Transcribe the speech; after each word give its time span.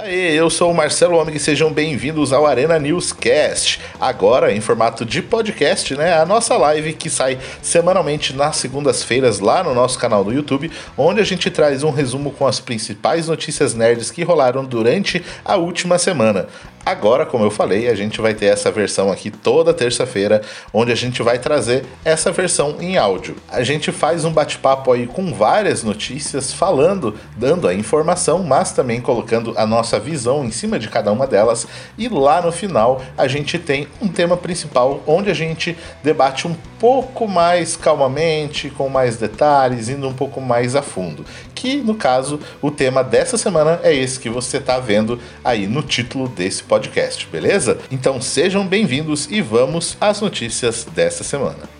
Daí, 0.00 0.36
eu 0.36 0.48
sou 0.48 0.70
o 0.70 0.74
Marcelo 0.74 1.16
Homem 1.16 1.34
e 1.34 1.40
sejam 1.40 1.72
bem-vindos 1.72 2.32
ao 2.32 2.46
Arena 2.46 2.78
Newscast. 2.78 3.80
Agora 4.00 4.52
em 4.52 4.60
formato 4.60 5.04
de 5.04 5.20
podcast, 5.20 5.96
né? 5.96 6.16
A 6.16 6.24
nossa 6.24 6.56
live 6.56 6.92
que 6.92 7.10
sai 7.10 7.36
semanalmente 7.60 8.32
nas 8.32 8.54
segundas-feiras 8.58 9.40
lá 9.40 9.64
no 9.64 9.74
nosso 9.74 9.98
canal 9.98 10.22
do 10.22 10.32
YouTube, 10.32 10.70
onde 10.96 11.20
a 11.20 11.24
gente 11.24 11.50
traz 11.50 11.82
um 11.82 11.90
resumo 11.90 12.30
com 12.30 12.46
as 12.46 12.60
principais 12.60 13.26
notícias 13.26 13.74
nerds 13.74 14.12
que 14.12 14.22
rolaram 14.22 14.64
durante 14.64 15.20
a 15.44 15.56
última 15.56 15.98
semana. 15.98 16.46
Agora, 16.86 17.26
como 17.26 17.44
eu 17.44 17.50
falei, 17.50 17.86
a 17.88 17.94
gente 17.94 18.18
vai 18.18 18.32
ter 18.32 18.46
essa 18.46 18.70
versão 18.70 19.12
aqui 19.12 19.30
toda 19.30 19.74
terça-feira, 19.74 20.40
onde 20.72 20.90
a 20.90 20.94
gente 20.94 21.22
vai 21.22 21.38
trazer 21.38 21.84
essa 22.02 22.32
versão 22.32 22.76
em 22.80 22.96
áudio. 22.96 23.36
A 23.50 23.62
gente 23.62 23.92
faz 23.92 24.24
um 24.24 24.32
bate-papo 24.32 24.90
aí 24.92 25.06
com 25.06 25.34
várias 25.34 25.82
notícias, 25.82 26.50
falando, 26.50 27.14
dando 27.36 27.68
a 27.68 27.74
informação, 27.74 28.42
mas 28.42 28.72
também 28.72 29.02
colocando 29.02 29.52
a 29.56 29.66
nossa 29.66 29.87
visão 29.96 30.44
em 30.44 30.50
cima 30.50 30.76
de 30.76 30.88
cada 30.88 31.12
uma 31.12 31.24
delas. 31.24 31.68
E 31.96 32.08
lá 32.08 32.42
no 32.42 32.50
final 32.50 33.00
a 33.16 33.28
gente 33.28 33.56
tem 33.60 33.86
um 34.02 34.08
tema 34.08 34.36
principal, 34.36 35.00
onde 35.06 35.30
a 35.30 35.34
gente 35.34 35.78
debate 36.02 36.48
um 36.48 36.56
pouco 36.80 37.28
mais 37.28 37.76
calmamente, 37.76 38.70
com 38.70 38.88
mais 38.88 39.16
detalhes, 39.16 39.88
indo 39.88 40.08
um 40.08 40.12
pouco 40.12 40.40
mais 40.40 40.74
a 40.74 40.82
fundo. 40.82 41.24
Que 41.54 41.76
no 41.76 41.94
caso, 41.94 42.40
o 42.60 42.72
tema 42.72 43.04
dessa 43.04 43.38
semana 43.38 43.78
é 43.84 43.94
esse 43.94 44.18
que 44.18 44.28
você 44.28 44.56
está 44.56 44.80
vendo 44.80 45.20
aí 45.44 45.68
no 45.68 45.82
título 45.82 46.28
desse 46.28 46.64
podcast, 46.64 47.24
beleza? 47.28 47.78
Então 47.88 48.20
sejam 48.20 48.66
bem-vindos 48.66 49.28
e 49.30 49.40
vamos 49.40 49.96
às 50.00 50.20
notícias 50.20 50.84
dessa 50.84 51.22
semana. 51.22 51.78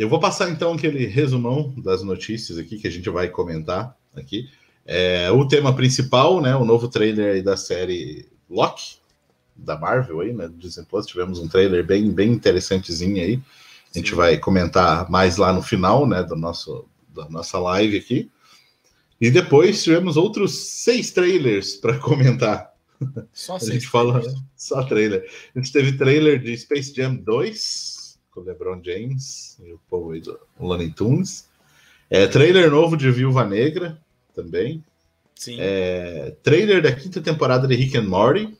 Eu 0.00 0.08
vou 0.08 0.18
passar 0.18 0.48
então 0.48 0.72
aquele 0.72 1.04
resumão 1.04 1.74
das 1.76 2.02
notícias 2.02 2.56
aqui 2.56 2.78
que 2.78 2.88
a 2.88 2.90
gente 2.90 3.10
vai 3.10 3.28
comentar 3.28 3.94
aqui. 4.14 4.48
É, 4.86 5.30
o 5.30 5.46
tema 5.46 5.74
principal, 5.74 6.40
né? 6.40 6.54
O 6.56 6.64
novo 6.64 6.88
trailer 6.88 7.42
da 7.42 7.56
série 7.56 8.26
Loki, 8.48 8.96
da 9.54 9.78
Marvel 9.78 10.20
aí, 10.20 10.32
né? 10.32 10.48
Do 10.48 10.56
Disney 10.56 10.84
Plus. 10.84 11.06
Tivemos 11.06 11.38
um 11.38 11.48
trailer 11.48 11.84
bem, 11.84 12.10
bem 12.10 12.32
interessantezinho 12.32 13.22
aí. 13.22 13.40
A 13.94 13.98
gente 13.98 14.10
Sim. 14.10 14.16
vai 14.16 14.38
comentar 14.38 15.10
mais 15.10 15.36
lá 15.36 15.52
no 15.52 15.62
final, 15.62 16.06
né? 16.06 16.22
Do 16.22 16.36
nosso, 16.36 16.86
da 17.14 17.28
nossa 17.28 17.58
live 17.58 17.96
aqui. 17.96 18.30
E 19.20 19.30
depois 19.30 19.82
tivemos 19.82 20.16
outros 20.16 20.56
seis 20.56 21.10
trailers 21.10 21.74
para 21.76 21.98
comentar. 21.98 22.72
Só 23.32 23.58
seis. 23.58 23.70
A 23.70 23.74
gente 23.74 23.86
fala 23.86 24.22
só 24.56 24.82
trailer. 24.84 25.28
A 25.54 25.58
gente 25.58 25.72
teve 25.72 25.92
trailer 25.92 26.40
de 26.42 26.56
Space 26.56 26.94
Jam 26.94 27.16
2, 27.16 28.18
com 28.30 28.40
o 28.40 28.44
LeBron 28.44 28.80
James 28.82 29.58
e 29.62 29.72
o 29.72 29.80
povo 29.90 30.12
aí 30.12 30.20
do 30.20 30.38
Looney 30.58 30.90
Tunes. 30.90 31.49
É, 32.10 32.26
trailer 32.26 32.70
novo 32.70 32.96
de 32.96 33.10
Viúva 33.10 33.44
Negra 33.44 33.98
também. 34.34 34.84
Sim. 35.36 35.56
É, 35.58 36.36
trailer 36.42 36.82
da 36.82 36.92
quinta 36.92 37.20
temporada 37.20 37.66
de 37.66 37.74
Rick 37.74 37.96
and 37.96 38.08
Morty. 38.08 38.58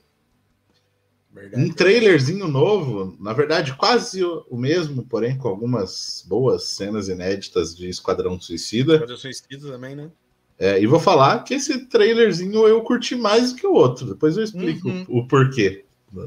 Verdade. 1.32 1.62
Um 1.62 1.72
trailerzinho 1.72 2.48
novo, 2.48 3.16
na 3.20 3.32
verdade, 3.32 3.74
quase 3.74 4.22
o 4.24 4.56
mesmo, 4.56 5.04
porém 5.04 5.36
com 5.36 5.48
algumas 5.48 6.24
boas 6.28 6.64
cenas 6.64 7.08
inéditas 7.08 7.76
de 7.76 7.88
Esquadrão 7.88 8.40
Suicida. 8.40 8.94
Esquadrão 8.94 9.16
Suicida 9.16 9.68
também, 9.68 9.94
né? 9.94 10.10
É, 10.58 10.78
e 10.80 10.86
vou 10.86 11.00
falar 11.00 11.42
que 11.42 11.54
esse 11.54 11.86
trailerzinho 11.86 12.68
eu 12.68 12.82
curti 12.82 13.16
mais 13.16 13.52
do 13.52 13.58
que 13.58 13.66
o 13.66 13.72
outro. 13.72 14.06
Depois 14.06 14.36
eu 14.36 14.44
explico 14.44 14.88
uhum. 14.88 15.06
o, 15.08 15.18
o, 15.20 15.26
porquê 15.26 15.86
da, 16.12 16.24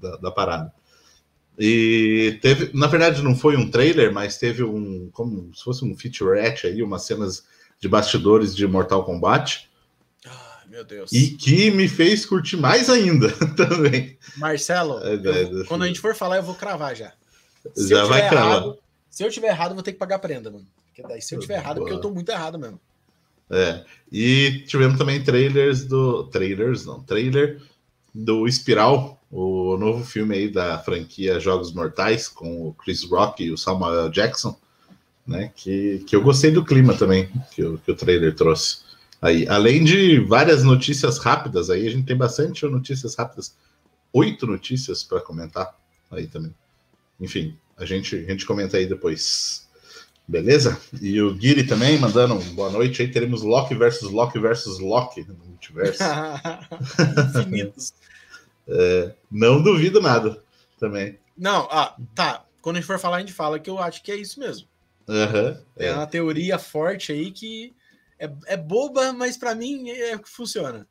da, 0.00 0.16
da, 0.16 0.30
parada. 0.30 0.72
E 1.58 2.38
teve, 2.42 2.70
na 2.74 2.86
verdade, 2.86 3.22
não 3.22 3.34
foi 3.34 3.56
um 3.56 3.70
trailer, 3.70 4.12
mas 4.12 4.36
teve 4.36 4.62
um, 4.62 5.08
como 5.12 5.54
se 5.54 5.64
fosse 5.64 5.84
um 5.84 5.96
featurette 5.96 6.66
aí, 6.66 6.82
umas 6.82 7.02
cenas 7.02 7.44
de 7.80 7.88
bastidores 7.88 8.54
de 8.54 8.66
Mortal 8.66 9.04
Kombat. 9.04 9.68
Meu 10.68 10.84
Deus. 10.84 11.10
E 11.12 11.30
que 11.30 11.70
me 11.70 11.88
fez 11.88 12.26
curtir 12.26 12.58
mais 12.58 12.90
ainda 12.90 13.30
também. 13.56 14.18
Marcelo, 14.36 14.98
é, 15.02 15.14
eu, 15.14 15.64
quando 15.64 15.84
a 15.84 15.86
gente 15.86 16.00
for 16.00 16.14
falar, 16.14 16.36
eu 16.36 16.42
vou 16.42 16.54
cravar 16.54 16.94
já. 16.94 17.12
Se 17.74 17.88
já 17.88 18.04
vai 18.04 18.28
cravar. 18.28 18.56
Errado, 18.56 18.78
se 19.08 19.24
eu 19.24 19.30
tiver 19.30 19.48
errado, 19.48 19.70
eu 19.70 19.74
vou 19.76 19.82
ter 19.82 19.92
que 19.92 19.98
pagar 19.98 20.18
prenda, 20.18 20.50
mano. 20.50 20.66
Porque 20.88 21.02
daí, 21.02 21.22
se 21.22 21.34
eu 21.34 21.40
tiver 21.40 21.54
errado, 21.54 21.76
Boa. 21.76 21.86
porque 21.86 21.94
eu 21.94 22.00
tô 22.00 22.10
muito 22.10 22.30
errado 22.30 22.58
mesmo. 22.58 22.78
É. 23.50 23.84
E 24.12 24.64
tivemos 24.66 24.98
também 24.98 25.22
trailers 25.22 25.84
do. 25.84 26.24
Trailers, 26.24 26.84
não, 26.84 27.02
trailer 27.02 27.62
do 28.14 28.46
Espiral, 28.46 29.15
o 29.30 29.76
novo 29.76 30.04
filme 30.04 30.34
aí 30.34 30.48
da 30.48 30.78
franquia 30.78 31.40
Jogos 31.40 31.72
Mortais, 31.72 32.28
com 32.28 32.68
o 32.68 32.74
Chris 32.74 33.02
Rock 33.04 33.44
e 33.44 33.50
o 33.50 33.58
Samuel 33.58 34.08
Jackson, 34.10 34.56
né? 35.26 35.52
Que, 35.54 36.04
que 36.06 36.14
eu 36.14 36.22
gostei 36.22 36.50
do 36.50 36.64
clima 36.64 36.94
também 36.94 37.28
que 37.52 37.62
o, 37.62 37.78
que 37.78 37.90
o 37.90 37.96
trailer 37.96 38.34
trouxe. 38.34 38.86
Aí, 39.20 39.48
além 39.48 39.82
de 39.82 40.20
várias 40.20 40.62
notícias 40.62 41.18
rápidas, 41.18 41.70
aí 41.70 41.86
a 41.86 41.90
gente 41.90 42.06
tem 42.06 42.16
bastante 42.16 42.64
notícias 42.66 43.14
rápidas, 43.14 43.56
oito 44.12 44.46
notícias 44.46 45.02
para 45.02 45.20
comentar 45.20 45.74
aí 46.10 46.26
também. 46.26 46.54
Enfim, 47.20 47.56
a 47.76 47.84
gente, 47.84 48.14
a 48.14 48.30
gente 48.30 48.46
comenta 48.46 48.76
aí 48.76 48.86
depois. 48.86 49.66
Beleza? 50.28 50.80
E 51.00 51.20
o 51.20 51.34
Guiri 51.34 51.64
também 51.64 51.98
mandando 51.98 52.34
boa 52.52 52.70
noite 52.70 53.00
aí. 53.00 53.08
Teremos 53.08 53.42
Loki 53.42 53.74
versus 53.74 54.10
Loki 54.10 54.38
versus 54.38 54.78
Loki 54.80 55.24
no 55.26 55.34
multiverso. 55.46 56.02
Infinitos. 57.40 57.94
É, 58.68 59.14
não 59.30 59.62
duvido 59.62 60.00
nada 60.00 60.42
também. 60.78 61.18
Não, 61.36 61.68
ah, 61.70 61.96
tá. 62.14 62.44
Quando 62.60 62.76
a 62.76 62.80
gente 62.80 62.86
for 62.86 62.98
falar, 62.98 63.18
a 63.18 63.20
gente 63.20 63.32
fala 63.32 63.60
que 63.60 63.70
eu 63.70 63.78
acho 63.78 64.02
que 64.02 64.10
é 64.10 64.16
isso 64.16 64.40
mesmo. 64.40 64.66
Uhum, 65.08 65.56
é. 65.76 65.86
é 65.86 65.94
uma 65.94 66.06
teoria 66.06 66.58
forte 66.58 67.12
aí 67.12 67.30
que 67.30 67.72
é, 68.18 68.30
é 68.46 68.56
boba, 68.56 69.12
mas 69.12 69.36
para 69.36 69.54
mim 69.54 69.88
é 69.90 70.18
que 70.18 70.28
funciona. 70.28 70.86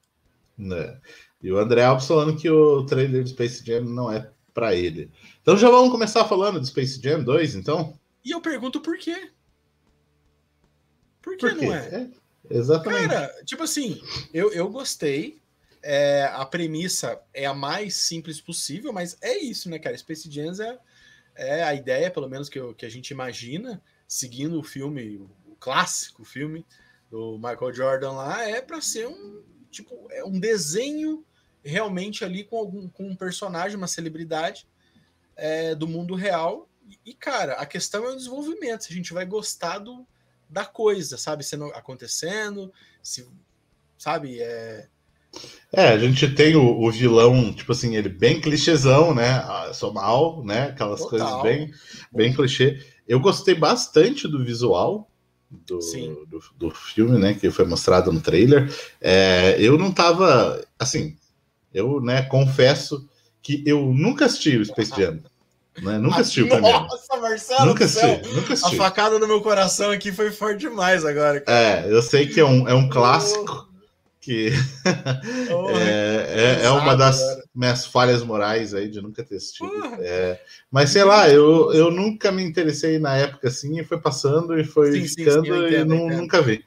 É. 0.59 0.97
E 1.41 1.51
o 1.51 1.57
André 1.57 1.83
Alves 1.83 2.07
falando 2.07 2.37
que 2.37 2.49
o 2.49 2.85
trailer 2.85 3.23
do 3.23 3.29
Space 3.29 3.63
Jam 3.65 3.81
não 3.81 4.11
é 4.11 4.29
para 4.53 4.73
ele. 4.73 5.11
Então 5.41 5.57
já 5.57 5.69
vamos 5.69 5.91
começar 5.91 6.25
falando 6.25 6.59
do 6.59 6.65
Space 6.65 7.01
Jam 7.01 7.23
2, 7.23 7.55
então? 7.55 7.99
E 8.23 8.31
eu 8.31 8.39
pergunto 8.41 8.79
por 8.79 8.97
quê? 8.97 9.29
Por 11.21 11.35
que 11.35 11.49
por 11.49 11.55
não 11.55 11.73
é? 11.73 11.87
é? 11.87 12.09
Exatamente. 12.49 13.09
Cara, 13.09 13.43
tipo 13.43 13.63
assim, 13.63 14.01
eu, 14.33 14.51
eu 14.53 14.69
gostei. 14.69 15.39
É, 15.87 16.23
a 16.33 16.43
premissa 16.45 17.21
é 17.31 17.45
a 17.45 17.53
mais 17.53 17.95
simples 17.95 18.41
possível, 18.41 18.91
mas 18.91 19.17
é 19.21 19.37
isso, 19.37 19.69
né, 19.69 19.77
cara? 19.77 19.95
Space 19.95 20.31
Jam 20.31 20.51
é, 20.59 20.79
é 21.35 21.63
a 21.63 21.75
ideia, 21.75 22.09
pelo 22.09 22.27
menos, 22.27 22.49
que, 22.49 22.57
eu, 22.57 22.73
que 22.73 22.85
a 22.85 22.89
gente 22.89 23.11
imagina, 23.11 23.81
seguindo 24.07 24.59
o 24.59 24.63
filme, 24.63 25.17
o 25.45 25.55
clássico 25.59 26.25
filme 26.25 26.65
do 27.11 27.37
Michael 27.37 27.73
Jordan 27.73 28.11
lá, 28.13 28.49
é 28.49 28.61
para 28.61 28.81
ser 28.81 29.07
um 29.07 29.43
tipo 29.69 30.07
é 30.09 30.23
um 30.23 30.39
desenho 30.39 31.23
realmente 31.63 32.23
ali 32.23 32.43
com 32.43 32.57
algum 32.57 32.87
com 32.87 33.07
um 33.07 33.15
personagem, 33.15 33.77
uma 33.77 33.87
celebridade 33.87 34.67
é, 35.35 35.75
do 35.75 35.87
mundo 35.87 36.15
real 36.15 36.67
e, 37.05 37.13
cara, 37.13 37.53
a 37.53 37.65
questão 37.65 38.05
é 38.05 38.11
o 38.11 38.15
desenvolvimento. 38.15 38.83
Se 38.83 38.93
a 38.93 38.95
gente 38.95 39.13
vai 39.13 39.25
gostar 39.25 39.79
do, 39.79 40.05
da 40.49 40.65
coisa, 40.65 41.17
sabe? 41.17 41.43
Sendo 41.43 41.65
acontecendo, 41.67 42.73
se, 43.01 43.27
sabe? 43.97 44.41
É. 44.41 44.87
É, 45.71 45.89
a 45.89 45.97
gente 45.97 46.27
tem 46.33 46.55
o, 46.55 46.81
o 46.81 46.89
vilão, 46.89 47.51
tipo 47.51 47.73
assim, 47.73 47.95
ele 47.95 48.07
bem 48.07 48.39
clichêzão, 48.39 49.13
né? 49.13 49.43
Ah, 49.45 49.71
sou 49.73 49.93
mal, 49.93 50.43
né? 50.45 50.69
Aquelas 50.69 51.01
Total. 51.01 51.09
coisas 51.09 51.41
bem, 51.43 51.71
bem 52.13 52.33
clichê. 52.33 52.79
Eu 53.07 53.19
gostei 53.19 53.53
bastante 53.53 54.27
do 54.27 54.43
visual 54.43 55.09
do, 55.49 55.79
do, 56.27 56.39
do, 56.57 56.71
filme, 56.71 57.19
né? 57.19 57.33
Que 57.33 57.51
foi 57.51 57.65
mostrado 57.65 58.11
no 58.11 58.21
trailer. 58.21 58.73
É, 59.01 59.57
eu 59.59 59.77
não 59.77 59.91
tava, 59.91 60.63
assim, 60.79 61.17
eu, 61.73 61.99
né, 61.99 62.21
confesso 62.23 63.07
que 63.41 63.61
eu 63.65 63.93
nunca 63.93 64.25
assisti 64.25 64.57
o 64.57 64.65
Space 64.65 64.91
Jam. 64.95 65.19
Né? 65.81 65.97
Nunca 65.97 66.21
assistiu 66.21 66.45
o 66.45 66.61
Nossa, 66.61 67.17
Marcelo, 67.17 67.65
nunca 67.65 67.83
assisti, 67.83 68.33
nunca 68.33 68.53
assisti. 68.53 68.75
A 68.75 68.77
facada 68.77 69.19
no 69.19 69.27
meu 69.27 69.41
coração 69.41 69.91
aqui 69.91 70.09
foi 70.09 70.31
forte 70.31 70.61
demais 70.61 71.03
agora. 71.03 71.41
Cara. 71.41 71.85
É, 71.85 71.91
eu 71.91 72.01
sei 72.01 72.27
que 72.27 72.39
é 72.39 72.45
um, 72.45 72.67
é 72.67 72.73
um 72.73 72.87
clássico 72.87 73.67
que 74.25 74.49
oh, 75.53 75.69
é, 75.77 76.61
é, 76.63 76.65
é, 76.65 76.69
uma 76.71 76.95
das 76.97 77.21
minhas 77.53 77.85
falhas 77.85 78.23
morais 78.23 78.73
aí 78.73 78.89
de 78.89 78.99
nunca 78.99 79.23
ter 79.23 79.35
assistido. 79.35 79.71
É, 79.99 80.41
mas 80.71 80.89
sei 80.89 81.03
lá, 81.03 81.29
eu, 81.29 81.71
eu 81.73 81.91
nunca 81.91 82.31
me 82.31 82.43
interessei 82.43 82.97
na 82.97 83.15
época 83.15 83.49
assim, 83.49 83.79
e 83.79 83.83
foi 83.83 83.99
passando 84.01 84.59
e 84.59 84.63
foi 84.63 84.93
sim, 84.93 85.07
ficando 85.07 85.45
sim, 85.45 85.51
sim, 85.51 85.65
entendo, 85.67 85.93
e 85.93 85.97
não, 85.97 86.17
nunca 86.21 86.41
vi. 86.41 86.65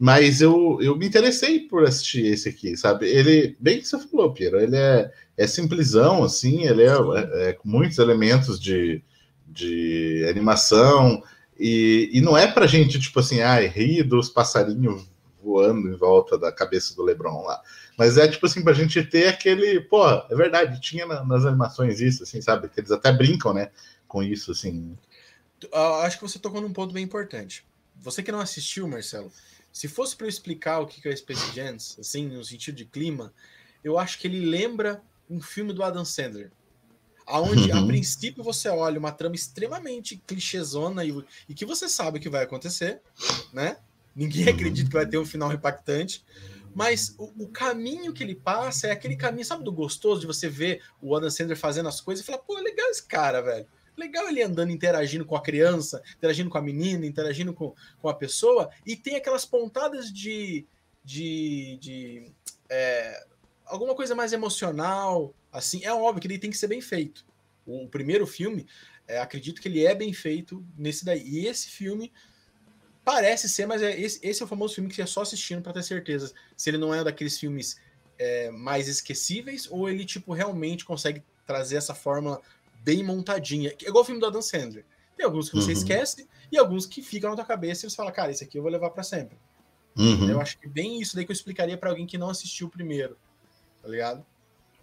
Mas 0.00 0.40
eu, 0.40 0.78
eu 0.82 0.96
me 0.96 1.06
interessei 1.06 1.60
por 1.60 1.84
assistir 1.84 2.26
esse 2.26 2.48
aqui, 2.48 2.76
sabe? 2.76 3.06
Ele, 3.06 3.56
bem 3.60 3.78
que 3.78 3.86
você 3.86 3.98
falou, 4.08 4.32
Piero, 4.32 4.58
ele 4.58 4.76
é, 4.76 5.12
é 5.36 5.46
simplesão, 5.46 6.24
assim, 6.24 6.66
ele 6.66 6.82
é, 6.82 6.88
é, 6.92 7.50
é 7.50 7.52
com 7.52 7.68
muitos 7.68 7.98
elementos 7.98 8.58
de, 8.58 9.00
de 9.46 10.26
animação, 10.28 11.22
e, 11.56 12.10
e 12.12 12.20
não 12.20 12.36
é 12.36 12.50
pra 12.50 12.66
gente, 12.66 12.98
tipo 12.98 13.20
assim, 13.20 13.42
ah, 13.42 13.60
rir 13.60 14.02
dos 14.02 14.28
passarinhos 14.28 15.08
voando 15.42 15.88
em 15.88 15.96
volta 15.96 16.38
da 16.38 16.52
cabeça 16.52 16.94
do 16.94 17.02
Lebron 17.02 17.42
lá. 17.42 17.60
Mas 17.96 18.16
é 18.16 18.28
tipo 18.28 18.46
assim, 18.46 18.62
pra 18.62 18.72
gente 18.72 19.02
ter 19.04 19.28
aquele, 19.28 19.80
pô, 19.80 20.08
é 20.08 20.34
verdade, 20.34 20.80
tinha 20.80 21.06
na, 21.06 21.24
nas 21.24 21.44
animações 21.44 22.00
isso, 22.00 22.22
assim, 22.22 22.40
sabe? 22.40 22.68
Que 22.68 22.80
eles 22.80 22.90
até 22.90 23.12
brincam, 23.12 23.52
né, 23.52 23.70
com 24.06 24.22
isso, 24.22 24.52
assim. 24.52 24.96
Acho 26.02 26.18
que 26.18 26.22
você 26.22 26.38
tocou 26.38 26.60
num 26.60 26.72
ponto 26.72 26.92
bem 26.92 27.04
importante. 27.04 27.64
Você 27.96 28.22
que 28.22 28.32
não 28.32 28.40
assistiu, 28.40 28.88
Marcelo, 28.88 29.30
Se 29.72 29.86
fosse 29.86 30.16
para 30.16 30.26
eu 30.26 30.30
explicar 30.30 30.80
o 30.80 30.86
que 30.86 31.06
é 31.08 31.14
Space 31.14 31.54
Jams, 31.54 31.96
assim, 32.00 32.26
no 32.26 32.44
sentido 32.44 32.76
de 32.76 32.84
clima, 32.84 33.32
eu 33.84 33.98
acho 33.98 34.18
que 34.18 34.26
ele 34.26 34.44
lembra 34.44 35.02
um 35.28 35.40
filme 35.40 35.72
do 35.72 35.82
Adam 35.82 36.04
Sandler. 36.04 36.50
Aonde, 37.26 37.70
uhum. 37.70 37.84
a 37.84 37.86
princípio, 37.86 38.42
você 38.42 38.68
olha 38.68 38.98
uma 38.98 39.12
trama 39.12 39.36
extremamente 39.36 40.16
clichêzona 40.26 41.04
e, 41.04 41.14
e 41.48 41.54
que 41.54 41.64
você 41.64 41.88
sabe 41.88 42.18
o 42.18 42.20
que 42.20 42.28
vai 42.28 42.42
acontecer, 42.42 43.00
né? 43.52 43.76
Ninguém 44.20 44.44
uhum. 44.48 44.52
acredita 44.52 44.90
que 44.90 44.94
vai 44.94 45.06
ter 45.06 45.16
um 45.16 45.24
final 45.24 45.50
impactante. 45.50 46.22
Mas 46.74 47.14
o, 47.16 47.44
o, 47.44 47.48
caminho 47.48 48.12
que 48.12 48.22
ele 48.22 48.34
passa 48.34 48.88
é 48.88 48.90
aquele 48.90 49.16
caminho, 49.16 49.46
sabe, 49.46 49.64
do 49.64 49.72
gostoso 49.72 50.20
de 50.20 50.26
você 50.26 50.46
ver 50.46 50.82
o 51.00 51.16
Adam 51.16 51.30
Sandler 51.30 51.56
fazendo 51.56 51.88
as 51.88 52.02
coisas 52.02 52.22
e 52.22 52.26
falar, 52.26 52.38
pô, 52.40 52.54
legal 52.58 52.86
esse 52.90 53.02
cara, 53.02 53.40
velho. 53.40 53.66
Legal 53.96 54.28
ele 54.28 54.42
andando, 54.42 54.70
interagindo 54.70 55.24
com 55.24 55.34
a 55.34 55.42
criança, 55.42 56.02
interagindo 56.18 56.50
com 56.50 56.58
a 56.58 56.62
menina, 56.62 57.06
interagindo 57.06 57.54
com, 57.54 57.74
com 57.98 58.08
a 58.10 58.14
pessoa, 58.14 58.68
e 58.84 58.94
tem 58.94 59.16
aquelas 59.16 59.46
pontadas 59.46 60.12
de. 60.12 60.66
de, 61.02 61.78
de 61.80 62.32
é, 62.68 63.26
alguma 63.64 63.94
coisa 63.94 64.14
mais 64.14 64.34
emocional, 64.34 65.34
assim. 65.50 65.82
É 65.82 65.94
óbvio 65.94 66.20
que 66.20 66.26
ele 66.26 66.38
tem 66.38 66.50
que 66.50 66.58
ser 66.58 66.68
bem 66.68 66.82
feito. 66.82 67.24
O, 67.64 67.84
o 67.84 67.88
primeiro 67.88 68.26
filme, 68.26 68.66
é, 69.08 69.18
acredito 69.18 69.62
que 69.62 69.68
ele 69.68 69.84
é 69.84 69.94
bem 69.94 70.12
feito 70.12 70.62
nesse 70.76 71.06
daí. 71.06 71.26
E 71.26 71.46
esse 71.46 71.70
filme 71.70 72.12
Parece 73.10 73.48
ser, 73.48 73.66
mas 73.66 73.82
é, 73.82 74.00
esse, 74.00 74.20
esse 74.22 74.40
é 74.40 74.44
o 74.44 74.48
famoso 74.48 74.76
filme 74.76 74.88
que 74.88 74.94
você 74.94 75.02
é 75.02 75.06
só 75.06 75.22
assistindo 75.22 75.60
para 75.60 75.72
ter 75.72 75.82
certeza 75.82 76.32
se 76.56 76.70
ele 76.70 76.78
não 76.78 76.94
é 76.94 77.02
daqueles 77.02 77.36
filmes 77.36 77.76
é, 78.16 78.52
mais 78.52 78.86
esquecíveis 78.86 79.66
ou 79.68 79.88
ele, 79.90 80.04
tipo, 80.04 80.32
realmente 80.32 80.84
consegue 80.84 81.20
trazer 81.44 81.74
essa 81.74 81.92
fórmula 81.92 82.40
bem 82.84 83.02
montadinha. 83.02 83.70
É 83.70 83.88
igual 83.88 84.04
o 84.04 84.06
filme 84.06 84.20
do 84.20 84.26
Adam 84.26 84.40
Sandler. 84.40 84.84
Tem 85.16 85.26
alguns 85.26 85.50
que 85.50 85.56
você 85.56 85.72
uhum. 85.72 85.78
esquece 85.78 86.28
e 86.52 86.56
alguns 86.56 86.86
que 86.86 87.02
ficam 87.02 87.30
na 87.30 87.34
tua 87.34 87.44
cabeça 87.44 87.84
e 87.84 87.90
você 87.90 87.96
fala, 87.96 88.12
cara, 88.12 88.30
esse 88.30 88.44
aqui 88.44 88.56
eu 88.56 88.62
vou 88.62 88.70
levar 88.70 88.90
para 88.90 89.02
sempre. 89.02 89.36
Uhum. 89.98 90.30
Eu 90.30 90.40
acho 90.40 90.56
que 90.56 90.68
bem 90.68 91.00
isso 91.00 91.16
daí 91.16 91.24
que 91.24 91.32
eu 91.32 91.34
explicaria 91.34 91.76
para 91.76 91.90
alguém 91.90 92.06
que 92.06 92.16
não 92.16 92.30
assistiu 92.30 92.68
o 92.68 92.70
primeiro, 92.70 93.18
tá 93.82 93.88
ligado? 93.88 94.24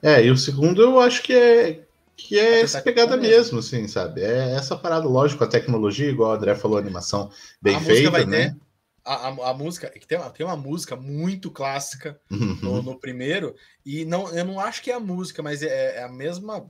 É, 0.04 0.22
e 0.22 0.30
o 0.30 0.38
segundo 0.38 0.82
eu 0.82 1.00
acho 1.00 1.24
que 1.24 1.34
é 1.34 1.86
que 2.18 2.40
é 2.40 2.62
essa 2.62 2.82
pegada 2.82 3.16
mesmo, 3.16 3.60
assim, 3.60 3.88
sabe? 3.88 4.22
É 4.22 4.56
essa 4.56 4.76
parada, 4.76 5.08
lógico, 5.08 5.44
a 5.44 5.48
tecnologia, 5.48 6.10
igual 6.10 6.32
o 6.32 6.34
André 6.34 6.56
falou, 6.56 6.78
a 6.78 6.82
animação 6.82 7.30
bem 7.62 7.76
a 7.76 7.80
feita, 7.80 8.10
vai 8.10 8.26
né? 8.26 8.50
Ter, 8.50 8.58
a, 9.06 9.30
a, 9.30 9.52
a, 9.52 9.54
música, 9.54 9.90
tem 10.06 10.18
uma, 10.18 10.30
tem 10.32 10.46
uma 10.46 10.58
música 10.58 10.96
muito 10.96 11.52
clássica 11.52 12.20
uhum. 12.30 12.58
no, 12.62 12.82
no, 12.82 13.00
primeiro, 13.00 13.56
e 13.86 14.04
não, 14.04 14.36
eu 14.36 14.44
não 14.44 14.60
acho 14.60 14.82
que 14.82 14.92
é 14.92 14.96
a 14.96 15.00
música, 15.00 15.44
mas 15.44 15.62
é, 15.62 15.98
é 15.98 16.04
a 16.04 16.10
mesma 16.10 16.68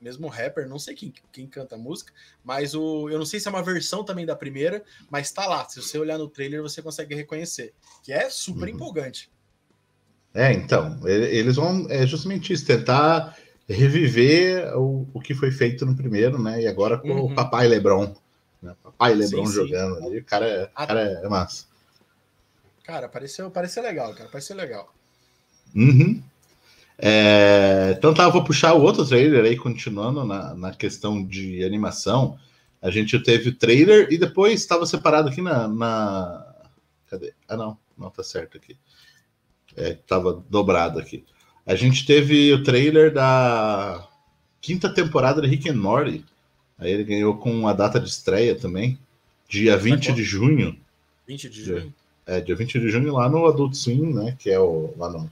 mesmo 0.00 0.28
rapper, 0.28 0.66
não 0.66 0.78
sei 0.78 0.94
quem, 0.94 1.12
quem 1.30 1.46
canta 1.46 1.74
a 1.74 1.78
música, 1.78 2.10
mas 2.42 2.74
o, 2.74 3.10
eu 3.10 3.18
não 3.18 3.26
sei 3.26 3.38
se 3.38 3.46
é 3.46 3.50
uma 3.50 3.62
versão 3.62 4.02
também 4.02 4.24
da 4.24 4.34
primeira, 4.34 4.82
mas 5.10 5.30
tá 5.30 5.46
lá. 5.46 5.68
Se 5.68 5.82
você 5.82 5.98
olhar 5.98 6.16
no 6.16 6.26
trailer, 6.26 6.62
você 6.62 6.80
consegue 6.80 7.14
reconhecer, 7.14 7.74
que 8.02 8.10
é 8.10 8.30
super 8.30 8.62
uhum. 8.62 8.76
empolgante. 8.76 9.30
É, 10.32 10.50
então, 10.54 10.98
eles 11.06 11.56
vão 11.56 11.86
é 11.90 12.06
justamente 12.06 12.50
isso, 12.50 12.64
tentar 12.64 13.36
reviver 13.72 14.76
o, 14.76 15.08
o 15.14 15.20
que 15.20 15.34
foi 15.34 15.50
feito 15.50 15.86
no 15.86 15.94
primeiro, 15.94 16.40
né? 16.40 16.62
E 16.62 16.66
agora 16.66 16.98
com 16.98 17.10
uhum. 17.10 17.24
o 17.26 17.34
Papai 17.34 17.68
Lebron. 17.68 18.14
Né? 18.62 18.74
Papai 18.82 19.14
Lebron 19.14 19.46
sim, 19.46 19.52
jogando 19.52 19.98
sim. 19.98 20.06
ali. 20.06 20.18
O 20.18 20.24
cara, 20.24 20.46
é, 20.46 20.70
A... 20.74 20.86
cara 20.86 21.00
é 21.00 21.28
massa. 21.28 21.66
Cara, 22.84 23.08
pareceu, 23.08 23.50
pareceu 23.50 23.82
legal, 23.82 24.14
cara. 24.14 24.28
Pareceu 24.28 24.56
legal. 24.56 24.92
Uhum. 25.74 26.22
É, 26.98 27.94
então 27.96 28.12
tá, 28.12 28.24
eu 28.24 28.32
vou 28.32 28.44
puxar 28.44 28.74
o 28.74 28.82
outro 28.82 29.06
trailer 29.06 29.44
aí, 29.44 29.56
continuando 29.56 30.24
na, 30.24 30.54
na 30.54 30.74
questão 30.74 31.24
de 31.24 31.64
animação. 31.64 32.38
A 32.82 32.90
gente 32.90 33.18
teve 33.22 33.50
o 33.50 33.54
trailer 33.54 34.08
e 34.10 34.18
depois 34.18 34.60
estava 34.60 34.84
separado 34.84 35.28
aqui 35.28 35.40
na, 35.40 35.68
na, 35.68 36.50
Cadê? 37.10 37.34
Ah, 37.48 37.56
não, 37.56 37.76
não 37.98 38.08
tá 38.08 38.22
certo 38.22 38.56
aqui. 38.56 38.78
É, 39.76 39.94
tava 39.94 40.44
dobrado 40.48 41.00
aqui. 41.00 41.24
A 41.66 41.74
gente 41.74 42.06
teve 42.06 42.52
o 42.52 42.62
trailer 42.62 43.12
da 43.12 44.08
quinta 44.60 44.92
temporada 44.92 45.40
de 45.40 45.48
Rick 45.48 45.68
and 45.68 45.76
Morty. 45.76 46.24
Aí 46.78 46.92
ele 46.92 47.04
ganhou 47.04 47.36
com 47.36 47.68
a 47.68 47.72
data 47.72 48.00
de 48.00 48.08
estreia 48.08 48.54
também, 48.54 48.98
dia 49.48 49.76
20 49.76 50.12
de 50.12 50.22
junho. 50.22 50.76
20 51.26 51.48
de 51.48 51.64
junho? 51.64 51.94
É, 52.26 52.40
dia 52.40 52.56
20 52.56 52.80
de 52.80 52.88
junho 52.88 53.12
lá 53.12 53.28
no 53.28 53.46
Adult 53.46 53.74
Swim, 53.74 54.14
né? 54.14 54.36
Que 54.38 54.50
é 54.50 54.58
o, 54.58 54.94
lá 54.96 55.10
no, 55.10 55.30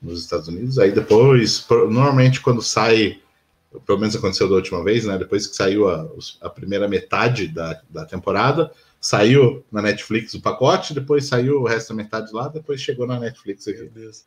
nos 0.00 0.22
Estados 0.22 0.48
Unidos. 0.48 0.78
Aí 0.78 0.92
depois, 0.92 1.66
normalmente 1.68 2.40
quando 2.40 2.62
sai, 2.62 3.20
pelo 3.84 3.98
menos 3.98 4.14
aconteceu 4.14 4.48
da 4.48 4.54
última 4.54 4.84
vez, 4.84 5.04
né? 5.04 5.18
Depois 5.18 5.46
que 5.46 5.56
saiu 5.56 5.88
a, 5.88 6.08
a 6.42 6.48
primeira 6.48 6.86
metade 6.86 7.48
da, 7.48 7.80
da 7.90 8.04
temporada, 8.04 8.70
saiu 9.00 9.64
na 9.72 9.82
Netflix 9.82 10.34
o 10.34 10.40
pacote, 10.40 10.94
depois 10.94 11.26
saiu 11.26 11.62
o 11.62 11.66
resto 11.66 11.88
da 11.88 11.96
metade 11.96 12.32
lá, 12.32 12.48
depois 12.48 12.80
chegou 12.80 13.06
na 13.06 13.18
Netflix 13.18 13.66
aqui. 13.66 13.80
Meu 13.80 13.90
Deus 13.90 14.24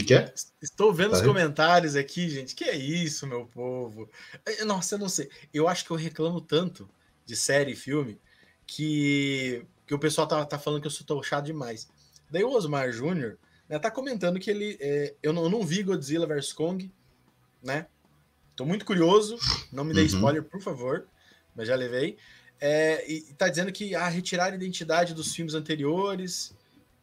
que, 0.00 0.06
que 0.06 0.14
é? 0.14 0.32
Estou 0.60 0.92
vendo 0.92 1.10
tá 1.10 1.16
os 1.16 1.22
aí? 1.22 1.28
comentários 1.28 1.96
aqui, 1.96 2.28
gente. 2.28 2.54
Que 2.54 2.64
é 2.64 2.76
isso, 2.76 3.26
meu 3.26 3.46
povo? 3.46 4.08
Nossa, 4.66 4.94
eu 4.94 4.98
não 4.98 5.08
sei. 5.08 5.28
Eu 5.52 5.68
acho 5.68 5.84
que 5.84 5.90
eu 5.90 5.96
reclamo 5.96 6.40
tanto 6.40 6.88
de 7.24 7.34
série 7.34 7.72
e 7.72 7.76
filme 7.76 8.20
que, 8.66 9.64
que 9.86 9.94
o 9.94 9.98
pessoal 9.98 10.26
tá, 10.26 10.44
tá 10.44 10.58
falando 10.58 10.80
que 10.80 10.86
eu 10.86 10.90
sou 10.90 11.06
tochado 11.06 11.46
demais. 11.46 11.88
Daí 12.30 12.44
o 12.44 12.50
Osmar 12.50 12.92
Júnior 12.92 13.38
né, 13.68 13.78
tá 13.78 13.90
comentando 13.90 14.38
que 14.38 14.50
ele. 14.50 14.76
É, 14.80 15.14
eu, 15.22 15.32
não, 15.32 15.44
eu 15.44 15.50
não 15.50 15.64
vi 15.64 15.82
Godzilla 15.82 16.26
vs 16.26 16.52
Kong, 16.52 16.92
né? 17.62 17.86
Tô 18.54 18.64
muito 18.64 18.84
curioso. 18.84 19.38
Não 19.72 19.84
me 19.84 19.94
dê 19.94 20.00
uhum. 20.00 20.06
spoiler, 20.06 20.42
por 20.42 20.60
favor. 20.60 21.06
Mas 21.54 21.68
já 21.68 21.74
levei. 21.74 22.16
É, 22.60 23.10
e, 23.10 23.20
tá 23.34 23.48
dizendo 23.48 23.70
que 23.70 23.94
a 23.94 24.06
ah, 24.06 24.08
retirar 24.08 24.52
a 24.52 24.54
identidade 24.54 25.14
dos 25.14 25.34
filmes 25.34 25.54
anteriores 25.54 26.54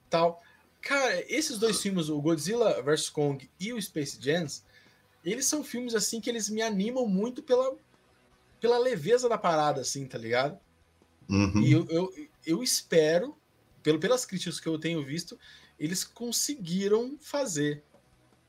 tal. 0.10 0.42
Cara, 0.84 1.24
esses 1.30 1.58
dois 1.58 1.82
filmes, 1.82 2.10
o 2.10 2.22
Godzilla 2.22 2.82
vs 2.84 3.10
Kong 3.10 3.50
e 3.58 3.72
o 3.72 3.82
Space 3.82 4.18
Jam, 4.22 4.46
eles 5.24 5.46
são 5.46 5.64
filmes 5.64 5.96
assim 5.96 6.20
que 6.20 6.30
eles 6.30 6.50
me 6.50 6.62
animam 6.62 7.08
muito 7.08 7.42
pela, 7.42 7.74
pela 8.60 8.78
leveza 8.78 9.30
da 9.30 9.38
parada, 9.38 9.80
assim, 9.80 10.06
tá 10.06 10.18
ligado? 10.18 10.60
Uhum. 11.30 11.62
E 11.62 11.72
eu, 11.72 11.88
eu, 11.90 12.14
eu, 12.46 12.62
espero, 12.62 13.34
pelo, 13.82 13.98
pelas 13.98 14.26
críticas 14.26 14.60
que 14.60 14.68
eu 14.68 14.78
tenho 14.78 15.02
visto, 15.02 15.40
eles 15.80 16.04
conseguiram 16.04 17.18
fazer. 17.22 17.82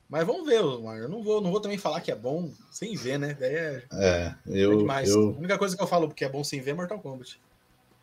Mas 0.09 0.27
vamos 0.27 0.45
ver, 0.45 0.59
Eu 0.59 1.09
não 1.09 1.23
vou, 1.23 1.41
não 1.41 1.53
vou 1.53 1.61
também 1.61 1.79
falar 1.79 2.01
que 2.01 2.11
é 2.11 2.17
bom 2.17 2.51
sem 2.69 2.97
ver, 2.97 3.17
né? 3.17 3.37
Daí 3.39 3.55
é, 3.55 3.85
é 3.93 4.35
eu, 4.49 4.73
é 4.73 4.77
demais. 4.77 5.09
Eu... 5.09 5.29
A 5.29 5.39
única 5.39 5.57
coisa 5.57 5.77
que 5.77 5.83
eu 5.83 5.87
falo 5.87 6.13
que 6.13 6.25
é 6.25 6.29
bom 6.29 6.43
sem 6.43 6.61
ver 6.61 6.73
é 6.73 6.75
Mortal 6.75 6.99
Kombat. 6.99 7.41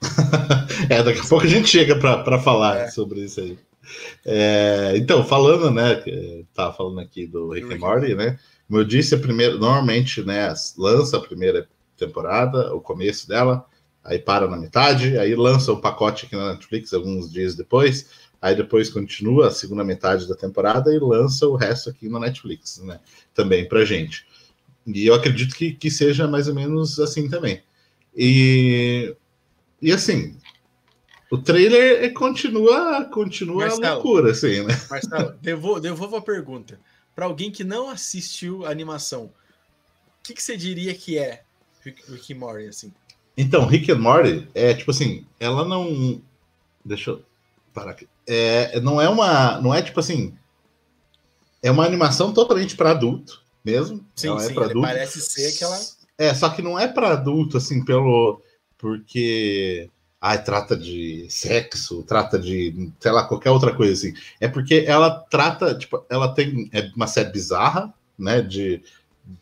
é, 0.89 1.03
daqui 1.03 1.19
a 1.19 1.27
pouco 1.27 1.45
a 1.45 1.49
gente 1.49 1.67
chega 1.67 1.99
para 1.99 2.41
falar 2.41 2.77
é. 2.77 2.87
sobre 2.89 3.25
isso 3.25 3.41
aí. 3.41 3.59
É, 4.25 4.93
então, 4.95 5.23
falando, 5.23 5.71
né? 5.71 6.03
Tava 6.53 6.73
falando 6.73 6.99
aqui 6.99 7.25
do 7.25 7.51
Rick 7.51 7.73
and 7.73 7.79
Morty, 7.79 8.15
né? 8.15 8.39
Como 8.67 8.79
eu 8.79 8.85
disse, 8.85 9.15
a 9.15 9.17
primeira, 9.17 9.57
normalmente, 9.57 10.23
né? 10.23 10.53
Lança 10.77 11.17
a 11.17 11.21
primeira 11.21 11.67
temporada, 11.97 12.73
o 12.73 12.81
começo 12.81 13.27
dela, 13.27 13.65
aí 14.03 14.19
para 14.19 14.47
na 14.47 14.57
metade, 14.57 15.17
aí 15.17 15.35
lança 15.35 15.71
o 15.71 15.81
pacote 15.81 16.25
aqui 16.25 16.35
na 16.35 16.53
Netflix 16.53 16.93
alguns 16.93 17.31
dias 17.31 17.55
depois, 17.55 18.09
aí 18.41 18.55
depois 18.55 18.89
continua 18.89 19.47
a 19.47 19.51
segunda 19.51 19.83
metade 19.83 20.27
da 20.27 20.35
temporada 20.35 20.93
e 20.93 20.99
lança 20.99 21.47
o 21.47 21.55
resto 21.55 21.89
aqui 21.89 22.09
na 22.09 22.19
Netflix, 22.19 22.79
né? 22.79 22.99
Também 23.33 23.67
pra 23.67 23.85
gente. 23.85 24.25
E 24.87 25.05
eu 25.05 25.13
acredito 25.13 25.55
que, 25.55 25.73
que 25.73 25.91
seja 25.91 26.27
mais 26.27 26.47
ou 26.47 26.55
menos 26.55 26.99
assim 26.99 27.29
também. 27.29 27.61
E, 28.15 29.15
e 29.81 29.91
assim, 29.91 30.37
o 31.31 31.37
trailer 31.37 32.03
é, 32.03 32.09
continua, 32.09 33.05
continua 33.05 33.67
Marcelo, 33.67 33.85
a 33.85 33.93
loucura, 33.93 34.31
assim, 34.31 34.65
né? 34.65 34.79
Marcelo, 34.89 35.31
devolvo, 35.41 35.79
devolvo 35.79 36.17
a 36.17 36.21
pergunta. 36.21 36.77
Para 37.15 37.25
alguém 37.25 37.49
que 37.49 37.63
não 37.63 37.89
assistiu 37.89 38.65
a 38.65 38.69
animação, 38.69 39.23
o 39.23 40.23
que, 40.23 40.33
que 40.33 40.43
você 40.43 40.57
diria 40.57 40.93
que 40.93 41.17
é 41.17 41.43
Rick, 41.83 42.03
Rick 42.11 42.33
and 42.33 42.37
Morty, 42.37 42.67
assim? 42.67 42.93
Então, 43.37 43.65
Rick 43.65 43.89
and 43.89 43.99
Morty 43.99 44.45
é 44.53 44.73
tipo 44.73 44.91
assim, 44.91 45.25
ela 45.39 45.63
não. 45.63 46.21
Deixa 46.83 47.11
eu 47.11 47.23
parar 47.73 47.91
aqui. 47.91 48.09
É, 48.27 48.77
não 48.81 49.01
é 49.01 49.07
uma. 49.07 49.59
Não 49.61 49.73
é 49.73 49.81
tipo 49.81 50.01
assim. 50.01 50.37
É 51.63 51.71
uma 51.71 51.85
animação 51.85 52.33
totalmente 52.33 52.75
para 52.75 52.91
adulto 52.91 53.41
mesmo. 53.63 54.05
Sim, 54.15 54.27
ela 54.27 54.43
é 54.43 54.47
sim, 54.47 54.59
é 54.59 54.63
adulto. 54.63 54.81
parece 54.81 55.21
ser 55.21 55.47
aquela. 55.47 55.79
É, 56.17 56.33
só 56.33 56.49
que 56.49 56.61
não 56.61 56.77
é 56.77 56.89
para 56.89 57.13
adulto, 57.13 57.55
assim, 57.55 57.85
pelo. 57.85 58.41
Porque 58.77 59.89
ah, 60.21 60.37
trata 60.37 60.77
de 60.77 61.25
sexo, 61.29 62.03
trata 62.03 62.37
de, 62.37 62.91
sei 62.99 63.11
lá, 63.11 63.27
qualquer 63.27 63.49
outra 63.49 63.73
coisa 63.73 63.93
assim. 63.93 64.13
É 64.39 64.47
porque 64.47 64.85
ela 64.87 65.09
trata, 65.09 65.73
tipo, 65.73 66.05
ela 66.07 66.31
tem 66.31 66.69
é 66.71 66.91
uma 66.95 67.07
série 67.07 67.31
bizarra, 67.31 67.91
né, 68.19 68.39
de, 68.39 68.83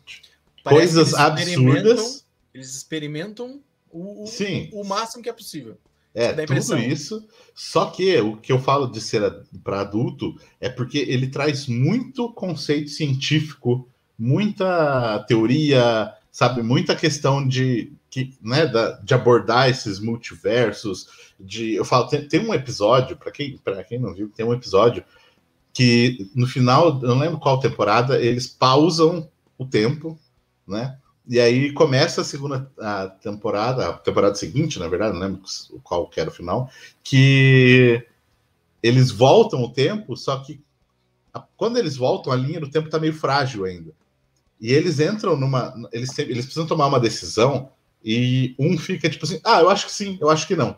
de 0.06 0.22
coisas 0.64 1.12
absurdas. 1.12 2.24
Eles 2.54 2.74
experimentam 2.74 3.60
o, 3.92 4.24
Sim. 4.26 4.70
o, 4.72 4.80
o 4.80 4.84
máximo 4.84 5.22
que 5.22 5.28
é 5.28 5.32
possível. 5.34 5.76
É, 6.14 6.32
tudo 6.46 6.78
isso. 6.78 7.28
Só 7.54 7.86
que 7.86 8.18
o 8.18 8.38
que 8.38 8.50
eu 8.50 8.58
falo 8.58 8.86
de 8.86 9.02
ser 9.02 9.22
para 9.62 9.82
adulto 9.82 10.34
é 10.58 10.68
porque 10.70 10.98
ele 10.98 11.28
traz 11.28 11.66
muito 11.66 12.32
conceito 12.32 12.88
científico, 12.88 13.86
muita 14.18 15.20
teoria, 15.28 16.12
sabe, 16.32 16.62
muita 16.62 16.96
questão 16.96 17.46
de 17.46 17.92
que, 18.10 18.36
né, 18.42 18.66
da, 18.66 18.92
de 19.00 19.14
abordar 19.14 19.70
esses 19.70 20.00
multiversos, 20.00 21.32
de 21.38 21.74
eu 21.74 21.84
falo, 21.84 22.08
tem, 22.08 22.26
tem 22.26 22.40
um 22.40 22.52
episódio, 22.52 23.16
para 23.16 23.30
quem, 23.30 23.58
quem 23.88 23.98
não 24.00 24.12
viu, 24.12 24.28
tem 24.28 24.44
um 24.44 24.52
episódio 24.52 25.04
que 25.72 26.28
no 26.34 26.46
final, 26.48 27.00
eu 27.00 27.08
não 27.08 27.18
lembro 27.20 27.38
qual 27.38 27.60
temporada, 27.60 28.20
eles 28.20 28.48
pausam 28.48 29.30
o 29.56 29.64
tempo, 29.64 30.18
né? 30.66 30.98
E 31.28 31.38
aí 31.38 31.72
começa 31.72 32.22
a 32.22 32.24
segunda 32.24 32.68
a 32.76 33.06
temporada, 33.06 33.88
a 33.88 33.92
temporada 33.92 34.34
seguinte, 34.34 34.80
na 34.80 34.88
verdade, 34.88 35.14
não 35.14 35.20
lembro 35.20 35.42
qual 35.84 36.08
que 36.08 36.18
era 36.18 36.28
o 36.28 36.32
final, 36.32 36.68
que 37.04 38.04
eles 38.82 39.12
voltam 39.12 39.62
o 39.62 39.72
tempo, 39.72 40.16
só 40.16 40.38
que 40.38 40.60
quando 41.56 41.76
eles 41.76 41.96
voltam, 41.96 42.32
a 42.32 42.36
linha 42.36 42.58
do 42.58 42.70
tempo 42.70 42.90
tá 42.90 42.98
meio 42.98 43.14
frágil 43.14 43.64
ainda. 43.64 43.92
E 44.60 44.72
eles 44.72 44.98
entram 44.98 45.36
numa. 45.36 45.72
Eles, 45.92 46.18
eles 46.18 46.44
precisam 46.44 46.66
tomar 46.66 46.86
uma 46.86 46.98
decisão 46.98 47.70
e 48.04 48.54
um 48.58 48.78
fica 48.78 49.08
tipo 49.08 49.24
assim: 49.24 49.40
ah, 49.44 49.60
eu 49.60 49.70
acho 49.70 49.86
que 49.86 49.92
sim, 49.92 50.18
eu 50.20 50.30
acho 50.30 50.46
que 50.46 50.56
não. 50.56 50.76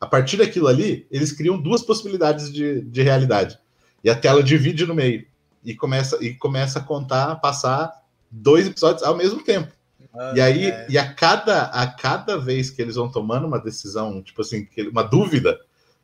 A 0.00 0.06
partir 0.06 0.36
daquilo 0.36 0.68
ali, 0.68 1.06
eles 1.10 1.32
criam 1.32 1.58
duas 1.58 1.82
possibilidades 1.82 2.52
de, 2.52 2.82
de 2.82 3.02
realidade. 3.02 3.58
E 4.02 4.10
a 4.10 4.14
tela 4.14 4.42
divide 4.42 4.84
no 4.84 4.94
meio. 4.94 5.24
E 5.64 5.74
começa, 5.74 6.18
e 6.22 6.34
começa 6.34 6.78
a 6.78 6.82
contar, 6.82 7.36
passar 7.36 7.90
dois 8.30 8.66
episódios 8.66 9.02
ao 9.02 9.16
mesmo 9.16 9.42
tempo. 9.42 9.72
Ah, 10.14 10.34
e 10.36 10.40
aí, 10.40 10.66
é. 10.66 10.86
e 10.90 10.98
a 10.98 11.12
cada, 11.14 11.62
a 11.66 11.86
cada 11.86 12.36
vez 12.36 12.70
que 12.70 12.82
eles 12.82 12.96
vão 12.96 13.10
tomando 13.10 13.46
uma 13.46 13.58
decisão, 13.58 14.22
tipo 14.22 14.42
assim, 14.42 14.68
uma 14.90 15.02
dúvida, 15.02 15.58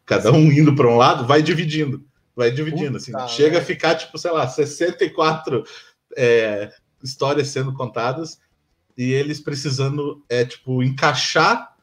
cada 0.06 0.32
um 0.32 0.50
indo 0.50 0.74
para 0.74 0.88
um 0.88 0.96
lado, 0.96 1.26
vai 1.26 1.42
dividindo. 1.42 2.02
Vai 2.34 2.50
dividindo, 2.50 2.96
assim. 2.96 3.12
Puta, 3.12 3.28
chega 3.28 3.58
a 3.58 3.62
ficar, 3.62 3.96
tipo, 3.96 4.16
sei 4.16 4.30
lá, 4.30 4.48
64 4.48 5.62
é, 6.16 6.72
histórias 7.02 7.48
sendo 7.48 7.74
contadas 7.74 8.38
e 9.00 9.14
eles 9.14 9.40
precisando, 9.40 10.22
é, 10.28 10.44
tipo, 10.44 10.82
encaixar 10.82 11.74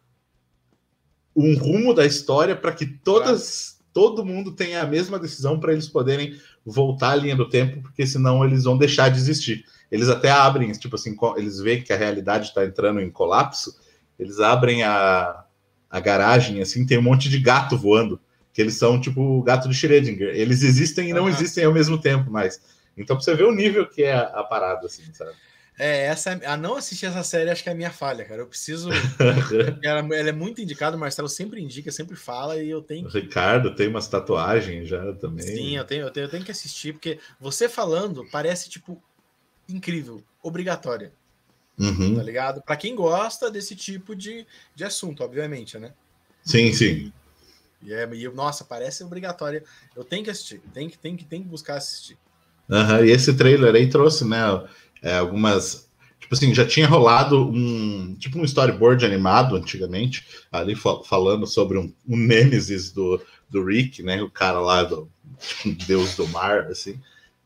um 1.36 1.58
rumo 1.58 1.92
da 1.92 2.06
história 2.06 2.56
para 2.56 2.72
que 2.72 2.86
todas, 2.86 3.80
todo 3.92 4.24
mundo 4.24 4.52
tenha 4.52 4.84
a 4.84 4.86
mesma 4.86 5.18
decisão 5.18 5.60
para 5.60 5.74
eles 5.74 5.88
poderem 5.88 6.40
voltar 6.64 7.14
à 7.14 7.16
linha 7.16 7.36
do 7.36 7.50
tempo, 7.50 7.82
porque 7.82 8.06
senão 8.06 8.46
eles 8.46 8.66
vão 8.66 8.78
deixar 8.78 9.10
de 9.10 9.18
existir. 9.18 9.66
Eles 9.92 10.10
até 10.10 10.30
abrem, 10.30 10.72
tipo 10.74 10.96
assim, 10.96 11.18
eles 11.38 11.60
veem 11.60 11.82
que 11.82 11.92
a 11.92 11.98
realidade 11.98 12.50
está 12.50 12.64
entrando 12.64 13.02
em 13.02 13.10
colapso, 13.10 13.76
eles 14.20 14.40
abrem 14.40 14.84
a, 14.84 15.44
a 15.90 16.00
garagem, 16.00 16.62
assim, 16.62 16.86
tem 16.86 17.00
um 17.00 17.04
monte 17.04 17.30
de 17.30 17.40
gato 17.40 17.76
voando, 17.76 18.22
que 18.54 18.62
eles 18.62 18.76
são 18.76 19.02
tipo 19.02 19.22
o 19.22 19.42
gato 19.42 19.68
de 19.68 19.74
Schrödinger. 19.74 20.36
Eles 20.36 20.62
existem 20.62 21.10
e 21.10 21.14
não 21.14 21.24
uhum. 21.24 21.30
existem 21.30 21.64
ao 21.66 21.74
mesmo 21.74 21.98
tempo, 21.98 22.30
mas. 22.30 22.62
Então, 22.96 23.16
pra 23.16 23.26
você 23.26 23.34
ver 23.34 23.46
o 23.46 23.52
nível 23.52 23.90
que 23.90 24.04
é 24.04 24.14
a, 24.14 24.22
a 24.22 24.44
parada, 24.44 24.86
assim, 24.86 25.02
sabe? 25.14 25.32
É, 25.80 26.06
essa, 26.06 26.32
a 26.44 26.58
não 26.58 26.76
assistir 26.76 27.06
essa 27.06 27.24
série 27.24 27.52
acho 27.52 27.62
que 27.62 27.70
é 27.70 27.72
a 27.72 27.76
minha 27.76 27.92
falha, 27.92 28.26
cara. 28.26 28.42
Eu 28.42 28.48
preciso. 28.48 28.90
ela, 29.84 30.00
ela, 30.00 30.30
é 30.30 30.32
muito 30.32 30.60
indicada, 30.60 30.98
o 30.98 31.00
Marcelo 31.00 31.30
sempre 31.30 31.62
indica, 31.62 31.92
sempre 31.92 32.16
fala, 32.16 32.58
e 32.58 32.68
eu 32.68 32.82
tenho. 32.82 33.08
Que... 33.08 33.16
O 33.16 33.22
Ricardo 33.22 33.76
tem 33.76 33.88
umas 33.88 34.08
tatuagens 34.08 34.90
já 34.90 35.14
também. 35.14 35.46
Sim, 35.46 35.78
eu 35.78 35.86
tenho, 35.86 36.06
eu 36.06 36.12
tenho, 36.12 36.24
eu 36.26 36.30
tenho 36.30 36.44
que 36.44 36.52
assistir, 36.52 36.94
porque 36.94 37.20
você 37.40 37.70
falando 37.70 38.26
parece, 38.32 38.70
tipo, 38.70 39.00
incrível, 39.70 40.24
obrigatória. 40.42 41.14
Uhum. 41.78 42.16
Tá 42.16 42.24
ligado? 42.24 42.62
Para 42.64 42.76
quem 42.76 42.96
gosta 42.96 43.52
desse 43.52 43.76
tipo 43.76 44.16
de, 44.16 44.48
de 44.74 44.84
assunto, 44.84 45.24
obviamente, 45.24 45.78
né? 45.78 45.94
Sim, 46.44 46.74
sim. 46.74 47.14
E, 47.84 47.94
é, 47.94 48.10
e 48.16 48.28
nossa, 48.30 48.66
parece 48.66 49.04
obrigatória. 49.04 49.64
Eu 49.96 50.04
tenho 50.04 50.24
que 50.24 50.32
assistir, 50.32 50.60
tem 50.74 50.90
que, 50.90 50.98
tem 50.98 51.16
que, 51.16 51.24
tem 51.24 51.44
que 51.44 51.48
buscar 51.48 51.76
assistir. 51.76 52.18
Uhum. 52.68 53.06
E 53.06 53.12
esse 53.12 53.34
trailer 53.36 53.76
aí 53.76 53.90
trouxe, 53.90 54.26
né? 54.26 54.40
É, 55.02 55.18
algumas. 55.18 55.88
Tipo 56.20 56.36
assim, 56.36 56.54
já 56.54 56.66
tinha 56.66 56.88
rolado 56.88 57.48
um 57.48 58.16
tipo 58.16 58.38
um 58.40 58.44
storyboard 58.44 59.06
animado 59.06 59.56
antigamente, 59.56 60.26
ali 60.52 60.76
falando 61.06 61.48
sobre 61.48 61.78
um, 61.78 61.94
um 62.08 62.18
Nemesis 62.18 62.92
do, 62.92 63.22
do 63.50 63.64
Rick, 63.64 64.04
né? 64.04 64.22
O 64.22 64.30
cara 64.30 64.60
lá 64.60 64.84
do 64.84 65.10
tipo, 65.40 65.86
deus 65.86 66.16
do 66.16 66.28
mar, 66.28 66.68
assim. 66.68 67.00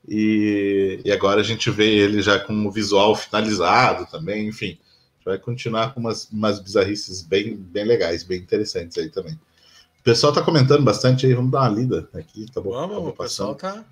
E, 0.08 1.00
e 1.06 1.12
agora 1.12 1.42
a 1.42 1.44
gente 1.44 1.70
vê 1.70 1.88
ele 1.88 2.22
já 2.22 2.40
com 2.40 2.66
o 2.66 2.72
visual 2.72 3.16
finalizado 3.16 4.08
também, 4.10 4.48
enfim. 4.48 4.80
Vai 5.24 5.38
continuar 5.38 5.94
com 5.94 6.00
umas, 6.00 6.28
umas 6.32 6.60
bizarrices 6.60 7.22
bem, 7.22 7.56
bem 7.56 7.86
legais, 7.86 8.24
bem 8.24 8.40
interessantes 8.40 8.98
aí 8.98 9.10
também. 9.10 9.34
O 10.00 10.04
pessoal 10.04 10.34
tá 10.34 10.42
comentando 10.42 10.84
bastante 10.84 11.28
aí, 11.28 11.34
vamos 11.36 11.52
dar 11.52 11.62
uma 11.62 11.70
lida 11.70 12.10
aqui, 12.14 12.48
tá 12.52 12.60
bom? 12.60 12.72
Vamos, 12.72 13.10
o 13.10 13.14
pessoal 13.14 13.54
tá. 13.54 13.86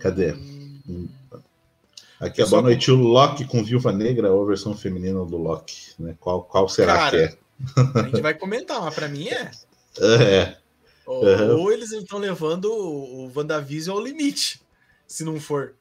Cadê? 0.00 0.32
Hum. 0.32 1.08
Aqui 2.18 2.40
é 2.40 2.46
boa 2.46 2.62
noite, 2.62 2.90
o 2.90 2.96
Loki 2.96 3.44
com 3.44 3.62
Viúva 3.62 3.92
Negra 3.92 4.32
ou 4.32 4.42
a 4.42 4.46
versão 4.46 4.74
feminina 4.74 5.22
do 5.24 5.36
Loki, 5.36 5.92
né? 5.98 6.16
Qual, 6.18 6.42
qual 6.44 6.68
será 6.68 6.94
Cara, 6.94 7.10
que 7.10 7.16
é? 7.16 7.38
A 7.94 8.02
gente 8.04 8.22
vai 8.22 8.34
comentar, 8.34 8.80
mas 8.80 8.94
para 8.94 9.08
mim 9.08 9.28
é. 9.28 9.50
É. 9.98 10.56
Ou, 11.06 11.24
uhum. 11.24 11.60
ou 11.60 11.72
eles 11.72 11.90
estão 11.90 12.18
levando 12.18 12.66
o 12.66 13.32
WandaVision 13.34 13.96
ao 13.96 14.04
limite, 14.04 14.60
se 15.06 15.24
não 15.24 15.40
for. 15.40 15.74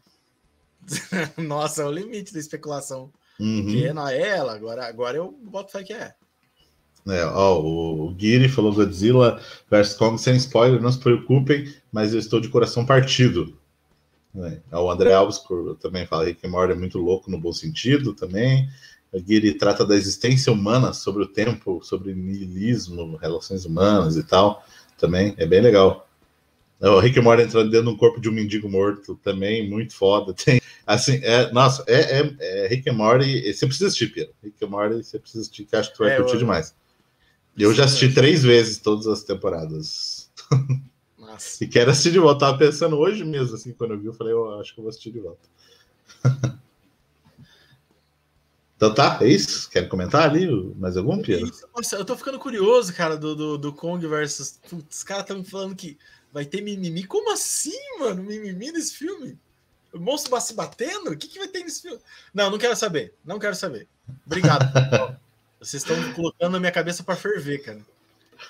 Nossa, 1.38 1.82
é 1.82 1.86
o 1.86 1.92
limite 1.92 2.34
da 2.34 2.40
especulação. 2.40 3.12
Uhum. 3.38 3.66
Que 3.66 3.88
é 3.88 3.94
na 3.94 4.14
ela, 4.14 4.54
agora, 4.54 4.86
agora 4.86 5.18
eu 5.18 5.38
boto 5.44 5.72
fé 5.72 5.84
que 5.84 5.92
é. 5.92 6.14
É, 7.08 7.26
ó, 7.26 7.60
o 7.60 8.10
Guiri 8.12 8.48
falou 8.48 8.74
Godzilla 8.74 9.40
vs 9.70 9.94
Kong 9.94 10.20
sem 10.20 10.38
spoiler, 10.38 10.82
não 10.82 10.92
se 10.92 11.00
preocupem, 11.00 11.72
mas 11.92 12.14
eu 12.14 12.20
estou 12.20 12.40
de 12.40 12.50
coração 12.50 12.86
partido. 12.86 13.60
É, 14.72 14.78
o 14.78 14.90
André 14.90 15.14
Alves 15.14 15.42
também 15.80 16.06
fala 16.06 16.32
que 16.34 16.48
Morty 16.48 16.74
é 16.74 16.76
muito 16.76 16.98
louco 16.98 17.32
no 17.32 17.40
bom 17.40 17.54
sentido 17.54 18.14
também. 18.14 18.70
O 19.12 19.22
Guiri 19.22 19.54
trata 19.54 19.86
da 19.86 19.96
existência 19.96 20.52
humana 20.52 20.92
sobre 20.92 21.24
o 21.24 21.28
tempo, 21.28 21.80
sobre 21.84 22.14
niilismo, 22.14 23.16
relações 23.16 23.64
humanas 23.64 24.18
e 24.18 24.24
tal 24.24 24.64
também, 24.98 25.34
é 25.38 25.46
bem 25.46 25.62
legal. 25.62 26.08
O 26.80 27.00
Rick 27.00 27.20
Morty 27.22 27.44
entrando 27.44 27.72
dentro 27.72 27.88
de 27.88 27.94
um 27.94 27.98
corpo 27.98 28.20
de 28.20 28.30
um 28.30 28.34
mendigo 28.34 28.70
morto 28.70 29.18
também, 29.24 29.70
muito 29.70 29.96
foda. 29.96 30.34
Tem, 30.44 30.62
assim, 30.86 31.20
é, 31.24 31.52
nossa, 31.52 31.84
é, 31.88 32.20
é, 32.20 32.36
é 32.40 32.68
Rick 32.68 32.90
and 32.90 32.94
Morty, 32.94 33.54
você 33.54 33.66
precisa 33.66 33.88
assistir, 33.88 34.12
Pia. 34.12 34.30
Rick 34.44 34.64
and 34.64 34.68
Morty, 34.68 35.04
você 35.04 35.18
precisa 35.18 35.42
assistir, 35.42 35.66
que 35.66 35.76
acho 35.76 35.92
que 35.92 35.98
tu 35.98 36.04
vai 36.04 36.14
é, 36.14 36.18
curtir 36.18 36.34
eu... 36.34 36.40
demais. 36.40 36.76
Eu 37.58 37.74
já 37.74 37.86
assisti 37.86 38.14
três 38.14 38.44
vezes 38.44 38.78
todas 38.80 39.08
as 39.08 39.24
temporadas. 39.24 40.30
Nossa. 41.36 41.64
e 41.64 41.68
quero 41.68 41.92
assistir 41.92 42.12
de 42.12 42.20
volta. 42.20 42.46
Tava 42.46 42.58
pensando 42.58 42.98
hoje 42.98 43.24
mesmo, 43.24 43.56
assim, 43.56 43.74
quando 43.74 43.92
eu 43.92 44.00
vi, 44.00 44.06
eu 44.08 44.14
falei, 44.14 44.34
eu 44.34 44.60
acho 44.60 44.74
que 44.74 44.80
eu 44.80 44.84
vou 44.84 44.90
assistir 44.90 45.12
de 45.12 45.20
volta. 45.20 45.48
Então 48.78 48.94
tá, 48.94 49.20
é 49.22 49.28
isso? 49.28 49.70
Quer 49.70 49.88
comentar 49.88 50.30
ali 50.30 50.48
mais 50.76 50.98
algum, 50.98 51.22
Pedro? 51.22 51.50
Nossa, 51.74 51.96
eu 51.96 52.04
tô 52.04 52.18
ficando 52.18 52.38
curioso, 52.38 52.94
cara, 52.94 53.16
do, 53.16 53.34
do, 53.34 53.58
do 53.58 53.74
Kong 53.74 54.06
versus. 54.06 54.60
Putz, 54.70 54.98
os 54.98 55.04
caras 55.04 55.24
estão 55.24 55.44
falando 55.46 55.76
que 55.76 55.98
vai 56.34 56.44
ter 56.44 56.62
mimimi. 56.62 57.06
Como 57.06 57.32
assim, 57.32 57.80
mano? 58.00 58.22
Mimimi 58.22 58.74
nesse 58.74 58.96
filme? 58.96 59.40
O 59.94 60.00
monstro 60.00 60.40
se 60.42 60.54
batendo? 60.54 61.12
O 61.12 61.18
que, 61.18 61.30
que 61.30 61.40
vai 61.40 61.48
ter 61.48 61.64
nesse 61.64 61.84
filme? 61.84 62.00
Não, 62.34 62.52
não 62.52 62.58
quero 62.58 62.76
saber. 62.76 63.14
Não 63.24 63.40
quero 63.40 63.56
saber. 63.56 63.88
Obrigado. 64.26 64.66
Vocês 65.58 65.82
estão 65.82 66.14
colocando 66.14 66.52
na 66.52 66.60
minha 66.60 66.72
cabeça 66.72 67.02
para 67.02 67.16
ferver, 67.16 67.60
cara. 67.64 67.80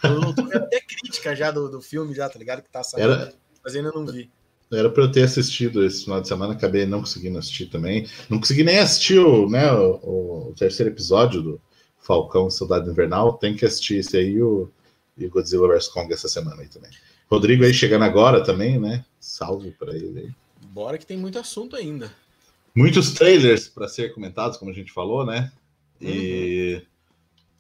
Eu 0.04 0.34
tô 0.34 0.44
vendo 0.46 0.64
até 0.64 0.80
crítica 0.80 1.36
já 1.36 1.52
do, 1.52 1.70
do 1.70 1.82
filme, 1.82 2.14
já, 2.14 2.30
tá 2.30 2.38
ligado? 2.40 2.62
Que 2.62 2.70
tá 2.70 2.84
saindo, 2.84 3.12
Era... 3.12 3.34
mas 3.64 3.76
ainda 3.76 3.92
não 3.92 4.06
vi. 4.06 4.30
Era 4.72 4.90
para 4.90 5.04
eu 5.04 5.12
ter 5.12 5.24
assistido 5.24 5.86
esse 5.86 6.04
final 6.04 6.20
de 6.20 6.28
semana, 6.28 6.54
acabei 6.54 6.86
não 6.86 7.00
conseguindo 7.00 7.38
assistir 7.38 7.68
também. 7.68 8.08
Não 8.30 8.40
consegui 8.40 8.64
nem 8.64 8.80
assistir 8.80 9.20
o, 9.20 9.50
né, 9.50 9.72
o, 9.72 10.50
o 10.50 10.56
terceiro 10.58 10.92
episódio 10.92 11.42
do 11.42 11.62
Falcão 12.00 12.50
Soldado 12.50 12.90
Invernal. 12.90 13.38
Tem 13.38 13.56
que 13.56 13.66
assistir 13.66 13.98
esse 13.98 14.18
aí 14.18 14.42
o, 14.42 14.72
e 15.18 15.26
o 15.26 15.30
Godzilla 15.30 15.68
vs 15.68 15.88
Kong 15.88 16.12
essa 16.14 16.28
semana 16.28 16.62
aí 16.62 16.68
também. 16.68 16.90
Rodrigo 17.30 17.64
aí 17.64 17.74
chegando 17.74 18.04
agora 18.04 18.44
também, 18.44 18.80
né? 18.80 19.06
Salve 19.20 19.72
para 19.72 19.96
ele 19.96 20.20
aí. 20.20 20.32
Bora 20.68 20.98
que 20.98 21.06
tem 21.06 21.18
muito 21.18 21.40
assunto 21.40 21.76
ainda. 21.76 22.12
Muitos 22.76 23.14
trailers 23.14 23.68
para 23.68 23.88
ser 23.88 24.14
comentados, 24.14 24.58
como 24.58 24.72
a 24.72 24.74
gente 24.74 24.92
falou, 24.92 25.26
né? 25.26 25.52
E 26.02 26.76
uhum. 26.76 26.95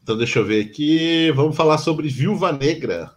Então 0.06 0.16
deixa 0.16 0.38
eu 0.38 0.46
ver 0.46 0.64
aqui. 0.64 1.32
Vamos 1.32 1.56
falar 1.56 1.80
sobre 1.80 2.08
Viúva 2.08 2.52
Negra. 2.52 3.12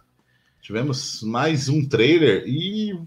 Tivemos 0.59 1.21
mais 1.21 1.69
um 1.69 1.87
trailer 1.87 2.45
e 2.47 2.99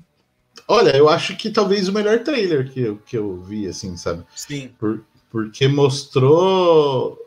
Olha, 0.68 0.96
eu 0.96 1.08
acho 1.08 1.36
que 1.36 1.50
talvez 1.50 1.88
o 1.88 1.92
melhor 1.92 2.22
trailer 2.22 2.70
que 2.70 2.78
eu, 2.78 2.98
que 2.98 3.18
eu 3.18 3.42
vi, 3.42 3.66
assim, 3.66 3.96
sabe? 3.96 4.24
Sim. 4.36 4.70
Por, 4.78 5.04
porque 5.28 5.66
mostrou. 5.66 7.18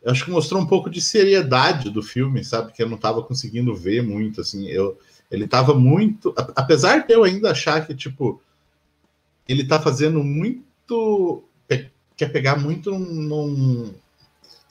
Eu 0.00 0.12
acho 0.12 0.24
que 0.24 0.30
mostrou 0.30 0.62
um 0.62 0.66
pouco 0.66 0.88
de 0.88 1.00
seriedade 1.00 1.90
do 1.90 2.04
filme, 2.04 2.44
sabe? 2.44 2.72
Que 2.72 2.84
eu 2.84 2.88
não 2.88 2.94
estava 2.94 3.20
conseguindo 3.20 3.74
ver 3.74 4.00
muito, 4.00 4.42
assim. 4.42 4.68
Eu, 4.68 4.96
ele 5.28 5.44
estava 5.44 5.74
muito. 5.74 6.32
Apesar 6.54 7.04
de 7.04 7.12
eu 7.12 7.24
ainda 7.24 7.50
achar 7.50 7.84
que, 7.84 7.96
tipo, 7.96 8.40
ele 9.48 9.66
tá 9.66 9.80
fazendo 9.80 10.22
muito. 10.22 11.42
Quer 12.16 12.28
pegar 12.28 12.60
muito 12.60 12.92
num, 12.92 13.12
num 13.12 13.94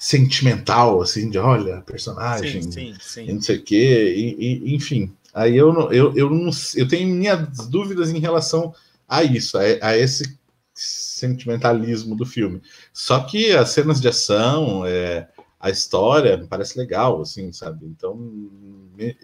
sentimental, 0.03 1.01
assim, 1.01 1.29
de 1.29 1.37
olha, 1.37 1.79
personagem, 1.79 2.61
sim, 2.61 2.71
sim, 2.71 2.95
sim. 2.99 3.31
não 3.31 3.41
sei 3.41 3.55
o 3.55 3.63
quê, 3.63 4.13
e, 4.13 4.35
e, 4.67 4.75
enfim. 4.75 5.15
Aí 5.33 5.55
eu, 5.55 5.71
não, 5.71 5.93
eu, 5.93 6.13
eu, 6.13 6.29
não, 6.29 6.51
eu 6.75 6.85
tenho 6.89 7.07
minhas 7.07 7.69
dúvidas 7.69 8.09
em 8.09 8.19
relação 8.19 8.75
a 9.07 9.23
isso, 9.23 9.57
a, 9.57 9.61
a 9.81 9.97
esse 9.97 10.37
sentimentalismo 10.73 12.17
do 12.17 12.25
filme. 12.25 12.61
Só 12.91 13.21
que 13.21 13.51
as 13.53 13.69
cenas 13.69 14.01
de 14.01 14.09
ação, 14.09 14.85
é, 14.85 15.29
a 15.57 15.69
história 15.69 16.35
me 16.35 16.47
parece 16.47 16.77
legal, 16.77 17.21
assim, 17.21 17.53
sabe? 17.53 17.85
Então 17.85 18.13
me, 18.13 19.15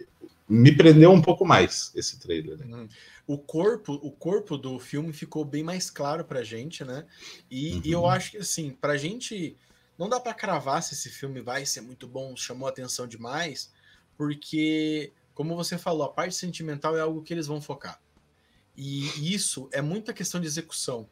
me 0.48 0.71
prendeu 0.71 1.12
um 1.12 1.21
pouco 1.21 1.45
mais 1.45 1.91
esse 1.93 2.17
trailer. 2.21 2.57
Né? 2.57 2.65
Uhum. 2.74 2.88
O 3.27 3.38
corpo, 3.38 3.95
o 3.95 4.12
corpo 4.12 4.57
do 4.57 4.79
filme 4.79 5.12
ficou 5.12 5.43
bem 5.43 5.62
mais 5.62 5.89
claro 5.89 6.24
pra 6.24 6.41
gente, 6.41 6.86
né? 6.86 7.05
E, 7.51 7.74
uhum. 7.74 7.81
e 7.83 7.91
eu 7.91 8.05
acho 8.05 8.31
que 8.31 8.38
assim, 8.38 8.71
pra 8.79 8.95
gente 8.95 9.57
não 10.00 10.08
dá 10.10 10.20
para 10.20 10.34
cravar 10.34 10.82
se 10.82 10.94
esse 10.94 11.10
filme 11.10 11.41
vai 11.41 11.65
ser 11.65 11.82
muito 11.82 12.08
bom, 12.08 12.36
chamou 12.36 12.70
atenção 12.70 13.06
demais, 13.06 13.70
porque 14.18 15.12
como 15.34 15.56
você 15.56 15.77
falou, 15.77 16.03
a 16.03 16.12
parte 16.12 16.36
sentimental 16.36 16.98
é 16.98 17.01
algo 17.01 17.22
que 17.22 17.34
eles 17.34 17.48
vão 17.48 17.62
focar. 17.62 18.01
E 18.75 19.34
isso 19.34 19.70
é 19.72 19.82
muita 19.82 20.13
questão 20.13 20.39
de 20.39 20.48
execução. 20.48 21.08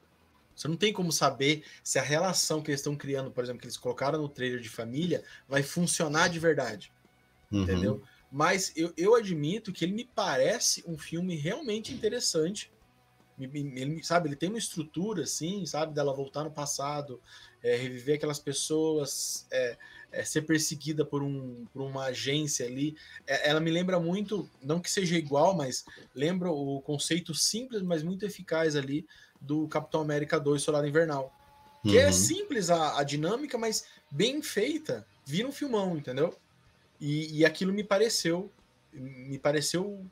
Você 0.55 0.67
não 0.67 0.75
tem 0.75 0.91
como 0.91 1.11
saber 1.11 1.63
se 1.83 1.99
a 1.99 2.01
relação 2.01 2.61
que 2.61 2.71
eles 2.71 2.79
estão 2.79 2.95
criando, 2.95 3.29
por 3.29 3.43
exemplo, 3.43 3.59
que 3.61 3.67
eles 3.67 3.77
colocaram 3.77 4.21
no 4.21 4.27
trailer 4.27 4.59
de 4.59 4.69
família, 4.69 5.23
vai 5.47 5.63
funcionar 5.63 6.29
de 6.29 6.39
verdade. 6.39 6.91
Uhum. 7.51 7.63
Entendeu? 7.63 8.03
Mas 8.31 8.73
eu, 8.75 8.91
eu 8.97 9.15
admito 9.15 9.71
que 9.71 9.85
ele 9.85 9.93
me 9.93 10.05
parece 10.05 10.83
um 10.87 10.97
filme 10.97 11.35
realmente 11.35 11.93
interessante. 11.93 12.71
Ele, 13.39 14.03
sabe, 14.03 14.29
ele 14.29 14.35
tem 14.35 14.49
uma 14.49 14.57
estrutura, 14.57 15.23
assim, 15.23 15.65
sabe, 15.65 15.93
dela 15.93 16.13
voltar 16.13 16.43
no 16.43 16.51
passado, 16.51 17.21
é, 17.63 17.75
reviver 17.75 18.15
aquelas 18.15 18.39
pessoas, 18.39 19.45
é, 19.51 19.77
é, 20.11 20.23
ser 20.23 20.41
perseguida 20.43 21.05
por, 21.05 21.21
um, 21.21 21.65
por 21.71 21.81
uma 21.83 22.05
agência 22.05 22.65
ali. 22.65 22.95
É, 23.27 23.49
ela 23.49 23.59
me 23.59 23.69
lembra 23.69 23.99
muito, 23.99 24.49
não 24.61 24.79
que 24.79 24.89
seja 24.89 25.15
igual, 25.15 25.55
mas 25.55 25.85
lembra 26.15 26.49
o 26.51 26.81
conceito 26.81 27.33
simples, 27.33 27.81
mas 27.81 28.03
muito 28.03 28.25
eficaz 28.25 28.75
ali 28.75 29.05
do 29.39 29.67
Capitão 29.67 30.01
América 30.01 30.39
2 30.39 30.61
Soldado 30.61 30.87
Invernal. 30.87 31.33
Que 31.83 31.97
é 31.97 32.03
uhum. 32.03 32.09
é 32.09 32.11
simples 32.11 32.69
a, 32.69 32.99
a, 32.99 33.03
dinâmica, 33.03 33.57
mas 33.57 33.85
bem 34.09 34.41
feita, 34.41 35.05
vira 35.25 35.47
um 35.47 35.51
filmão, 35.51 35.95
entendeu? 35.95 36.35
E, 36.99 37.39
e 37.39 37.45
aquilo 37.45 37.71
me 37.71 37.83
pareceu, 37.83 38.51
me 38.91 39.37
pareceu 39.37 40.03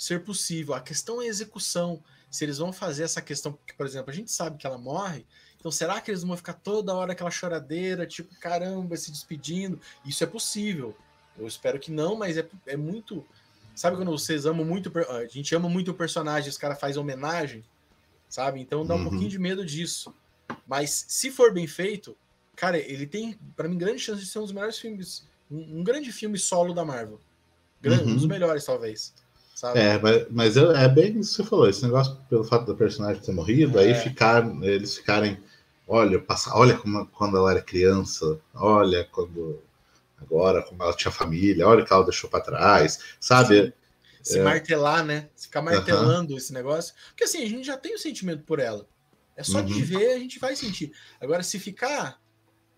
ser 0.00 0.24
possível. 0.24 0.72
A 0.72 0.80
questão 0.80 1.20
é 1.20 1.26
a 1.26 1.28
execução. 1.28 2.02
Se 2.30 2.42
eles 2.42 2.56
vão 2.56 2.72
fazer 2.72 3.02
essa 3.02 3.20
questão, 3.20 3.52
porque, 3.52 3.74
por 3.74 3.84
exemplo, 3.84 4.10
a 4.10 4.14
gente 4.14 4.32
sabe 4.32 4.56
que 4.56 4.66
ela 4.66 4.78
morre, 4.78 5.26
então 5.58 5.70
será 5.70 6.00
que 6.00 6.10
eles 6.10 6.22
vão 6.22 6.34
ficar 6.38 6.54
toda 6.54 6.94
hora 6.94 7.12
aquela 7.12 7.30
choradeira, 7.30 8.06
tipo, 8.06 8.34
caramba, 8.40 8.96
se 8.96 9.10
despedindo? 9.10 9.78
Isso 10.02 10.24
é 10.24 10.26
possível. 10.26 10.96
Eu 11.38 11.46
espero 11.46 11.78
que 11.78 11.90
não, 11.90 12.16
mas 12.16 12.38
é, 12.38 12.48
é 12.66 12.78
muito. 12.78 13.26
Sabe 13.74 13.96
quando 13.96 14.10
vocês 14.10 14.46
amam 14.46 14.64
muito. 14.64 14.90
A 15.10 15.26
gente 15.26 15.54
ama 15.54 15.68
muito 15.68 15.90
o 15.90 15.94
personagem, 15.94 16.48
os 16.48 16.56
caras 16.56 16.80
fazem 16.80 16.98
homenagem, 16.98 17.62
sabe? 18.26 18.58
Então 18.58 18.86
dá 18.86 18.94
um 18.94 18.98
uhum. 18.98 19.10
pouquinho 19.10 19.28
de 19.28 19.38
medo 19.38 19.66
disso. 19.66 20.14
Mas 20.66 21.04
se 21.08 21.30
for 21.30 21.52
bem 21.52 21.66
feito, 21.66 22.16
cara, 22.56 22.78
ele 22.78 23.06
tem, 23.06 23.38
para 23.54 23.68
mim, 23.68 23.76
grande 23.76 23.98
chance 23.98 24.22
de 24.22 24.26
ser 24.26 24.38
um 24.38 24.42
dos 24.42 24.52
melhores 24.52 24.78
filmes 24.78 25.28
um, 25.50 25.80
um 25.80 25.84
grande 25.84 26.10
filme 26.10 26.38
solo 26.38 26.72
da 26.72 26.86
Marvel. 26.86 27.20
Grande, 27.82 28.04
uhum. 28.04 28.10
Um 28.10 28.14
dos 28.14 28.26
melhores, 28.26 28.64
talvez. 28.64 29.12
Sabe? 29.60 29.78
É, 29.78 29.98
mas, 29.98 30.26
mas 30.30 30.56
é 30.56 30.88
bem 30.88 31.20
isso 31.20 31.36
que 31.36 31.42
você 31.42 31.44
falou, 31.44 31.68
esse 31.68 31.82
negócio 31.82 32.16
pelo 32.30 32.42
fato 32.42 32.64
da 32.64 32.74
personagem 32.74 33.20
ter 33.20 33.30
morrido, 33.30 33.78
é. 33.78 33.84
aí 33.84 33.94
ficar, 33.94 34.42
eles 34.62 34.96
ficarem, 34.96 35.38
olha, 35.86 36.18
passa, 36.18 36.56
olha 36.56 36.78
como, 36.78 37.06
quando 37.08 37.36
ela 37.36 37.50
era 37.50 37.60
criança, 37.60 38.40
olha 38.54 39.06
quando 39.12 39.62
agora 40.18 40.62
como 40.62 40.82
ela 40.82 40.96
tinha 40.96 41.12
família, 41.12 41.68
olha 41.68 41.82
o 41.82 41.86
que 41.86 41.92
ela 41.92 42.04
deixou 42.04 42.30
para 42.30 42.40
trás, 42.40 43.00
sabe? 43.20 43.74
Se 44.22 44.38
é. 44.38 44.42
martelar, 44.42 45.04
né? 45.04 45.28
Se 45.36 45.48
ficar 45.48 45.60
martelando 45.60 46.32
uhum. 46.32 46.38
esse 46.38 46.54
negócio. 46.54 46.94
Porque 47.08 47.24
assim, 47.24 47.44
a 47.44 47.48
gente 47.48 47.66
já 47.66 47.76
tem 47.76 47.94
o 47.94 47.98
sentimento 47.98 48.44
por 48.44 48.60
ela. 48.60 48.86
É 49.36 49.42
só 49.42 49.58
uhum. 49.58 49.66
de 49.66 49.82
ver, 49.82 50.12
a 50.14 50.18
gente 50.18 50.38
vai 50.38 50.56
sentir. 50.56 50.90
Agora, 51.20 51.42
se 51.42 51.58
ficar 51.58 52.18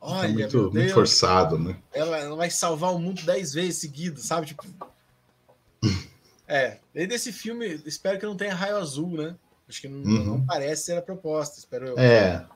Olha, 0.01 0.27
é 0.27 0.33
muito, 0.33 0.51
Deus, 0.51 0.75
muito 0.75 0.95
forçado, 0.95 1.57
né? 1.61 1.77
Ela, 1.93 2.19
ela, 2.19 2.35
vai 2.35 2.51
salvar 2.51 2.93
o 2.93 2.99
mundo 2.99 3.23
dez 3.23 3.55
vezes 3.55 3.79
seguido, 3.79 4.19
sabe? 4.19 4.49
Tipo. 4.49 4.67
É. 6.47 6.79
E 6.95 7.07
desse 7.07 7.33
filme, 7.33 7.81
espero 7.87 8.19
que 8.19 8.27
não 8.27 8.37
tenha 8.37 8.55
raio 8.55 8.77
azul, 8.77 9.17
né? 9.17 9.35
Acho 9.69 9.81
que 9.81 9.89
não, 9.89 9.99
uhum. 9.99 10.25
não 10.25 10.47
parece 10.47 10.85
ser 10.85 10.99
a 10.99 11.03
proposta, 11.03 11.59
espero 11.59 11.87
eu. 11.87 11.99
É. 11.99 12.47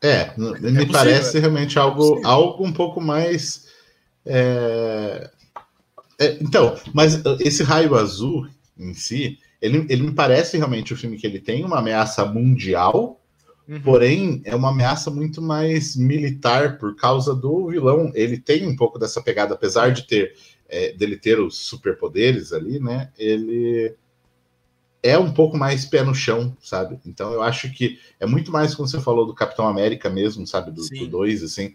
É, 0.00 0.10
é 0.10 0.34
me 0.36 0.52
possível, 0.52 0.92
parece 0.92 1.36
é. 1.36 1.40
realmente 1.40 1.78
algo, 1.78 2.24
algo 2.24 2.64
um 2.64 2.72
pouco 2.72 3.00
mais. 3.00 3.66
É... 4.24 5.30
É, 6.20 6.38
então, 6.40 6.76
mas 6.92 7.20
esse 7.40 7.62
raio 7.62 7.94
azul 7.94 8.48
em 8.76 8.92
si, 8.92 9.38
ele, 9.60 9.86
ele 9.88 10.02
me 10.02 10.12
parece 10.12 10.56
realmente 10.56 10.92
o 10.92 10.96
filme 10.96 11.16
que 11.16 11.26
ele 11.26 11.40
tem 11.40 11.64
uma 11.64 11.78
ameaça 11.78 12.24
mundial, 12.24 13.18
Uhum. 13.68 13.82
Porém, 13.82 14.40
é 14.46 14.56
uma 14.56 14.70
ameaça 14.70 15.10
muito 15.10 15.42
mais 15.42 15.94
militar 15.94 16.78
por 16.78 16.96
causa 16.96 17.34
do 17.34 17.68
vilão. 17.68 18.10
Ele 18.14 18.38
tem 18.38 18.66
um 18.66 18.74
pouco 18.74 18.98
dessa 18.98 19.20
pegada, 19.20 19.54
apesar 19.54 19.92
de 19.92 20.06
ter 20.06 20.34
é, 20.68 20.92
dele 20.92 21.16
ter 21.16 21.40
os 21.40 21.56
superpoderes 21.56 22.52
ali, 22.52 22.78
né? 22.78 23.10
Ele 23.18 23.94
é 25.02 25.16
um 25.18 25.32
pouco 25.32 25.56
mais 25.56 25.84
pé 25.84 26.02
no 26.02 26.14
chão, 26.14 26.56
sabe? 26.60 26.98
Então 27.06 27.32
eu 27.32 27.42
acho 27.42 27.70
que 27.72 27.98
é 28.20 28.26
muito 28.26 28.50
mais 28.50 28.74
como 28.74 28.88
você 28.88 29.00
falou 29.00 29.26
do 29.26 29.34
Capitão 29.34 29.66
América 29.66 30.10
mesmo, 30.10 30.46
sabe? 30.46 30.70
Do 30.70 30.86
2, 31.06 31.42
assim, 31.42 31.74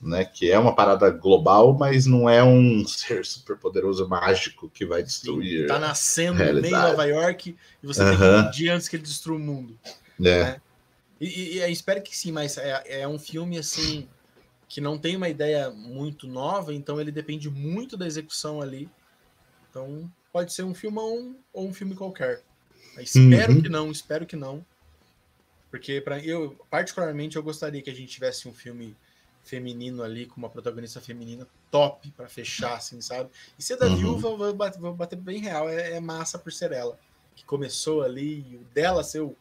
né? 0.00 0.24
Que 0.24 0.50
é 0.50 0.58
uma 0.58 0.74
parada 0.74 1.08
global, 1.10 1.74
mas 1.74 2.06
não 2.06 2.28
é 2.28 2.42
um 2.42 2.86
ser 2.86 3.24
super 3.24 3.56
poderoso 3.56 4.08
mágico 4.08 4.68
que 4.68 4.84
vai 4.84 5.02
destruir. 5.02 5.62
Sim, 5.62 5.66
tá 5.66 5.78
nascendo 5.78 6.44
no 6.44 6.60
meio 6.60 6.62
de 6.62 6.70
Nova 6.70 7.04
York 7.04 7.56
e 7.82 7.86
você 7.86 8.02
uhum. 8.02 8.10
tem 8.10 8.18
que 8.18 8.24
impedir 8.24 8.68
antes 8.70 8.88
que 8.88 8.96
ele 8.96 9.04
destrua 9.04 9.36
o 9.36 9.40
mundo. 9.40 9.78
É. 10.20 10.44
Né? 10.44 10.60
E, 11.18 11.58
e, 11.58 11.72
espero 11.72 12.02
que 12.02 12.14
sim, 12.14 12.30
mas 12.30 12.58
é, 12.58 13.00
é 13.00 13.08
um 13.08 13.18
filme 13.18 13.56
assim 13.56 14.06
que 14.68 14.80
não 14.80 14.98
tem 14.98 15.16
uma 15.16 15.28
ideia 15.28 15.70
muito 15.70 16.26
nova, 16.26 16.74
então 16.74 17.00
ele 17.00 17.12
depende 17.12 17.48
muito 17.48 17.96
da 17.96 18.06
execução 18.06 18.60
ali. 18.60 18.88
Então 19.70 20.10
pode 20.32 20.52
ser 20.52 20.64
um 20.64 20.74
filmão 20.74 21.36
ou 21.52 21.68
um 21.68 21.72
filme 21.72 21.94
qualquer. 21.94 22.42
espero 22.98 23.54
uhum. 23.54 23.62
que 23.62 23.68
não, 23.68 23.90
espero 23.90 24.26
que 24.26 24.36
não. 24.36 24.64
Porque 25.70 26.00
para 26.00 26.18
eu, 26.18 26.56
particularmente, 26.70 27.36
eu 27.36 27.42
gostaria 27.42 27.82
que 27.82 27.90
a 27.90 27.94
gente 27.94 28.12
tivesse 28.12 28.48
um 28.48 28.52
filme 28.52 28.96
feminino 29.42 30.02
ali, 30.02 30.26
com 30.26 30.36
uma 30.36 30.50
protagonista 30.50 31.00
feminina 31.00 31.46
top 31.70 32.10
para 32.10 32.28
fechar, 32.28 32.74
assim, 32.74 33.00
sabe? 33.00 33.30
E 33.58 33.62
ser 33.62 33.76
da 33.76 33.86
uhum. 33.86 33.96
viúva, 33.96 34.36
vou 34.36 34.54
bater, 34.54 34.80
vou 34.80 34.94
bater, 34.94 35.16
bem 35.16 35.40
real, 35.40 35.68
é, 35.68 35.92
é, 35.92 36.00
massa 36.00 36.38
por 36.38 36.52
ser 36.52 36.72
ela. 36.72 36.98
Que 37.34 37.44
começou 37.44 38.02
ali, 38.02 38.58
o 38.60 38.64
dela 38.74 39.04
ser 39.04 39.20
o, 39.20 39.36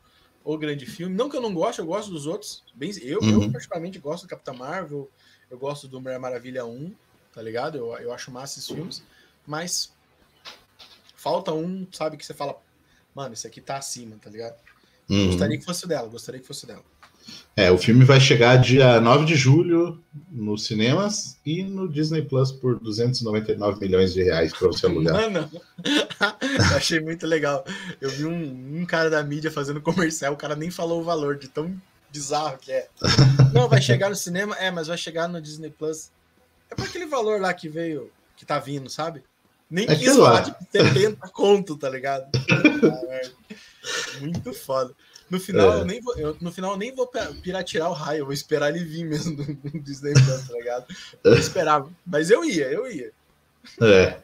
o 0.45 0.57
grande 0.57 0.85
filme. 0.85 1.15
Não 1.15 1.27
que 1.27 1.35
eu 1.35 1.41
não 1.41 1.53
goste, 1.53 1.79
eu 1.79 1.87
gosto 1.87 2.11
dos 2.11 2.27
outros. 2.27 2.63
Bem, 2.75 2.91
eu, 3.01 3.19
uhum. 3.19 3.43
eu 3.43 3.51
particularmente 3.51 3.97
gosto 3.97 4.25
do 4.25 4.29
Capitão 4.29 4.53
Marvel, 4.53 5.09
eu 5.49 5.57
gosto 5.57 5.87
do 5.87 5.99
Mulher 5.99 6.19
Maravilha 6.19 6.63
1, 6.65 6.93
tá 7.33 7.41
ligado? 7.41 7.77
Eu, 7.77 7.97
eu 7.97 8.13
acho 8.13 8.31
massa 8.31 8.59
esses 8.59 8.69
filmes, 8.69 9.03
mas 9.45 9.91
falta 11.15 11.51
um, 11.51 11.87
sabe, 11.91 12.15
que 12.15 12.25
você 12.25 12.33
fala, 12.33 12.61
mano, 13.13 13.33
esse 13.33 13.47
aqui 13.47 13.59
tá 13.59 13.77
acima, 13.77 14.17
tá 14.21 14.29
ligado? 14.29 14.55
Uhum. 15.09 15.27
Gostaria 15.27 15.57
que 15.57 15.65
fosse 15.65 15.87
dela, 15.87 16.07
gostaria 16.07 16.39
que 16.39 16.47
fosse 16.47 16.67
dela. 16.67 16.83
É, 17.57 17.71
o 17.71 17.77
filme 17.77 18.03
vai 18.03 18.19
chegar 18.19 18.57
dia 18.57 18.99
9 18.99 19.25
de 19.25 19.35
julho 19.35 20.03
nos 20.29 20.65
cinemas 20.65 21.37
e 21.45 21.63
no 21.63 21.87
Disney 21.87 22.21
Plus 22.21 22.51
por 22.51 22.77
299 22.79 23.79
milhões 23.79 24.13
de 24.13 24.23
reais 24.23 24.51
para 24.51 24.67
você 24.67 24.85
alugar. 24.85 25.13
Mano, 25.13 25.49
achei 26.75 26.99
muito 26.99 27.25
legal. 27.25 27.63
Eu 28.01 28.09
vi 28.09 28.25
um, 28.25 28.81
um, 28.81 28.85
cara 28.85 29.09
da 29.09 29.23
mídia 29.23 29.49
fazendo 29.49 29.81
comercial, 29.81 30.33
o 30.33 30.37
cara 30.37 30.55
nem 30.55 30.69
falou 30.69 30.99
o 30.99 31.03
valor 31.03 31.37
de 31.37 31.47
tão 31.47 31.73
bizarro 32.11 32.57
que 32.57 32.73
é. 32.73 32.89
Não, 33.53 33.69
vai 33.69 33.81
chegar 33.81 34.09
no 34.09 34.15
cinema, 34.15 34.55
é, 34.57 34.69
mas 34.69 34.87
vai 34.87 34.97
chegar 34.97 35.29
no 35.29 35.41
Disney 35.41 35.69
Plus. 35.69 36.11
É 36.69 36.75
para 36.75 36.85
aquele 36.85 37.05
valor 37.05 37.39
lá 37.39 37.53
que 37.53 37.69
veio, 37.69 38.11
que 38.35 38.45
tá 38.45 38.59
vindo, 38.59 38.89
sabe? 38.89 39.23
Nem 39.69 39.85
é 39.89 39.95
quis 39.95 40.15
falar 40.15 40.41
de 40.41 40.55
70 40.71 41.27
conto, 41.29 41.77
tá 41.77 41.89
ligado? 41.89 42.29
Ah, 42.51 43.21
muito 44.19 44.53
foda. 44.53 44.93
No 45.29 45.39
final, 45.39 45.73
é. 45.73 45.79
eu 45.81 45.85
nem 45.85 46.01
vou, 46.01 46.15
eu, 46.17 46.37
no 46.39 46.51
final 46.51 46.71
eu 46.71 46.77
nem 46.77 46.93
vou 46.93 47.09
piratear 47.41 47.89
o 47.89 47.93
raio, 47.93 48.19
eu 48.19 48.25
vou 48.25 48.33
esperar 48.33 48.69
ele 48.69 48.85
vir 48.85 49.05
mesmo 49.05 49.35
do, 49.35 49.79
Disney 49.79 50.13
Plus, 50.13 50.47
tá 50.47 50.53
ligado? 50.53 50.85
Eu 51.23 51.33
esperava, 51.33 51.89
mas 52.05 52.29
eu 52.29 52.45
ia, 52.45 52.65
eu 52.71 52.89
ia. 52.91 53.11
É. 53.81 54.19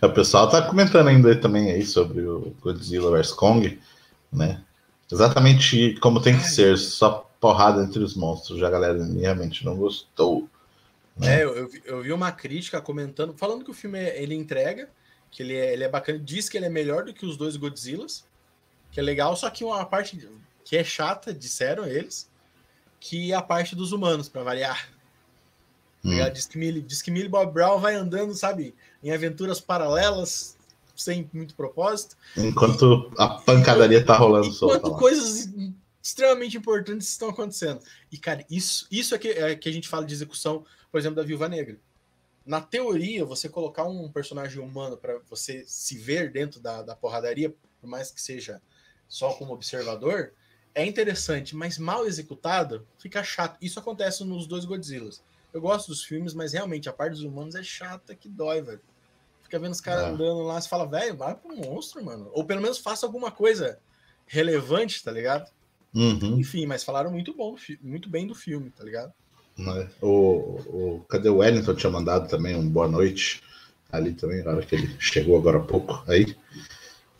o 0.06 0.10
pessoal 0.10 0.48
tá 0.48 0.62
comentando 0.62 1.08
ainda 1.08 1.34
também 1.36 1.70
aí 1.70 1.84
sobre 1.84 2.22
o 2.22 2.54
Godzilla 2.60 3.10
vs 3.10 3.32
Kong, 3.32 3.78
né? 4.32 4.62
Exatamente 5.10 5.98
como 6.00 6.22
tem 6.22 6.38
que 6.38 6.48
ser, 6.48 6.78
só 6.78 7.30
porrada 7.38 7.82
entre 7.82 8.02
os 8.02 8.14
monstros. 8.14 8.58
Já 8.58 8.68
a 8.68 8.70
galera 8.70 9.04
realmente 9.04 9.64
não 9.64 9.76
gostou. 9.76 10.48
Né? 11.16 11.40
É, 11.40 11.44
eu, 11.44 11.70
eu, 11.84 12.02
vi 12.02 12.12
uma 12.12 12.32
crítica 12.32 12.80
comentando, 12.80 13.34
falando 13.34 13.62
que 13.64 13.70
o 13.70 13.74
filme 13.74 13.98
ele 13.98 14.34
entrega, 14.34 14.88
que 15.30 15.42
ele 15.42 15.54
é, 15.54 15.74
ele 15.74 15.84
é 15.84 15.88
bacana, 15.88 16.18
diz 16.18 16.48
que 16.48 16.56
ele 16.56 16.64
é 16.64 16.70
melhor 16.70 17.04
do 17.04 17.12
que 17.12 17.26
os 17.26 17.36
dois 17.36 17.56
Godzillas 17.56 18.24
que 18.92 19.00
é 19.00 19.02
legal, 19.02 19.34
só 19.34 19.50
que 19.50 19.64
uma 19.64 19.84
parte 19.84 20.28
que 20.64 20.76
é 20.76 20.84
chata, 20.84 21.34
disseram 21.34 21.86
eles, 21.86 22.30
que 23.00 23.32
é 23.32 23.34
a 23.34 23.42
parte 23.42 23.74
dos 23.74 23.90
humanos, 23.90 24.28
para 24.28 24.44
variar. 24.44 24.88
Hum. 26.04 26.30
Diz, 26.32 26.46
que 26.46 26.58
Millie, 26.58 26.82
diz 26.82 27.00
que 27.00 27.10
Millie 27.10 27.28
Bob 27.28 27.52
Brown 27.52 27.80
vai 27.80 27.94
andando, 27.94 28.34
sabe, 28.34 28.74
em 29.02 29.12
aventuras 29.12 29.60
paralelas, 29.60 30.56
sem 30.94 31.28
muito 31.32 31.54
propósito. 31.54 32.16
Enquanto 32.36 33.10
a 33.18 33.28
pancadaria 33.28 34.04
tá 34.04 34.16
rolando 34.16 34.48
Enquanto 34.48 34.94
coisas 34.96 35.48
extremamente 36.02 36.56
importantes 36.56 37.08
estão 37.08 37.30
acontecendo. 37.30 37.80
E, 38.10 38.18
cara, 38.18 38.44
isso, 38.50 38.86
isso 38.90 39.14
é, 39.14 39.18
que, 39.18 39.28
é 39.28 39.54
que 39.54 39.68
a 39.68 39.72
gente 39.72 39.88
fala 39.88 40.04
de 40.04 40.12
execução, 40.12 40.64
por 40.90 40.98
exemplo, 40.98 41.16
da 41.16 41.22
Viúva 41.22 41.48
Negra. 41.48 41.78
Na 42.44 42.60
teoria, 42.60 43.24
você 43.24 43.48
colocar 43.48 43.84
um 43.84 44.10
personagem 44.10 44.60
humano 44.60 44.96
para 44.96 45.20
você 45.30 45.64
se 45.66 45.96
ver 45.96 46.30
dentro 46.32 46.60
da, 46.60 46.82
da 46.82 46.96
porradaria, 46.96 47.54
por 47.80 47.88
mais 47.88 48.10
que 48.10 48.20
seja 48.20 48.60
só 49.12 49.34
como 49.34 49.52
observador, 49.52 50.32
é 50.74 50.86
interessante, 50.86 51.54
mas 51.54 51.76
mal 51.76 52.06
executado, 52.06 52.86
fica 52.98 53.22
chato. 53.22 53.58
Isso 53.60 53.78
acontece 53.78 54.24
nos 54.24 54.46
dois 54.46 54.64
Godzillas. 54.64 55.22
Eu 55.52 55.60
gosto 55.60 55.88
dos 55.88 56.02
filmes, 56.02 56.32
mas 56.32 56.54
realmente 56.54 56.88
a 56.88 56.94
parte 56.94 57.12
dos 57.12 57.22
humanos 57.22 57.54
é 57.54 57.62
chata 57.62 58.14
que 58.14 58.26
dói, 58.26 58.62
velho. 58.62 58.80
Fica 59.42 59.58
vendo 59.58 59.72
os 59.72 59.82
caras 59.82 60.04
ah. 60.04 60.08
andando 60.08 60.44
lá, 60.44 60.58
você 60.58 60.66
fala, 60.66 60.86
velho, 60.86 61.14
vai 61.14 61.34
pro 61.34 61.54
monstro, 61.54 62.02
mano. 62.02 62.30
Ou 62.32 62.42
pelo 62.42 62.62
menos 62.62 62.78
faça 62.78 63.04
alguma 63.04 63.30
coisa 63.30 63.78
relevante, 64.26 65.04
tá 65.04 65.12
ligado? 65.12 65.46
Uhum. 65.94 66.40
Enfim, 66.40 66.64
mas 66.64 66.82
falaram 66.82 67.10
muito 67.10 67.34
bom, 67.34 67.54
muito 67.82 68.08
bem 68.08 68.26
do 68.26 68.34
filme, 68.34 68.70
tá 68.70 68.82
ligado? 68.82 69.12
Né? 69.58 69.90
O, 70.00 70.58
o, 70.68 71.04
cadê 71.06 71.28
o 71.28 71.36
Wellington? 71.36 71.74
Tinha 71.74 71.92
mandado 71.92 72.30
também 72.30 72.56
um 72.56 72.66
boa 72.66 72.88
noite 72.88 73.42
ali 73.90 74.14
também, 74.14 74.42
na 74.42 74.52
hora 74.52 74.64
que 74.64 74.74
ele 74.74 74.96
chegou 74.98 75.36
agora 75.36 75.58
há 75.58 75.62
pouco 75.62 76.02
aí. 76.10 76.34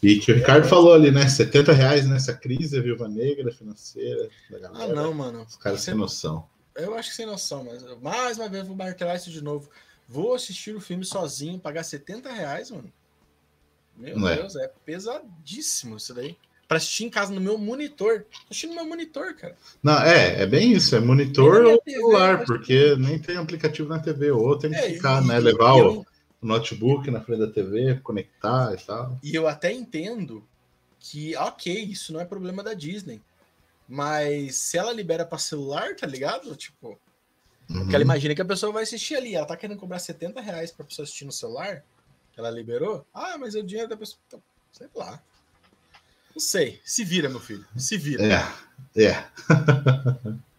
E 0.03 0.19
que 0.19 0.33
o 0.33 0.35
Ricardo 0.35 0.67
falou 0.67 0.93
ali, 0.93 1.13
né? 1.13 1.29
70 1.29 1.73
reais 1.73 2.09
nessa 2.09 2.35
crise, 2.35 2.77
a 2.77 2.83
viúva 2.83 3.09
negra 3.09 3.53
financeira 3.53 4.29
da 4.51 4.59
galera. 4.59 4.85
Ah, 4.85 4.95
não, 4.95 5.15
mano. 5.15 5.47
Os 5.49 5.57
caras 5.57 5.81
sem 5.81 5.95
noção. 5.95 6.49
Eu 6.75 6.95
acho 6.95 7.11
que 7.11 7.17
sem 7.17 7.27
noção, 7.27 7.65
mas 7.65 7.85
mais 8.01 8.39
uma 8.39 8.49
vez 8.49 8.67
vou 8.67 8.75
martelar 8.75 9.17
isso 9.17 9.31
de 9.31 9.43
novo. 9.43 9.71
Vou 10.09 10.35
assistir 10.35 10.75
o 10.75 10.81
filme 10.81 11.05
sozinho, 11.05 11.59
pagar 11.59 11.85
70 11.85 12.33
reais, 12.33 12.71
mano. 12.71 12.93
Meu 13.97 14.19
não 14.19 14.29
é? 14.29 14.37
Deus, 14.37 14.57
é. 14.57 14.65
é 14.65 14.73
pesadíssimo 14.85 15.97
isso 15.97 16.15
daí 16.15 16.37
para 16.73 16.79
assistir 16.79 17.05
em 17.05 17.11
casa 17.11 17.35
no 17.35 17.41
meu 17.41 17.59
monitor. 17.59 18.21
Tô 18.21 18.39
assistindo 18.51 18.71
no 18.71 18.77
meu 18.77 18.87
monitor, 18.87 19.35
cara. 19.35 19.55
Não, 19.83 20.01
é, 20.03 20.41
é 20.41 20.47
bem 20.47 20.73
isso, 20.73 20.97
é 20.97 21.01
monitor 21.01 21.67
ou 21.67 21.79
TV, 21.83 21.99
celular, 21.99 22.47
porque 22.47 22.97
nem 22.97 23.19
tem 23.19 23.37
aplicativo 23.37 23.91
na 23.91 23.99
TV, 23.99 24.31
ou 24.31 24.59
tem 24.59 24.71
que 24.71 24.77
é, 24.77 24.91
ficar, 24.95 25.23
e, 25.23 25.27
né? 25.27 25.39
Levar 25.39 25.77
eu, 25.77 26.07
o 26.43 26.47
notebook 26.47 27.09
na 27.11 27.21
frente 27.21 27.39
da 27.39 27.47
TV, 27.47 28.01
conectar 28.01 28.75
e 28.75 28.85
tal. 28.85 29.19
E 29.23 29.35
eu 29.35 29.47
até 29.47 29.73
entendo 29.73 30.47
que, 30.99 31.37
ok, 31.37 31.73
isso 31.85 32.13
não 32.13 32.21
é 32.21 32.25
problema 32.25 32.63
da 32.63 32.75
Disney. 32.75 33.23
Mas 33.89 34.57
se 34.57 34.77
ela 34.77 34.93
libera 34.93 35.25
para 35.25 35.39
celular, 35.39 35.95
tá 35.95 36.07
ligado? 36.07 36.55
Tipo, 36.57 36.99
uhum. 37.71 37.81
porque 37.81 37.95
ela 37.95 38.05
imagina 38.05 38.35
que 38.35 38.43
a 38.43 38.47
pessoa 38.47 38.73
vai 38.73 38.83
assistir 38.83 39.15
ali. 39.15 39.35
Ela 39.35 39.47
tá 39.47 39.57
querendo 39.57 39.79
cobrar 39.79 40.01
70 40.01 40.41
reais 40.41 40.73
pra 40.73 40.85
pessoa 40.85 41.05
assistir 41.05 41.25
no 41.25 41.33
celular, 41.33 41.85
que 42.33 42.41
ela 42.41 42.51
liberou. 42.51 43.07
Ah, 43.15 43.39
mas 43.39 43.55
é 43.55 43.61
o 43.61 43.65
dinheiro 43.65 43.89
da 43.89 43.97
pessoa. 43.97 44.19
Então, 44.27 44.43
sei 44.73 44.89
lá. 44.95 45.23
Não 46.35 46.41
sei. 46.41 46.81
Se 46.85 47.05
vira, 47.05 47.29
meu 47.29 47.41
filho. 47.41 47.65
Se 47.77 47.97
vira. 47.97 48.25
É, 48.97 49.05
é. 49.05 49.27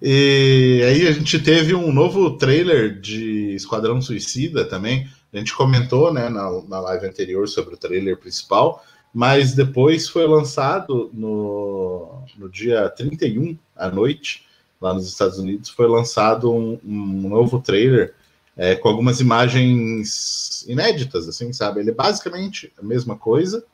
e 0.00 0.82
aí 0.86 1.06
a 1.06 1.12
gente 1.12 1.38
teve 1.38 1.74
um 1.74 1.92
novo 1.92 2.36
trailer 2.36 2.98
de 2.98 3.54
Esquadrão 3.54 4.00
Suicida 4.00 4.64
também. 4.64 5.08
A 5.32 5.36
gente 5.36 5.54
comentou 5.54 6.12
né, 6.12 6.28
na, 6.28 6.62
na 6.62 6.80
live 6.80 7.06
anterior 7.06 7.48
sobre 7.48 7.74
o 7.74 7.78
trailer 7.78 8.16
principal, 8.16 8.84
mas 9.12 9.54
depois 9.54 10.08
foi 10.08 10.26
lançado 10.26 11.10
no, 11.12 12.22
no 12.36 12.48
dia 12.48 12.88
31 12.88 13.56
à 13.76 13.88
noite, 13.88 14.46
lá 14.80 14.94
nos 14.94 15.08
Estados 15.08 15.38
Unidos, 15.38 15.70
foi 15.70 15.88
lançado 15.88 16.52
um, 16.52 16.78
um 16.84 17.28
novo 17.28 17.60
trailer 17.60 18.14
é, 18.56 18.74
com 18.76 18.88
algumas 18.88 19.20
imagens 19.20 20.64
inéditas, 20.68 21.28
assim, 21.28 21.52
sabe? 21.52 21.80
Ele 21.80 21.90
é 21.90 21.94
basicamente 21.94 22.72
a 22.78 22.82
mesma 22.82 23.16
coisa, 23.16 23.64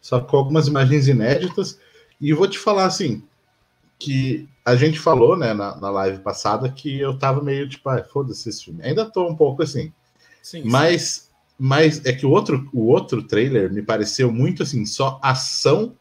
só 0.00 0.20
com 0.20 0.36
algumas 0.36 0.66
imagens 0.66 1.06
inéditas. 1.08 1.78
E 2.20 2.32
vou 2.32 2.48
te 2.48 2.58
falar 2.58 2.86
assim, 2.86 3.22
que 3.98 4.48
a 4.64 4.74
gente 4.76 4.98
falou, 4.98 5.36
né, 5.36 5.52
na, 5.52 5.76
na 5.76 5.90
live 5.90 6.18
passada, 6.20 6.68
que 6.68 6.98
eu 6.98 7.18
tava 7.18 7.42
meio 7.42 7.68
tipo, 7.68 7.88
ah, 7.88 8.02
foda-se 8.02 8.48
esse 8.48 8.64
filme. 8.64 8.82
Ainda 8.82 9.04
tô 9.04 9.28
um 9.28 9.36
pouco 9.36 9.62
assim. 9.62 9.92
Sim, 10.42 10.62
mas, 10.64 11.02
sim. 11.02 11.30
mas 11.58 12.04
é 12.04 12.12
que 12.12 12.26
o 12.26 12.30
outro, 12.30 12.68
o 12.72 12.86
outro 12.86 13.22
trailer 13.22 13.72
me 13.72 13.82
pareceu 13.82 14.32
muito 14.32 14.62
assim, 14.62 14.84
só 14.84 15.18
ação 15.22 15.94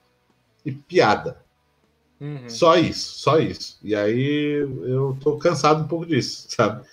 e 0.66 0.72
piada. 0.72 1.44
Uhum. 2.20 2.50
Só 2.50 2.78
isso, 2.78 3.20
só 3.20 3.40
isso. 3.40 3.78
E 3.84 3.94
aí 3.94 4.66
eu 4.84 5.18
tô 5.22 5.38
cansado 5.38 5.84
um 5.84 5.88
pouco 5.88 6.06
disso, 6.06 6.46
sabe? 6.56 6.86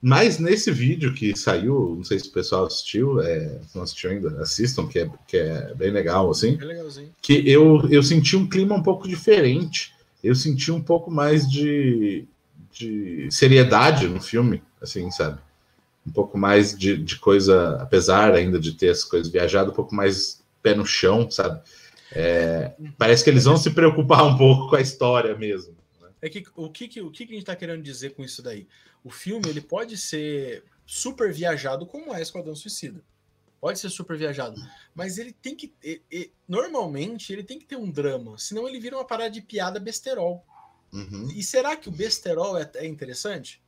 Mas 0.00 0.38
nesse 0.38 0.70
vídeo 0.70 1.14
que 1.14 1.34
saiu, 1.34 1.94
não 1.96 2.04
sei 2.04 2.18
se 2.18 2.28
o 2.28 2.32
pessoal 2.32 2.66
assistiu, 2.66 3.22
é, 3.22 3.58
não 3.74 3.82
assistiu 3.82 4.10
ainda, 4.10 4.42
assistam, 4.42 4.86
que 4.86 4.98
é, 4.98 5.10
que 5.26 5.36
é 5.38 5.74
bem 5.74 5.90
legal, 5.90 6.30
assim. 6.30 6.58
É. 6.60 7.06
Que 7.22 7.50
eu, 7.50 7.88
eu 7.90 8.02
senti 8.02 8.36
um 8.36 8.46
clima 8.46 8.74
um 8.74 8.82
pouco 8.82 9.08
diferente. 9.08 9.93
Eu 10.24 10.34
senti 10.34 10.72
um 10.72 10.80
pouco 10.80 11.10
mais 11.10 11.48
de, 11.48 12.26
de 12.72 13.28
seriedade 13.30 14.08
no 14.08 14.20
filme, 14.20 14.62
assim, 14.80 15.10
sabe? 15.10 15.38
Um 16.06 16.10
pouco 16.10 16.38
mais 16.38 16.76
de, 16.76 16.96
de 16.96 17.16
coisa, 17.16 17.76
apesar 17.80 18.34
ainda 18.34 18.58
de 18.58 18.72
ter 18.72 18.88
as 18.88 19.04
coisas 19.04 19.30
viajadas, 19.30 19.72
um 19.72 19.76
pouco 19.76 19.94
mais 19.94 20.42
pé 20.62 20.74
no 20.74 20.86
chão, 20.86 21.30
sabe? 21.30 21.60
É, 22.10 22.72
parece 22.96 23.22
que 23.22 23.28
eles 23.28 23.44
vão 23.44 23.58
se 23.58 23.70
preocupar 23.70 24.24
um 24.24 24.38
pouco 24.38 24.70
com 24.70 24.76
a 24.76 24.80
história 24.80 25.36
mesmo. 25.36 25.76
É 26.22 26.28
que 26.30 26.42
o 26.56 26.70
que, 26.70 27.00
o 27.02 27.10
que 27.10 27.24
a 27.24 27.26
gente 27.26 27.38
está 27.40 27.54
querendo 27.54 27.82
dizer 27.82 28.14
com 28.14 28.24
isso 28.24 28.42
daí? 28.42 28.66
O 29.04 29.10
filme 29.10 29.46
ele 29.46 29.60
pode 29.60 29.98
ser 29.98 30.64
super 30.86 31.30
viajado 31.30 31.84
como 31.84 32.14
é 32.14 32.22
Esquadrão 32.22 32.54
Suicida. 32.54 33.02
Pode 33.64 33.78
ser 33.78 33.88
super 33.88 34.14
viajado. 34.14 34.60
Mas 34.94 35.16
ele 35.16 35.32
tem 35.32 35.56
que. 35.56 35.72
Ele, 35.82 36.30
normalmente 36.46 37.32
ele 37.32 37.42
tem 37.42 37.58
que 37.58 37.64
ter 37.64 37.76
um 37.76 37.90
drama. 37.90 38.36
Senão 38.36 38.68
ele 38.68 38.78
vira 38.78 38.94
uma 38.94 39.06
parada 39.06 39.30
de 39.30 39.40
piada 39.40 39.80
besterol. 39.80 40.44
Uhum. 40.92 41.30
E 41.34 41.42
será 41.42 41.74
que 41.74 41.88
o 41.88 41.90
besterol 41.90 42.58
é, 42.58 42.70
é 42.74 42.86
interessante? 42.86 43.62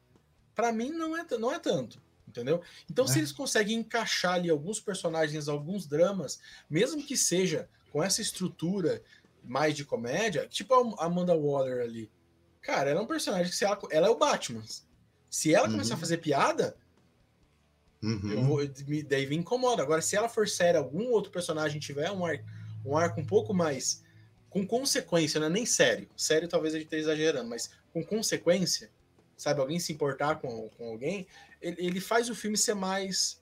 Para 0.54 0.70
mim, 0.70 0.90
não 0.90 1.16
é, 1.16 1.24
não 1.38 1.50
é 1.50 1.58
tanto. 1.58 1.98
Entendeu? 2.28 2.60
Então, 2.90 3.06
é. 3.06 3.08
se 3.08 3.20
eles 3.20 3.32
conseguem 3.32 3.78
encaixar 3.78 4.34
ali 4.34 4.50
alguns 4.50 4.78
personagens, 4.78 5.48
alguns 5.48 5.86
dramas, 5.86 6.40
mesmo 6.68 7.02
que 7.02 7.16
seja 7.16 7.66
com 7.90 8.04
essa 8.04 8.20
estrutura 8.20 9.02
mais 9.42 9.74
de 9.74 9.86
comédia, 9.86 10.46
tipo 10.46 10.74
a 10.74 11.06
Amanda 11.06 11.34
Waller 11.34 11.82
ali. 11.82 12.10
Cara, 12.60 12.90
ela 12.90 13.00
é 13.00 13.02
um 13.02 13.06
personagem 13.06 13.48
que 13.48 13.56
se 13.56 13.64
ela, 13.64 13.78
ela 13.90 14.08
é 14.08 14.10
o 14.10 14.18
Batman. 14.18 14.62
Se 15.30 15.54
ela 15.54 15.70
começar 15.70 15.94
uhum. 15.94 15.96
a 15.96 16.00
fazer 16.00 16.18
piada, 16.18 16.76
uhum. 18.06 18.32
eu 18.32 18.42
vou, 18.44 18.58
me, 18.86 19.02
daí 19.02 19.26
me 19.26 19.36
incomoda. 19.36 19.82
Agora, 19.82 20.00
se 20.00 20.16
ela 20.16 20.28
for 20.28 20.48
séria, 20.48 20.78
algum 20.80 21.10
outro 21.10 21.30
personagem 21.30 21.80
tiver 21.80 22.10
um 22.10 22.24
arco, 22.24 22.44
um 22.84 22.96
arco 22.96 23.20
um 23.20 23.26
pouco 23.26 23.52
mais 23.52 24.04
com 24.48 24.66
consequência, 24.66 25.38
não 25.38 25.48
é 25.48 25.50
nem 25.50 25.66
sério. 25.66 26.08
Sério, 26.16 26.48
talvez 26.48 26.74
a 26.74 26.78
gente 26.78 26.86
esteja 26.86 27.10
exagerando, 27.10 27.50
mas 27.50 27.70
com 27.92 28.02
consequência, 28.02 28.90
sabe? 29.36 29.60
Alguém 29.60 29.78
se 29.78 29.92
importar 29.92 30.36
com, 30.36 30.70
com 30.70 30.88
alguém, 30.88 31.26
ele, 31.60 31.76
ele 31.78 32.00
faz 32.00 32.30
o 32.30 32.34
filme 32.34 32.56
ser 32.56 32.74
mais. 32.74 33.38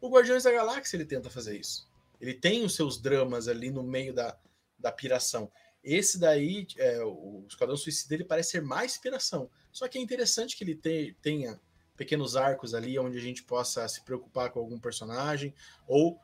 O 0.00 0.10
Guardiões 0.10 0.42
da 0.42 0.52
Galáxia 0.52 0.96
ele 0.96 1.06
tenta 1.06 1.30
fazer 1.30 1.58
isso. 1.58 1.88
Ele 2.20 2.34
tem 2.34 2.64
os 2.64 2.74
seus 2.74 3.00
dramas 3.00 3.48
ali 3.48 3.70
no 3.70 3.82
meio 3.82 4.12
da, 4.12 4.36
da 4.78 4.92
piração. 4.92 5.50
Esse 5.82 6.18
daí, 6.18 6.66
é, 6.76 7.02
o 7.02 7.44
Esquadrão 7.48 7.76
Suicida, 7.76 8.14
ele 8.14 8.24
parece 8.24 8.50
ser 8.50 8.62
mais 8.62 8.92
inspiração. 8.92 9.48
Só 9.72 9.88
que 9.88 9.96
é 9.96 10.00
interessante 10.00 10.56
que 10.56 10.64
ele 10.64 10.74
te, 10.74 11.16
tenha 11.22 11.58
pequenos 12.00 12.34
arcos 12.34 12.74
ali 12.74 12.98
onde 12.98 13.18
a 13.18 13.20
gente 13.20 13.42
possa 13.42 13.86
se 13.86 14.02
preocupar 14.02 14.50
com 14.50 14.58
algum 14.58 14.78
personagem 14.78 15.54
ou 15.86 16.18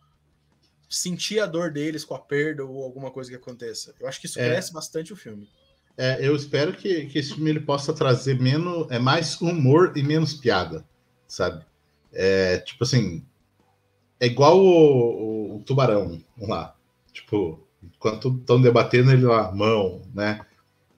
sentir 0.88 1.38
a 1.38 1.46
dor 1.46 1.70
deles 1.70 2.04
com 2.04 2.14
a 2.14 2.18
perda 2.18 2.64
ou 2.64 2.82
alguma 2.82 3.10
coisa 3.10 3.28
que 3.30 3.36
aconteça. 3.36 3.94
Eu 4.00 4.08
acho 4.08 4.18
que 4.18 4.26
isso 4.26 4.40
é. 4.40 4.48
cresce 4.48 4.72
bastante 4.72 5.12
o 5.12 5.16
filme. 5.16 5.48
É, 5.98 6.26
eu 6.26 6.34
espero 6.34 6.74
que, 6.74 7.06
que 7.06 7.18
esse 7.18 7.34
filme 7.34 7.50
ele 7.50 7.60
possa 7.60 7.92
trazer 7.92 8.40
menos, 8.40 8.90
é 8.90 8.98
mais 8.98 9.40
humor 9.40 9.92
e 9.94 10.02
menos 10.02 10.34
piada, 10.34 10.84
sabe? 11.28 11.64
É, 12.12 12.58
tipo 12.58 12.82
assim, 12.82 13.24
é 14.18 14.26
igual 14.26 14.58
o, 14.58 14.64
o, 14.66 15.56
o 15.56 15.62
Tubarão, 15.62 16.22
lá. 16.38 16.74
Tipo, 17.12 17.66
Enquanto 17.94 18.28
estão 18.28 18.60
debatendo 18.60 19.12
ele 19.12 19.24
lá, 19.24 19.52
mão, 19.52 20.02
né? 20.14 20.40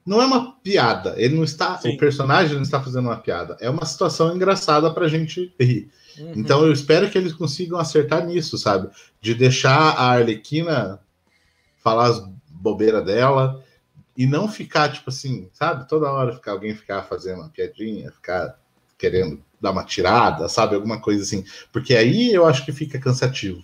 Não 0.08 0.22
é 0.22 0.24
uma 0.24 0.52
piada. 0.52 1.14
Ele 1.18 1.36
não 1.36 1.44
está. 1.44 1.76
Sim. 1.76 1.90
O 1.90 1.98
personagem 1.98 2.54
não 2.54 2.62
está 2.62 2.82
fazendo 2.82 3.04
uma 3.04 3.18
piada. 3.18 3.58
É 3.60 3.68
uma 3.68 3.84
situação 3.84 4.34
engraçada 4.34 4.90
para 4.90 5.04
a 5.04 5.08
gente 5.08 5.52
rir. 5.60 5.90
Uhum. 6.18 6.32
Então 6.34 6.64
eu 6.64 6.72
espero 6.72 7.10
que 7.10 7.18
eles 7.18 7.34
consigam 7.34 7.78
acertar 7.78 8.24
nisso, 8.24 8.56
sabe? 8.56 8.88
De 9.20 9.34
deixar 9.34 9.76
a 9.76 10.12
Arlequina 10.12 10.98
falar 11.76 12.06
as 12.06 12.26
bobeiras 12.48 13.04
dela 13.04 13.62
e 14.16 14.26
não 14.26 14.48
ficar, 14.48 14.90
tipo 14.90 15.10
assim, 15.10 15.50
sabe? 15.52 15.86
Toda 15.86 16.10
hora 16.10 16.32
ficar 16.32 16.52
alguém 16.52 16.74
ficar 16.74 17.02
fazendo 17.02 17.42
uma 17.42 17.50
piadinha, 17.50 18.10
ficar 18.10 18.58
querendo 18.96 19.44
dar 19.60 19.72
uma 19.72 19.84
tirada, 19.84 20.48
sabe? 20.48 20.74
Alguma 20.74 21.02
coisa 21.02 21.22
assim. 21.22 21.44
Porque 21.70 21.94
aí 21.94 22.32
eu 22.32 22.46
acho 22.46 22.64
que 22.64 22.72
fica 22.72 22.98
cansativo. 22.98 23.62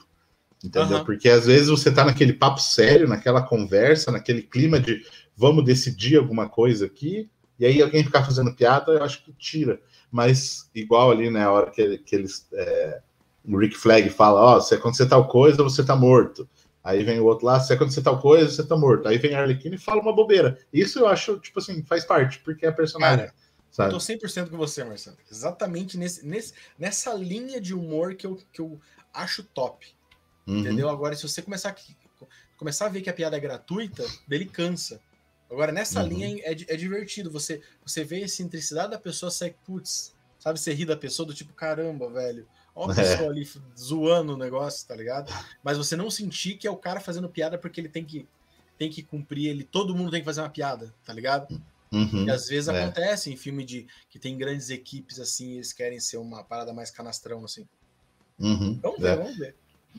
Entendeu? 0.62 0.98
Uhum. 0.98 1.04
Porque 1.04 1.30
às 1.30 1.46
vezes 1.46 1.68
você 1.68 1.90
tá 1.90 2.04
naquele 2.04 2.34
papo 2.34 2.60
sério, 2.60 3.08
naquela 3.08 3.40
conversa, 3.40 4.12
naquele 4.12 4.42
clima 4.42 4.78
de 4.78 5.02
vamos 5.36 5.64
decidir 5.64 6.16
alguma 6.16 6.48
coisa 6.48 6.86
aqui, 6.86 7.30
e 7.58 7.66
aí 7.66 7.80
alguém 7.80 8.04
ficar 8.04 8.24
fazendo 8.24 8.54
piada, 8.54 8.92
eu 8.92 9.04
acho 9.04 9.24
que 9.24 9.32
tira. 9.32 9.80
Mas 10.10 10.70
igual 10.74 11.10
ali, 11.10 11.30
né, 11.30 11.42
a 11.42 11.50
hora 11.50 11.70
que, 11.70 11.98
que 11.98 12.14
eles. 12.14 12.46
É, 12.52 13.00
o 13.44 13.58
Rick 13.58 13.76
Flag 13.76 14.08
fala, 14.10 14.40
ó, 14.40 14.56
oh, 14.56 14.60
se 14.60 14.74
acontecer 14.74 15.06
tal 15.06 15.28
coisa, 15.28 15.62
você 15.62 15.84
tá 15.84 15.94
morto. 15.94 16.48
Aí 16.82 17.02
vem 17.02 17.18
o 17.18 17.24
outro 17.24 17.46
lá, 17.46 17.58
se 17.60 17.72
acontecer 17.72 18.02
tal 18.02 18.20
coisa, 18.20 18.50
você 18.50 18.62
tá 18.62 18.76
morto. 18.76 19.08
Aí 19.08 19.18
vem 19.18 19.34
a 19.34 19.40
Arlequina 19.40 19.74
e 19.74 19.78
fala 19.78 20.00
uma 20.00 20.14
bobeira. 20.14 20.58
Isso 20.72 20.98
eu 20.98 21.06
acho, 21.06 21.38
tipo 21.38 21.58
assim, 21.58 21.82
faz 21.82 22.04
parte, 22.04 22.40
porque 22.40 22.66
é 22.66 22.68
a 22.68 22.72
personagem. 22.72 23.26
Cara, 23.26 23.34
sabe? 23.70 23.94
Eu 23.94 23.98
tô 23.98 24.04
100% 24.04 24.50
com 24.50 24.56
você, 24.56 24.84
Marcelo. 24.84 25.16
Exatamente 25.30 25.96
nesse, 25.96 26.26
nesse, 26.26 26.52
nessa 26.78 27.14
linha 27.14 27.60
de 27.60 27.74
humor 27.74 28.14
que 28.14 28.26
eu, 28.26 28.38
que 28.52 28.60
eu 28.60 28.78
acho 29.12 29.42
top. 29.42 29.86
Uhum. 30.46 30.58
Entendeu? 30.58 30.88
Agora, 30.88 31.16
se 31.16 31.22
você 31.26 31.40
começar, 31.40 31.74
começar 32.56 32.86
a 32.86 32.90
ver 32.90 33.00
que 33.00 33.10
a 33.10 33.14
piada 33.14 33.36
é 33.36 33.40
gratuita, 33.40 34.04
dele 34.28 34.44
cansa. 34.44 35.00
Agora, 35.50 35.70
nessa 35.70 36.02
uhum. 36.02 36.08
linha 36.08 36.40
é, 36.42 36.52
é 36.52 36.76
divertido. 36.76 37.30
Você, 37.30 37.60
você 37.84 38.02
vê 38.02 38.16
a 38.16 38.26
excentricidade 38.26 38.90
da 38.90 38.98
pessoa, 38.98 39.30
sai, 39.30 39.54
putz, 39.64 40.14
sabe? 40.38 40.58
Você 40.58 40.72
ri 40.72 40.84
da 40.84 40.96
pessoa 40.96 41.26
do 41.26 41.34
tipo, 41.34 41.52
caramba, 41.52 42.10
velho 42.10 42.46
Ó, 42.74 42.88
a 42.88 42.92
é. 42.92 42.96
pessoa 42.96 43.28
é. 43.28 43.30
ali 43.30 43.48
zoando 43.78 44.34
o 44.34 44.36
negócio, 44.36 44.86
tá 44.86 44.96
ligado? 44.96 45.32
Mas 45.62 45.78
você 45.78 45.94
não 45.94 46.10
sentir 46.10 46.56
que 46.56 46.66
é 46.66 46.70
o 46.70 46.76
cara 46.76 47.00
fazendo 47.00 47.28
piada 47.28 47.56
porque 47.56 47.80
ele 47.80 47.88
tem 47.88 48.04
que, 48.04 48.26
tem 48.76 48.90
que 48.90 49.02
cumprir, 49.02 49.48
ele, 49.48 49.62
todo 49.62 49.94
mundo 49.94 50.10
tem 50.10 50.20
que 50.20 50.24
fazer 50.24 50.40
uma 50.40 50.50
piada, 50.50 50.92
tá 51.04 51.12
ligado? 51.12 51.60
Uhum, 51.92 52.24
e 52.24 52.30
às 52.30 52.48
vezes 52.48 52.68
é. 52.68 52.82
acontece 52.82 53.32
em 53.32 53.36
filme 53.36 53.64
de 53.64 53.86
que 54.10 54.18
tem 54.18 54.36
grandes 54.36 54.70
equipes 54.70 55.20
assim, 55.20 55.54
eles 55.54 55.72
querem 55.72 56.00
ser 56.00 56.16
uma 56.16 56.42
parada 56.42 56.72
mais 56.72 56.90
canastrão 56.90 57.44
assim. 57.44 57.64
Uhum, 58.40 58.80
vamos 58.82 59.00
ver, 59.00 59.08
é. 59.08 59.16
vamos 59.16 59.38
ver. 59.38 59.54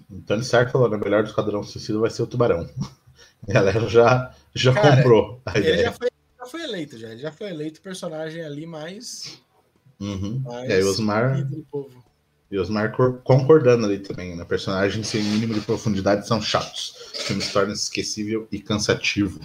O 0.09 0.21
Tony 0.23 0.41
Stark 0.41 0.69
falou: 0.73 0.93
o 0.93 0.97
melhor 0.97 1.23
do 1.23 1.29
Esquadrão 1.29 1.63
Suicida 1.63 1.97
vai 1.97 2.09
ser 2.09 2.21
o 2.21 2.27
Tubarão. 2.27 2.69
A 3.47 3.53
galera 3.53 3.87
já, 3.87 4.33
já 4.53 4.73
Cara, 4.73 4.97
comprou 4.97 5.41
a 5.45 5.57
ele. 5.57 5.83
Já 5.83 5.91
foi, 5.91 6.09
já 6.39 6.45
foi 6.45 6.63
eleito, 6.63 6.97
já. 6.97 7.09
Ele 7.09 7.21
já 7.21 7.31
foi 7.31 7.49
eleito 7.49 7.81
personagem 7.81 8.43
ali 8.43 8.65
mais. 8.65 9.41
Uhum. 9.99 10.41
mais 10.45 10.69
e 10.69 10.73
aí, 10.73 10.83
Osmar. 10.83 11.47
E 12.51 12.59
Osmar 12.59 12.91
concordando 13.23 13.85
ali 13.85 13.99
também, 13.99 14.35
né? 14.35 14.45
Personagens 14.45 15.07
sem 15.07 15.23
mínimo 15.23 15.53
de 15.53 15.61
profundidade 15.61 16.27
são 16.27 16.41
chatos. 16.41 17.11
O 17.13 17.21
filme 17.23 17.41
se 17.41 17.51
torna 17.51 17.73
esquecível 17.73 18.47
e 18.51 18.59
cansativo. 18.59 19.39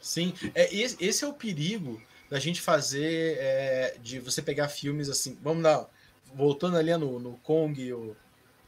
Sim, 0.00 0.34
é, 0.54 0.68
esse 0.74 1.24
é 1.24 1.26
o 1.26 1.32
perigo 1.32 2.00
da 2.30 2.38
gente 2.38 2.60
fazer, 2.60 3.36
é, 3.38 3.96
de 4.02 4.18
você 4.18 4.42
pegar 4.42 4.68
filmes 4.68 5.08
assim, 5.08 5.38
vamos 5.42 5.62
lá, 5.62 5.86
voltando 6.34 6.76
ali 6.76 6.94
no, 6.96 7.18
no 7.18 7.34
Kong 7.38 7.80
e, 7.80 7.92
o, 7.92 8.16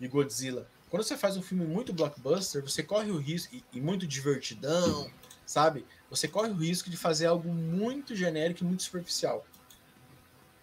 e 0.01 0.07
Godzilla. 0.07 0.67
Quando 0.91 1.03
você 1.03 1.17
faz 1.17 1.37
um 1.37 1.43
filme 1.43 1.65
muito 1.65 1.93
blockbuster, 1.93 2.63
você 2.63 2.83
corre 2.83 3.11
o 3.11 3.19
risco, 3.19 3.55
e, 3.55 3.65
e 3.73 3.81
muito 3.81 4.07
divertidão, 4.07 5.11
sabe? 5.45 5.85
Você 6.11 6.29
corre 6.29 6.51
o 6.51 6.55
risco 6.55 6.89
de 6.89 6.97
fazer 6.97 7.27
algo 7.27 7.49
muito 7.53 8.15
genérico 8.15 8.63
e 8.63 8.67
muito 8.67 8.83
superficial. 8.83 9.45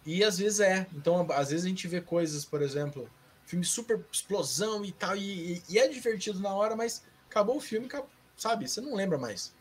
E 0.06 0.22
às 0.22 0.38
vezes 0.38 0.60
é. 0.60 0.86
Então, 0.94 1.26
às 1.30 1.50
vezes 1.50 1.64
a 1.64 1.68
gente 1.68 1.88
vê 1.88 2.00
coisas, 2.00 2.44
por 2.44 2.62
exemplo, 2.62 3.08
filme 3.44 3.64
super 3.64 4.04
explosão 4.10 4.84
e 4.84 4.92
tal, 4.92 5.16
e, 5.16 5.62
e 5.68 5.78
é 5.78 5.88
divertido 5.88 6.40
na 6.40 6.54
hora, 6.54 6.74
mas 6.76 7.02
acabou 7.28 7.56
o 7.56 7.60
filme, 7.60 7.88
sabe? 8.36 8.68
Você 8.68 8.80
não 8.80 8.94
lembra 8.94 9.18
mais. 9.18 9.52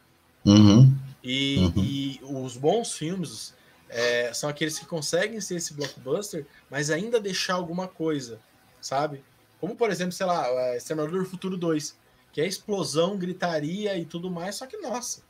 Uhum. 0.46 0.94
E, 1.24 1.58
uhum. 1.58 1.84
e, 1.84 2.20
os 2.24 2.58
bons 2.58 2.94
filmes 2.94 3.54
é, 3.90 4.34
são 4.34 4.50
aqueles 4.50 4.78
que 4.78 4.86
conseguem 4.86 5.40
ser 5.40 5.56
esse 5.56 5.74
blockbuster, 5.74 6.46
mas 6.70 6.90
ainda 6.90 7.20
deixar 7.20 7.54
alguma 7.54 7.88
coisa, 7.88 8.40
sabe? 8.82 9.24
Como, 9.64 9.78
por 9.78 9.90
exemplo, 9.90 10.12
sei 10.12 10.26
lá, 10.26 10.46
é, 10.46 10.76
Exterminador 10.76 11.24
do 11.24 11.30
Futuro 11.30 11.56
2, 11.56 11.98
que 12.34 12.42
é 12.42 12.46
explosão, 12.46 13.18
gritaria 13.18 13.98
e 13.98 14.04
tudo 14.04 14.30
mais, 14.30 14.56
só 14.56 14.68
que, 14.68 14.76
nossa, 14.76 15.22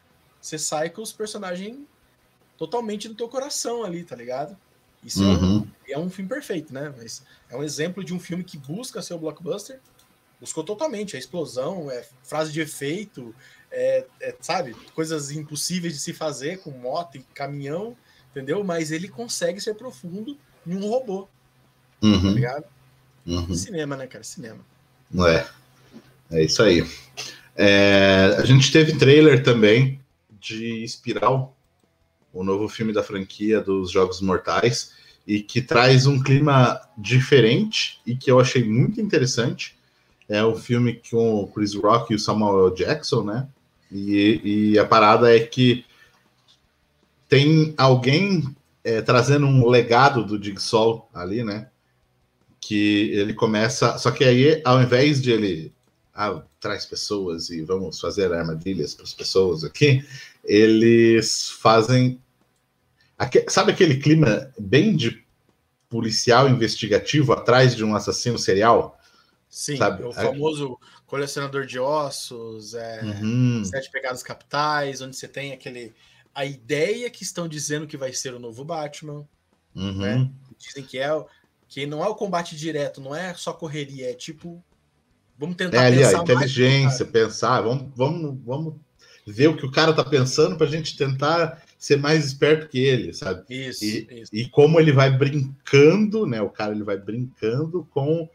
você 0.42 0.58
sai 0.58 0.90
com 0.90 1.04
os 1.04 1.14
personagens 1.14 1.78
totalmente 2.58 3.08
no 3.08 3.14
teu 3.14 3.30
coração 3.30 3.84
ali, 3.84 4.04
tá 4.04 4.16
ligado? 4.16 4.58
Isso 5.04 5.24
uhum. 5.24 5.30
é, 5.30 5.38
um, 5.38 5.38
uhum. 5.38 5.68
é, 5.90 6.00
um, 6.00 6.10
filme 6.10 6.28
perfeito, 6.28 6.74
né? 6.74 6.92
Mas 6.98 7.22
é 7.48 7.56
um 7.56 7.62
exemplo 7.62 8.04
de 8.04 8.12
um 8.12 8.20
filme 8.20 8.44
que 8.44 8.58
busca 8.58 9.04
ser 9.04 9.14
o 9.14 9.20
blockbuster, 9.20 9.80
buscou 10.42 10.64
totalmente 10.64 11.16
a 11.16 11.20
explosão, 11.20 11.92
é 11.92 12.04
frase 12.24 12.52
de 12.52 12.60
efeito, 12.60 13.36
é, 13.70 14.08
é, 14.20 14.36
sabe, 14.42 14.74
coisas 14.96 15.30
impossíveis 15.30 15.94
de 15.94 16.00
se 16.00 16.12
fazer 16.12 16.58
com 16.62 16.72
moto 16.72 17.18
e 17.18 17.24
caminhão, 17.36 17.96
entendeu? 18.32 18.64
Mas 18.64 18.92
ele 18.92 19.08
consegue 19.08 19.62
ser 19.62 19.76
profundo 19.76 20.36
em 20.66 20.76
um 20.76 20.90
robô, 20.90 21.28
tá 22.02 22.08
uhum. 22.08 22.20
tá 22.20 22.30
ligado? 22.32 22.74
Uhum. 23.26 23.54
Cinema, 23.54 23.96
né, 23.96 24.08
cara? 24.08 24.24
Cinema. 24.24 24.60
É, 25.28 25.46
é 26.32 26.44
isso 26.44 26.62
aí. 26.62 26.86
É, 27.56 28.36
a 28.38 28.46
gente 28.46 28.72
teve 28.72 28.98
trailer 28.98 29.44
também 29.44 30.00
de 30.40 30.84
Espiral, 30.84 31.56
o 32.34 32.44
novo 32.44 32.68
filme 32.68 32.92
da 32.92 33.04
franquia 33.04 33.62
dos 33.62 33.92
Jogos 33.92 34.20
Mortais, 34.22 34.94
e 35.26 35.42
que 35.42 35.62
traz 35.62 36.06
um 36.06 36.22
clima 36.22 36.82
diferente 36.98 38.02
e 38.06 38.16
que 38.16 38.30
eu 38.30 38.40
achei 38.40 38.64
muito 38.64 39.00
interessante. 39.00 39.78
É 40.28 40.44
o 40.44 40.56
filme 40.56 41.02
com 41.10 41.36
o 41.36 41.48
Chris 41.48 41.76
Rock 41.76 42.12
e 42.12 42.16
o 42.16 42.20
Samuel 42.20 42.74
Jackson, 42.74 43.24
né? 43.24 43.48
E, 43.92 44.72
e 44.74 44.80
a 44.80 44.86
parada 44.86 45.34
é 45.34 45.40
que 45.40 45.86
tem 47.30 47.74
alguém 47.78 48.44
é, 48.84 49.02
trazendo 49.02 49.46
um 49.46 49.68
legado 49.70 50.26
do 50.26 50.44
Jigsaw 50.44 51.10
ali, 51.14 51.44
né? 51.44 51.68
Que 52.66 53.12
ele 53.12 53.34
começa. 53.34 53.98
Só 53.98 54.12
que 54.12 54.24
aí, 54.24 54.62
ao 54.64 54.82
invés 54.82 55.22
de 55.22 55.32
ele 55.32 55.74
ah, 56.14 56.42
traz 56.60 56.86
pessoas 56.86 57.50
e 57.50 57.62
vamos 57.62 58.00
fazer 58.00 58.32
armadilhas 58.32 58.94
para 58.96 59.04
as 59.04 59.14
pessoas 59.14 59.64
aqui, 59.64 60.06
eles 60.44 61.50
fazem 61.50 62.20
sabe 63.48 63.72
aquele 63.72 63.98
clima 63.98 64.52
bem 64.60 64.96
de 64.96 65.24
policial 65.90 66.50
investigativo 66.50 67.34
atrás 67.34 67.76
de 67.76 67.84
um 67.84 67.96
assassino 67.96 68.38
serial? 68.38 69.00
Sim, 69.50 69.78
sabe? 69.78 70.04
o 70.04 70.12
famoso 70.12 70.80
colecionador 71.06 71.66
de 71.66 71.78
ossos, 71.78 72.74
é, 72.74 73.02
uhum. 73.04 73.64
Sete 73.64 73.92
Pegadas 73.92 74.24
Capitais, 74.24 75.02
onde 75.02 75.16
você 75.16 75.28
tem 75.28 75.54
aquele. 75.54 75.94
A 76.34 76.44
ideia 76.44 77.08
que 77.12 77.22
estão 77.22 77.48
dizendo 77.48 77.86
que 77.86 77.96
vai 77.96 78.12
ser 78.12 78.34
o 78.34 78.40
novo 78.40 78.66
Batman. 78.66 79.28
Uhum. 79.76 79.98
Né? 79.98 80.30
Dizem 80.58 80.84
que 80.84 80.98
é 80.98 81.10
que 81.74 81.88
não 81.88 82.04
é 82.04 82.08
o 82.08 82.14
combate 82.14 82.56
direto, 82.56 83.02
não 83.02 83.16
é 83.16 83.34
só 83.34 83.52
correria, 83.52 84.12
é 84.12 84.14
tipo. 84.14 84.64
Vamos 85.40 85.56
tentar 85.56 85.84
é, 85.84 85.88
ali, 85.88 85.98
pensar. 85.98 86.20
A 86.20 86.22
inteligência, 86.22 87.06
mais, 87.06 87.12
pensar, 87.12 87.62
vamos, 87.62 87.92
vamos, 87.96 88.38
vamos 88.46 88.76
ver 89.26 89.48
o 89.48 89.58
que 89.58 89.66
o 89.66 89.72
cara 89.72 89.92
tá 89.92 90.04
pensando 90.04 90.56
para 90.56 90.68
a 90.68 90.70
gente 90.70 90.96
tentar 90.96 91.64
ser 91.80 91.98
mais 91.98 92.26
esperto 92.26 92.70
que 92.70 92.78
ele, 92.78 93.12
sabe? 93.12 93.44
Isso 93.50 93.84
e, 93.84 94.08
isso. 94.12 94.32
e 94.32 94.48
como 94.48 94.80
ele 94.80 94.92
vai 94.92 95.10
brincando, 95.10 96.28
né? 96.28 96.40
O 96.44 96.50
cara 96.50 96.74
ele 96.76 96.84
vai 96.84 96.96
brincando 96.96 97.88
com 97.92 98.30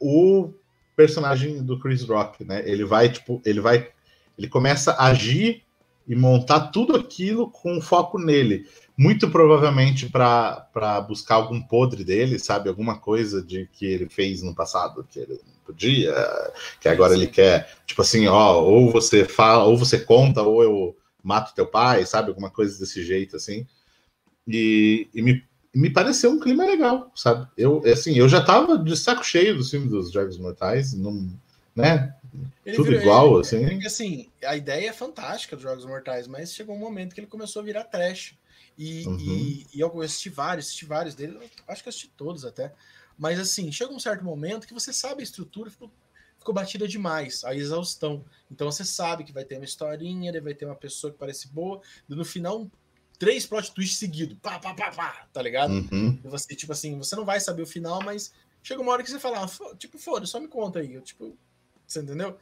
o 0.00 0.52
personagem 0.96 1.62
do 1.62 1.78
Chris 1.78 2.02
Rock, 2.02 2.44
né? 2.44 2.68
Ele 2.68 2.84
vai, 2.84 3.08
tipo, 3.08 3.40
ele 3.46 3.60
vai. 3.60 3.92
Ele 4.36 4.48
começa 4.48 4.90
a 4.94 5.06
agir 5.06 5.62
e 6.08 6.16
montar 6.16 6.72
tudo 6.72 6.96
aquilo 6.96 7.48
com 7.48 7.80
foco 7.80 8.18
nele. 8.18 8.66
Muito 8.96 9.30
provavelmente 9.30 10.08
para 10.08 11.00
buscar 11.08 11.36
algum 11.36 11.60
podre 11.60 12.04
dele, 12.04 12.38
sabe? 12.38 12.68
Alguma 12.68 12.98
coisa 12.98 13.42
de 13.42 13.66
que 13.72 13.86
ele 13.86 14.08
fez 14.08 14.42
no 14.42 14.54
passado 14.54 15.06
que 15.10 15.18
ele 15.18 15.40
não 15.46 15.54
podia, 15.64 16.14
que 16.80 16.88
agora 16.88 17.14
ele 17.14 17.26
quer, 17.26 17.74
tipo 17.86 18.02
assim, 18.02 18.26
ó, 18.26 18.60
ou 18.60 18.90
você 18.90 19.24
fala, 19.24 19.64
ou 19.64 19.78
você 19.78 19.98
conta, 19.98 20.42
ou 20.42 20.62
eu 20.62 20.96
mato 21.22 21.54
teu 21.54 21.66
pai, 21.66 22.04
sabe? 22.04 22.28
Alguma 22.28 22.50
coisa 22.50 22.78
desse 22.78 23.02
jeito, 23.02 23.36
assim. 23.36 23.66
E, 24.46 25.08
e 25.14 25.22
me, 25.22 25.42
me 25.74 25.88
pareceu 25.90 26.30
um 26.30 26.40
clima 26.40 26.64
legal, 26.64 27.10
sabe? 27.14 27.48
Eu, 27.56 27.82
assim, 27.86 28.16
eu 28.16 28.28
já 28.28 28.44
tava 28.44 28.76
de 28.76 28.96
saco 28.96 29.24
cheio 29.24 29.56
do 29.56 29.64
filme 29.64 29.88
dos 29.88 30.12
Jogos 30.12 30.36
Mortais, 30.36 30.92
não, 30.92 31.30
né? 31.74 32.14
Ele 32.64 32.76
Tudo 32.76 32.90
virou, 32.90 33.02
igual, 33.02 33.32
ele, 33.32 33.40
assim. 33.40 33.64
É 33.64 33.86
assim, 33.86 34.28
a 34.44 34.56
ideia 34.56 34.90
é 34.90 34.92
fantástica 34.92 35.56
dos 35.56 35.62
Jogos 35.62 35.84
Mortais, 35.84 36.26
mas 36.26 36.52
chegou 36.52 36.74
um 36.74 36.78
momento 36.78 37.14
que 37.14 37.20
ele 37.20 37.26
começou 37.26 37.60
a 37.60 37.64
virar 37.64 37.84
trash. 37.84 38.34
E, 38.76 39.06
uhum. 39.06 39.18
e, 39.18 39.66
e 39.74 39.80
eu 39.80 40.00
assisti 40.00 40.28
vários, 40.30 40.66
assisti 40.66 40.84
vários 40.84 41.14
dele, 41.14 41.38
acho 41.68 41.82
que 41.82 41.88
assisti 41.88 42.08
todos 42.08 42.44
até. 42.44 42.72
Mas 43.18 43.38
assim, 43.38 43.70
chega 43.70 43.92
um 43.92 43.98
certo 43.98 44.24
momento 44.24 44.66
que 44.66 44.74
você 44.74 44.92
sabe 44.92 45.20
a 45.20 45.24
estrutura, 45.24 45.70
ficou 45.70 45.90
ficou 46.42 46.54
batida 46.54 46.86
demais, 46.86 47.44
a 47.44 47.54
exaustão. 47.54 48.24
Então 48.50 48.70
você 48.70 48.84
sabe 48.84 49.24
que 49.24 49.32
vai 49.32 49.44
ter 49.44 49.56
uma 49.56 49.64
historinha, 49.64 50.40
vai 50.42 50.54
ter 50.54 50.66
uma 50.66 50.74
pessoa 50.74 51.12
que 51.12 51.18
parece 51.18 51.48
boa, 51.48 51.80
e 52.08 52.14
no 52.14 52.24
final 52.24 52.70
três 53.18 53.46
plot 53.46 53.72
twists 53.72 53.98
seguidos, 53.98 54.36
pá, 54.42 54.58
pá, 54.58 54.74
pá, 54.74 54.90
pá, 54.90 55.28
tá 55.32 55.40
ligado? 55.40 55.72
Uhum. 55.72 56.20
E 56.24 56.28
você, 56.28 56.54
tipo 56.56 56.72
assim, 56.72 56.98
você 56.98 57.14
não 57.14 57.24
vai 57.24 57.38
saber 57.38 57.62
o 57.62 57.66
final, 57.66 58.02
mas 58.02 58.32
chega 58.62 58.82
uma 58.82 58.90
hora 58.92 59.02
que 59.02 59.10
você 59.10 59.20
fala, 59.20 59.44
ah, 59.44 59.76
tipo, 59.76 59.96
foda, 59.96 60.26
só 60.26 60.40
me 60.40 60.48
conta 60.48 60.80
aí, 60.80 60.94
eu, 60.94 61.02
tipo, 61.02 61.36
você 61.86 62.00
entendeu? 62.00 62.36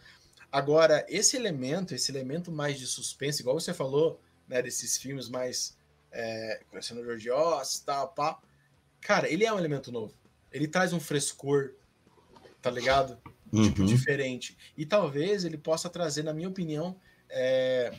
Agora, 0.51 1.05
esse 1.09 1.37
elemento, 1.37 1.95
esse 1.95 2.11
elemento 2.11 2.51
mais 2.51 2.79
de 2.79 2.87
suspense, 2.87 3.43
igual 3.43 3.61
você 3.61 3.75
falou, 3.75 4.21
né, 4.49 4.63
desses 4.63 4.97
filmes 4.97 5.29
mais 5.29 5.77
é, 6.13 6.63
conhecendo 6.71 7.01
o 7.01 7.05
George 7.05 7.31
Oss, 7.31 7.81
tal, 7.81 8.09
pá, 8.09 8.39
cara, 9.01 9.29
ele 9.29 9.45
é 9.45 9.53
um 9.53 9.59
elemento 9.59 9.93
novo. 9.93 10.15
Ele 10.53 10.67
traz 10.67 10.93
um 10.93 11.01
frescor, 11.01 11.73
tá 12.61 12.71
ligado? 12.71 13.19
uhum. 13.53 13.65
tipo 13.65 13.85
diferente. 13.85 14.57
E 14.77 14.87
talvez 14.87 15.45
ele 15.45 15.59
possa 15.59 15.89
trazer, 15.89 16.23
na 16.23 16.33
minha 16.33 16.49
opinião, 16.49 16.97
é, 17.29 17.93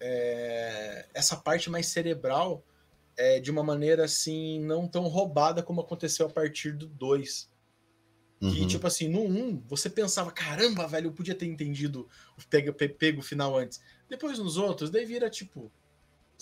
é, 0.00 1.06
essa 1.14 1.36
parte 1.36 1.70
mais 1.70 1.86
cerebral 1.86 2.64
é, 3.16 3.40
de 3.40 3.50
uma 3.50 3.62
maneira 3.62 4.04
assim, 4.04 4.60
não 4.60 4.88
tão 4.88 5.04
roubada 5.04 5.62
como 5.62 5.80
aconteceu 5.80 6.26
a 6.26 6.30
partir 6.30 6.72
do 6.72 6.86
2. 6.86 7.50
Que, 8.40 8.46
uhum. 8.46 8.66
tipo 8.66 8.84
assim, 8.88 9.06
no 9.06 9.22
1, 9.22 9.62
você 9.68 9.88
pensava, 9.88 10.32
caramba, 10.32 10.88
velho, 10.88 11.06
eu 11.06 11.12
podia 11.12 11.34
ter 11.34 11.46
entendido, 11.46 12.08
pego, 12.50 12.72
pego 12.72 13.20
o 13.20 13.22
final 13.22 13.56
antes. 13.56 13.80
Depois 14.08 14.36
nos 14.36 14.56
outros, 14.56 14.90
daí 14.90 15.04
vira, 15.04 15.30
tipo, 15.30 15.70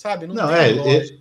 sabe? 0.01 0.27
Não, 0.27 0.35
não 0.35 0.51
é, 0.51 0.71
ele, 0.71 1.21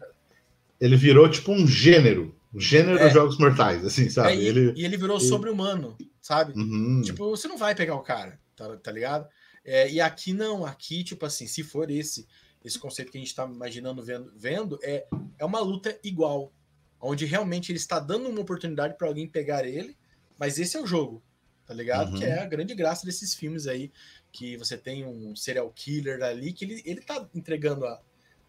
ele, 0.80 0.96
virou, 0.96 1.30
tipo, 1.30 1.52
um 1.52 1.68
gênero. 1.68 2.36
Um 2.54 2.60
gênero 2.60 2.98
é. 2.98 3.04
dos 3.04 3.14
Jogos 3.14 3.38
Mortais, 3.38 3.86
assim, 3.86 4.10
sabe? 4.10 4.32
É, 4.32 4.36
e, 4.36 4.48
ele, 4.48 4.74
e 4.76 4.86
ele 4.86 4.98
virou 4.98 5.18
ele... 5.18 5.26
sobre-humano, 5.28 5.98
sabe? 6.22 6.54
Uhum. 6.54 7.02
Tipo, 7.04 7.30
você 7.30 7.48
não 7.48 7.58
vai 7.58 7.76
pegar 7.76 7.96
o 7.96 8.02
cara, 8.02 8.40
tá, 8.56 8.76
tá 8.78 8.92
ligado? 8.92 9.28
É, 9.64 9.92
e 9.92 10.00
aqui 10.00 10.34
não, 10.34 10.66
aqui, 10.66 11.04
tipo 11.04 11.26
assim, 11.26 11.46
se 11.46 11.64
for 11.64 11.92
esse 11.92 12.26
esse 12.64 12.78
conceito 12.78 13.12
que 13.12 13.18
a 13.18 13.22
gente 13.22 13.30
está 13.30 13.46
imaginando, 13.46 14.04
vendo, 14.04 14.34
vendo, 14.36 14.80
é, 14.84 15.08
é 15.38 15.46
uma 15.46 15.60
luta 15.60 15.98
igual, 16.04 16.52
onde 17.00 17.26
realmente 17.26 17.72
ele 17.72 17.80
está 17.80 18.00
dando 18.00 18.28
uma 18.28 18.42
oportunidade 18.42 18.98
para 18.98 19.08
alguém 19.08 19.28
pegar 19.28 19.66
ele, 19.66 19.96
mas 20.38 20.60
esse 20.60 20.76
é 20.76 20.82
o 20.82 20.86
jogo, 20.86 21.24
tá 21.66 21.74
ligado? 21.74 22.12
Uhum. 22.12 22.20
Que 22.20 22.26
é 22.26 22.40
a 22.40 22.46
grande 22.46 22.76
graça 22.76 23.06
desses 23.06 23.34
filmes 23.34 23.66
aí, 23.66 23.92
que 24.32 24.58
você 24.58 24.78
tem 24.78 25.06
um 25.06 25.36
serial 25.36 25.72
killer 25.74 26.22
ali, 26.22 26.52
que 26.52 26.66
ele, 26.66 26.82
ele 26.86 27.02
tá 27.02 27.28
entregando 27.34 27.86
a, 27.86 28.02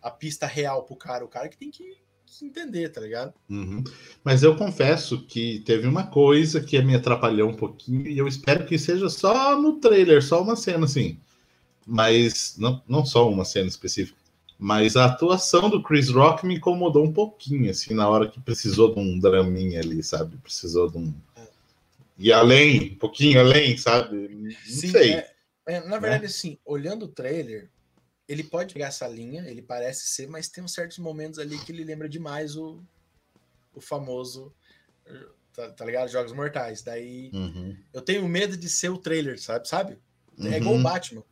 a 0.02 0.10
pista 0.10 0.46
real 0.46 0.84
pro 0.84 0.96
cara, 0.96 1.24
o 1.24 1.28
cara 1.28 1.48
que 1.48 1.56
tem 1.56 1.70
que, 1.70 1.96
entender, 2.42 2.88
tá 2.88 3.00
ligado? 3.00 3.34
Uhum. 3.50 3.84
Mas 4.24 4.42
eu 4.42 4.56
confesso 4.56 5.26
que 5.26 5.60
teve 5.60 5.86
uma 5.86 6.06
coisa 6.06 6.60
que 6.60 6.80
me 6.80 6.94
atrapalhou 6.94 7.50
um 7.50 7.56
pouquinho, 7.56 8.06
e 8.06 8.16
eu 8.16 8.26
espero 8.26 8.64
que 8.64 8.78
seja 8.78 9.10
só 9.10 9.60
no 9.60 9.80
trailer, 9.80 10.22
só 10.22 10.42
uma 10.42 10.56
cena 10.56 10.86
assim 10.86 11.18
mas 11.90 12.56
não, 12.56 12.80
não 12.88 13.04
só 13.04 13.28
uma 13.28 13.44
cena 13.44 13.68
específica, 13.68 14.16
mas 14.56 14.96
a 14.96 15.06
atuação 15.06 15.68
do 15.68 15.82
Chris 15.82 16.08
Rock 16.08 16.46
me 16.46 16.56
incomodou 16.56 17.04
um 17.04 17.12
pouquinho, 17.12 17.70
assim, 17.70 17.94
na 17.94 18.08
hora 18.08 18.28
que 18.28 18.40
precisou 18.40 18.94
de 18.94 19.00
um 19.00 19.18
draminha 19.18 19.80
ali, 19.80 20.00
sabe? 20.02 20.36
Precisou 20.36 20.88
de 20.88 20.98
um. 20.98 21.12
E 22.16 22.30
além, 22.32 22.92
um 22.92 22.94
pouquinho 22.96 23.40
além, 23.40 23.76
sabe? 23.76 24.28
Não 24.28 24.50
Sim, 24.64 24.88
sei. 24.88 25.14
É, 25.14 25.34
é, 25.66 25.80
na 25.80 25.98
verdade, 25.98 26.22
né? 26.22 26.28
assim, 26.28 26.58
olhando 26.64 27.06
o 27.06 27.08
trailer, 27.08 27.70
ele 28.30 28.44
pode 28.44 28.72
pegar 28.72 28.86
essa 28.86 29.08
linha, 29.08 29.42
ele 29.48 29.60
parece 29.60 30.06
ser, 30.06 30.28
mas 30.28 30.48
tem 30.48 30.62
uns 30.62 30.72
certos 30.72 30.98
momentos 30.98 31.40
ali 31.40 31.58
que 31.58 31.72
ele 31.72 31.82
lembra 31.82 32.08
demais 32.08 32.54
o, 32.56 32.80
o 33.74 33.80
famoso. 33.80 34.54
Tá, 35.52 35.72
tá 35.72 35.84
ligado? 35.84 36.08
Jogos 36.08 36.32
Mortais. 36.32 36.80
Daí 36.80 37.32
uhum. 37.34 37.76
eu 37.92 38.00
tenho 38.00 38.28
medo 38.28 38.56
de 38.56 38.68
ser 38.68 38.88
o 38.88 38.96
trailer, 38.96 39.42
sabe? 39.42 39.68
sabe? 39.68 39.98
É 40.38 40.42
uhum. 40.42 40.54
igual 40.54 40.74
o 40.76 40.82
Batman. 40.82 41.24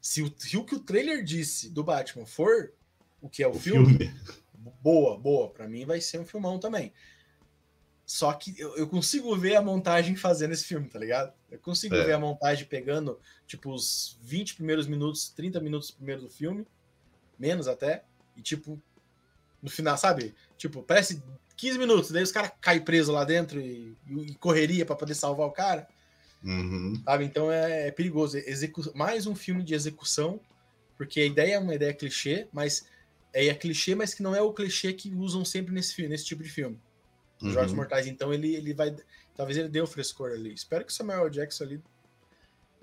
Se 0.00 0.22
o, 0.22 0.32
se 0.38 0.56
o 0.56 0.64
que 0.64 0.76
o 0.76 0.80
trailer 0.80 1.24
disse 1.24 1.68
do 1.68 1.82
Batman 1.82 2.24
for 2.24 2.72
o 3.20 3.28
que 3.28 3.42
é 3.42 3.48
o, 3.48 3.50
o 3.50 3.58
filme, 3.58 3.98
filme, 3.98 4.20
boa, 4.80 5.18
boa. 5.18 5.50
Para 5.50 5.66
mim 5.66 5.84
vai 5.84 6.00
ser 6.00 6.20
um 6.20 6.24
filmão 6.24 6.56
também. 6.56 6.92
Só 8.12 8.30
que 8.34 8.54
eu, 8.58 8.76
eu, 8.76 8.86
consigo 8.86 9.34
ver 9.34 9.56
a 9.56 9.62
montagem 9.62 10.14
fazendo 10.16 10.52
esse 10.52 10.64
filme, 10.64 10.86
tá 10.86 10.98
ligado? 10.98 11.32
Eu 11.50 11.58
consigo 11.58 11.94
é. 11.94 12.04
ver 12.04 12.12
a 12.12 12.18
montagem 12.18 12.66
pegando, 12.66 13.18
tipo, 13.46 13.72
os 13.72 14.18
20 14.20 14.56
primeiros 14.56 14.86
minutos, 14.86 15.30
30 15.30 15.58
minutos 15.60 15.90
primeiro 15.90 16.20
do 16.20 16.28
filme, 16.28 16.66
menos 17.38 17.66
até, 17.66 18.04
e 18.36 18.42
tipo, 18.42 18.78
no 19.62 19.70
final, 19.70 19.96
sabe? 19.96 20.34
Tipo, 20.58 20.82
parece 20.82 21.22
15 21.56 21.78
minutos, 21.78 22.10
daí 22.10 22.22
os 22.22 22.30
caras 22.30 22.52
caem 22.60 22.82
preso 22.82 23.12
lá 23.12 23.24
dentro 23.24 23.58
e, 23.58 23.96
e 24.06 24.34
correria 24.34 24.84
para 24.84 24.94
poder 24.94 25.14
salvar 25.14 25.46
o 25.46 25.52
cara. 25.52 25.88
Uhum. 26.44 27.00
Sabe? 27.06 27.24
Então 27.24 27.50
é, 27.50 27.88
é 27.88 27.90
perigoso. 27.90 28.36
Execu... 28.36 28.94
Mais 28.94 29.26
um 29.26 29.34
filme 29.34 29.62
de 29.62 29.72
execução, 29.72 30.38
porque 30.98 31.18
a 31.18 31.24
ideia 31.24 31.54
é 31.54 31.58
uma 31.58 31.74
ideia 31.74 31.94
clichê, 31.94 32.46
mas 32.52 32.86
é, 33.32 33.46
é 33.46 33.54
clichê, 33.54 33.94
mas 33.94 34.12
que 34.12 34.22
não 34.22 34.36
é 34.36 34.42
o 34.42 34.52
clichê 34.52 34.92
que 34.92 35.14
usam 35.14 35.46
sempre 35.46 35.72
nesse 35.72 36.06
nesse 36.06 36.26
tipo 36.26 36.42
de 36.42 36.50
filme. 36.50 36.78
Uhum. 37.42 37.50
Jogos 37.50 37.72
Mortais, 37.72 38.06
então 38.06 38.32
ele, 38.32 38.54
ele 38.54 38.72
vai. 38.72 38.94
Talvez 39.34 39.58
ele 39.58 39.68
dê 39.68 39.80
o 39.80 39.86
frescor 39.86 40.30
ali. 40.30 40.52
Espero 40.52 40.84
que 40.84 40.92
o 40.92 40.94
Samuel 40.94 41.28
Jackson 41.28 41.64
ali 41.64 41.82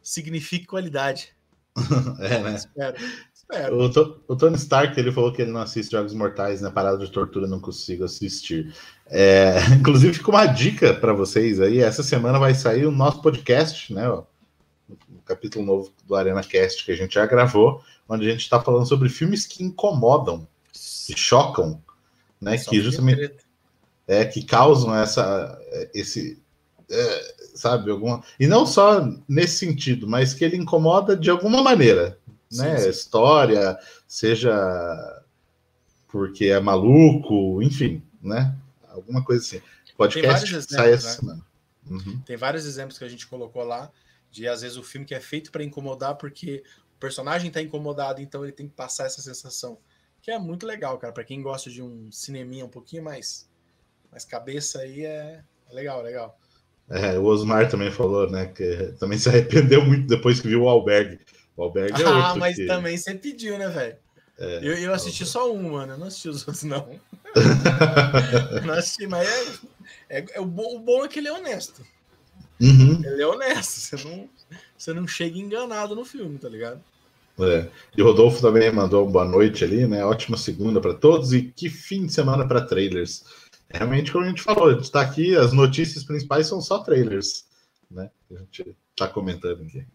signifique 0.03 0.65
qualidade. 0.65 1.33
é, 2.19 2.39
né? 2.39 2.55
Espero. 2.55 2.97
Espero. 3.33 3.77
O, 3.77 4.33
o, 4.33 4.35
Tony 4.35 4.55
Stark 4.57 4.99
ele 4.99 5.11
falou 5.11 5.31
que 5.31 5.41
ele 5.41 5.51
não 5.51 5.61
assiste 5.61 5.91
Jogos 5.91 6.13
Mortais, 6.13 6.61
né? 6.61 6.69
Parada 6.69 6.97
de 7.03 7.11
tortura, 7.11 7.47
não 7.47 7.59
consigo 7.59 8.03
assistir. 8.03 8.73
É, 9.07 9.59
inclusive, 9.79 10.13
fica 10.13 10.29
uma 10.29 10.45
dica 10.45 10.93
para 10.93 11.13
vocês 11.13 11.61
aí. 11.61 11.79
Essa 11.79 12.03
semana 12.03 12.37
vai 12.37 12.53
sair 12.53 12.85
o 12.85 12.91
nosso 12.91 13.21
podcast, 13.21 13.93
né? 13.93 14.09
O, 14.09 14.25
o 14.89 15.21
capítulo 15.25 15.63
novo 15.63 15.93
do 16.05 16.15
Arena 16.15 16.43
Cast 16.43 16.83
que 16.83 16.91
a 16.91 16.95
gente 16.95 17.13
já 17.13 17.25
gravou, 17.25 17.81
onde 18.09 18.27
a 18.27 18.31
gente 18.31 18.41
está 18.41 18.59
falando 18.59 18.87
sobre 18.87 19.07
filmes 19.07 19.45
que 19.45 19.63
incomodam, 19.63 20.47
que 20.73 21.15
chocam, 21.15 21.81
né? 22.41 22.57
Só 22.57 22.71
que 22.71 22.81
justamente 22.81 23.31
é 24.09 24.25
que 24.25 24.43
causam 24.43 24.95
essa 24.95 25.55
esse 25.93 26.41
é, 26.89 27.35
sabe 27.53 27.91
alguma 27.91 28.23
e 28.39 28.47
não 28.47 28.65
só 28.65 29.07
nesse 29.27 29.59
sentido, 29.59 30.07
mas 30.07 30.33
que 30.33 30.43
ele 30.43 30.57
incomoda 30.57 31.15
de 31.15 31.29
alguma 31.29 31.61
maneira, 31.61 32.17
né? 32.51 32.77
Sim, 32.77 32.83
sim. 32.83 32.89
História, 32.89 33.77
seja 34.07 35.23
porque 36.07 36.45
é 36.45 36.59
maluco, 36.59 37.61
enfim, 37.61 38.01
né? 38.19 38.55
Alguma 38.87 39.23
coisa 39.23 39.43
assim. 39.43 39.61
Podcast 39.95 40.45
exemplos, 40.45 40.65
sai 40.69 40.93
essa 40.93 41.07
né? 41.07 41.13
semana. 41.13 41.45
Uhum. 41.87 42.19
Tem 42.25 42.35
vários 42.35 42.65
exemplos 42.65 42.97
que 42.97 43.03
a 43.03 43.09
gente 43.09 43.27
colocou 43.27 43.63
lá 43.63 43.91
de 44.31 44.47
às 44.47 44.61
vezes 44.61 44.77
o 44.77 44.83
filme 44.83 45.05
que 45.05 45.13
é 45.13 45.19
feito 45.19 45.51
para 45.51 45.63
incomodar 45.63 46.15
porque 46.15 46.63
o 46.95 46.99
personagem 46.99 47.49
está 47.49 47.61
incomodado, 47.61 48.21
então 48.21 48.43
ele 48.43 48.51
tem 48.51 48.67
que 48.67 48.73
passar 48.73 49.05
essa 49.05 49.21
sensação. 49.21 49.77
Que 50.21 50.31
é 50.31 50.39
muito 50.39 50.65
legal, 50.65 50.97
cara. 50.97 51.13
Para 51.13 51.23
quem 51.23 51.41
gosta 51.41 51.69
de 51.69 51.81
um 51.81 52.11
cineminha 52.11 52.65
um 52.65 52.69
pouquinho 52.69 53.03
mais, 53.03 53.48
mais 54.11 54.25
cabeça 54.25 54.79
aí, 54.79 55.05
é, 55.05 55.41
é 55.69 55.73
legal, 55.73 56.01
legal. 56.01 56.37
É, 56.89 57.17
o 57.19 57.25
Osmar 57.25 57.69
também 57.69 57.91
falou, 57.91 58.29
né? 58.29 58.47
Que 58.47 58.93
também 58.99 59.17
se 59.17 59.29
arrependeu 59.29 59.85
muito 59.85 60.07
depois 60.07 60.39
que 60.39 60.47
viu 60.47 60.63
o 60.63 60.69
Albergue. 60.69 61.19
O 61.55 61.63
Albergue 61.63 62.01
é 62.01 62.05
ah, 62.05 62.35
mas 62.35 62.55
que... 62.55 62.65
também 62.65 62.97
você 62.97 63.13
pediu, 63.13 63.57
né, 63.57 63.67
velho? 63.67 63.97
É, 64.39 64.59
eu, 64.63 64.73
eu 64.75 64.93
assisti 64.93 65.25
só 65.25 65.53
um, 65.53 65.73
mano. 65.73 65.93
Eu 65.93 65.97
não 65.97 66.07
assisti 66.07 66.29
os 66.29 66.47
outros, 66.47 66.63
não. 66.63 66.89
não 68.65 68.73
assisti, 68.73 69.05
mas 69.05 69.27
é, 70.09 70.19
é, 70.19 70.25
é 70.33 70.39
o, 70.39 70.45
bom, 70.45 70.77
o, 70.77 70.79
bom, 70.79 71.05
é 71.05 71.07
que 71.07 71.19
ele 71.19 71.27
é 71.27 71.33
honesto. 71.33 71.85
Uhum. 72.59 73.01
Ele 73.05 73.21
é 73.21 73.27
honesto. 73.27 73.71
Você 73.71 74.07
não, 74.07 74.29
você 74.77 74.93
não 74.93 75.07
chega 75.07 75.37
enganado 75.37 75.95
no 75.95 76.05
filme, 76.05 76.39
tá 76.39 76.49
ligado? 76.49 76.81
É. 77.39 77.67
E 77.95 78.01
o 78.01 78.05
Rodolfo 78.05 78.41
também 78.41 78.71
mandou 78.71 79.03
uma 79.03 79.11
boa 79.11 79.25
noite 79.25 79.63
ali, 79.63 79.85
né? 79.85 80.03
Ótima 80.03 80.37
segunda 80.37 80.81
para 80.81 80.93
todos 80.93 81.33
e 81.33 81.43
que 81.43 81.69
fim 81.69 82.05
de 82.05 82.13
semana 82.13 82.47
para 82.47 82.61
trailers. 82.61 83.23
Realmente, 83.69 84.11
como 84.11 84.25
a 84.25 84.29
gente 84.29 84.41
falou, 84.41 84.69
a 84.69 84.73
gente 84.73 84.83
está 84.83 85.01
aqui, 85.01 85.35
as 85.35 85.53
notícias 85.53 86.03
principais 86.03 86.47
são 86.47 86.59
só 86.59 86.79
trailers, 86.79 87.45
né? 87.89 88.09
A 88.31 88.39
gente 88.39 88.75
está 88.91 89.07
comentando 89.07 89.61
aqui. 89.63 89.85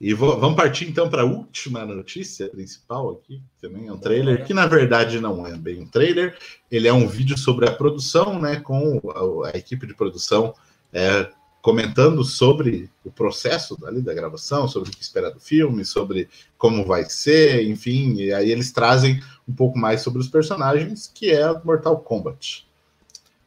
E 0.00 0.12
vou, 0.14 0.36
vamos 0.40 0.56
partir 0.56 0.88
então 0.88 1.08
para 1.08 1.22
a 1.22 1.24
última 1.24 1.84
notícia 1.84 2.48
principal 2.48 3.10
aqui, 3.10 3.40
também 3.60 3.86
é 3.86 3.92
um 3.92 3.98
trailer, 3.98 4.44
que 4.44 4.52
na 4.52 4.66
verdade 4.66 5.20
não 5.20 5.46
é 5.46 5.56
bem 5.56 5.80
um 5.80 5.86
trailer, 5.86 6.36
ele 6.68 6.88
é 6.88 6.92
um 6.92 7.06
vídeo 7.06 7.38
sobre 7.38 7.68
a 7.68 7.72
produção, 7.72 8.40
né, 8.40 8.58
com 8.58 9.00
a, 9.44 9.50
a 9.50 9.56
equipe 9.56 9.86
de 9.86 9.94
produção 9.94 10.54
é, 10.92 11.30
comentando 11.62 12.24
sobre 12.24 12.90
o 13.04 13.12
processo 13.12 13.78
ali 13.86 14.02
da 14.02 14.12
gravação, 14.12 14.66
sobre 14.66 14.90
o 14.90 14.92
que 14.92 15.00
esperar 15.00 15.30
do 15.30 15.38
filme, 15.38 15.84
sobre 15.84 16.28
como 16.58 16.84
vai 16.84 17.04
ser, 17.04 17.62
enfim, 17.68 18.14
e 18.16 18.32
aí 18.32 18.50
eles 18.50 18.72
trazem 18.72 19.22
um 19.48 19.54
pouco 19.54 19.78
mais 19.78 20.00
sobre 20.00 20.20
os 20.20 20.28
personagens, 20.28 21.10
que 21.12 21.30
é 21.30 21.52
Mortal 21.64 21.98
Kombat, 21.98 22.66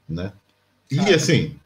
né? 0.08 0.34
E 0.92 1.00
assim, 1.14 1.58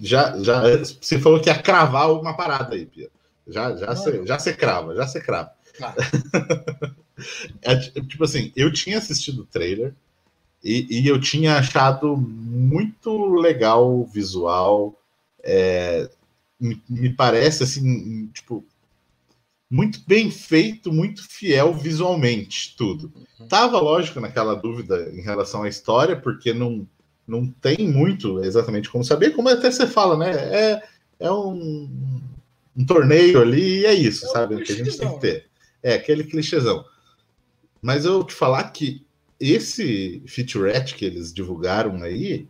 já, 0.00 0.38
já 0.38 0.62
você 0.78 1.18
falou 1.18 1.40
que 1.40 1.48
ia 1.48 1.60
cravar 1.60 2.12
uma 2.12 2.34
parada 2.34 2.74
aí, 2.74 2.86
Pia. 2.86 3.08
Já, 3.46 3.74
já, 3.76 3.96
se, 3.96 4.26
já 4.26 4.38
se 4.38 4.54
crava, 4.54 4.94
já 4.94 5.06
se 5.06 5.20
crava. 5.20 5.50
Ah. 5.82 5.94
é, 7.62 7.76
tipo 7.76 8.24
assim, 8.24 8.52
eu 8.54 8.72
tinha 8.72 8.98
assistido 8.98 9.42
o 9.42 9.46
trailer 9.46 9.92
e, 10.62 11.00
e, 11.00 11.08
eu 11.08 11.20
tinha 11.20 11.56
achado 11.56 12.16
muito 12.16 13.34
legal 13.34 13.90
o 13.90 14.04
visual. 14.04 14.94
É, 15.42 16.08
me, 16.60 16.80
me, 16.88 17.10
parece 17.10 17.62
assim, 17.62 18.26
tipo, 18.28 18.64
muito 19.70 20.00
bem 20.06 20.30
feito, 20.30 20.92
muito 20.92 21.22
fiel 21.28 21.72
visualmente, 21.72 22.74
tudo. 22.76 23.12
Uhum. 23.38 23.46
Tava, 23.46 23.78
lógico, 23.78 24.18
naquela 24.18 24.54
dúvida 24.54 25.10
em 25.14 25.20
relação 25.20 25.62
à 25.62 25.68
história, 25.68 26.16
porque 26.16 26.52
não, 26.52 26.86
não 27.26 27.46
tem 27.46 27.88
muito 27.88 28.42
exatamente 28.42 28.90
como 28.90 29.04
saber, 29.04 29.30
como 29.30 29.48
até 29.48 29.70
você 29.70 29.86
fala, 29.86 30.16
né? 30.16 30.32
É, 30.32 30.82
é 31.20 31.30
um, 31.30 31.88
um 32.76 32.84
torneio 32.84 33.40
ali 33.40 33.80
e 33.80 33.86
é 33.86 33.94
isso, 33.94 34.26
é 34.26 34.28
sabe? 34.30 34.56
Um 34.56 34.62
que 34.64 34.72
a 34.72 34.76
gente 34.76 34.98
tem 34.98 35.14
que 35.14 35.20
ter. 35.20 35.46
É, 35.80 35.94
aquele 35.94 36.24
clichêzão. 36.24 36.84
Mas 37.80 38.04
eu 38.04 38.24
te 38.24 38.34
falar 38.34 38.64
que 38.70 39.06
esse 39.38 40.22
featurette 40.26 40.96
que 40.96 41.04
eles 41.04 41.32
divulgaram 41.32 42.02
aí 42.02 42.48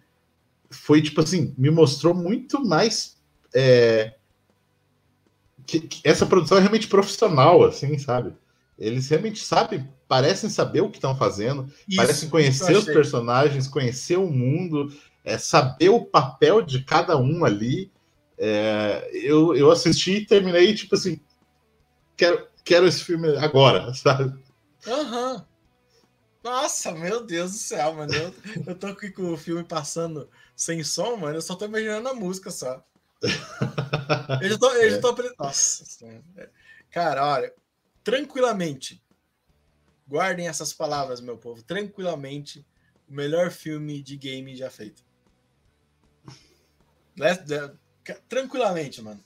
foi 0.70 1.02
tipo 1.02 1.20
assim, 1.20 1.54
me 1.58 1.70
mostrou 1.70 2.14
muito 2.14 2.64
mais. 2.64 3.18
É, 3.54 4.14
que, 5.70 5.80
que 5.80 6.00
essa 6.08 6.26
produção 6.26 6.58
é 6.58 6.60
realmente 6.60 6.88
profissional, 6.88 7.62
assim, 7.62 7.96
sabe? 7.96 8.34
Eles 8.76 9.08
realmente 9.08 9.44
sabem, 9.44 9.88
parecem 10.08 10.50
saber 10.50 10.80
o 10.80 10.90
que 10.90 10.96
estão 10.96 11.16
fazendo, 11.16 11.70
isso, 11.86 11.96
parecem 11.96 12.28
conhecer 12.28 12.76
os 12.76 12.86
personagens, 12.86 13.68
conhecer 13.68 14.16
o 14.18 14.28
mundo. 14.28 14.92
é 15.22 15.38
saber 15.38 15.90
o 15.90 16.04
papel 16.04 16.62
de 16.62 16.82
cada 16.82 17.16
um 17.16 17.44
ali. 17.44 17.92
É, 18.36 19.08
eu, 19.12 19.54
eu 19.54 19.70
assisti 19.70 20.12
e 20.12 20.26
terminei, 20.26 20.74
tipo 20.74 20.94
assim, 20.94 21.20
quero, 22.16 22.48
quero 22.64 22.86
esse 22.86 23.04
filme 23.04 23.28
agora, 23.36 23.92
sabe? 23.94 24.32
Aham. 24.86 25.34
Uhum. 25.34 25.44
Nossa, 26.42 26.90
meu 26.92 27.22
Deus 27.22 27.52
do 27.52 27.58
céu, 27.58 27.92
mano. 27.94 28.14
Eu, 28.14 28.34
eu 28.66 28.74
tô 28.74 28.86
aqui 28.86 29.10
com 29.10 29.30
o 29.30 29.36
filme 29.36 29.62
passando 29.62 30.26
sem 30.56 30.82
som, 30.82 31.16
mano. 31.16 31.36
Eu 31.36 31.42
só 31.42 31.54
tô 31.54 31.66
imaginando 31.66 32.08
a 32.08 32.14
música 32.14 32.50
só. 32.50 32.82
Eu 33.22 34.48
já 34.48 34.58
tô. 34.58 34.70
Eu 34.72 34.90
já 34.90 35.00
tô... 35.00 35.14
Nossa. 35.38 35.84
Cara, 36.90 37.26
olha, 37.26 37.52
tranquilamente. 38.02 39.02
Guardem 40.08 40.48
essas 40.48 40.72
palavras, 40.72 41.20
meu 41.20 41.38
povo. 41.38 41.62
Tranquilamente, 41.62 42.66
o 43.08 43.14
melhor 43.14 43.50
filme 43.50 44.02
de 44.02 44.16
game 44.16 44.56
já 44.56 44.68
feito. 44.70 45.04
Tranquilamente, 48.28 49.00
mano. 49.02 49.22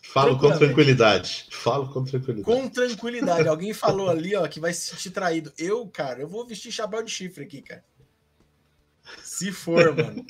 Falo 0.00 0.38
com 0.38 0.56
tranquilidade. 0.56 1.48
Falo 1.50 1.92
com 1.92 2.04
tranquilidade. 2.04 2.44
Com 2.44 2.68
tranquilidade. 2.68 3.48
Alguém 3.48 3.74
falou 3.74 4.08
ali, 4.08 4.36
ó, 4.36 4.46
que 4.46 4.60
vai 4.60 4.72
se 4.72 4.90
sentir 4.90 5.10
traído. 5.10 5.52
Eu, 5.58 5.86
cara, 5.88 6.20
eu 6.20 6.28
vou 6.28 6.46
vestir 6.46 6.70
chapéu 6.70 7.02
de 7.02 7.10
chifre 7.10 7.44
aqui, 7.44 7.60
cara. 7.60 7.84
Se 9.22 9.52
for, 9.52 9.94
mano. 9.94 10.24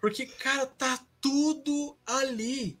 Porque, 0.00 0.26
cara, 0.26 0.66
tá 0.66 0.98
tudo 1.20 1.98
ali. 2.06 2.78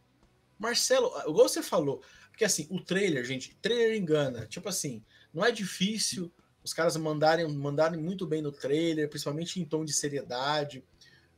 Marcelo, 0.58 1.10
igual 1.26 1.48
você 1.48 1.62
falou, 1.62 2.02
porque 2.30 2.44
assim, 2.44 2.66
o 2.70 2.80
trailer, 2.80 3.24
gente, 3.24 3.56
trailer 3.62 3.96
engana. 3.96 4.46
Tipo 4.46 4.68
assim, 4.68 5.02
não 5.32 5.44
é 5.44 5.50
difícil 5.50 6.32
os 6.62 6.74
caras 6.74 6.96
mandarem, 6.96 7.46
mandarem 7.48 8.00
muito 8.00 8.26
bem 8.26 8.42
no 8.42 8.52
trailer, 8.52 9.08
principalmente 9.08 9.60
em 9.60 9.64
tom 9.64 9.84
de 9.84 9.92
seriedade, 9.92 10.84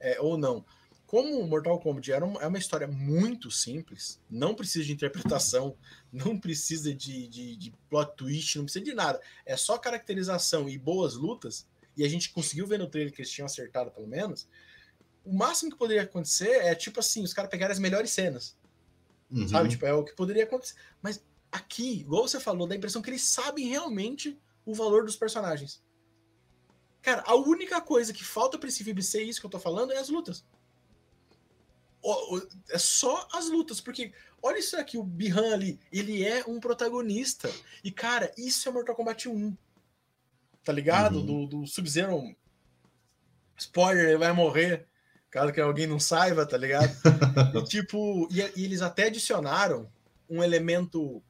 é, 0.00 0.20
ou 0.20 0.36
não. 0.36 0.64
Como 1.06 1.46
Mortal 1.46 1.78
Kombat 1.78 2.10
era 2.10 2.24
uma, 2.24 2.40
é 2.40 2.46
uma 2.46 2.58
história 2.58 2.88
muito 2.88 3.50
simples, 3.50 4.18
não 4.30 4.54
precisa 4.54 4.84
de 4.84 4.92
interpretação, 4.92 5.76
não 6.10 6.38
precisa 6.38 6.94
de, 6.94 7.28
de, 7.28 7.56
de 7.56 7.74
plot 7.88 8.16
twist, 8.16 8.56
não 8.56 8.64
precisa 8.64 8.84
de 8.84 8.94
nada. 8.94 9.20
É 9.44 9.56
só 9.56 9.78
caracterização 9.78 10.68
e 10.68 10.78
boas 10.78 11.14
lutas, 11.14 11.66
e 11.96 12.04
a 12.04 12.08
gente 12.08 12.30
conseguiu 12.30 12.66
ver 12.66 12.78
no 12.78 12.88
trailer 12.88 13.12
que 13.12 13.20
eles 13.20 13.30
tinham 13.30 13.46
acertado 13.46 13.90
pelo 13.90 14.06
menos. 14.06 14.48
O 15.24 15.32
máximo 15.32 15.70
que 15.70 15.76
poderia 15.76 16.02
acontecer 16.02 16.50
é 16.50 16.74
tipo 16.74 17.00
assim, 17.00 17.22
os 17.22 17.32
caras 17.32 17.50
pegarem 17.50 17.72
as 17.72 17.78
melhores 17.78 18.10
cenas. 18.10 18.56
Uhum. 19.30 19.48
Sabe? 19.48 19.68
Tipo, 19.68 19.86
é 19.86 19.94
o 19.94 20.04
que 20.04 20.14
poderia 20.14 20.44
acontecer. 20.44 20.74
Mas 21.00 21.22
aqui, 21.50 22.00
igual 22.00 22.26
você 22.26 22.40
falou, 22.40 22.66
dá 22.66 22.74
a 22.74 22.78
impressão 22.78 23.02
que 23.02 23.10
eles 23.10 23.22
sabem 23.22 23.68
realmente 23.68 24.38
o 24.64 24.74
valor 24.74 25.04
dos 25.04 25.16
personagens. 25.16 25.82
Cara, 27.00 27.22
a 27.26 27.34
única 27.34 27.80
coisa 27.80 28.12
que 28.12 28.24
falta 28.24 28.58
pra 28.58 28.68
esse 28.68 28.84
filme 28.84 29.02
ser 29.02 29.22
isso 29.22 29.40
que 29.40 29.46
eu 29.46 29.50
tô 29.50 29.58
falando 29.58 29.92
é 29.92 29.98
as 29.98 30.08
lutas 30.08 30.44
é 32.70 32.78
só 32.78 33.28
as 33.32 33.48
lutas, 33.48 33.80
porque 33.80 34.12
olha 34.42 34.58
isso 34.58 34.76
aqui, 34.76 34.98
o 34.98 35.04
Bihan 35.04 35.54
ali, 35.54 35.78
ele 35.92 36.24
é 36.24 36.44
um 36.46 36.58
protagonista. 36.58 37.50
E, 37.82 37.90
cara, 37.92 38.32
isso 38.36 38.68
é 38.68 38.72
Mortal 38.72 38.96
Kombat 38.96 39.28
1. 39.28 39.56
Tá 40.64 40.72
ligado? 40.72 41.18
Uhum. 41.18 41.26
Do, 41.26 41.46
do 41.46 41.66
Sub-Zero. 41.66 42.34
Spoiler, 43.56 44.08
ele 44.08 44.18
vai 44.18 44.32
morrer. 44.32 44.86
Caso 45.32 45.50
que 45.50 45.60
alguém 45.62 45.86
não 45.86 45.98
saiba, 45.98 46.44
tá 46.44 46.58
ligado? 46.58 46.94
e, 47.54 47.64
tipo, 47.64 48.28
e, 48.30 48.40
e, 48.54 48.64
eles 48.66 48.82
até 48.82 49.04
adicionaram 49.06 49.90
um 50.28 50.44
elemento 50.44 51.22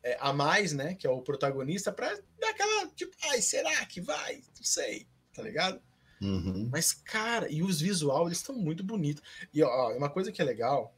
é, 0.00 0.16
a 0.20 0.32
mais, 0.32 0.72
né? 0.72 0.94
Que 0.94 1.08
é 1.08 1.10
o 1.10 1.20
protagonista, 1.20 1.90
pra 1.90 2.08
dar 2.38 2.50
aquela, 2.50 2.86
tipo, 2.90 3.14
ai, 3.28 3.42
será 3.42 3.84
que 3.86 4.00
vai? 4.00 4.36
Não 4.36 4.62
sei, 4.62 5.08
tá 5.34 5.42
ligado? 5.42 5.82
Uhum. 6.22 6.68
Mas, 6.70 6.92
cara, 6.92 7.50
e 7.50 7.60
os 7.60 7.80
visuais, 7.80 8.26
eles 8.26 8.38
estão 8.38 8.54
muito 8.54 8.84
bonitos. 8.84 9.24
E 9.52 9.60
ó, 9.60 9.90
uma 9.96 10.08
coisa 10.08 10.30
que 10.30 10.40
é 10.40 10.44
legal, 10.44 10.94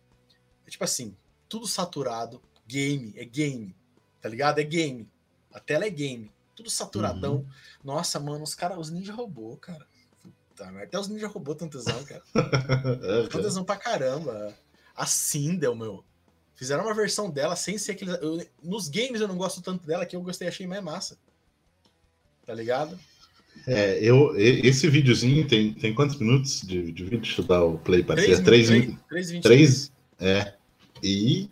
é 0.66 0.70
tipo 0.70 0.84
assim, 0.84 1.16
tudo 1.48 1.66
saturado, 1.66 2.42
game, 2.66 3.14
é 3.16 3.24
game, 3.24 3.74
tá 4.20 4.28
ligado? 4.28 4.58
É 4.58 4.64
game. 4.64 5.10
A 5.50 5.60
tela 5.60 5.86
é 5.86 5.90
game, 5.90 6.30
tudo 6.54 6.68
saturadão. 6.68 7.36
Uhum. 7.36 7.48
Nossa, 7.82 8.20
mano, 8.20 8.44
os 8.44 8.54
caras, 8.54 8.76
os 8.76 8.90
ninja 8.90 9.14
robô, 9.14 9.56
cara. 9.56 9.88
Puta, 10.60 10.82
até 10.82 10.98
os 10.98 11.08
ninja 11.08 11.26
robô 11.26 11.54
tão 11.54 11.68
tesão, 11.68 12.04
cara. 12.04 12.22
é, 13.24 13.28
tão 13.28 13.42
tesão 13.42 13.64
pra 13.64 13.76
caramba. 13.76 14.54
A 14.94 15.06
Sindel, 15.06 15.74
meu. 15.74 16.04
Fizeram 16.54 16.84
uma 16.84 16.94
versão 16.94 17.30
dela 17.30 17.56
sem 17.56 17.78
ser 17.78 17.92
aquele. 17.92 18.12
Eu, 18.12 18.46
nos 18.62 18.88
games 18.88 19.20
eu 19.20 19.28
não 19.28 19.36
gosto 19.36 19.62
tanto 19.62 19.86
dela 19.86 20.04
que 20.04 20.14
eu 20.14 20.22
gostei, 20.22 20.48
achei 20.48 20.66
mais 20.66 20.82
massa. 20.82 21.16
Tá 22.44 22.52
ligado? 22.52 22.98
É, 23.66 23.98
eu, 24.02 24.36
esse 24.36 24.88
videozinho 24.88 25.46
tem, 25.48 25.72
tem 25.72 25.94
quantos 25.94 26.18
minutos 26.18 26.60
de, 26.60 26.92
de 26.92 27.04
vídeo? 27.04 27.20
Deixa 27.20 27.40
eu 27.40 27.46
dar 27.46 27.64
o 27.64 27.78
play 27.78 28.02
para 28.02 28.20
ser. 28.20 28.42
Três, 28.42 28.68
três, 28.68 28.96
três, 29.08 29.40
três, 29.40 29.92
é. 30.18 30.54
E 31.02 31.48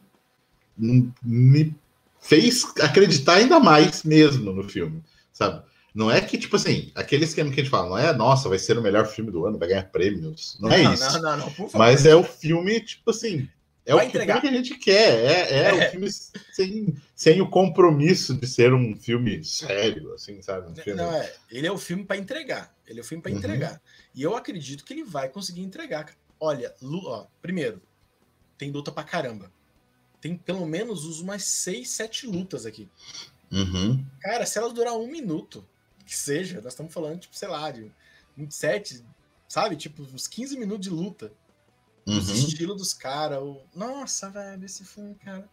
me 0.77 1.75
fez 2.21 2.65
acreditar 2.81 3.35
ainda 3.35 3.59
mais 3.59 4.05
mesmo 4.05 4.53
no 4.53 4.69
filme, 4.69 5.03
sabe? 5.33 5.65
Não 5.95 6.11
é 6.11 6.21
que, 6.21 6.39
tipo 6.39 6.57
assim, 6.57 6.93
aquele 6.95 7.25
esquema 7.25 7.51
que 7.51 7.61
a 7.61 7.63
gente 7.65 7.71
fala, 7.71 7.89
não 7.89 7.99
é, 7.99 8.13
nossa, 8.13 8.49
vai 8.49 8.59
ser 8.59 8.79
o 8.79 8.83
melhor 8.83 9.07
filme 9.07 9.31
do 9.31 9.47
ano, 9.47 9.59
vai 9.59 9.69
ganhar 9.69 9.85
prêmios. 9.85 10.57
Não, 10.61 10.71
é 10.71 10.83
não 10.83 10.91
é 10.91 10.95
isso. 10.95 11.13
Não, 11.15 11.23
não, 11.23 11.37
não, 11.39 11.47
por 11.47 11.69
favor. 11.71 11.79
Mas 11.79 12.07
é 12.07 12.15
o 12.15 12.23
filme, 12.23 12.81
tipo 12.81 13.11
assim, 13.11 13.49
é 13.89 13.95
Vai 13.95 14.05
o 14.05 14.09
entregar. 14.09 14.43
que 14.43 14.47
a 14.47 14.53
gente 14.53 14.75
quer. 14.75 15.25
É, 15.25 15.51
é, 15.51 15.63
é. 15.63 15.89
o 15.89 15.91
filme 15.91 16.11
sem, 16.53 16.95
sem 17.17 17.41
o 17.41 17.49
compromisso 17.49 18.35
de 18.35 18.47
ser 18.47 18.75
um 18.75 18.95
filme 18.95 19.43
sério, 19.43 20.13
assim, 20.13 20.43
sabe? 20.43 20.71
Um 20.71 20.75
filme... 20.75 21.01
Não, 21.01 21.11
é. 21.11 21.35
Ele 21.51 21.67
é 21.67 21.73
o 21.73 21.79
filme 21.79 22.05
para 22.05 22.19
entregar. 22.19 22.77
Ele 22.87 22.99
é 22.99 23.03
o 23.03 23.05
filme 23.05 23.23
para 23.23 23.33
uhum. 23.33 23.39
entregar. 23.39 23.81
E 24.15 24.23
eu 24.23 24.37
acredito 24.37 24.85
que 24.85 24.93
ele 24.93 25.05
vai 25.05 25.31
conseguir 25.31 25.63
entregar. 25.63 26.15
Olha, 26.39 26.75
ó, 26.83 27.25
primeiro, 27.41 27.81
tem 28.59 28.71
luta 28.71 28.93
pra 28.93 29.05
caramba. 29.05 29.51
Tem 30.21 30.37
pelo 30.37 30.67
menos 30.67 31.19
umas 31.21 31.45
seis, 31.45 31.89
sete 31.89 32.27
lutas 32.27 32.67
aqui. 32.67 32.91
Uhum. 33.51 34.05
Cara, 34.21 34.45
se 34.45 34.59
elas 34.59 34.75
durar 34.75 34.93
um 34.93 35.07
minuto, 35.07 35.67
que 36.09 36.17
seja, 36.17 36.61
nós 36.61 36.73
estamos 36.73 36.93
falando, 36.93 37.21
tipo, 37.21 37.37
sei 37.37 37.49
lá, 37.49 37.71
de 37.71 37.93
27, 38.37 39.05
sabe? 39.47 39.77
Tipo, 39.77 40.03
uns 40.03 40.27
15 40.27 40.59
minutos 40.59 40.85
de 40.85 40.91
luta 40.91 41.33
uhum. 42.09 42.19
os 42.19 42.29
estilos 42.31 42.77
dos 42.77 42.93
caras. 42.93 43.41
O... 43.41 43.61
Nossa, 43.75 44.31
velho, 44.31 44.65
esse 44.65 44.85
filme, 44.85 45.15
cara. 45.17 45.49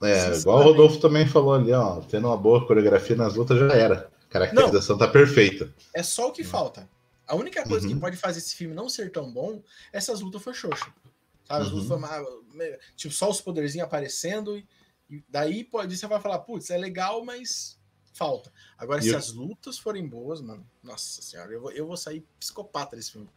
É, 0.00 0.36
igual 0.36 0.60
o 0.60 0.62
Rodolfo 0.62 1.00
também 1.00 1.26
falou 1.26 1.54
ali, 1.54 1.72
ó, 1.72 2.00
tendo 2.02 2.28
uma 2.28 2.36
boa 2.36 2.64
coreografia 2.64 3.16
nas 3.16 3.34
lutas 3.34 3.58
já 3.58 3.72
era. 3.74 4.10
A 4.28 4.32
caracterização 4.32 4.96
não, 4.96 5.06
tá 5.06 5.10
perfeita. 5.10 5.74
É 5.92 6.02
só 6.02 6.28
o 6.28 6.32
que 6.32 6.44
falta. 6.44 6.88
A 7.26 7.34
única 7.34 7.64
coisa 7.64 7.86
uhum. 7.86 7.94
que 7.94 8.00
pode 8.00 8.16
fazer 8.16 8.38
esse 8.38 8.54
filme 8.54 8.74
não 8.74 8.88
ser 8.88 9.10
tão 9.10 9.30
bom 9.30 9.60
é 9.92 10.00
se 10.00 10.10
as 10.10 10.20
lutas 10.20 10.40
for 10.40 10.54
xoxa. 10.54 10.92
Sabe? 11.44 11.64
As 11.64 11.70
lutas 11.70 11.90
uhum. 11.90 12.76
tipo, 12.94 13.12
só 13.12 13.28
os 13.28 13.40
poderzinhos 13.40 13.86
aparecendo 13.86 14.56
e, 14.56 14.66
e 15.10 15.24
daí 15.28 15.64
pode 15.64 15.96
você 15.96 16.06
vai 16.06 16.20
falar, 16.20 16.38
putz, 16.40 16.70
é 16.70 16.78
legal, 16.78 17.24
mas 17.24 17.77
falta. 18.12 18.52
Agora, 18.76 19.00
e 19.00 19.04
se 19.04 19.10
eu... 19.10 19.18
as 19.18 19.32
lutas 19.32 19.78
forem 19.78 20.06
boas, 20.06 20.40
mano, 20.40 20.66
nossa 20.82 21.22
senhora, 21.22 21.52
eu 21.52 21.60
vou, 21.60 21.72
eu 21.72 21.86
vou 21.86 21.96
sair 21.96 22.24
psicopata 22.38 22.96
desse 22.96 23.12
filme. 23.12 23.28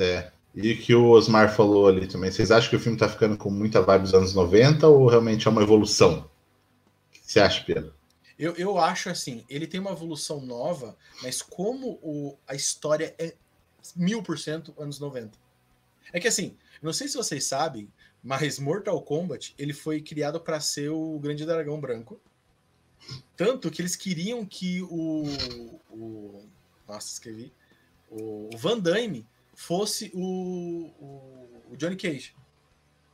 É. 0.00 0.32
E 0.54 0.74
que 0.74 0.94
o 0.94 1.10
Osmar 1.10 1.54
falou 1.54 1.86
ali 1.86 2.06
também. 2.06 2.30
Vocês 2.30 2.50
acham 2.50 2.70
que 2.70 2.76
o 2.76 2.80
filme 2.80 2.98
tá 2.98 3.08
ficando 3.08 3.36
com 3.36 3.50
muita 3.50 3.82
vibe 3.82 4.02
dos 4.02 4.14
anos 4.14 4.34
90 4.34 4.88
ou 4.88 5.08
realmente 5.08 5.46
é 5.46 5.50
uma 5.50 5.62
evolução? 5.62 6.28
O 7.08 7.12
que 7.12 7.20
você 7.22 7.40
acha, 7.40 7.62
Pedro? 7.64 7.94
Eu, 8.38 8.54
eu 8.54 8.78
acho 8.78 9.10
assim, 9.10 9.44
ele 9.48 9.66
tem 9.66 9.80
uma 9.80 9.90
evolução 9.90 10.40
nova, 10.40 10.96
mas 11.22 11.42
como 11.42 11.98
o, 12.02 12.38
a 12.46 12.54
história 12.54 13.14
é 13.18 13.34
mil 13.96 14.22
por 14.22 14.38
cento 14.38 14.74
anos 14.78 14.98
90. 14.98 15.36
É 16.12 16.20
que 16.20 16.28
assim, 16.28 16.56
não 16.80 16.92
sei 16.92 17.08
se 17.08 17.16
vocês 17.16 17.44
sabem, 17.44 17.92
mas 18.22 18.58
Mortal 18.58 19.00
Kombat 19.02 19.54
ele 19.58 19.72
foi 19.72 20.00
criado 20.00 20.40
para 20.40 20.60
ser 20.60 20.88
o 20.90 21.18
Grande 21.18 21.44
Dragão 21.44 21.80
Branco. 21.80 22.20
Tanto 23.36 23.70
que 23.70 23.80
eles 23.80 23.96
queriam 23.96 24.44
que 24.44 24.82
o. 24.82 25.24
o 25.90 26.48
nossa, 26.86 27.12
escrevi. 27.12 27.52
O, 28.10 28.50
o 28.52 28.58
Van 28.58 28.78
Damme 28.78 29.26
fosse 29.54 30.10
o, 30.14 30.90
o, 31.00 31.62
o, 31.72 31.76
Johnny 31.76 31.96
Cage. 31.96 32.34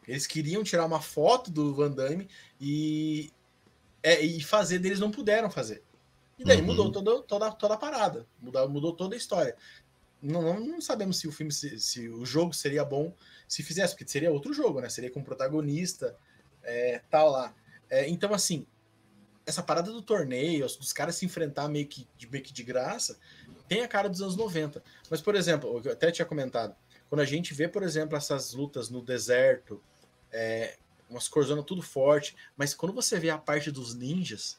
Eles 0.07 0.27
queriam 0.27 0.63
tirar 0.63 0.85
uma 0.85 1.01
foto 1.01 1.51
do 1.51 1.75
Van 1.75 1.91
Damme 1.91 2.29
e, 2.61 3.33
é, 4.03 4.21
e 4.21 4.43
fazer 4.43 4.79
deles 4.79 5.01
não 5.01 5.11
puderam 5.11 5.51
fazer. 5.51 5.83
E 6.39 6.45
daí 6.45 6.61
uhum. 6.61 6.67
mudou 6.67 6.93
toda, 6.93 7.23
toda, 7.23 7.51
toda 7.53 7.75
a 7.75 7.79
parada, 7.79 8.27
mudou, 8.41 8.69
mudou 8.69 8.93
toda 8.93 9.15
a 9.15 9.19
história. 9.19 9.57
Não, 10.21 10.43
não, 10.43 10.61
não 10.61 10.81
sabemos 10.81 11.19
se 11.19 11.29
o 11.29 11.33
filme, 11.33 11.53
se, 11.53 11.79
se, 11.79 12.09
o 12.09 12.25
jogo 12.25 12.55
seria 12.55 12.85
bom 12.85 13.15
se 13.47 13.63
fizesse, 13.63 13.95
porque 13.95 14.11
seria 14.11 14.33
outro 14.33 14.53
jogo, 14.53 14.81
né? 14.81 14.89
Seria 14.89 15.11
com 15.11 15.23
protagonista, 15.23 16.17
é, 16.63 17.01
tal 17.11 17.31
lá. 17.31 17.55
É, 17.91 18.09
então, 18.09 18.33
assim, 18.35 18.67
essa 19.47 19.63
parada 19.63 19.91
do 19.91 20.03
torneio, 20.03 20.67
dos 20.67 20.93
caras 20.93 21.17
se 21.17 21.27
enfrentar 21.27 21.69
meio 21.69 21.87
que, 21.87 22.07
meio 22.31 22.43
que 22.43 22.53
de 22.53 22.63
graça, 22.63 23.19
tem 23.69 23.83
a 23.83 23.89
cara 23.89 24.09
dos 24.09 24.23
anos 24.23 24.37
90. 24.37 24.83
Mas, 25.11 25.21
por 25.21 25.35
exemplo, 25.35 25.81
eu 25.85 25.93
até 25.93 26.11
tinha 26.11 26.25
comentado, 26.25 26.75
quando 27.09 27.21
a 27.21 27.25
gente 27.25 27.53
vê, 27.53 27.69
por 27.69 27.83
exemplo, 27.83 28.17
essas 28.17 28.53
lutas 28.53 28.89
no 28.89 29.03
deserto, 29.03 29.81
é, 30.33 30.77
umas 31.09 31.29
corzonas 31.29 31.65
tudo 31.65 31.83
forte, 31.83 32.35
mas 32.57 32.75
quando 32.75 32.95
você 32.95 33.19
vê 33.19 33.31
a 33.31 33.39
parte 33.39 33.71
dos 33.71 33.95
ninjas, 33.95 34.59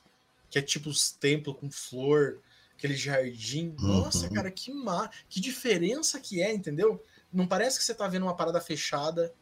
que 0.49 0.59
é 0.59 0.61
tipo 0.61 0.89
os 0.89 1.11
templos 1.11 1.57
com 1.57 1.69
flor, 1.71 2.39
aquele 2.77 2.95
jardim, 2.95 3.75
uhum. 3.79 3.87
nossa, 3.87 4.29
cara, 4.29 4.51
que 4.51 4.71
má, 4.71 5.09
que 5.29 5.39
diferença 5.39 6.19
que 6.19 6.41
é, 6.41 6.53
entendeu? 6.53 7.03
não 7.35 7.45
parece 7.45 7.77
que 7.77 7.83
você 7.83 7.93
tá 7.93 8.07
vendo 8.07 8.23
uma 8.23 8.35
parada 8.35 8.61
fechada 8.61 9.33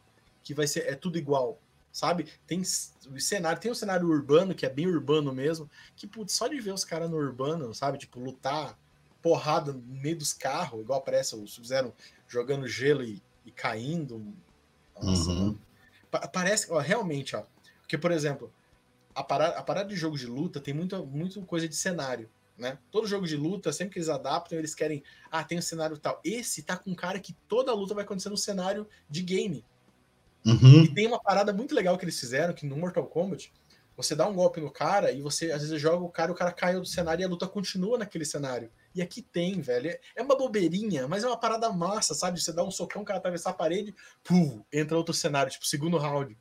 que 0.42 0.52
vai 0.52 0.66
ser 0.66 0.80
é 0.80 0.94
tudo 0.94 1.16
igual, 1.16 1.58
sabe? 1.94 2.26
Tem 2.44 2.60
o 2.60 3.20
cenário, 3.20 3.60
tem 3.60 3.70
o 3.70 3.74
cenário 3.74 4.08
urbano 4.08 4.52
que 4.52 4.66
é 4.66 4.68
bem 4.68 4.88
urbano 4.88 5.32
mesmo, 5.32 5.70
que 5.94 6.08
putz, 6.08 6.32
só 6.32 6.48
de 6.48 6.60
ver 6.60 6.72
os 6.72 6.84
caras 6.84 7.08
no 7.08 7.16
urbano, 7.16 7.72
sabe, 7.72 7.98
tipo 7.98 8.18
lutar 8.18 8.76
porrada 9.22 9.72
no 9.72 9.80
meio 9.80 10.18
dos 10.18 10.32
carros, 10.32 10.80
igual 10.80 10.98
aparece 10.98 11.36
os 11.36 11.54
fizeram 11.54 11.94
jogando 12.26 12.66
gelo 12.66 13.04
e, 13.04 13.22
e 13.46 13.52
caindo. 13.52 14.34
Nossa, 15.00 15.30
uhum. 15.30 15.56
parece, 16.32 16.70
ó, 16.70 16.78
realmente, 16.80 17.36
ó, 17.36 17.44
porque 17.80 17.96
por 17.96 18.10
exemplo, 18.10 18.52
a 19.14 19.22
parada, 19.22 19.56
a 19.56 19.62
parada 19.62 19.88
de 19.88 19.94
jogo 19.94 20.18
de 20.18 20.26
luta 20.26 20.60
tem 20.60 20.74
muita, 20.74 20.98
muita 20.98 21.40
coisa 21.42 21.68
de 21.68 21.76
cenário. 21.76 22.28
Né? 22.58 22.76
Todo 22.90 23.06
jogo 23.06 23.26
de 23.26 23.36
luta, 23.36 23.72
sempre 23.72 23.94
que 23.94 23.98
eles 23.98 24.08
adaptam, 24.08 24.58
eles 24.58 24.76
querem. 24.76 25.02
Ah, 25.28 25.42
tem 25.42 25.58
um 25.58 25.62
cenário 25.62 25.98
tal. 25.98 26.20
Esse 26.24 26.62
tá 26.62 26.76
com 26.76 26.90
um 26.90 26.94
cara 26.94 27.18
que 27.18 27.32
toda 27.48 27.74
luta 27.74 27.94
vai 27.94 28.04
acontecer 28.04 28.28
no 28.28 28.36
cenário 28.36 28.86
de 29.10 29.22
game. 29.22 29.64
Uhum. 30.46 30.84
E 30.84 30.94
tem 30.94 31.06
uma 31.06 31.20
parada 31.20 31.52
muito 31.52 31.74
legal 31.74 31.96
que 31.96 32.04
eles 32.04 32.18
fizeram, 32.18 32.52
que 32.52 32.66
no 32.66 32.76
Mortal 32.76 33.06
Kombat, 33.06 33.52
você 33.96 34.14
dá 34.14 34.26
um 34.26 34.34
golpe 34.34 34.60
no 34.60 34.70
cara 34.70 35.12
e 35.12 35.20
você 35.20 35.52
às 35.52 35.62
vezes 35.62 35.80
joga 35.80 36.04
o 36.04 36.08
cara 36.08 36.32
o 36.32 36.34
cara 36.34 36.52
cai 36.52 36.74
do 36.74 36.84
cenário 36.84 37.22
e 37.22 37.24
a 37.24 37.28
luta 37.28 37.46
continua 37.46 37.96
naquele 37.96 38.24
cenário. 38.24 38.70
E 38.94 39.00
aqui 39.00 39.22
tem, 39.22 39.60
velho. 39.60 39.96
É 40.16 40.22
uma 40.22 40.36
bobeirinha, 40.36 41.06
mas 41.06 41.24
é 41.24 41.26
uma 41.26 41.38
parada 41.38 41.70
massa, 41.72 42.14
sabe? 42.14 42.40
Você 42.40 42.52
dá 42.52 42.64
um 42.64 42.70
socão, 42.70 43.02
o 43.02 43.04
cara 43.04 43.18
atravessar 43.18 43.50
a 43.50 43.54
parede, 43.54 43.94
pum, 44.22 44.62
entra 44.72 44.96
outro 44.96 45.14
cenário, 45.14 45.50
tipo, 45.50 45.66
segundo 45.66 45.96
round. 45.96 46.36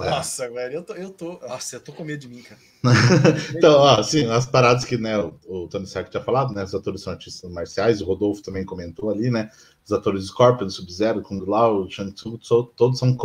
É. 0.00 0.10
Nossa, 0.10 0.48
velho, 0.48 0.74
eu 0.74 0.82
tô, 0.84 0.94
eu 0.94 1.10
tô. 1.10 1.40
Nossa, 1.40 1.76
eu 1.76 1.80
tô 1.80 1.92
com 1.92 2.04
medo 2.04 2.20
de 2.20 2.28
mim, 2.28 2.42
cara. 2.42 2.60
então, 3.56 3.80
ó, 3.80 3.98
assim, 3.98 4.24
as 4.26 4.46
paradas 4.46 4.84
que 4.84 4.96
né, 4.96 5.18
o, 5.18 5.34
o 5.46 5.68
Tony 5.68 5.86
Stark 5.86 6.08
tinha 6.08 6.22
falado, 6.22 6.54
né? 6.54 6.62
Os 6.62 6.74
atores 6.74 7.02
são 7.02 7.12
artistas 7.12 7.50
marciais, 7.50 8.00
o 8.00 8.04
Rodolfo 8.04 8.40
também 8.40 8.64
comentou 8.64 9.10
ali, 9.10 9.28
né? 9.28 9.50
Os 9.84 9.90
atores 9.90 10.22
de 10.22 10.28
Scorpion, 10.28 10.70
Sub-Zero, 10.70 11.22
Kung 11.22 11.44
Lao, 11.44 11.90
Shang 11.90 12.12
Tsung, 12.12 12.38
todos 12.76 12.98
são. 12.98 13.16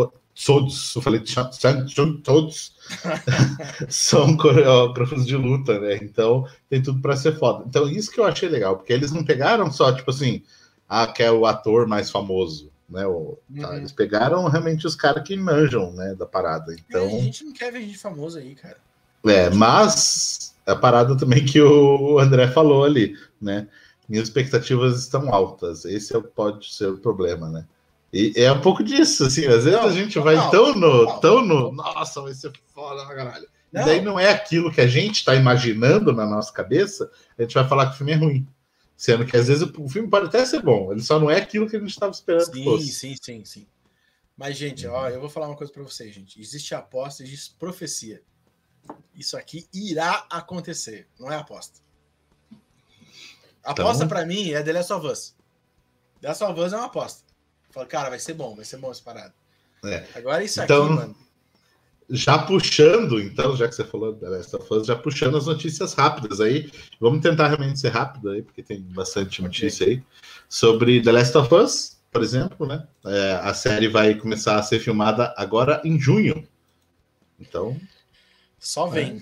Todos, 0.46 0.96
eu 0.96 1.02
falei 1.04 1.22
Shang 1.24 1.86
Tsung, 1.86 2.20
todos 2.24 2.76
são 3.88 4.36
coreógrafos 4.36 5.28
de 5.28 5.36
luta, 5.36 5.80
né? 5.80 5.98
Então 5.98 6.48
tem 6.68 6.82
tudo 6.82 7.00
para 7.02 7.16
ser 7.16 7.38
foda. 7.38 7.66
Então, 7.68 7.88
isso 7.88 8.12
que 8.12 8.20
eu 8.20 8.26
achei 8.26 8.50
legal, 8.50 8.78
porque 8.78 8.94
eles 8.94 9.12
não 9.12 9.24
pegaram 9.24 9.72
só, 9.72 9.94
tipo 9.94 10.10
assim, 10.10 10.42
ah, 10.90 11.06
que 11.06 11.22
é 11.22 11.32
o 11.32 11.46
ator 11.46 11.88
mais 11.88 12.10
famoso 12.10 12.73
né? 12.94 13.08
O, 13.08 13.40
tá, 13.60 13.72
uhum. 13.72 13.78
Eles 13.78 13.92
pegaram 13.92 14.48
realmente 14.48 14.86
os 14.86 14.96
caras 14.96 15.28
que 15.28 15.36
manjam, 15.36 15.92
né, 15.94 16.14
da 16.14 16.28
parada. 16.28 16.74
Então, 16.74 17.02
é, 17.02 17.18
a 17.18 17.22
gente 17.22 17.44
não 17.44 17.52
quer 17.52 17.72
ver 17.72 17.82
gente 17.82 17.98
famosa 17.98 18.40
aí, 18.40 18.54
cara. 18.54 18.78
É, 19.26 19.50
mas 19.50 20.56
a 20.66 20.76
parada 20.76 21.18
também 21.18 21.44
que 21.44 21.60
o 21.60 22.20
André 22.20 22.48
falou 22.48 22.84
ali, 22.84 23.18
né? 23.42 23.68
Minhas 24.08 24.28
expectativas 24.28 25.00
estão 25.00 25.34
altas. 25.34 25.86
Esse 25.86 26.16
é, 26.16 26.22
pode 26.22 26.72
ser 26.72 26.88
o 26.88 26.98
problema, 26.98 27.50
né? 27.50 27.66
E 28.14 28.32
é 28.36 28.52
um 28.52 28.62
pouco 28.62 28.84
disso, 28.84 29.26
assim, 29.26 29.48
às 29.48 29.64
vezes 29.64 29.72
não, 29.72 29.88
a 29.88 29.92
gente 29.92 30.20
vai 30.20 30.36
não, 30.36 30.52
tão 30.52 30.76
no, 30.76 31.06
não, 31.06 31.20
tão 31.20 31.44
no, 31.44 31.72
nossa, 31.72 32.22
vai 32.22 32.34
ser 32.34 32.52
foda 32.72 33.04
pra 33.08 33.16
caralho. 33.16 33.48
E 33.74 33.78
daí 33.84 34.02
não 34.02 34.20
é 34.20 34.30
aquilo 34.30 34.72
que 34.72 34.82
a 34.82 34.86
gente 34.86 35.16
está 35.16 35.34
imaginando 35.34 36.14
na 36.14 36.28
nossa 36.28 36.54
cabeça, 36.54 37.10
a 37.36 37.42
gente 37.42 37.56
vai 37.56 37.68
falar 37.68 37.88
que 37.88 37.96
o 37.96 37.98
filme 37.98 38.12
é 38.12 38.16
ruim. 38.16 38.48
Sendo 38.96 39.26
que 39.26 39.36
às 39.36 39.48
vezes 39.48 39.64
o 39.64 39.90
filme 39.90 40.10
pode 40.10 40.28
até 40.28 40.46
ser 40.46 40.62
bom, 40.62 40.92
ele 40.92 41.02
só 41.02 41.20
não 41.20 41.30
é 41.30 41.38
aquilo 41.38 41.70
que 41.70 41.76
a 41.76 41.80
gente 41.80 41.90
estava 41.90 42.12
esperando. 42.12 42.46
Sim, 42.46 42.52
que 42.52 42.64
fosse. 42.64 42.88
sim, 42.88 43.16
sim, 43.22 43.46
sim. 43.46 43.68
Mas, 44.38 44.58
gente, 44.58 44.88
ó, 44.88 45.10
eu 45.10 45.20
vou 45.20 45.30
falar 45.30 45.48
uma 45.48 45.56
coisa 45.56 45.72
para 45.72 45.84
vocês, 45.84 46.14
gente. 46.14 46.40
Existe 46.40 46.74
aposta, 46.74 47.24
existe 47.24 47.56
profecia. 47.58 48.22
Isso 49.14 49.38
aqui 49.38 49.68
irá 49.74 50.26
acontecer, 50.30 51.08
não 51.20 51.32
é 51.32 51.36
aposta. 51.36 51.80
Aposta 53.64 54.04
então... 54.04 54.08
para 54.08 54.26
mim 54.26 54.52
é 54.52 54.62
The 54.62 54.74
Last 54.74 54.94
of 54.94 55.08
Us. 55.08 55.36
The 56.22 56.28
Last 56.28 56.44
of 56.44 56.60
Us 56.60 56.74
é 56.74 56.78
uma 56.78 56.86
aposta. 56.86 57.24
Fala, 57.70 57.86
cara, 57.86 58.10
vai 58.10 58.20
ser 58.20 58.34
bom, 58.34 58.56
vai 58.56 58.66
ser 58.66 58.78
bom 58.78 58.92
essa 58.92 59.02
parada. 59.02 59.34
É. 59.86 60.08
Agora 60.16 60.44
isso 60.44 60.62
então... 60.62 60.86
aqui, 60.86 60.94
mano 60.94 61.24
já 62.10 62.38
puxando, 62.38 63.20
então, 63.20 63.56
já 63.56 63.68
que 63.68 63.76
você 63.76 63.84
falou 63.84 64.14
da 64.14 64.30
Last 64.30 64.56
of 64.56 64.74
Us, 64.74 64.88
já 64.88 64.96
puxando 64.96 65.38
as 65.38 65.46
notícias 65.46 65.94
rápidas 65.94 66.40
aí. 66.40 66.72
Vamos 67.00 67.22
tentar 67.22 67.48
realmente 67.48 67.80
ser 67.80 67.90
rápido 67.90 68.30
aí, 68.30 68.42
porque 68.42 68.62
tem 68.62 68.82
bastante 68.82 69.42
notícia 69.42 69.88
aí. 69.88 70.04
Sobre 70.48 71.02
The 71.02 71.12
Last 71.12 71.38
of 71.38 71.54
Us, 71.54 71.98
por 72.12 72.22
exemplo, 72.22 72.68
né? 72.68 72.88
É, 73.06 73.40
a 73.42 73.54
série 73.54 73.88
vai 73.88 74.16
começar 74.16 74.58
a 74.58 74.64
ser 74.64 74.80
filmada 74.80 75.34
agora 75.38 75.82
em 75.84 76.00
junho. 76.00 76.48
Então. 77.40 77.80
Só 78.60 78.88
vem. 78.88 79.18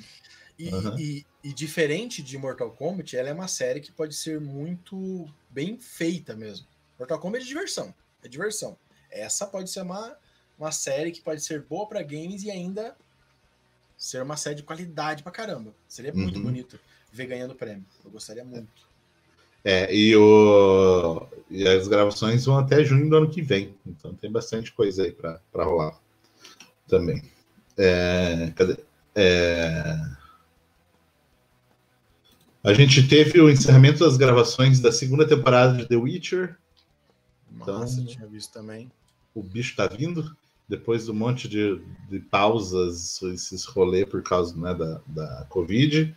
É. 0.59 0.63
E, 0.63 0.73
uhum. 0.73 0.99
e, 0.99 1.25
e, 1.43 1.53
diferente 1.53 2.21
de 2.21 2.37
Mortal 2.37 2.71
Kombat, 2.71 3.15
ela 3.15 3.29
é 3.29 3.33
uma 3.33 3.47
série 3.47 3.79
que 3.79 3.91
pode 3.91 4.13
ser 4.13 4.39
muito 4.39 5.25
bem 5.49 5.77
feita 5.79 6.35
mesmo. 6.35 6.67
Mortal 6.99 7.19
Kombat 7.19 7.43
é 7.43 7.47
diversão. 7.47 7.93
É 8.23 8.27
diversão. 8.27 8.77
Essa 9.09 9.47
pode 9.47 9.69
ser 9.71 9.81
uma 9.81 10.15
uma 10.57 10.71
série 10.71 11.11
que 11.11 11.21
pode 11.21 11.41
ser 11.41 11.61
boa 11.63 11.87
para 11.87 12.03
games 12.03 12.43
e 12.43 12.51
ainda 12.51 12.95
ser 13.97 14.21
uma 14.21 14.37
série 14.37 14.55
de 14.55 14.63
qualidade 14.63 15.23
pra 15.23 15.31
caramba. 15.31 15.73
Seria 15.87 16.13
muito 16.13 16.37
uhum. 16.37 16.43
bonito 16.43 16.79
ver 17.11 17.27
ganhando 17.27 17.55
prêmio. 17.55 17.85
Eu 18.03 18.11
gostaria 18.11 18.43
muito. 18.43 18.89
É, 19.63 19.93
e, 19.93 20.15
o, 20.15 21.27
e 21.49 21.67
as 21.67 21.87
gravações 21.87 22.45
vão 22.45 22.57
até 22.57 22.83
junho 22.83 23.09
do 23.09 23.15
ano 23.15 23.29
que 23.29 23.41
vem. 23.41 23.75
Então 23.85 24.13
tem 24.15 24.31
bastante 24.31 24.71
coisa 24.71 25.03
aí 25.03 25.11
para 25.11 25.63
rolar 25.63 25.99
também. 26.87 27.21
É, 27.77 28.51
cadê? 28.55 28.77
É, 29.15 29.99
a 32.63 32.73
gente 32.73 33.07
teve 33.07 33.41
o 33.41 33.49
encerramento 33.49 33.99
das 33.99 34.17
gravações 34.17 34.79
da 34.79 34.91
segunda 34.91 35.27
temporada 35.27 35.77
de 35.77 35.87
The 35.87 35.95
Witcher. 35.95 36.57
Nossa, 37.51 37.99
então, 37.99 38.13
tinha 38.13 38.27
visto 38.27 38.51
também. 38.51 38.91
O 39.33 39.41
bicho 39.41 39.75
tá 39.75 39.87
vindo 39.87 40.35
depois 40.71 41.05
do 41.05 41.13
monte 41.13 41.49
de, 41.49 41.81
de 42.09 42.19
pausas, 42.19 43.21
esses 43.23 43.65
rolês 43.65 44.05
por 44.05 44.23
causa 44.23 44.55
né, 44.55 44.73
da, 44.73 45.01
da 45.05 45.45
Covid. 45.49 46.15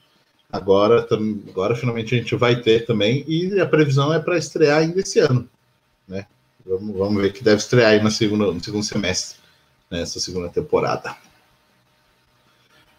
Agora, 0.51 1.03
tam, 1.03 1.41
agora 1.49 1.75
finalmente 1.75 2.15
a 2.15 2.19
gente 2.19 2.37
vai 2.37 2.63
ter 2.63 2.87
também, 2.87 3.25
e 3.27 3.59
a 3.59 3.67
previsão 3.67 4.15
é 4.15 4.21
para 4.21 4.39
estrear 4.39 4.79
ainda 4.79 5.01
esse 5.01 5.19
ano. 5.19 5.49
Né? 6.07 6.25
Vamos, 6.65 6.97
vamos 6.97 7.21
ver 7.21 7.33
que 7.33 7.43
deve 7.43 7.57
estrear 7.57 7.91
aí 7.91 8.01
no 8.01 8.13
segundo, 8.13 8.55
no 8.55 8.63
segundo 8.63 8.85
semestre, 8.85 9.41
nessa 9.91 10.19
né, 10.19 10.23
segunda 10.25 10.49
temporada. 10.49 11.17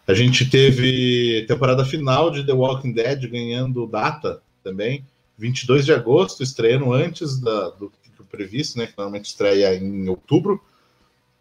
A 0.06 0.14
gente 0.14 0.50
teve 0.50 1.46
temporada 1.48 1.86
final 1.86 2.30
de 2.30 2.46
The 2.46 2.52
Walking 2.52 2.92
Dead 2.92 3.28
ganhando 3.30 3.88
data 3.88 4.42
também, 4.62 5.06
22 5.38 5.86
de 5.86 5.94
agosto, 5.94 6.44
estreando 6.44 6.92
antes 6.92 7.40
da, 7.40 7.70
do, 7.70 7.92
do 8.18 8.26
previsto, 8.26 8.78
né? 8.78 8.88
Que 8.88 8.94
normalmente 8.98 9.28
estreia 9.28 9.74
em 9.74 10.10
outubro. 10.10 10.62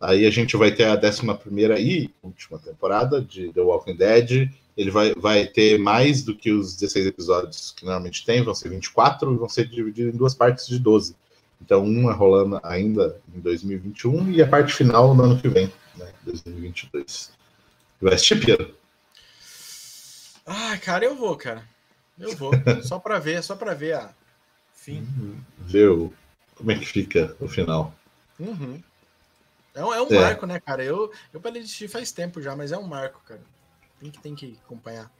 Aí 0.00 0.26
a 0.26 0.30
gente 0.30 0.56
vai 0.56 0.70
ter 0.70 0.84
a 0.84 0.94
11 0.96 1.22
e 1.78 2.10
última 2.22 2.58
temporada 2.58 3.20
de 3.20 3.52
The 3.52 3.60
Walking 3.60 3.96
Dead. 3.96 4.50
Ele 4.76 4.90
vai, 4.90 5.14
vai 5.14 5.46
ter 5.46 5.78
mais 5.78 6.22
do 6.22 6.34
que 6.34 6.50
os 6.50 6.74
16 6.76 7.06
episódios 7.06 7.72
que 7.72 7.84
normalmente 7.84 8.24
tem, 8.24 8.42
vão 8.42 8.54
ser 8.54 8.68
24 8.68 9.32
e 9.32 9.36
vão 9.36 9.48
ser 9.48 9.68
divididos 9.68 10.14
em 10.14 10.18
duas 10.18 10.34
partes 10.34 10.66
de 10.66 10.78
12. 10.78 11.14
Então, 11.60 11.84
uma 11.84 12.12
rolando 12.12 12.60
ainda 12.62 13.18
em 13.34 13.40
2021 13.40 14.32
e 14.32 14.42
a 14.42 14.46
parte 14.46 14.74
final 14.74 15.14
no 15.14 15.22
ano 15.22 15.40
que 15.40 15.48
vem, 15.48 15.72
né, 15.96 16.12
2022. 16.24 17.30
Vai 18.02 18.14
assistir? 18.14 18.76
Ah, 20.44 20.76
cara, 20.78 21.04
eu 21.04 21.14
vou, 21.14 21.36
cara. 21.36 21.62
Eu 22.18 22.36
vou. 22.36 22.52
só 22.82 22.98
para 22.98 23.18
ver, 23.18 23.42
só 23.42 23.56
para 23.56 23.72
ver 23.74 23.94
a 23.94 24.10
fim. 24.74 25.06
Ver 25.58 26.10
como 26.54 26.70
é 26.70 26.78
que 26.78 26.84
fica 26.84 27.34
o 27.40 27.48
final. 27.48 27.94
Uhum. 28.38 28.82
É 29.74 29.84
um, 29.84 29.92
é 29.92 30.02
um 30.02 30.06
é. 30.06 30.20
marco, 30.20 30.46
né, 30.46 30.60
cara? 30.60 30.84
Eu, 30.84 31.10
eu 31.32 31.40
parei 31.40 31.60
de 31.60 31.66
assistir 31.66 31.88
faz 31.88 32.12
tempo 32.12 32.40
já, 32.40 32.54
mas 32.54 32.70
é 32.70 32.78
um 32.78 32.86
marco, 32.86 33.20
cara. 33.26 33.42
Tem 34.00 34.10
que, 34.10 34.20
tem 34.20 34.34
que 34.34 34.56
acompanhar. 34.64 35.10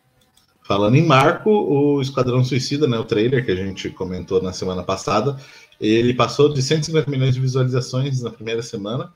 Falando 0.62 0.96
em 0.96 1.04
marco, 1.04 1.50
o 1.50 2.00
Esquadrão 2.00 2.42
Suicida, 2.42 2.86
né, 2.86 2.98
o 2.98 3.04
trailer 3.04 3.44
que 3.44 3.50
a 3.50 3.56
gente 3.56 3.90
comentou 3.90 4.40
na 4.40 4.52
semana 4.52 4.82
passada, 4.82 5.38
ele 5.78 6.14
passou 6.14 6.52
de 6.52 6.62
150 6.62 7.10
milhões 7.10 7.34
de 7.34 7.40
visualizações 7.40 8.22
na 8.22 8.30
primeira 8.30 8.62
semana. 8.62 9.12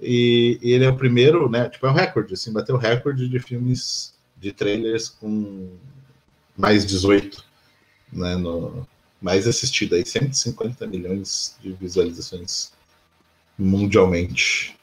E, 0.00 0.58
ele 0.62 0.84
é 0.84 0.88
o 0.88 0.96
primeiro, 0.96 1.48
né? 1.48 1.68
Tipo, 1.68 1.86
é 1.86 1.90
um 1.90 1.94
recorde, 1.94 2.34
assim, 2.34 2.52
bateu 2.52 2.76
o 2.76 2.78
recorde 2.78 3.28
de 3.28 3.38
filmes 3.38 4.14
de 4.36 4.52
trailers 4.52 5.08
com 5.08 5.68
mais 6.56 6.86
18, 6.86 7.44
né? 8.12 8.36
No, 8.36 8.86
mais 9.20 9.46
assistido 9.46 9.94
aí, 9.94 10.04
150 10.04 10.86
milhões 10.86 11.56
de 11.60 11.72
visualizações 11.72 12.72
mundialmente. 13.58 14.77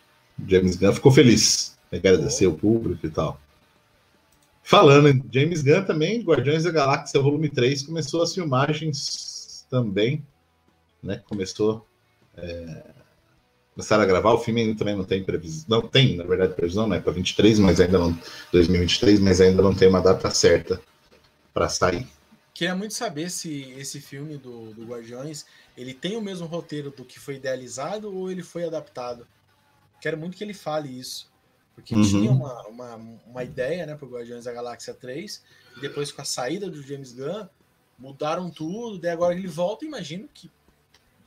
James 0.48 0.76
Gunn 0.76 0.94
ficou 0.94 1.12
feliz, 1.12 1.78
agradecer 1.92 2.48
o 2.48 2.54
público 2.54 3.06
e 3.06 3.10
tal. 3.10 3.40
Falando 4.64 5.10
em 5.10 5.24
James 5.32 5.62
Gunn 5.62 5.84
também, 5.86 6.22
Guardiões 6.22 6.64
da 6.64 6.72
Galáxia 6.72 7.22
Volume 7.22 7.50
3 7.50 7.84
começou 7.84 8.24
as 8.24 8.34
filmagens 8.34 9.66
também, 9.70 10.26
né? 11.04 11.22
Começou 11.28 11.86
é, 12.36 12.84
começaram 13.76 14.04
a 14.04 14.06
gravar, 14.06 14.34
o 14.34 14.40
filme 14.40 14.62
ainda 14.62 14.80
também 14.80 14.96
não 14.96 15.04
tem 15.04 15.22
previsão, 15.22 15.66
não 15.68 15.82
tem, 15.82 16.16
na 16.16 16.24
verdade, 16.24 16.54
previsão, 16.54 16.88
né? 16.88 17.00
Para 17.00 17.12
23, 17.12 17.60
mas 17.60 17.80
ainda 17.80 18.00
não 18.00 18.18
2023, 18.52 19.20
mas 19.20 19.42
ainda 19.42 19.62
não 19.62 19.76
tem 19.76 19.90
uma 19.90 20.02
data 20.02 20.32
certa 20.32 20.82
para 21.54 21.68
sair. 21.68 22.08
queria 22.54 22.74
muito 22.74 22.94
saber 22.94 23.30
se 23.30 23.74
esse 23.78 24.00
filme 24.00 24.38
do, 24.38 24.74
do 24.74 24.86
Guardiões 24.86 25.46
ele 25.78 25.94
tem 25.94 26.16
o 26.16 26.22
mesmo 26.22 26.48
roteiro 26.48 26.90
do 26.90 27.04
que 27.04 27.20
foi 27.20 27.36
idealizado 27.36 28.14
ou 28.16 28.32
ele 28.32 28.44
foi 28.44 28.64
adaptado. 28.64 29.28
Quero 30.02 30.18
muito 30.18 30.38
que 30.38 30.44
ele 30.44 30.54
fale 30.54 30.90
isso. 30.90 31.32
Porque 31.76 31.94
uhum. 31.94 32.04
tinha 32.04 32.32
uma, 32.32 32.68
uma, 32.68 32.96
uma 33.28 33.44
ideia 33.44 33.86
né, 33.86 33.96
para 33.96 34.06
o 34.06 34.10
Guardiões 34.10 34.46
da 34.46 34.54
Galáxia 34.54 34.94
3, 34.94 35.44
e 35.78 35.82
depois 35.82 36.12
com 36.12 36.22
a 36.22 36.26
saída 36.26 36.70
do 36.70 36.82
James 36.82 37.12
Gunn, 37.12 37.48
mudaram 38.00 38.50
tudo, 38.50 38.98
daí 38.98 39.12
agora 39.12 39.36
ele 39.36 39.48
volta, 39.48 39.86
imagino 39.86 40.30
que 40.34 40.50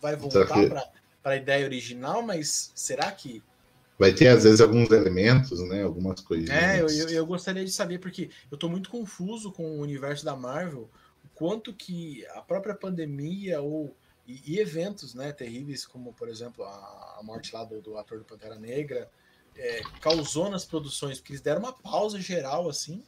vai 0.01 0.17
voltar 0.17 0.47
que... 0.47 0.69
para 0.69 1.33
a 1.33 1.37
ideia 1.37 1.67
original, 1.67 2.23
mas 2.23 2.73
será 2.75 3.11
que. 3.13 3.43
Vai 3.99 4.13
ter, 4.13 4.29
às 4.29 4.45
vezes, 4.45 4.61
alguns 4.61 4.91
elementos, 4.91 5.61
né? 5.69 5.83
Algumas 5.83 6.21
coisinhas. 6.21 6.57
É, 6.57 6.81
eu, 6.81 6.89
eu, 6.89 7.09
eu 7.11 7.27
gostaria 7.27 7.65
de 7.65 7.73
saber, 7.73 7.99
porque 7.99 8.31
eu 8.51 8.55
estou 8.55 8.71
muito 8.71 8.89
confuso 8.89 9.51
com 9.51 9.65
o 9.65 9.81
universo 9.81 10.25
da 10.25 10.37
Marvel, 10.37 10.89
o 11.25 11.29
quanto 11.35 11.75
que 11.75 12.25
a 12.29 12.41
própria 12.41 12.75
pandemia 12.75 13.61
ou 13.61 13.95
e, 14.29 14.43
e, 14.45 14.61
eventos 14.61 15.15
né, 15.15 15.33
terríveis, 15.33 15.87
como 15.87 16.13
por 16.13 16.29
exemplo 16.29 16.63
a, 16.65 17.21
morte 17.23 17.55
lá 17.55 17.65
do, 17.65 17.81
do, 17.81 17.97
ator 17.97 18.19
do 18.19 18.25
Pantera 18.25 18.57
Negra, 18.57 19.11
é, 19.57 19.81
causou 20.01 20.51
nas 20.51 20.67
produções, 20.67 21.19
porque 21.19 21.33
eles 21.33 21.41
deram 21.41 21.61
uma 21.61 21.73
pausa 21.73 22.21
geral, 22.21 22.69
assim, 22.69 23.03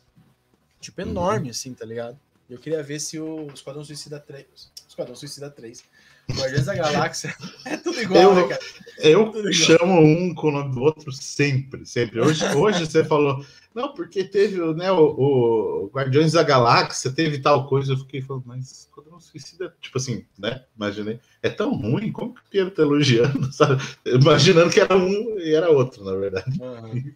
tipo, 0.81 1.03
uhum. 1.03 1.11
enorme, 1.11 1.45
uhum. 1.45 1.51
assim, 1.51 1.75
tá 1.75 1.85
ligado? 1.85 2.19
Eu 2.49 2.59
queria 2.59 2.83
ver 2.83 2.99
se 2.99 3.21
o 3.21 3.47
Esquadrão 3.55 3.85
Suicida 3.85 4.19
3. 4.19 4.73
Esquadrão 4.89 5.15
Suicida 5.15 5.49
3 5.51 5.85
Guardiões 6.33 6.67
da 6.67 6.75
Galáxia. 6.75 7.35
É 7.65 7.77
tudo 7.77 8.01
igual, 8.01 8.23
eu, 8.23 8.35
né, 8.35 8.49
cara? 8.49 8.61
Eu 8.99 9.29
igual. 9.29 9.53
chamo 9.53 10.01
um 10.01 10.35
com 10.35 10.49
o 10.49 10.53
nome 10.53 10.75
do 10.75 10.81
outro 10.81 11.13
sempre, 11.13 11.87
sempre. 11.87 12.21
Hoje, 12.21 12.45
hoje 12.57 12.87
você 12.87 13.05
falou, 13.05 13.45
não, 13.75 13.95
porque 13.95 14.25
teve 14.25 14.59
né, 14.75 14.91
o, 14.91 14.99
o, 14.99 15.91
Guardiões 15.95 16.33
da 16.33 16.43
Galáxia, 16.43 17.13
teve 17.13 17.39
tal 17.39 17.69
coisa. 17.69 17.93
Eu 17.93 17.99
fiquei 17.99 18.21
falando, 18.21 18.45
mas 18.47 18.89
quando 18.93 19.11
não 19.11 19.21
suicida, 19.21 19.75
tipo 19.81 19.97
assim, 19.97 20.25
né? 20.37 20.65
Imaginei, 20.77 21.21
é 21.41 21.49
tão 21.49 21.75
ruim, 21.75 22.11
como 22.11 22.35
que 22.35 22.41
o 22.41 22.51
Piero 22.51 22.71
tá 22.71 22.83
elogiando, 22.83 23.51
sabe? 23.55 23.81
Imaginando 24.05 24.71
que 24.71 24.81
era 24.81 24.97
um 24.97 25.39
e 25.39 25.55
era 25.55 25.71
outro, 25.71 26.05
na 26.05 26.15
verdade. 26.15 26.61
Uhum. 26.61 27.15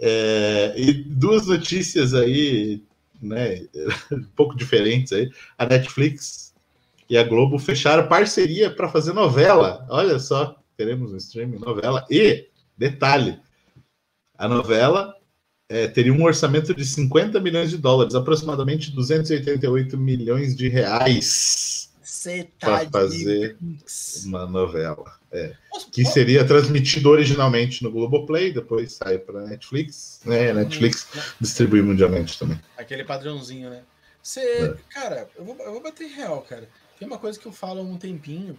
É, 0.00 0.74
e 0.76 0.92
duas 0.92 1.46
notícias 1.46 2.12
aí, 2.12 2.82
né, 3.22 3.66
um 4.10 4.24
pouco 4.34 4.56
diferentes 4.56 5.12
aí. 5.12 5.30
A 5.56 5.66
Netflix 5.66 6.52
e 7.08 7.16
a 7.16 7.22
Globo 7.22 7.60
fecharam 7.60 8.08
parceria 8.08 8.74
para 8.74 8.88
fazer 8.88 9.12
novela. 9.12 9.86
Olha 9.88 10.18
só, 10.18 10.60
teremos 10.76 11.12
um 11.12 11.16
streaming 11.16 11.58
novela. 11.58 12.04
E, 12.10 12.48
detalhe, 12.76 13.38
a 14.36 14.48
novela 14.48 15.14
é, 15.68 15.88
teria 15.88 16.12
um 16.12 16.22
orçamento 16.24 16.74
de 16.74 16.84
50 16.84 17.40
milhões 17.40 17.70
de 17.70 17.78
dólares, 17.78 18.14
aproximadamente 18.14 18.90
288 18.90 19.96
milhões 19.96 20.56
de 20.56 20.68
reais. 20.68 21.90
Para 22.58 22.88
fazer 22.88 23.58
uma 24.24 24.46
novela. 24.46 25.18
É, 25.30 25.52
que 25.90 26.04
seria 26.04 26.46
transmitido 26.46 27.10
originalmente 27.10 27.82
no 27.82 27.90
Globoplay, 27.90 28.52
depois 28.52 28.92
sai 28.92 29.18
para 29.18 29.44
Netflix, 29.46 30.20
né? 30.24 30.52
Netflix 30.52 31.08
hum, 31.12 31.20
distribui 31.40 31.82
mundialmente 31.82 32.38
também. 32.38 32.60
Aquele 32.78 33.02
padrãozinho, 33.02 33.68
né? 33.68 33.82
Você, 34.22 34.40
é. 34.40 34.76
cara, 34.88 35.28
eu 35.36 35.44
vou, 35.44 35.56
eu 35.58 35.72
vou 35.72 35.82
bater 35.82 36.06
real, 36.06 36.40
cara. 36.42 36.68
Tem 36.98 37.08
uma 37.08 37.18
coisa 37.18 37.38
que 37.38 37.46
eu 37.46 37.52
falo 37.52 37.80
há 37.80 37.82
um 37.82 37.98
tempinho. 37.98 38.56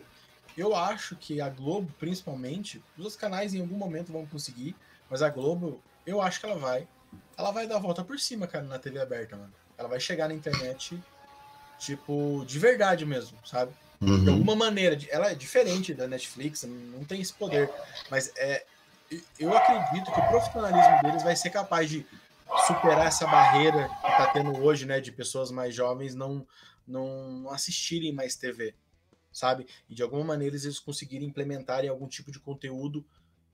Eu 0.57 0.75
acho 0.75 1.15
que 1.15 1.39
a 1.39 1.49
Globo, 1.49 1.91
principalmente, 1.97 2.83
os 2.97 3.05
outros 3.05 3.15
canais 3.15 3.53
em 3.53 3.61
algum 3.61 3.77
momento 3.77 4.11
vão 4.11 4.25
conseguir, 4.25 4.75
mas 5.09 5.21
a 5.21 5.29
Globo, 5.29 5.81
eu 6.05 6.21
acho 6.21 6.39
que 6.39 6.45
ela 6.45 6.57
vai. 6.57 6.87
Ela 7.37 7.51
vai 7.51 7.67
dar 7.67 7.77
a 7.77 7.79
volta 7.79 8.03
por 8.03 8.19
cima, 8.19 8.47
cara, 8.47 8.65
na 8.65 8.79
TV 8.79 8.99
aberta, 8.99 9.35
mano. 9.35 9.53
Ela 9.77 9.89
vai 9.89 9.99
chegar 9.99 10.27
na 10.27 10.33
internet, 10.33 11.01
tipo, 11.77 12.43
de 12.47 12.59
verdade 12.59 13.05
mesmo, 13.05 13.37
sabe? 13.45 13.71
Uhum. 14.01 14.23
De 14.23 14.29
alguma 14.29 14.55
maneira. 14.55 14.97
Ela 15.09 15.31
é 15.31 15.35
diferente 15.35 15.93
da 15.93 16.07
Netflix, 16.07 16.63
não 16.63 17.03
tem 17.03 17.21
esse 17.21 17.33
poder. 17.33 17.69
Mas 18.09 18.31
é, 18.37 18.65
eu 19.39 19.55
acredito 19.55 20.11
que 20.11 20.19
o 20.19 20.27
profissionalismo 20.27 21.01
deles 21.03 21.23
vai 21.23 21.35
ser 21.35 21.49
capaz 21.49 21.89
de 21.89 22.05
superar 22.67 23.07
essa 23.07 23.25
barreira 23.27 23.87
que 23.87 24.17
tá 24.17 24.31
tendo 24.33 24.57
hoje, 24.63 24.85
né? 24.85 24.99
De 24.99 25.11
pessoas 25.11 25.51
mais 25.51 25.75
jovens 25.75 26.15
não, 26.15 26.45
não 26.87 27.49
assistirem 27.49 28.13
mais 28.13 28.35
TV, 28.35 28.73
sabe? 29.31 29.67
E 29.89 29.95
de 29.95 30.03
alguma 30.03 30.23
maneira 30.23 30.55
eles 30.55 30.79
conseguirem 30.79 31.27
implementarem 31.27 31.89
algum 31.89 32.07
tipo 32.07 32.31
de 32.31 32.39
conteúdo 32.39 33.05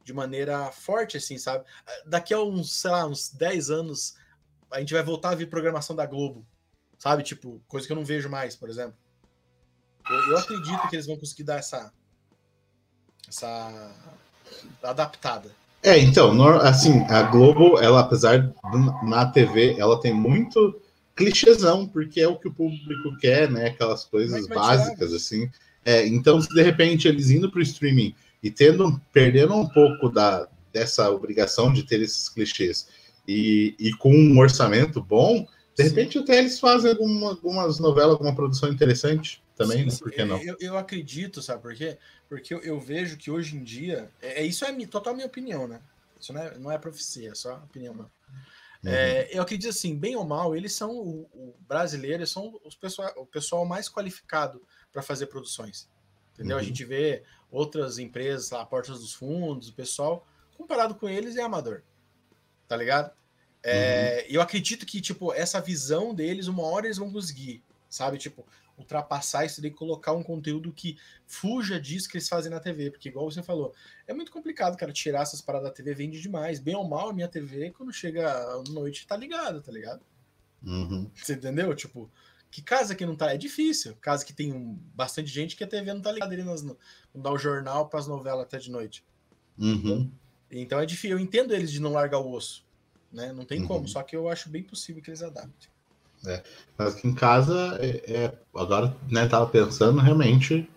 de 0.03 0.13
maneira 0.13 0.71
forte, 0.71 1.17
assim, 1.17 1.37
sabe? 1.37 1.63
Daqui 2.05 2.33
a 2.33 2.41
uns, 2.41 2.81
sei 2.81 2.91
lá, 2.91 3.05
uns 3.05 3.29
10 3.29 3.69
anos, 3.69 4.15
a 4.71 4.79
gente 4.79 4.93
vai 4.93 5.03
voltar 5.03 5.31
a 5.31 5.35
ver 5.35 5.47
programação 5.47 5.95
da 5.95 6.05
Globo, 6.05 6.45
sabe? 6.97 7.23
Tipo, 7.23 7.61
coisa 7.67 7.85
que 7.85 7.93
eu 7.93 7.97
não 7.97 8.05
vejo 8.05 8.29
mais, 8.29 8.55
por 8.55 8.69
exemplo. 8.69 8.95
Eu, 10.09 10.31
eu 10.31 10.37
acredito 10.37 10.89
que 10.89 10.95
eles 10.95 11.05
vão 11.05 11.17
conseguir 11.17 11.43
dar 11.43 11.57
essa. 11.57 11.91
essa. 13.27 13.91
adaptada. 14.81 15.51
É, 15.83 15.97
então, 15.97 16.31
assim, 16.59 17.01
a 17.05 17.23
Globo, 17.23 17.79
ela, 17.79 18.01
apesar 18.01 18.53
na 19.03 19.25
TV, 19.25 19.75
ela 19.79 19.99
tem 19.99 20.13
muito 20.13 20.79
clichêzão, 21.15 21.87
porque 21.87 22.21
é 22.21 22.27
o 22.27 22.37
que 22.37 22.47
o 22.47 22.53
público 22.53 23.17
quer, 23.19 23.49
né? 23.49 23.67
Aquelas 23.67 24.05
coisas 24.05 24.47
básicas, 24.47 25.13
assim. 25.13 25.49
É, 25.83 26.05
então, 26.07 26.39
se 26.39 26.49
de 26.49 26.61
repente 26.61 27.07
eles 27.07 27.31
indo 27.31 27.49
para 27.49 27.59
o 27.59 27.63
streaming 27.63 28.15
e 28.41 28.49
tendo, 28.49 28.99
perdendo 29.13 29.55
um 29.55 29.67
pouco 29.67 30.09
da, 30.09 30.47
dessa 30.73 31.09
obrigação 31.09 31.71
de 31.71 31.83
ter 31.83 32.01
esses 32.01 32.29
clichês 32.29 32.87
e, 33.27 33.75
e 33.79 33.93
com 33.93 34.13
um 34.13 34.39
orçamento 34.39 35.01
bom, 35.01 35.47
de 35.75 35.83
repente 35.83 36.17
até 36.17 36.39
eles 36.39 36.59
fazem 36.59 36.91
alguma, 36.91 37.29
algumas 37.29 37.79
novelas, 37.79 38.13
alguma 38.13 38.35
produção 38.35 38.69
interessante 38.69 39.43
também, 39.55 39.79
sim, 39.79 39.85
né? 39.85 39.97
Por 39.99 40.11
que 40.11 40.25
não? 40.25 40.41
Eu, 40.41 40.57
eu, 40.59 40.77
acredito, 40.77 41.41
sabe 41.41 41.61
por 41.61 41.75
quê? 41.75 41.97
Porque 42.27 42.53
eu, 42.53 42.59
eu 42.61 42.79
vejo 42.79 43.17
que 43.17 43.29
hoje 43.29 43.55
em 43.55 43.63
dia, 43.63 44.11
é, 44.21 44.41
é 44.41 44.45
isso 44.45 44.65
é 44.65 44.85
total 44.85 45.13
minha 45.13 45.27
opinião, 45.27 45.67
né? 45.67 45.81
Isso 46.19 46.33
não 46.33 46.41
é, 46.41 46.57
não 46.57 46.71
é 46.71 46.77
profecia, 46.77 47.31
é 47.31 47.35
só 47.35 47.55
opinião, 47.55 47.93
não. 47.93 48.09
Uhum. 48.83 48.89
É, 48.91 49.29
eu 49.31 49.43
acredito 49.43 49.69
assim, 49.69 49.95
bem 49.95 50.15
ou 50.15 50.25
mal, 50.25 50.55
eles 50.55 50.73
são 50.73 50.91
o, 50.91 51.29
o 51.33 51.55
brasileiros 51.67 52.31
são 52.31 52.59
os 52.65 52.75
pessoal, 52.75 53.13
o 53.15 53.25
pessoal 53.25 53.65
mais 53.65 53.87
qualificado 53.87 54.61
para 54.91 55.03
fazer 55.03 55.27
produções. 55.27 55.87
Entendeu? 56.41 56.57
Uhum. 56.57 56.63
A 56.63 56.65
gente 56.65 56.83
vê 56.83 57.23
outras 57.51 57.99
empresas 57.99 58.49
lá, 58.49 58.65
Portas 58.65 58.99
dos 58.99 59.13
Fundos, 59.13 59.69
o 59.69 59.73
pessoal, 59.73 60.25
comparado 60.57 60.95
com 60.95 61.07
eles, 61.07 61.35
é 61.35 61.43
amador. 61.43 61.83
Tá 62.67 62.75
ligado? 62.75 63.11
É, 63.63 64.25
uhum. 64.25 64.35
Eu 64.35 64.41
acredito 64.41 64.83
que, 64.85 64.99
tipo, 64.99 65.31
essa 65.31 65.61
visão 65.61 66.15
deles, 66.15 66.47
uma 66.47 66.63
hora 66.63 66.87
eles 66.87 66.97
vão 66.97 67.11
conseguir, 67.11 67.63
sabe? 67.87 68.17
Tipo, 68.17 68.43
ultrapassar 68.75 69.45
isso 69.45 69.63
e 69.63 69.69
colocar 69.69 70.13
um 70.13 70.23
conteúdo 70.23 70.73
que 70.73 70.97
fuja 71.27 71.79
disso 71.79 72.09
que 72.09 72.17
eles 72.17 72.27
fazem 72.27 72.49
na 72.51 72.59
TV, 72.59 72.89
porque 72.89 73.09
igual 73.09 73.29
você 73.29 73.43
falou, 73.43 73.75
é 74.07 74.13
muito 74.15 74.31
complicado, 74.31 74.75
cara, 74.75 74.91
tirar 74.91 75.21
essas 75.21 75.41
paradas 75.41 75.69
da 75.69 75.75
TV, 75.75 75.93
vende 75.93 76.19
demais. 76.19 76.59
Bem 76.59 76.75
ou 76.75 76.87
mal, 76.87 77.09
a 77.09 77.13
minha 77.13 77.27
TV, 77.27 77.69
quando 77.69 77.93
chega 77.93 78.31
à 78.31 78.63
noite, 78.69 79.05
tá 79.05 79.15
ligada, 79.15 79.61
tá 79.61 79.71
ligado? 79.71 80.01
Uhum. 80.63 81.07
Você 81.13 81.33
entendeu? 81.33 81.75
Tipo, 81.75 82.09
que 82.51 82.61
casa 82.61 82.93
que 82.93 83.05
não 83.05 83.15
tá? 83.15 83.33
É 83.33 83.37
difícil. 83.37 83.95
Casa 84.01 84.25
que 84.25 84.33
tem 84.33 84.51
um, 84.51 84.77
bastante 84.93 85.29
gente 85.29 85.55
que 85.55 85.63
a 85.63 85.67
TV 85.67 85.93
não 85.93 86.01
tá 86.01 86.11
ligada 86.11 86.33
ali, 86.33 86.43
nas, 86.43 86.61
não 86.61 86.75
dá 87.15 87.31
o 87.31 87.37
jornal 87.37 87.87
para 87.87 87.99
as 87.99 88.07
novelas 88.07 88.43
até 88.43 88.57
de 88.57 88.69
noite. 88.69 89.05
Uhum. 89.57 90.11
Então 90.51 90.79
é 90.79 90.85
difícil. 90.85 91.17
Eu 91.17 91.23
entendo 91.23 91.53
eles 91.53 91.71
de 91.71 91.79
não 91.79 91.93
largar 91.93 92.19
o 92.19 92.31
osso. 92.31 92.65
Né? 93.11 93.31
Não 93.31 93.45
tem 93.45 93.61
uhum. 93.61 93.67
como, 93.67 93.87
só 93.87 94.03
que 94.03 94.15
eu 94.15 94.27
acho 94.27 94.49
bem 94.49 94.63
possível 94.63 95.01
que 95.01 95.09
eles 95.09 95.23
adaptem. 95.23 95.69
É, 96.25 96.43
mas 96.77 96.95
aqui 96.95 97.07
em 97.07 97.15
casa, 97.15 97.77
é, 97.81 98.13
é, 98.13 98.33
agora, 98.53 98.95
né, 99.09 99.27
tava 99.27 99.47
pensando, 99.47 99.99
realmente, 99.99 100.69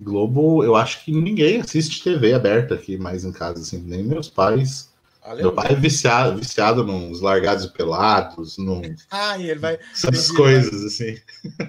Globo, 0.00 0.64
eu 0.64 0.74
acho 0.74 1.04
que 1.04 1.12
ninguém 1.12 1.60
assiste 1.60 2.02
TV 2.02 2.32
aberta 2.32 2.74
aqui 2.74 2.96
mais 2.96 3.24
em 3.24 3.32
casa, 3.32 3.60
assim, 3.60 3.78
nem 3.78 4.02
meus 4.02 4.30
pais. 4.30 4.87
Meu 5.36 5.52
pai 5.52 5.72
é 5.72 5.74
viciado, 5.74 6.38
viciado 6.38 6.84
nos 6.84 7.20
largados 7.20 7.64
e 7.64 7.72
pelados, 7.72 8.58
num... 8.58 8.82
Ah, 9.10 9.38
ele 9.38 9.58
vai... 9.58 9.78
Essas 9.92 10.30
coisas, 10.30 10.84
assim. 10.84 11.18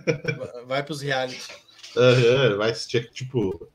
Vai 0.68 0.84
pros 0.84 1.02
reality. 1.02 1.42
Uhum, 1.96 2.58
vai 2.58 2.70
assistir, 2.70 3.10
tipo, 3.12 3.68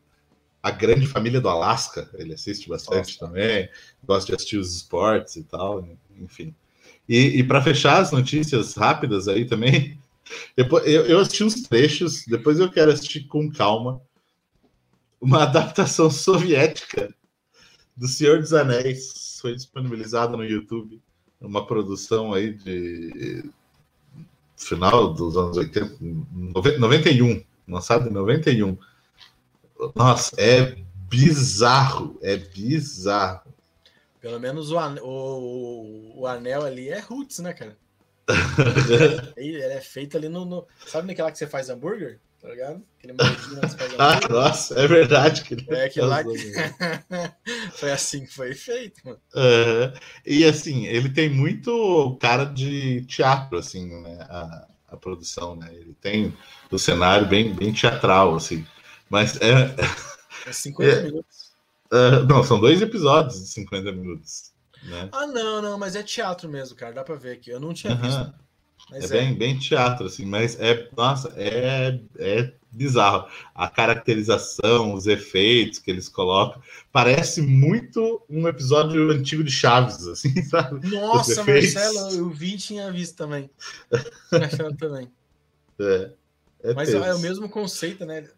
a 0.62 0.70
grande 0.70 1.06
família 1.06 1.40
do 1.40 1.48
Alasca, 1.48 2.08
ele 2.14 2.32
assiste 2.32 2.68
bastante 2.68 3.20
Nossa. 3.20 3.26
também, 3.26 3.68
gosta 4.04 4.28
de 4.28 4.36
assistir 4.36 4.56
os 4.56 4.74
esportes 4.74 5.36
e 5.36 5.42
tal, 5.42 5.86
enfim. 6.18 6.54
E, 7.08 7.40
e 7.40 7.44
para 7.44 7.60
fechar 7.60 8.00
as 8.00 8.12
notícias 8.12 8.74
rápidas 8.74 9.28
aí 9.28 9.44
também, 9.44 9.98
depois, 10.56 10.86
eu, 10.86 11.04
eu 11.06 11.18
assisti 11.18 11.44
uns 11.44 11.62
trechos, 11.62 12.24
depois 12.26 12.58
eu 12.58 12.70
quero 12.70 12.92
assistir 12.92 13.24
com 13.24 13.50
calma 13.50 14.00
uma 15.20 15.42
adaptação 15.42 16.10
soviética 16.10 17.14
do 17.96 18.08
Senhor 18.08 18.40
dos 18.40 18.52
Anéis. 18.52 19.38
Foi 19.40 19.54
disponibilizada 19.54 20.36
no 20.36 20.44
YouTube, 20.44 21.00
uma 21.40 21.66
produção 21.66 22.32
aí 22.32 22.52
de 22.52 23.44
final 24.56 25.12
dos 25.12 25.36
anos 25.36 25.56
80, 25.56 25.96
91, 26.78 27.44
lançado 27.68 28.08
em 28.08 28.12
91. 28.12 28.76
Nossa, 29.94 30.34
é 30.38 30.76
bizarro, 31.08 32.18
é 32.22 32.36
bizarro. 32.36 33.52
Pelo 34.20 34.40
menos 34.40 34.70
o, 34.70 34.78
o, 35.02 36.20
o 36.20 36.26
anel 36.26 36.64
ali 36.64 36.88
é 36.88 36.98
roots, 36.98 37.40
né, 37.40 37.52
cara? 37.52 37.76
ele 39.36 39.60
é 39.60 39.80
feito 39.82 40.16
ali 40.16 40.30
no, 40.30 40.46
no, 40.46 40.66
Sabe 40.86 41.06
naquela 41.06 41.30
que 41.30 41.36
você 41.36 41.46
faz 41.46 41.68
hambúrguer? 41.68 42.18
Tá 42.44 42.50
ligado? 42.50 42.82
Aquele 42.98 43.14
que 43.14 43.24
faz 43.24 43.96
ah, 43.98 44.20
nossa, 44.28 44.78
é 44.78 44.86
verdade. 44.86 45.42
Que 45.44 45.56
é 45.98 46.04
lá 46.04 46.22
que... 46.22 46.52
foi 47.72 47.90
assim 47.90 48.26
que 48.26 48.34
foi 48.34 48.54
feito, 48.54 49.00
mano. 49.02 49.18
Uhum. 49.34 49.92
E 50.26 50.44
assim, 50.44 50.84
ele 50.84 51.08
tem 51.08 51.30
muito 51.30 52.18
cara 52.20 52.44
de 52.44 53.00
teatro, 53.06 53.56
assim, 53.56 53.98
né? 54.02 54.18
A, 54.28 54.68
a 54.88 54.96
produção, 54.98 55.56
né? 55.56 55.70
Ele 55.72 55.94
tem 55.94 56.36
o 56.70 56.78
cenário 56.78 57.26
bem, 57.26 57.54
bem 57.54 57.72
teatral, 57.72 58.36
assim. 58.36 58.66
Mas 59.08 59.40
é. 59.40 59.74
É 60.46 60.52
50 60.52 60.84
é, 60.92 61.02
minutos. 61.02 61.54
Uh, 61.90 62.26
não, 62.28 62.44
são 62.44 62.60
dois 62.60 62.82
episódios 62.82 63.40
de 63.40 63.48
50 63.48 63.90
minutos. 63.90 64.52
Né? 64.82 65.08
Ah, 65.12 65.26
não, 65.26 65.62
não, 65.62 65.78
mas 65.78 65.96
é 65.96 66.02
teatro 66.02 66.46
mesmo, 66.46 66.76
cara. 66.76 66.92
Dá 66.92 67.02
pra 67.02 67.14
ver 67.14 67.38
aqui. 67.38 67.48
Eu 67.48 67.58
não 67.58 67.72
tinha 67.72 67.94
visto. 67.94 68.34
É, 68.92 69.04
é, 69.04 69.08
Bem, 69.08 69.34
bem 69.34 69.58
teatro, 69.58 70.06
assim, 70.06 70.24
mas 70.24 70.58
é, 70.60 70.88
nossa, 70.96 71.32
é, 71.36 71.98
é 72.18 72.52
bizarro. 72.70 73.28
A 73.54 73.68
caracterização, 73.68 74.94
os 74.94 75.06
efeitos 75.06 75.78
que 75.78 75.90
eles 75.90 76.08
colocam, 76.08 76.60
parece 76.92 77.40
muito 77.40 78.22
um 78.28 78.46
episódio 78.46 79.10
antigo 79.10 79.42
de 79.42 79.50
Chaves, 79.50 80.06
assim, 80.06 80.42
sabe? 80.44 80.86
Nossa, 80.88 81.44
Marcelo, 81.44 82.10
eu 82.10 82.30
vi 82.30 82.54
e 82.54 82.58
tinha 82.58 82.92
visto 82.92 83.16
também. 83.16 83.48
também. 84.78 85.10
É, 85.78 86.10
é 86.62 86.74
mas 86.74 86.92
é 86.92 87.14
o 87.14 87.18
mesmo 87.20 87.48
conceito, 87.48 88.04
né? 88.04 88.28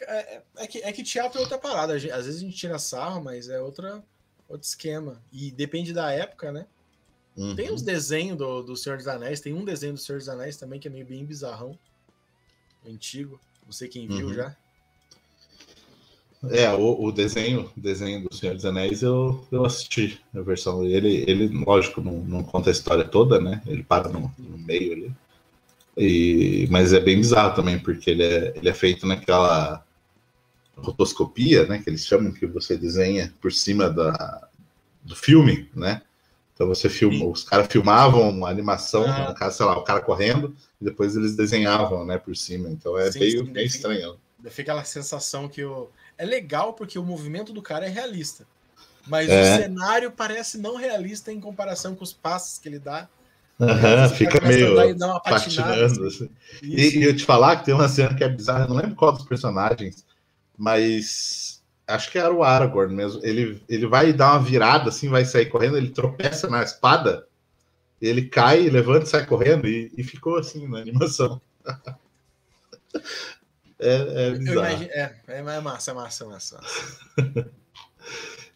É, 0.00 0.42
é, 0.56 0.66
que, 0.66 0.78
é 0.78 0.92
que 0.92 1.02
teatro 1.02 1.38
é 1.38 1.42
outra 1.42 1.58
parada. 1.58 1.94
Às 1.94 2.02
vezes 2.02 2.36
a 2.36 2.44
gente 2.44 2.56
tira 2.56 2.78
sarro, 2.78 3.22
mas 3.22 3.48
é 3.48 3.60
outra, 3.60 4.02
outro 4.48 4.66
esquema. 4.66 5.22
E 5.32 5.50
depende 5.50 5.92
da 5.92 6.10
época, 6.10 6.50
né? 6.50 6.66
Uhum. 7.36 7.56
Tem 7.56 7.72
os 7.72 7.82
desenhos 7.82 8.38
do, 8.38 8.62
do 8.62 8.76
Senhor 8.76 8.96
dos 8.96 9.08
Anéis. 9.08 9.40
Tem 9.40 9.52
um 9.52 9.64
desenho 9.64 9.94
do 9.94 10.00
Senhor 10.00 10.18
dos 10.18 10.28
Anéis 10.28 10.56
também 10.56 10.78
que 10.78 10.88
é 10.88 10.90
meio 10.90 11.06
bem 11.06 11.24
bizarrão. 11.24 11.78
Antigo. 12.86 13.40
Não 13.64 13.72
sei 13.72 13.88
quem 13.88 14.06
viu 14.06 14.28
uhum. 14.28 14.34
já. 14.34 14.56
É, 16.50 16.70
o, 16.72 17.04
o, 17.04 17.10
desenho, 17.10 17.70
desenho 17.74 18.28
do 18.28 18.34
Senhor 18.34 18.54
dos 18.54 18.66
Anéis 18.66 19.02
eu, 19.02 19.46
eu 19.50 19.64
assisti 19.64 20.20
a 20.34 20.40
versão. 20.42 20.84
Ele, 20.84 21.24
ele 21.26 21.48
lógico, 21.48 22.00
não, 22.00 22.12
não 22.12 22.42
conta 22.42 22.70
a 22.70 22.72
história 22.72 23.04
toda, 23.04 23.40
né? 23.40 23.62
Ele 23.66 23.82
para 23.82 24.08
no, 24.08 24.32
no 24.38 24.58
meio 24.58 24.92
ali. 24.92 25.12
E, 25.96 26.66
mas 26.70 26.92
é 26.92 27.00
bem 27.00 27.16
bizarro 27.16 27.54
também, 27.54 27.78
porque 27.78 28.10
ele 28.10 28.24
é, 28.24 28.52
ele 28.56 28.68
é 28.68 28.74
feito 28.74 29.06
naquela 29.06 29.84
rotoscopia, 30.76 31.66
né? 31.66 31.78
Que 31.78 31.88
eles 31.88 32.04
chamam 32.04 32.32
que 32.32 32.46
você 32.46 32.76
desenha 32.76 33.32
por 33.40 33.52
cima 33.52 33.88
da, 33.88 34.48
do 35.02 35.16
filme, 35.16 35.68
né? 35.74 36.02
Então 36.54 36.68
você 36.68 36.88
filma, 36.88 37.26
os 37.26 37.42
caras 37.42 37.66
filmavam 37.68 38.46
a 38.46 38.50
animação, 38.50 39.04
ah. 39.04 39.30
no 39.30 39.34
caso, 39.34 39.56
sei 39.56 39.66
lá, 39.66 39.76
o 39.76 39.82
cara 39.82 40.00
correndo, 40.00 40.54
e 40.80 40.84
depois 40.84 41.16
eles 41.16 41.34
desenhavam, 41.34 42.06
né, 42.06 42.16
por 42.16 42.36
cima. 42.36 42.70
Então 42.70 42.96
é 42.96 43.10
sim, 43.10 43.18
meio, 43.18 43.44
sim, 43.44 43.50
meio 43.50 43.66
estranho. 43.66 44.16
Fica 44.44 44.72
aquela 44.72 44.84
sensação 44.84 45.48
que 45.48 45.64
o. 45.64 45.88
É 46.16 46.24
legal 46.24 46.74
porque 46.74 46.98
o 46.98 47.02
movimento 47.02 47.52
do 47.52 47.60
cara 47.60 47.86
é 47.86 47.88
realista. 47.88 48.46
Mas 49.06 49.28
é. 49.28 49.42
o 49.42 49.62
cenário 49.62 50.10
parece 50.10 50.56
não 50.58 50.76
realista 50.76 51.32
em 51.32 51.40
comparação 51.40 51.94
com 51.94 52.04
os 52.04 52.12
passos 52.12 52.58
que 52.58 52.68
ele 52.68 52.78
dá. 52.78 53.08
Uhum, 53.58 54.08
fica 54.14 54.40
meio 54.46 54.74
patinando. 55.22 56.06
Assim. 56.06 56.30
E, 56.62 56.98
e, 56.98 57.04
eu 57.04 57.14
te 57.14 57.24
falar 57.24 57.56
que 57.56 57.66
tem 57.66 57.74
uma 57.74 57.88
cena 57.88 58.14
que 58.14 58.24
é 58.24 58.28
bizarra, 58.28 58.64
eu 58.64 58.68
não 58.68 58.76
lembro 58.76 58.96
qual 58.96 59.12
dos 59.12 59.24
personagens, 59.24 60.04
mas 60.56 61.53
acho 61.86 62.10
que 62.10 62.18
era 62.18 62.32
o 62.32 62.42
Aragorn 62.42 62.94
mesmo. 62.94 63.20
Ele, 63.24 63.62
ele 63.68 63.86
vai 63.86 64.12
dar 64.12 64.32
uma 64.32 64.42
virada 64.42 64.88
assim, 64.88 65.08
vai 65.08 65.24
sair 65.24 65.46
correndo, 65.46 65.76
ele 65.76 65.90
tropeça 65.90 66.48
na 66.48 66.62
espada, 66.62 67.26
ele 68.00 68.22
cai, 68.22 68.68
levanta 68.68 69.04
e 69.04 69.08
sai 69.08 69.26
correndo, 69.26 69.66
e, 69.66 69.92
e 69.96 70.02
ficou 70.02 70.36
assim 70.36 70.66
na 70.68 70.78
animação. 70.78 71.40
é, 73.78 74.28
é 74.28 74.30
bizarro. 74.32 74.60
Imagino, 74.60 74.90
é, 74.92 75.14
é 75.28 75.60
massa, 75.60 75.94
massa, 75.94 76.26
massa. 76.26 76.60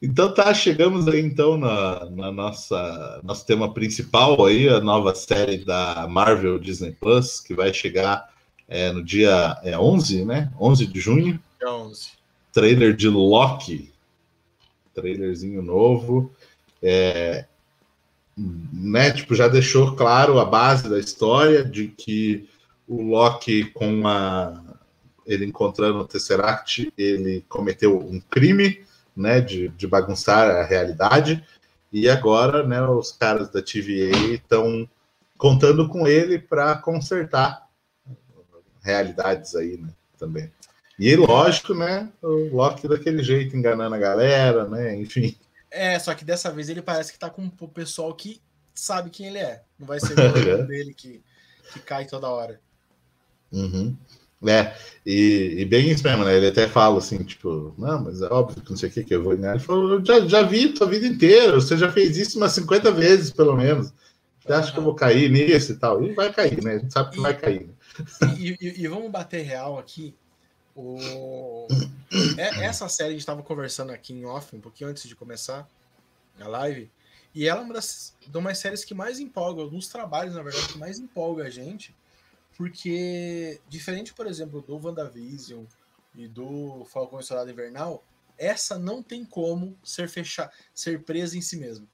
Então 0.01 0.33
tá, 0.33 0.55
chegamos 0.55 1.09
aí 1.09 1.21
então 1.21 1.59
na, 1.59 2.09
na, 2.11 2.31
nossa 2.31 3.21
nosso 3.25 3.45
tema 3.45 3.75
principal 3.75 4.45
aí, 4.47 4.69
a 4.69 4.81
nova 4.81 5.13
série 5.13 5.65
da 5.65 6.07
Marvel 6.09 6.57
Disney 6.59 6.93
Plus, 6.93 7.41
que 7.41 7.53
vai 7.53 7.75
chegar 7.75 8.33
é, 8.69 8.93
no 8.93 9.03
dia 9.03 9.59
é, 9.65 9.77
11, 9.77 10.25
né? 10.25 10.53
11 10.61 10.87
de 10.87 11.01
junho. 11.01 11.41
11. 11.61 12.18
Trailer 12.59 12.93
de 12.93 13.09
Loki. 13.09 13.93
Trailerzinho 14.93 15.63
novo. 15.63 16.33
É, 16.83 17.45
né, 18.37 19.13
tipo, 19.13 19.33
já 19.37 19.47
deixou 19.47 19.95
claro 19.95 20.41
a 20.41 20.45
base 20.45 20.89
da 20.89 20.99
história 20.99 21.65
de 21.65 21.87
que 21.87 22.49
o 22.89 23.03
Loki 23.03 23.67
com 23.71 24.09
a 24.09 24.61
ele 25.25 25.45
encontrando 25.45 25.99
o 25.99 26.07
Tesseract, 26.07 26.93
ele 26.97 27.45
cometeu 27.49 27.99
um 27.99 28.19
crime 28.19 28.83
né, 29.15 29.41
de, 29.41 29.69
de 29.69 29.87
bagunçar 29.87 30.51
a 30.51 30.65
realidade. 30.65 31.47
E 31.93 32.09
agora, 32.09 32.67
né, 32.67 32.83
os 32.83 33.13
caras 33.13 33.51
da 33.51 33.63
TVA 33.63 34.17
estão 34.33 34.89
contando 35.37 35.87
com 35.89 36.09
ele 36.09 36.39
para 36.39 36.77
consertar 36.77 37.69
realidades 38.83 39.55
aí, 39.55 39.77
né, 39.77 39.91
também. 40.19 40.51
E 40.99 41.15
lógico, 41.15 41.75
né, 41.75 42.11
o 42.21 42.55
Loki 42.55 42.89
daquele 42.89 43.23
jeito 43.23 43.57
enganando 43.57 43.95
a 43.95 43.99
galera, 43.99 44.67
né, 44.67 44.97
enfim. 44.97 45.37
É, 45.71 45.99
só 45.99 46.15
que 46.15 46.25
dessa 46.25 46.51
vez 46.51 46.69
ele 46.69 46.83
parece 46.83 47.13
que 47.13 47.19
tá 47.19 47.31
com 47.31 47.51
o 47.61 47.69
pessoal 47.69 48.13
que 48.15 48.41
sabe 48.75 49.11
quem 49.11 49.27
ele 49.27 49.39
é. 49.39 49.63
Não 49.79 49.87
vai 49.87 50.01
ser 50.01 50.15
o 50.19 50.67
dele 50.67 50.95
que, 50.95 51.23
que 51.73 51.81
cai 51.81 52.07
toda 52.07 52.29
hora. 52.29 52.61
Uhum. 53.53 53.97
É, 54.47 54.73
e, 55.05 55.57
e, 55.59 55.65
bem 55.65 55.91
isso 55.91 56.05
mesmo, 56.05 56.25
né? 56.25 56.37
Ele 56.37 56.47
até 56.47 56.69
fala 56.69 56.99
assim, 56.99 57.19
tipo, 57.25 57.75
não, 57.77 58.05
mas 58.05 58.23
é 58.23 58.27
óbvio 58.27 58.63
que 58.63 58.71
não 58.71 58.77
sei 58.77 58.89
o 58.89 58.93
que 58.93 59.03
que 59.03 59.15
eu 59.15 59.23
vou 59.23 59.37
ganhar. 59.37 59.55
Ele 59.55 59.65
falou, 59.65 59.95
eu 59.95 60.05
já, 60.05 60.21
já 60.21 60.43
vi 60.43 60.73
tua 60.73 60.87
vida 60.87 61.07
inteira, 61.07 61.55
você 61.55 61.77
já 61.77 61.91
fez 61.91 62.17
isso 62.17 62.39
umas 62.39 62.53
50 62.53 62.93
vezes, 62.93 63.33
pelo 63.33 63.57
menos. 63.57 63.93
Você 64.41 64.53
acha 64.53 64.73
que 64.73 64.79
eu 64.79 64.85
vou 64.85 64.95
cair 64.95 65.29
nisso 65.29 65.73
e 65.73 65.77
tal? 65.77 66.03
E 66.05 66.15
vai 66.15 66.33
cair, 66.33 66.63
né? 66.63 66.75
A 66.75 66.79
gente 66.79 66.93
sabe 66.93 67.11
que 67.11 67.19
e, 67.19 67.23
vai 67.23 67.37
cair. 67.37 67.67
Né? 67.67 68.37
E, 68.39 68.83
e, 68.83 68.87
vamos 68.87 69.11
bater 69.11 69.43
real 69.43 69.77
aqui. 69.77 70.15
O... 70.81 71.67
É, 72.37 72.65
essa 72.65 72.89
série 72.89 73.09
a 73.09 73.13
gente 73.13 73.21
estava 73.21 73.43
conversando 73.43 73.91
aqui 73.91 74.13
em 74.13 74.25
off, 74.25 74.55
um 74.55 74.61
pouquinho 74.61 74.91
antes 74.91 75.09
de 75.09 75.17
começar 75.17 75.69
a 76.41 76.47
live. 76.47 76.91
E 77.35 77.47
ela 77.47 77.61
é 77.61 77.65
uma 77.65 77.75
das, 77.75 78.15
uma 78.33 78.51
das 78.51 78.59
séries 78.59 78.85
que 78.85 78.95
mais 78.95 79.19
empolga, 79.19 79.61
alguns 79.61 79.89
trabalhos, 79.89 80.35
na 80.35 80.43
verdade, 80.43 80.69
que 80.69 80.79
mais 80.79 80.99
empolga 80.99 81.45
a 81.45 81.51
gente 81.51 81.95
porque, 82.59 83.61
diferente, 83.69 84.13
por 84.13 84.27
exemplo, 84.27 84.61
do 84.61 84.85
WandaVision 84.85 85.65
e 86.17 86.27
do 86.27 86.85
Falcão 86.87 87.21
e 87.21 87.23
Soldado 87.23 87.49
Invernal, 87.49 88.03
essa 88.37 88.77
não 88.77 89.01
tem 89.01 89.25
como 89.25 89.79
ser 89.85 90.09
fechar, 90.09 90.53
ser 90.75 91.05
presa 91.05 91.39
em 91.39 91.41
si 91.41 91.57
mesma. 91.57 91.87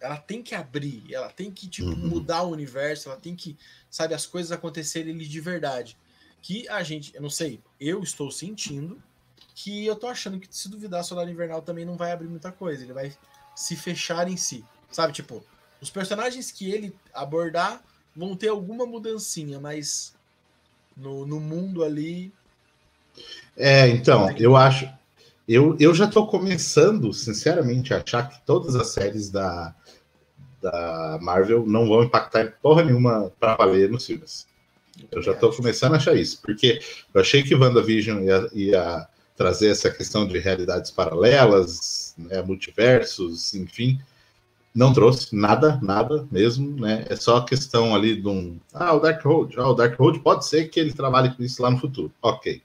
Ela 0.00 0.18
tem 0.18 0.40
que 0.40 0.54
abrir, 0.54 1.12
ela 1.12 1.30
tem 1.30 1.50
que 1.50 1.66
tipo, 1.66 1.88
uhum. 1.88 1.96
mudar 1.96 2.44
o 2.44 2.50
universo, 2.50 3.08
ela 3.08 3.18
tem 3.18 3.34
que, 3.34 3.58
sabe, 3.90 4.14
as 4.14 4.24
coisas 4.24 4.52
acontecerem 4.52 5.18
de 5.18 5.40
verdade. 5.40 5.98
Que 6.42 6.68
a 6.68 6.82
gente, 6.82 7.14
eu 7.14 7.22
não 7.22 7.30
sei, 7.30 7.60
eu 7.80 8.02
estou 8.02 8.30
sentindo 8.30 9.00
que 9.54 9.86
eu 9.86 9.94
tô 9.96 10.08
achando 10.08 10.40
que 10.40 10.48
se 10.50 10.68
duvidar 10.68 11.04
Soldado 11.04 11.30
Invernal 11.30 11.62
também 11.62 11.84
não 11.84 11.96
vai 11.96 12.10
abrir 12.10 12.26
muita 12.26 12.50
coisa, 12.50 12.82
ele 12.82 12.92
vai 12.92 13.12
se 13.54 13.76
fechar 13.76 14.28
em 14.28 14.36
si. 14.36 14.64
Sabe, 14.90 15.12
tipo, 15.12 15.42
os 15.80 15.90
personagens 15.90 16.50
que 16.50 16.70
ele 16.70 16.94
abordar 17.14 17.82
vão 18.14 18.36
ter 18.36 18.48
alguma 18.48 18.84
mudancinha, 18.86 19.58
mas 19.60 20.14
no, 20.96 21.26
no 21.26 21.40
mundo 21.40 21.82
ali. 21.82 22.32
É, 23.56 23.88
então, 23.88 24.30
eu 24.32 24.56
acho. 24.56 24.88
Eu, 25.46 25.76
eu 25.78 25.94
já 25.94 26.04
estou 26.04 26.26
começando, 26.26 27.12
sinceramente, 27.12 27.92
a 27.92 27.98
achar 27.98 28.28
que 28.28 28.40
todas 28.46 28.76
as 28.76 28.88
séries 28.88 29.28
da, 29.28 29.74
da 30.60 31.18
Marvel 31.20 31.66
não 31.66 31.88
vão 31.88 32.04
impactar 32.04 32.54
porra 32.62 32.84
nenhuma 32.84 33.32
para 33.40 33.56
valer 33.56 33.90
nos 33.90 34.06
filmes. 34.06 34.46
Eu, 35.10 35.22
já 35.22 35.32
estou 35.32 35.52
começando 35.52 35.94
a 35.94 35.96
achar 35.96 36.14
isso, 36.14 36.40
porque 36.42 36.80
eu 37.12 37.20
achei 37.20 37.42
que 37.42 37.54
WandaVision 37.54 38.22
ia, 38.22 38.50
ia 38.52 39.08
trazer 39.36 39.68
essa 39.68 39.90
questão 39.90 40.26
de 40.26 40.38
realidades 40.38 40.90
paralelas, 40.90 42.14
né, 42.18 42.42
multiversos, 42.42 43.54
enfim 43.54 43.98
não 44.74 44.92
trouxe 44.92 45.36
nada, 45.36 45.78
nada 45.82 46.26
mesmo, 46.30 46.80
né? 46.80 47.04
É 47.08 47.14
só 47.14 47.36
a 47.36 47.44
questão 47.44 47.94
ali 47.94 48.20
de 48.20 48.26
um. 48.26 48.58
Ah, 48.72 48.94
o 48.94 49.00
Darkhold. 49.00 49.54
Ah, 49.58 49.68
o 49.68 49.74
Darkhold 49.74 50.20
pode 50.20 50.46
ser 50.46 50.68
que 50.68 50.80
ele 50.80 50.92
trabalhe 50.92 51.34
com 51.34 51.42
isso 51.42 51.62
lá 51.62 51.70
no 51.70 51.78
futuro. 51.78 52.10
Ok. 52.22 52.62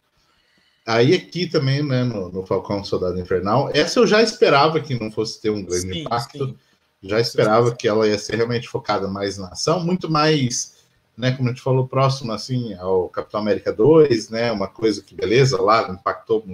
Aí 0.85 1.13
aqui 1.13 1.47
também, 1.47 1.83
né, 1.83 2.05
no, 2.05 2.29
no 2.29 2.45
Falcão 2.45 2.81
Soldado 2.81 3.19
Infernal, 3.19 3.69
essa 3.73 3.99
eu 3.99 4.07
já 4.07 4.21
esperava 4.21 4.79
que 4.79 4.97
não 4.97 5.11
fosse 5.11 5.41
ter 5.41 5.49
um 5.49 5.63
grande 5.63 5.93
sim, 5.93 6.01
impacto. 6.03 6.47
Sim. 6.47 6.55
Já 7.03 7.19
esperava 7.19 7.75
que 7.75 7.87
ela 7.87 8.07
ia 8.07 8.17
ser 8.17 8.37
realmente 8.37 8.69
focada 8.69 9.07
mais 9.07 9.37
na 9.37 9.49
ação, 9.49 9.81
muito 9.81 10.09
mais, 10.09 10.76
né, 11.17 11.31
como 11.31 11.49
a 11.49 11.51
gente 11.51 11.63
falou, 11.63 11.87
próximo 11.87 12.31
assim 12.31 12.73
ao 12.75 13.09
Capitão 13.09 13.39
América 13.39 13.73
2, 13.73 14.29
né? 14.29 14.51
Uma 14.51 14.67
coisa 14.67 15.01
que 15.01 15.15
beleza 15.15 15.59
lá 15.59 15.89
impactou 15.89 16.45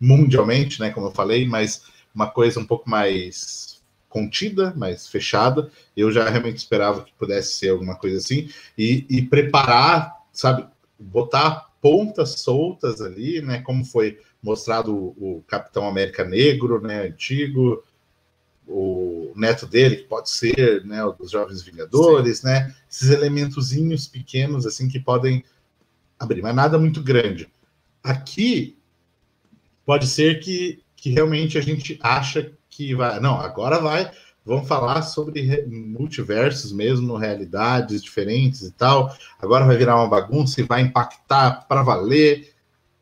mundialmente, 0.00 0.80
né, 0.80 0.90
como 0.90 1.06
eu 1.06 1.12
falei, 1.12 1.46
mas 1.46 1.84
uma 2.12 2.28
coisa 2.28 2.58
um 2.58 2.66
pouco 2.66 2.90
mais 2.90 3.80
contida, 4.08 4.74
mais 4.76 5.06
fechada. 5.06 5.70
Eu 5.96 6.10
já 6.10 6.28
realmente 6.28 6.58
esperava 6.58 7.02
que 7.02 7.12
pudesse 7.14 7.54
ser 7.54 7.70
alguma 7.70 7.94
coisa 7.94 8.18
assim. 8.18 8.50
E, 8.76 9.06
e 9.08 9.22
preparar, 9.22 10.14
sabe, 10.32 10.66
botar 10.98 11.70
pontas 11.80 12.40
soltas 12.40 13.00
ali, 13.00 13.40
né? 13.40 13.60
Como 13.62 13.84
foi 13.84 14.18
mostrado 14.42 14.94
o, 14.94 15.38
o 15.38 15.44
Capitão 15.46 15.86
América 15.86 16.24
Negro, 16.24 16.80
né? 16.80 17.06
Antigo, 17.06 17.82
o 18.66 19.32
neto 19.36 19.66
dele, 19.66 19.96
que 19.96 20.04
pode 20.04 20.30
ser, 20.30 20.84
né? 20.84 21.04
O 21.04 21.12
dos 21.12 21.30
Jovens 21.30 21.62
Vingadores, 21.62 22.38
Sim. 22.38 22.46
né? 22.46 22.74
Esses 22.90 23.10
elementozinhos 23.10 24.06
pequenos, 24.06 24.66
assim, 24.66 24.88
que 24.88 25.00
podem 25.00 25.44
abrir, 26.18 26.42
mas 26.42 26.54
nada 26.54 26.78
muito 26.78 27.02
grande. 27.02 27.48
Aqui 28.02 28.76
pode 29.84 30.06
ser 30.06 30.40
que, 30.40 30.82
que 30.96 31.10
realmente 31.10 31.58
a 31.58 31.60
gente 31.60 31.98
acha 32.02 32.52
que 32.68 32.94
vai. 32.94 33.20
Não, 33.20 33.40
agora 33.40 33.78
vai. 33.80 34.10
Vamos 34.44 34.66
falar 34.66 35.02
sobre 35.02 35.64
multiversos 35.66 36.72
mesmo, 36.72 37.16
realidades 37.16 38.02
diferentes 38.02 38.62
e 38.62 38.72
tal. 38.72 39.14
Agora 39.40 39.64
vai 39.64 39.76
virar 39.76 39.96
uma 39.96 40.08
bagunça 40.08 40.60
e 40.60 40.64
vai 40.64 40.82
impactar 40.82 41.66
para 41.68 41.82
valer. 41.82 42.52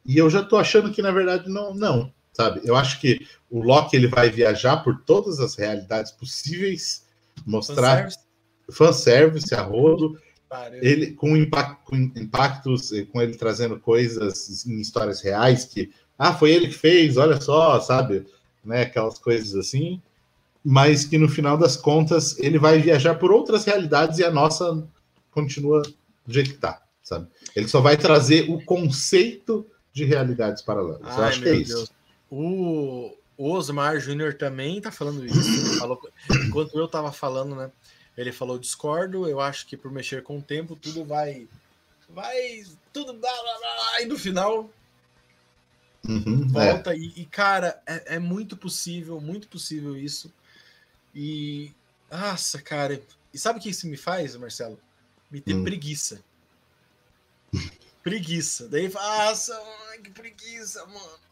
E 0.05 0.19
eu 0.19 0.29
já 0.29 0.43
tô 0.43 0.59
achando 0.59 0.91
que 0.91 1.01
na 1.01 1.11
verdade 1.11 1.49
não, 1.49 1.75
não, 1.75 2.13
sabe? 2.33 2.61
Eu 2.65 2.77
acho 2.77 3.01
que 3.01 3.27
o 3.51 3.63
Loki 3.63 3.97
ele 3.97 4.07
vai 4.07 4.31
viajar 4.31 4.79
por 4.79 5.03
todas 5.03 5.41
as 5.41 5.57
realidades 5.57 6.13
possíveis, 6.13 7.05
mostrar 7.45 8.09
fanservice, 8.71 9.55
a 9.55 9.63
rodo, 9.63 10.19
ele 10.81 11.13
com, 11.13 11.37
impact, 11.37 11.85
com 11.85 11.97
impactos, 11.97 12.91
com 13.13 13.21
ele 13.21 13.37
trazendo 13.37 13.79
coisas 13.79 14.65
em 14.67 14.81
histórias 14.81 15.21
reais 15.21 15.65
que 15.65 15.91
ah, 16.19 16.35
foi 16.35 16.53
ele 16.53 16.69
que 16.69 16.75
fez, 16.75 17.17
olha 17.17 17.41
só, 17.41 17.81
sabe? 17.81 18.27
Né, 18.65 18.83
aquelas 18.83 19.19
coisas 19.19 19.55
assim, 19.55 20.03
mas 20.63 21.05
que 21.05 21.17
no 21.17 21.29
final 21.29 21.57
das 21.57 21.77
contas 21.77 22.39
ele 22.39 22.59
vai 22.59 22.79
viajar 22.79 23.15
por 23.15 23.33
outras 23.33 23.65
realidades 23.65 24.19
e 24.19 24.25
a 24.25 24.31
nossa 24.31 24.87
continua 25.31 25.81
do 26.27 26.33
jeito 26.33 26.51
que 26.51 26.59
tá, 26.59 26.83
sabe? 27.03 27.27
Ele 27.57 27.67
só 27.69 27.81
vai 27.81 27.97
trazer 27.97 28.51
o 28.51 28.63
conceito 28.65 29.67
de 29.93 30.05
realidades 30.05 30.63
paralelas. 30.63 31.01
Ai, 31.05 31.19
eu 31.19 31.25
acho 31.25 31.43
que 31.43 31.49
é 31.49 31.55
isso. 31.55 31.75
Deus. 31.75 31.93
O, 33.41 33.53
Osmar 33.53 33.99
Júnior 33.99 34.35
também 34.35 34.81
tá 34.81 34.93
falando 34.93 35.25
isso. 35.25 35.79
Falou, 35.79 36.01
enquanto 36.47 36.79
eu 36.79 36.87
tava 36.87 37.11
falando, 37.11 37.57
né? 37.57 37.71
Ele 38.17 38.33
falou: 38.33 38.59
discordo, 38.59 39.29
eu 39.29 39.41
acho 39.41 39.67
que 39.67 39.77
por 39.77 39.91
mexer 39.91 40.23
com 40.23 40.39
o 40.39 40.43
tempo 40.43 40.77
tudo 40.77 41.05
vai. 41.05 41.49
Vai. 42.09 42.65
Tudo. 42.93 43.15
Blá, 43.15 43.33
blá, 43.33 43.59
blá, 43.59 44.03
e 44.03 44.07
no 44.07 44.19
final 44.19 44.71
Uhum, 46.09 46.47
é. 46.47 46.73
volta. 46.73 46.93
É. 46.93 46.97
E, 46.97 47.13
e, 47.17 47.27
cara, 47.27 47.81
é, 47.87 48.17
é, 48.17 48.19
muito 48.19 48.57
possível, 48.57 49.21
muito 49.21 49.49
possível 49.49 49.97
isso. 49.97 50.33
E. 51.15 51.73
Nossa, 52.11 52.61
cara. 52.61 53.01
E 53.33 53.39
sabe 53.39 53.59
o 53.59 53.63
que 53.63 53.71
isso 53.71 53.87
me 53.87 53.97
faz, 53.97 54.35
Marcelo? 54.37 54.79
Me 55.31 55.41
ter 55.41 55.55
hum. 55.55 55.63
preguiça. 55.63 56.23
preguiça. 58.03 58.69
Daí, 58.69 58.89
nossa, 58.89 59.61
que 60.03 60.11
preguiça, 60.11 60.85
mano. 60.87 61.30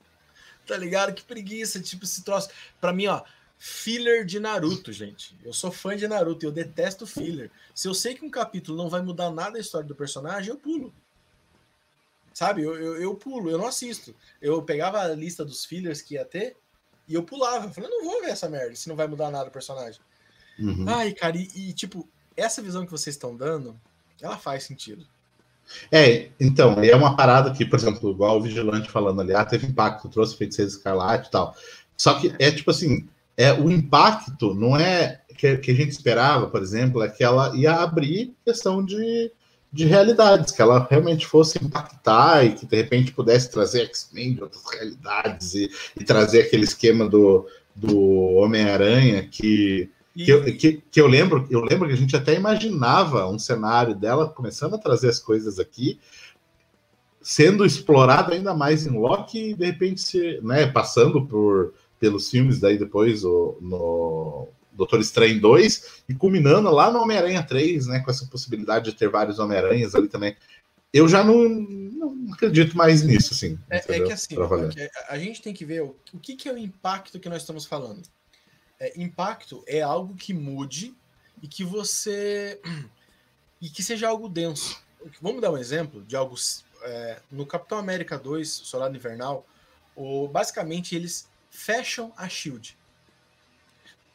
Tá 0.69 0.77
ligado? 0.77 1.15
Que 1.15 1.25
preguiça. 1.25 1.81
Tipo, 1.81 2.05
esse 2.05 2.23
troço. 2.23 2.51
Pra 2.81 2.93
mim, 2.93 3.07
ó. 3.07 3.23
Filler 3.57 4.25
de 4.25 4.39
Naruto, 4.39 4.93
gente. 4.93 5.37
Eu 5.45 5.53
sou 5.53 5.73
fã 5.73 5.97
de 5.97 6.07
Naruto 6.07 6.45
e 6.45 6.47
eu 6.47 6.53
detesto 6.53 7.07
filler. 7.07 7.51
Se 7.75 7.89
eu 7.89 7.95
sei 7.95 8.15
que 8.15 8.25
um 8.25 8.31
capítulo 8.31 8.79
não 8.79 8.89
vai 8.89 9.03
mudar 9.03 9.33
nada 9.33 9.59
a 9.59 9.61
história 9.61 9.89
do 9.89 9.97
personagem, 9.97 10.51
eu 10.51 10.57
pulo. 10.57 10.95
Sabe? 12.33 12.63
Eu, 12.63 12.77
eu, 12.77 13.03
eu, 13.03 13.15
pulo, 13.17 13.51
eu 13.51 13.59
não 13.59 13.67
assisto. 13.67 14.15
Eu 14.41 14.63
pegava 14.63 15.01
a 15.01 15.09
lista 15.09 15.45
dos 15.45 15.65
fillers 15.65 16.01
que 16.01 16.15
ia 16.15 16.25
ter 16.25 16.57
e 17.09 17.15
eu 17.15 17.25
pulava. 17.25 17.67
Eu 17.67 17.73
falei, 17.73 17.91
não 17.91 18.05
vou 18.05 18.21
ver 18.21 18.31
essa 18.31 18.49
merda 18.49 18.77
se 18.77 18.89
não 18.89 18.95
vai 18.95 19.09
mudar 19.09 19.29
nada 19.29 19.49
o 19.49 19.53
personagem. 19.53 20.01
Uhum. 20.57 20.85
Ai, 20.89 21.13
cara, 21.13 21.37
e, 21.37 21.49
e, 21.55 21.73
tipo, 21.73 22.09
essa 22.37 22.63
visão 22.63 22.85
que 22.85 22.93
vocês 22.93 23.17
estão 23.17 23.37
dando, 23.37 23.81
ela 24.21 24.39
faz 24.39 24.63
sentido. 24.63 25.05
É, 25.91 26.29
então, 26.41 26.83
é 26.83 26.95
uma 26.95 27.17
parada 27.17 27.53
que, 27.53 27.65
por 27.65 27.79
exemplo, 27.79 28.11
igual 28.11 28.39
o 28.39 28.43
Vigilante 28.43 28.91
falando 28.91 29.21
ali, 29.21 29.35
ah, 29.35 29.45
teve 29.45 29.67
impacto, 29.67 30.09
trouxe 30.09 30.37
feiticeiro 30.37 30.71
escarlate 30.71 31.29
e 31.29 31.31
tal. 31.31 31.55
Só 31.97 32.15
que 32.15 32.33
é 32.39 32.51
tipo 32.51 32.71
assim, 32.71 33.09
é 33.37 33.53
o 33.53 33.71
impacto 33.71 34.55
não 34.55 34.77
é 34.77 35.21
que, 35.37 35.57
que 35.59 35.71
a 35.71 35.75
gente 35.75 35.91
esperava, 35.91 36.47
por 36.49 36.63
exemplo, 36.63 37.03
é 37.03 37.09
que 37.09 37.23
ela 37.23 37.55
ia 37.57 37.73
abrir 37.73 38.35
questão 38.45 38.85
de 38.85 39.31
de 39.73 39.85
realidades, 39.85 40.53
que 40.53 40.63
ela 40.63 40.87
realmente 40.91 41.27
fosse 41.27 41.63
impactar 41.63 42.45
e 42.45 42.55
que 42.55 42.67
de 42.67 42.77
repente 42.77 43.13
pudesse 43.13 43.51
trazer 43.51 43.83
X-Men 43.83 44.35
de 44.35 44.43
outras 44.43 44.65
realidades 44.73 45.55
e, 45.55 45.71
e, 45.99 46.05
trazer 46.05 46.43
aquele 46.43 46.65
esquema 46.65 47.07
do, 47.07 47.47
do 47.77 48.01
Homem-Aranha 48.37 49.29
que, 49.31 49.91
e... 50.19 50.25
que, 50.25 50.31
eu, 50.31 50.45
que, 50.57 50.83
que, 50.91 51.01
eu 51.01 51.07
lembro, 51.07 51.47
eu 51.49 51.61
lembro 51.61 51.87
que 51.87 51.95
a 51.95 51.97
gente 51.97 52.17
até 52.17 52.35
imaginava 52.35 53.29
um 53.29 53.39
cenário 53.39 53.95
dela 53.95 54.29
começando 54.29 54.75
a 54.75 54.79
trazer 54.79 55.09
as 55.09 55.21
coisas 55.21 55.61
aqui, 55.61 56.01
sendo 57.23 57.65
explorado 57.65 58.33
ainda 58.33 58.53
mais 58.53 58.85
em 58.85 58.91
Loki 58.91 59.51
e 59.51 59.55
de 59.55 59.65
repente 59.65 60.01
se, 60.01 60.41
né, 60.43 60.67
passando 60.67 61.25
por 61.25 61.73
pelos 62.01 62.31
filmes 62.31 62.61
daí 62.61 62.79
depois 62.79 63.25
o, 63.25 63.59
no 63.61 64.49
Doutor 64.73 65.01
Estranho 65.01 65.41
2 65.41 66.03
e 66.09 66.15
culminando 66.15 66.71
lá 66.71 66.91
no 66.91 67.01
Homem-Aranha 67.01 67.43
3, 67.43 67.87
né, 67.87 68.01
com 68.01 68.11
essa 68.11 68.27
possibilidade 68.27 68.87
de 68.91 68.97
ter 68.97 69.09
vários 69.09 69.39
Homem-Aranhas 69.39 69.95
ali 69.95 70.09
também. 70.09 70.37
Eu 70.93 71.09
já 71.09 71.23
não, 71.23 71.49
não 71.49 72.33
acredito 72.33 72.77
mais 72.77 73.03
nisso, 73.03 73.35
assim. 73.35 73.59
É, 73.69 73.77
é 73.77 74.01
que 74.01 74.13
assim, 74.13 74.37
é 74.77 74.91
a 75.09 75.19
gente 75.19 75.43
tem 75.43 75.53
que 75.53 75.65
ver 75.65 75.83
o, 75.83 75.97
o 76.13 76.19
que, 76.19 76.35
que, 76.35 76.49
é 76.49 76.53
o 76.53 76.59
impacto 76.59 77.21
que 77.21 77.29
nós 77.29 77.43
estamos 77.43 77.67
falando. 77.67 78.03
É, 78.81 79.01
impacto 79.01 79.63
é 79.67 79.81
algo 79.81 80.15
que 80.15 80.33
mude 80.33 80.95
e 81.43 81.49
que 81.49 81.65
você. 81.65 82.61
e 83.61 83.69
que 83.69 83.83
seja 83.83 84.09
algo 84.09 84.29
denso. 84.29 84.81
Vamos 85.21 85.41
dar 85.41 85.51
um 85.51 85.59
exemplo 85.59 86.05
de 86.05 86.17
algo. 86.17 86.37
É, 86.83 87.21
no 87.31 87.45
Capitão 87.45 87.77
América 87.77 88.17
2, 88.17 88.49
Soldado 88.49 88.97
Invernal, 88.97 89.45
o, 89.97 90.29
basicamente 90.29 90.95
eles 90.95 91.29
fecham 91.51 92.13
a 92.17 92.29
Shield 92.29 92.79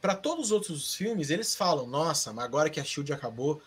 para 0.04 0.16
todos 0.16 0.48
os 0.48 0.52
outros 0.52 0.94
filmes, 0.94 1.30
eles 1.30 1.56
falam: 1.56 1.88
nossa, 1.88 2.34
mas 2.34 2.44
agora 2.44 2.70
que 2.70 2.78
a 2.78 2.84
Shield 2.84 3.14
acabou. 3.14 3.62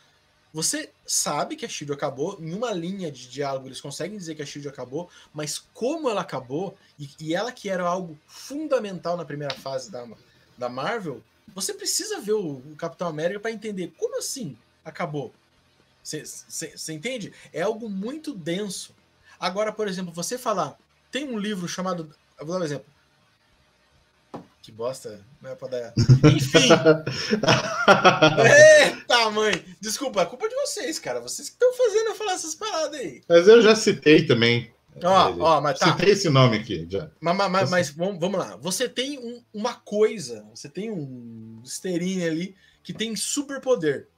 Você 0.53 0.91
sabe 1.07 1.57
que 1.57 1.65
a 1.65 1.69
Shield 1.69 1.93
acabou, 1.95 2.39
em 2.39 2.55
uma 2.55 2.73
linha 2.73 3.11
de 3.11 3.27
diálogo 3.29 3.67
eles 3.67 3.81
conseguem 3.81 4.19
dizer 4.19 4.35
que 4.35 4.43
a 4.43 4.47
Shield 4.47 4.69
acabou, 4.69 5.09
mas 5.33 5.59
como 5.59 6.11
ela 6.11 6.21
acabou, 6.21 6.77
e, 6.99 7.09
e 7.19 7.35
ela 7.35 7.51
que 7.51 7.71
era 7.71 7.87
algo 7.87 8.19
fundamental 8.27 9.17
na 9.17 9.25
primeira 9.25 9.55
fase 9.55 9.91
da, 9.91 10.07
da 10.57 10.69
Marvel, 10.69 11.23
você 11.55 11.73
precisa 11.73 12.21
ver 12.21 12.33
o, 12.33 12.57
o 12.57 12.77
Capitão 12.77 13.09
América 13.09 13.41
para 13.41 13.51
entender 13.51 13.93
como 13.97 14.19
assim 14.19 14.57
acabou. 14.85 15.33
Você 16.03 16.93
entende? 16.93 17.33
É 17.53 17.63
algo 17.63 17.89
muito 17.89 18.33
denso. 18.33 18.95
Agora, 19.41 19.73
por 19.73 19.89
exemplo, 19.89 20.13
você 20.13 20.39
falar, 20.39 20.79
tem 21.11 21.25
um 21.25 21.39
livro 21.39 21.67
chamado. 21.67 22.15
vou 22.39 22.55
dar 22.55 22.61
um 22.61 22.65
exemplo. 22.65 22.87
Que 24.63 24.73
bosta, 24.73 25.25
não 25.41 25.51
é 25.51 25.55
pra 25.55 25.69
dar. 25.69 25.95
Enfim! 26.25 26.69
Eita, 28.85 29.31
mãe! 29.31 29.65
Desculpa, 29.81 30.23
é 30.23 30.27
culpa 30.27 30.49
de 30.49 30.55
vocês, 30.57 30.99
cara. 30.99 31.21
Vocês 31.21 31.49
que 31.49 31.55
estão 31.55 31.73
fazendo 31.75 32.09
eu 32.09 32.15
falar 32.15 32.33
essas 32.33 32.55
paradas 32.55 32.99
aí. 32.99 33.23
Mas 33.29 33.47
eu 33.47 33.63
já 33.63 33.77
citei 33.77 34.27
também. 34.27 34.73
Ó, 35.03 35.37
ó, 35.41 35.61
mas 35.61 35.79
tá. 35.79 35.93
Citei 35.93 36.13
esse 36.13 36.31
nome 36.31 36.59
aqui 36.59 36.87
já. 36.89 37.11
Mas, 37.21 37.37
mas, 37.37 37.51
mas, 37.51 37.71
mas 37.71 37.91
vamos, 37.91 38.19
vamos 38.19 38.39
lá. 38.39 38.57
Você 38.57 38.89
tem 38.89 39.19
um, 39.19 39.45
uma 39.53 39.75
coisa, 39.75 40.47
você 40.55 40.69
tem 40.69 40.91
um 40.91 41.63
Sterine 41.65 42.25
ali 42.25 42.57
que 42.83 42.93
tem 42.93 43.15
superpoder. 43.15 44.09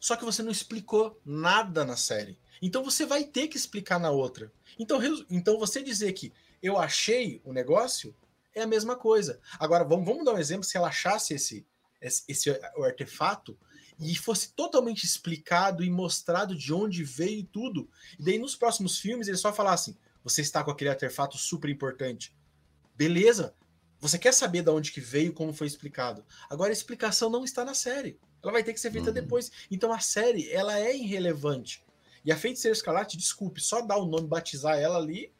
Só 0.00 0.16
que 0.16 0.24
você 0.24 0.42
não 0.42 0.52
explicou 0.52 1.20
nada 1.24 1.84
na 1.84 1.96
série. 1.96 2.38
Então 2.62 2.82
você 2.82 3.04
vai 3.04 3.24
ter 3.24 3.48
que 3.48 3.56
explicar 3.56 3.98
na 3.98 4.10
outra. 4.10 4.52
Então, 4.78 5.00
então 5.30 5.58
você 5.58 5.82
dizer 5.82 6.12
que 6.12 6.32
eu 6.62 6.78
achei 6.78 7.40
o 7.44 7.52
negócio 7.52 8.14
é 8.54 8.62
a 8.62 8.66
mesma 8.66 8.96
coisa. 8.96 9.40
Agora, 9.58 9.84
vamos, 9.84 10.06
vamos 10.06 10.24
dar 10.24 10.34
um 10.34 10.38
exemplo: 10.38 10.64
se 10.64 10.76
ela 10.76 10.88
achasse 10.88 11.34
esse, 11.34 11.66
esse, 12.00 12.24
esse 12.28 12.50
artefato 12.82 13.58
e 13.98 14.14
fosse 14.14 14.52
totalmente 14.52 15.04
explicado 15.04 15.84
e 15.84 15.90
mostrado 15.90 16.54
de 16.54 16.72
onde 16.72 17.02
veio 17.02 17.44
tudo, 17.44 17.88
e 18.18 18.22
daí 18.22 18.38
nos 18.38 18.54
próximos 18.54 18.98
filmes 18.98 19.28
eles 19.28 19.40
só 19.40 19.52
falassem: 19.52 19.96
você 20.22 20.40
está 20.40 20.62
com 20.62 20.70
aquele 20.70 20.90
artefato 20.90 21.36
super 21.36 21.68
importante. 21.68 22.34
Beleza, 22.96 23.54
você 24.00 24.18
quer 24.18 24.32
saber 24.32 24.62
de 24.62 24.70
onde 24.70 24.92
que 24.92 25.00
veio, 25.00 25.32
como 25.32 25.52
foi 25.52 25.66
explicado. 25.66 26.24
Agora 26.48 26.70
a 26.70 26.72
explicação 26.72 27.30
não 27.30 27.44
está 27.44 27.64
na 27.64 27.74
série. 27.74 28.18
Ela 28.42 28.52
vai 28.52 28.62
ter 28.62 28.72
que 28.72 28.80
ser 28.80 28.92
feita 28.92 29.08
uhum. 29.08 29.14
depois. 29.14 29.50
Então 29.70 29.92
a 29.92 29.98
série, 29.98 30.50
ela 30.50 30.78
é 30.78 30.96
irrelevante. 30.96 31.82
E 32.24 32.30
a 32.30 32.36
Feiticeira 32.36 32.76
Escarlate, 32.76 33.16
desculpe, 33.16 33.60
só 33.60 33.80
dar 33.80 33.96
o 33.96 34.06
nome, 34.06 34.28
batizar 34.28 34.78
ela 34.78 34.98
ali, 34.98 35.32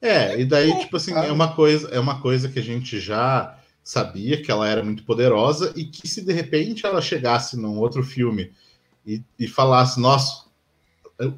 é, 0.00 0.40
e 0.40 0.44
daí, 0.44 0.78
tipo 0.78 0.96
assim, 0.96 1.12
é 1.12 1.32
uma 1.32 1.54
coisa, 1.54 1.88
é 1.88 1.98
uma 1.98 2.20
coisa 2.22 2.48
que 2.48 2.58
a 2.58 2.62
gente 2.62 3.00
já 3.00 3.58
sabia 3.88 4.42
que 4.42 4.50
ela 4.50 4.68
era 4.68 4.84
muito 4.84 5.02
poderosa 5.02 5.72
e 5.74 5.82
que 5.82 6.06
se 6.06 6.20
de 6.20 6.30
repente 6.30 6.84
ela 6.84 7.00
chegasse 7.00 7.56
num 7.56 7.78
outro 7.78 8.02
filme 8.02 8.52
e, 9.06 9.24
e 9.38 9.48
falasse, 9.48 9.98
nossa, 9.98 10.44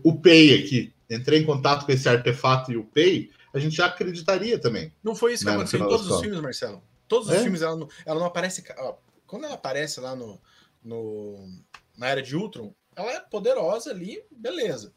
o 0.03 0.19
Pei 0.19 0.59
aqui, 0.59 0.93
entrei 1.09 1.39
em 1.39 1.47
contato 1.47 1.87
com 1.87 1.93
esse 1.93 2.09
artefato 2.09 2.73
e 2.73 2.77
o 2.77 2.83
Pei, 2.83 3.31
a 3.55 3.59
gente 3.61 3.77
já 3.77 3.87
acreditaria 3.87 4.59
também. 4.59 4.93
Não 5.01 5.15
foi 5.15 5.35
isso 5.35 5.45
que 5.45 5.51
né, 5.51 5.55
aconteceu 5.55 5.79
em 5.79 5.89
todos 5.89 6.11
os 6.11 6.21
filmes, 6.21 6.41
Marcelo? 6.41 6.83
Todos 7.07 7.29
os 7.29 7.35
é? 7.35 7.41
filmes 7.41 7.63
ela 7.63 7.77
não, 7.77 7.89
ela 8.05 8.19
não 8.19 8.27
aparece. 8.27 8.65
Ó, 8.79 8.97
quando 9.29 9.45
ela 9.45 9.55
aparece 9.55 10.01
lá 10.01 10.17
no, 10.17 10.41
no, 10.83 11.49
na 11.97 12.09
era 12.09 12.21
de 12.21 12.35
Ultron, 12.35 12.75
ela 12.97 13.13
é 13.13 13.21
poderosa 13.21 13.91
ali, 13.93 14.25
beleza. 14.29 14.93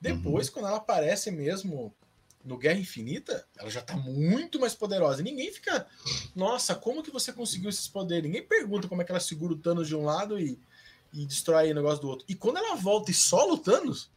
Depois, 0.00 0.48
uhum. 0.48 0.54
quando 0.54 0.66
ela 0.66 0.78
aparece 0.78 1.30
mesmo 1.30 1.94
no 2.48 2.56
Guerra 2.56 2.80
Infinita, 2.80 3.46
ela 3.58 3.70
já 3.70 3.82
tá 3.82 3.94
muito 3.96 4.58
mais 4.58 4.74
poderosa. 4.74 5.20
E 5.20 5.24
ninguém 5.24 5.52
fica, 5.52 5.86
nossa, 6.34 6.74
como 6.74 7.02
que 7.02 7.10
você 7.10 7.30
conseguiu 7.32 7.68
esses 7.68 7.86
poderes? 7.86 8.24
Ninguém 8.24 8.42
pergunta 8.42 8.88
como 8.88 9.02
é 9.02 9.04
que 9.04 9.12
ela 9.12 9.20
segura 9.20 9.52
o 9.52 9.58
Thanos 9.58 9.86
de 9.86 9.94
um 9.94 10.04
lado 10.04 10.40
e, 10.40 10.58
e 11.12 11.26
destrói 11.26 11.70
o 11.70 11.74
negócio 11.74 12.00
do 12.00 12.08
outro. 12.08 12.24
E 12.26 12.34
quando 12.34 12.56
ela 12.56 12.74
volta 12.74 13.10
e 13.10 13.14
sola 13.14 13.52
o 13.52 13.58
Thanos, 13.58 14.10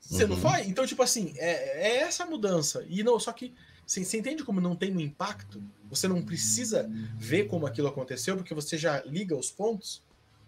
você 0.00 0.24
uhum. 0.24 0.30
não 0.30 0.36
faz? 0.38 0.66
Então, 0.66 0.86
tipo 0.86 1.02
assim, 1.02 1.34
é, 1.36 1.88
é 1.88 1.96
essa 1.98 2.24
mudança. 2.24 2.84
E 2.88 3.02
não, 3.02 3.20
só 3.20 3.32
que 3.32 3.54
você, 3.86 4.02
você 4.02 4.18
entende 4.18 4.42
como 4.42 4.60
não 4.60 4.74
tem 4.74 4.96
um 4.96 5.00
impacto? 5.00 5.62
Você 5.90 6.08
não 6.08 6.22
precisa 6.22 6.90
ver 7.18 7.48
como 7.48 7.66
aquilo 7.66 7.88
aconteceu, 7.88 8.36
porque 8.36 8.54
você 8.54 8.78
já 8.78 9.02
liga 9.02 9.36
os 9.36 9.50
pontos. 9.50 10.02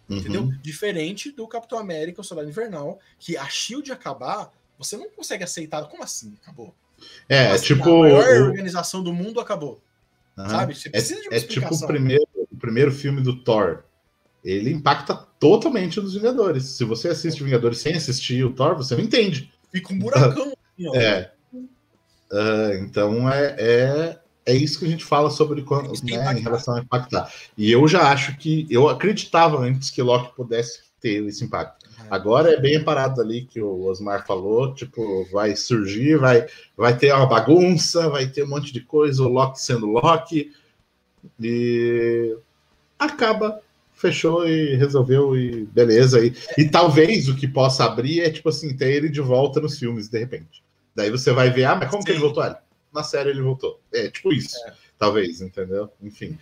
Uhum. 0.09 0.17
Entendeu? 0.17 0.51
Diferente 0.61 1.31
do 1.31 1.47
Capitão 1.47 1.77
América, 1.77 2.21
o 2.21 2.23
Soldado 2.23 2.49
Invernal, 2.49 2.99
que 3.19 3.37
a 3.37 3.47
Shield 3.47 3.91
acabar, 3.91 4.51
você 4.77 4.97
não 4.97 5.09
consegue 5.09 5.43
aceitar. 5.43 5.83
Como 5.85 6.03
assim? 6.03 6.35
Acabou. 6.41 6.73
É, 7.27 7.51
assim, 7.51 7.65
tipo. 7.65 7.89
A 7.89 7.99
maior 7.99 8.41
organização 8.41 9.03
do 9.03 9.13
mundo 9.13 9.39
acabou. 9.39 9.81
Uhum. 10.37 10.49
Sabe? 10.49 10.75
Você 10.75 10.89
precisa 10.89 11.19
é, 11.19 11.21
de 11.21 11.27
uma 11.27 11.37
é 11.37 11.39
tipo 11.39 11.75
o 11.75 11.87
primeiro, 11.87 12.27
o 12.51 12.57
primeiro 12.57 12.91
filme 12.91 13.21
do 13.21 13.41
Thor. 13.43 13.83
Ele 14.43 14.71
impacta 14.71 15.15
totalmente 15.39 15.99
nos 15.99 16.13
Vingadores. 16.13 16.65
Se 16.65 16.83
você 16.83 17.07
assiste 17.07 17.43
Vingadores 17.43 17.79
sem 17.79 17.95
assistir 17.95 18.43
o 18.43 18.53
Thor, 18.53 18.75
você 18.75 18.95
não 18.95 19.03
entende. 19.03 19.51
Fica 19.71 19.93
um 19.93 19.99
buracão. 19.99 20.53
Assim, 20.77 20.97
é. 20.97 21.31
Uh, 22.31 22.73
então 22.81 23.29
é, 23.29 23.55
é, 23.57 24.19
é 24.45 24.53
isso 24.53 24.79
que 24.79 24.85
a 24.85 24.87
gente 24.87 25.05
fala 25.05 25.29
sobre 25.29 25.61
quando, 25.61 25.91
né, 26.03 26.33
em 26.33 26.41
relação 26.41 26.75
a 26.75 26.79
impactar. 26.79 27.31
E 27.57 27.71
eu 27.71 27.87
já 27.87 28.11
acho 28.11 28.37
que 28.37 28.67
eu 28.69 28.89
acreditava 28.89 29.57
antes 29.59 29.89
que 29.89 30.01
Loki 30.01 30.35
pudesse 30.35 30.81
ter 30.99 31.23
esse 31.25 31.43
impacto. 31.43 31.84
Agora 32.09 32.53
é 32.53 32.59
bem 32.59 32.83
parado 32.83 33.21
ali 33.21 33.43
que 33.45 33.61
o 33.61 33.85
Osmar 33.85 34.25
falou, 34.25 34.73
tipo, 34.73 35.25
vai 35.31 35.55
surgir, 35.55 36.17
vai, 36.17 36.47
vai 36.75 36.97
ter 36.97 37.13
uma 37.13 37.25
bagunça, 37.25 38.09
vai 38.09 38.27
ter 38.27 38.43
um 38.43 38.49
monte 38.49 38.71
de 38.71 38.81
coisa, 38.81 39.23
o 39.23 39.27
Loki 39.27 39.61
sendo 39.61 39.87
Loki, 39.87 40.51
e 41.39 42.35
acaba, 42.97 43.61
fechou 43.93 44.47
e 44.47 44.75
resolveu, 44.75 45.35
e 45.35 45.65
beleza. 45.65 46.25
E, 46.25 46.33
e 46.57 46.69
talvez 46.69 47.27
o 47.27 47.35
que 47.35 47.47
possa 47.47 47.85
abrir 47.85 48.21
é, 48.21 48.29
tipo 48.29 48.49
assim, 48.49 48.75
ter 48.75 48.91
ele 48.91 49.09
de 49.09 49.21
volta 49.21 49.59
nos 49.59 49.77
filmes, 49.77 50.07
de 50.07 50.19
repente. 50.19 50.63
Daí 50.95 51.09
você 51.09 51.31
vai 51.31 51.49
ver, 51.49 51.65
ah, 51.65 51.75
mas 51.75 51.89
como 51.89 52.01
Sim. 52.01 52.05
que 52.05 52.11
ele 52.11 52.19
voltou? 52.19 52.43
Ah, 52.43 52.59
na 52.93 53.03
série 53.03 53.29
ele 53.29 53.41
voltou. 53.41 53.79
É, 53.93 54.09
tipo 54.09 54.31
isso, 54.31 54.55
é. 54.67 54.73
talvez, 54.97 55.41
entendeu? 55.41 55.91
Enfim. 56.01 56.37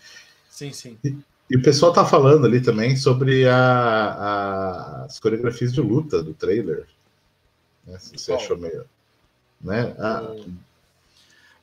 Sim, 0.50 0.72
sim. 0.72 0.98
E, 1.54 1.58
o 1.58 1.62
pessoal 1.62 1.94
tá 1.94 2.06
falando 2.06 2.46
ali 2.46 2.62
também 2.62 2.96
sobre 2.96 3.48
a, 3.48 3.56
a, 3.56 5.06
as 5.06 5.20
coreografias 5.20 5.74
de 5.74 5.82
luta 5.82 6.24
do 6.24 6.34
trailer. 6.34 6.88
Né? 7.86 7.98
Se 8.00 8.18
você 8.18 8.34
achou 8.34 8.58
meio. 8.58 8.86
Né? 9.62 9.96
Ah, 10.00 10.36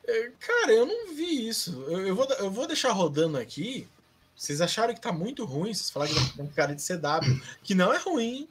é, 0.07 0.31
Cara, 0.39 0.71
eu 0.71 0.85
não 0.85 1.13
vi 1.13 1.47
isso. 1.47 1.83
Eu, 1.87 2.07
eu, 2.07 2.15
vou, 2.15 2.25
eu 2.39 2.51
vou 2.51 2.67
deixar 2.67 2.91
rodando 2.91 3.37
aqui. 3.37 3.87
Vocês 4.35 4.61
acharam 4.61 4.93
que 4.93 5.01
tá 5.01 5.11
muito 5.11 5.45
ruim? 5.45 5.73
Vocês 5.73 5.89
falaram 5.89 6.13
que 6.13 6.37
tem 6.37 6.45
um 6.45 6.47
cara 6.47 6.73
de 6.73 6.81
CW, 6.81 7.41
que 7.63 7.75
não 7.75 7.93
é 7.93 7.97
ruim 7.97 8.47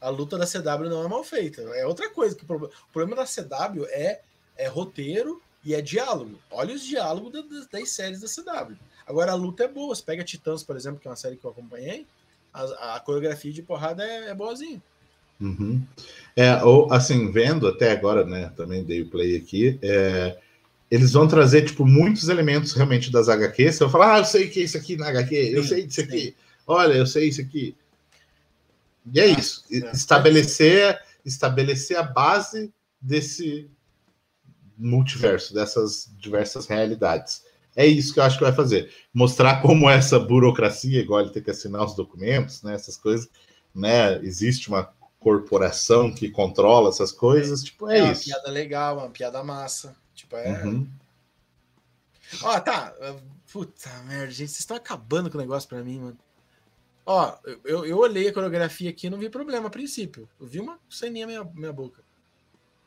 a 0.00 0.08
luta 0.08 0.38
da 0.38 0.46
CW 0.46 0.88
não 0.88 1.04
é 1.04 1.08
mal 1.08 1.22
feita. 1.22 1.60
É 1.74 1.86
outra 1.86 2.08
coisa. 2.10 2.34
Que 2.34 2.42
o, 2.42 2.46
problema, 2.46 2.74
o 2.74 2.92
problema 2.92 3.16
da 3.16 3.26
CW 3.26 3.84
é, 3.90 4.20
é 4.56 4.66
roteiro 4.66 5.42
e 5.62 5.74
é 5.74 5.82
diálogo. 5.82 6.40
Olha 6.50 6.74
os 6.74 6.82
diálogos 6.82 7.32
das, 7.32 7.66
das 7.66 7.90
séries 7.90 8.20
da 8.20 8.26
CW. 8.26 8.76
Agora 9.10 9.32
a 9.32 9.34
luta 9.34 9.64
é 9.64 9.68
boa. 9.68 9.92
Você 9.92 10.02
pega 10.02 10.22
Titãs, 10.22 10.62
por 10.62 10.76
exemplo, 10.76 11.00
que 11.00 11.08
é 11.08 11.10
uma 11.10 11.16
série 11.16 11.36
que 11.36 11.44
eu 11.44 11.50
acompanhei, 11.50 12.06
a, 12.54 12.94
a 12.94 13.00
coreografia 13.00 13.52
de 13.52 13.60
porrada 13.60 14.04
é, 14.04 14.30
é 14.30 14.34
boazinha. 14.34 14.80
Uhum. 15.40 15.82
É, 16.36 16.62
ou 16.62 16.92
assim, 16.92 17.32
vendo 17.32 17.66
até 17.66 17.90
agora, 17.90 18.24
né? 18.24 18.52
Também 18.56 18.84
dei 18.84 19.02
o 19.02 19.10
play 19.10 19.36
aqui. 19.36 19.78
É, 19.82 20.38
eles 20.88 21.12
vão 21.12 21.26
trazer, 21.26 21.64
tipo, 21.64 21.84
muitos 21.84 22.28
elementos 22.28 22.72
realmente 22.72 23.10
das 23.10 23.28
HQs. 23.28 23.76
Você 23.76 23.84
vai 23.84 23.92
falar, 23.92 24.14
ah, 24.14 24.18
eu 24.18 24.24
sei 24.24 24.48
que 24.48 24.60
é 24.60 24.64
isso 24.64 24.76
aqui 24.76 24.96
na 24.96 25.08
HQ, 25.08 25.34
eu 25.34 25.64
sei 25.64 25.86
disso 25.86 26.02
aqui. 26.02 26.36
Olha, 26.64 26.92
eu 26.92 27.06
sei 27.06 27.28
isso 27.28 27.40
aqui. 27.40 27.74
E 29.12 29.18
é 29.18 29.26
isso. 29.26 29.64
É. 29.72 29.90
Estabelecer, 29.90 31.00
estabelecer 31.24 31.96
a 31.96 32.04
base 32.04 32.72
desse 33.00 33.68
multiverso, 34.78 35.52
dessas 35.52 36.08
diversas 36.16 36.66
realidades. 36.66 37.42
É 37.76 37.86
isso 37.86 38.12
que 38.12 38.20
eu 38.20 38.24
acho 38.24 38.38
que 38.38 38.44
vai 38.44 38.52
fazer. 38.52 38.92
Mostrar 39.12 39.62
como 39.62 39.88
essa 39.88 40.18
burocracia, 40.18 41.00
igual 41.00 41.20
ele 41.20 41.30
tem 41.30 41.42
que 41.42 41.50
assinar 41.50 41.84
os 41.84 41.94
documentos, 41.94 42.62
né, 42.62 42.74
essas 42.74 42.96
coisas, 42.96 43.28
né, 43.74 44.18
existe 44.24 44.68
uma 44.68 44.92
corporação 45.18 46.12
que 46.12 46.30
controla 46.30 46.88
essas 46.88 47.12
coisas, 47.12 47.62
tipo, 47.62 47.88
é, 47.88 47.98
é 47.98 48.12
isso. 48.12 48.28
uma 48.28 48.36
piada 48.36 48.50
legal, 48.50 48.98
uma 48.98 49.10
piada 49.10 49.44
massa, 49.44 49.94
tipo, 50.14 50.36
é... 50.36 50.64
Uhum. 50.64 50.88
Ó, 52.42 52.60
tá, 52.60 52.94
puta 53.52 53.90
merda, 54.04 54.30
gente, 54.30 54.50
vocês 54.50 54.60
estão 54.60 54.76
acabando 54.76 55.30
com 55.30 55.36
o 55.36 55.40
negócio 55.40 55.68
pra 55.68 55.82
mim, 55.82 55.98
mano. 56.00 56.18
Ó, 57.04 57.36
eu, 57.64 57.84
eu 57.84 57.98
olhei 57.98 58.28
a 58.28 58.32
coreografia 58.32 58.90
aqui 58.90 59.08
e 59.08 59.10
não 59.10 59.18
vi 59.18 59.28
problema 59.28 59.66
a 59.66 59.70
princípio. 59.70 60.28
Eu 60.40 60.46
vi 60.46 60.60
uma 60.60 60.78
ceninha 60.88 61.26
minha, 61.26 61.44
minha 61.44 61.72
boca. 61.72 62.02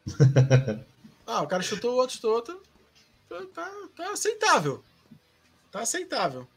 ah, 1.28 1.42
o 1.42 1.48
cara 1.48 1.62
chutou 1.62 1.94
o 1.94 1.98
outro, 1.98 2.16
chutou 2.16 2.34
outro. 2.34 2.62
Tá, 3.40 3.46
tá, 3.54 3.90
tá 3.96 4.12
aceitável. 4.12 4.84
Tá 5.72 5.82
aceitável. 5.82 6.48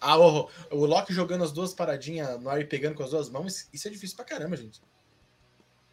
Ah, 0.00 0.18
o, 0.18 0.48
o 0.70 0.84
Loki 0.84 1.12
jogando 1.12 1.44
as 1.44 1.52
duas 1.52 1.72
paradinhas 1.72 2.40
no 2.40 2.48
ar 2.48 2.60
e 2.60 2.64
pegando 2.64 2.94
com 2.94 3.02
as 3.02 3.10
duas 3.10 3.28
mãos, 3.28 3.68
isso 3.72 3.88
é 3.88 3.90
difícil 3.90 4.16
pra 4.16 4.24
caramba, 4.24 4.56
gente. 4.56 4.80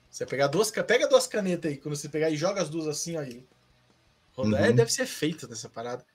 Você 0.10 0.26
pegar 0.26 0.48
duas, 0.48 0.72
pega 0.72 1.08
duas 1.08 1.28
canetas 1.28 1.72
aí, 1.72 1.78
quando 1.78 1.96
você 1.96 2.08
pegar 2.08 2.30
e 2.30 2.38
joga 2.38 2.62
as 2.62 2.70
duas 2.70 2.88
assim 2.88 3.18
aí. 3.18 3.46
Uhum. 4.38 4.52
deve 4.52 4.92
ser 4.92 5.06
feito 5.06 5.48
nessa 5.48 5.70
parada. 5.70 6.06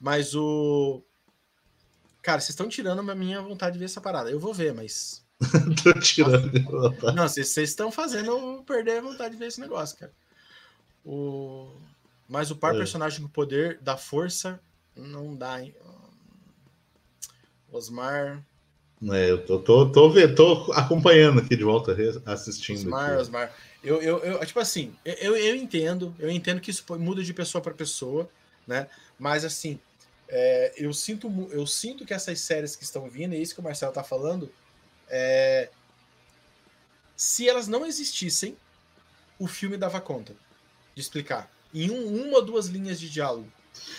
Mas 0.00 0.34
o 0.34 1.02
Cara, 2.22 2.40
vocês 2.40 2.50
estão 2.50 2.68
tirando 2.68 3.08
a 3.10 3.14
minha 3.14 3.40
vontade 3.40 3.74
de 3.74 3.78
ver 3.78 3.86
essa 3.86 4.00
parada. 4.00 4.30
Eu 4.30 4.38
vou 4.38 4.52
ver, 4.52 4.74
mas. 4.74 5.24
Tô 5.82 5.98
tirando. 6.00 6.52
Não, 7.14 7.26
vocês 7.26 7.56
estão 7.56 7.90
fazendo 7.90 8.26
eu 8.26 8.62
perder 8.62 8.98
a 8.98 9.02
vontade 9.02 9.32
de 9.32 9.38
ver 9.38 9.46
esse 9.46 9.60
negócio, 9.60 9.96
cara. 9.96 10.12
O... 11.04 11.72
Mas 12.30 12.48
o 12.52 12.56
par 12.56 12.76
é. 12.76 12.78
personagem 12.78 13.20
com 13.20 13.28
poder 13.28 13.80
da 13.80 13.96
força 13.96 14.60
não 14.94 15.34
dá, 15.34 15.60
hein? 15.60 15.74
Osmar. 17.72 18.40
É, 19.02 19.30
eu 19.32 19.44
tô, 19.44 19.58
tô, 19.58 19.90
tô, 19.90 20.10
vendo, 20.10 20.36
tô 20.36 20.72
acompanhando 20.72 21.40
aqui 21.40 21.56
de 21.56 21.64
volta, 21.64 21.96
assistindo. 22.24 22.76
Osmar, 22.76 23.10
aqui. 23.10 23.20
Osmar. 23.20 23.52
Eu, 23.82 24.00
eu, 24.00 24.18
eu, 24.18 24.46
tipo 24.46 24.60
assim, 24.60 24.94
eu, 25.04 25.36
eu 25.36 25.56
entendo, 25.56 26.14
eu 26.20 26.30
entendo 26.30 26.60
que 26.60 26.70
isso 26.70 26.84
muda 27.00 27.24
de 27.24 27.34
pessoa 27.34 27.60
para 27.60 27.74
pessoa, 27.74 28.30
né? 28.64 28.86
Mas 29.18 29.44
assim, 29.44 29.80
é, 30.28 30.72
eu, 30.76 30.92
sinto, 30.92 31.48
eu 31.50 31.66
sinto 31.66 32.06
que 32.06 32.14
essas 32.14 32.38
séries 32.38 32.76
que 32.76 32.84
estão 32.84 33.10
vindo, 33.10 33.34
é 33.34 33.38
isso 33.38 33.54
que 33.54 33.60
o 33.60 33.64
Marcelo 33.64 33.90
está 33.90 34.04
falando, 34.04 34.52
é, 35.08 35.68
se 37.16 37.48
elas 37.48 37.66
não 37.66 37.84
existissem, 37.84 38.56
o 39.36 39.48
filme 39.48 39.76
dava 39.76 40.00
conta 40.00 40.32
de 40.94 41.00
explicar. 41.00 41.50
Em 41.74 41.90
um, 41.90 42.26
uma 42.26 42.38
ou 42.38 42.44
duas 42.44 42.66
linhas 42.66 42.98
de 42.98 43.08
diálogo. 43.08 43.46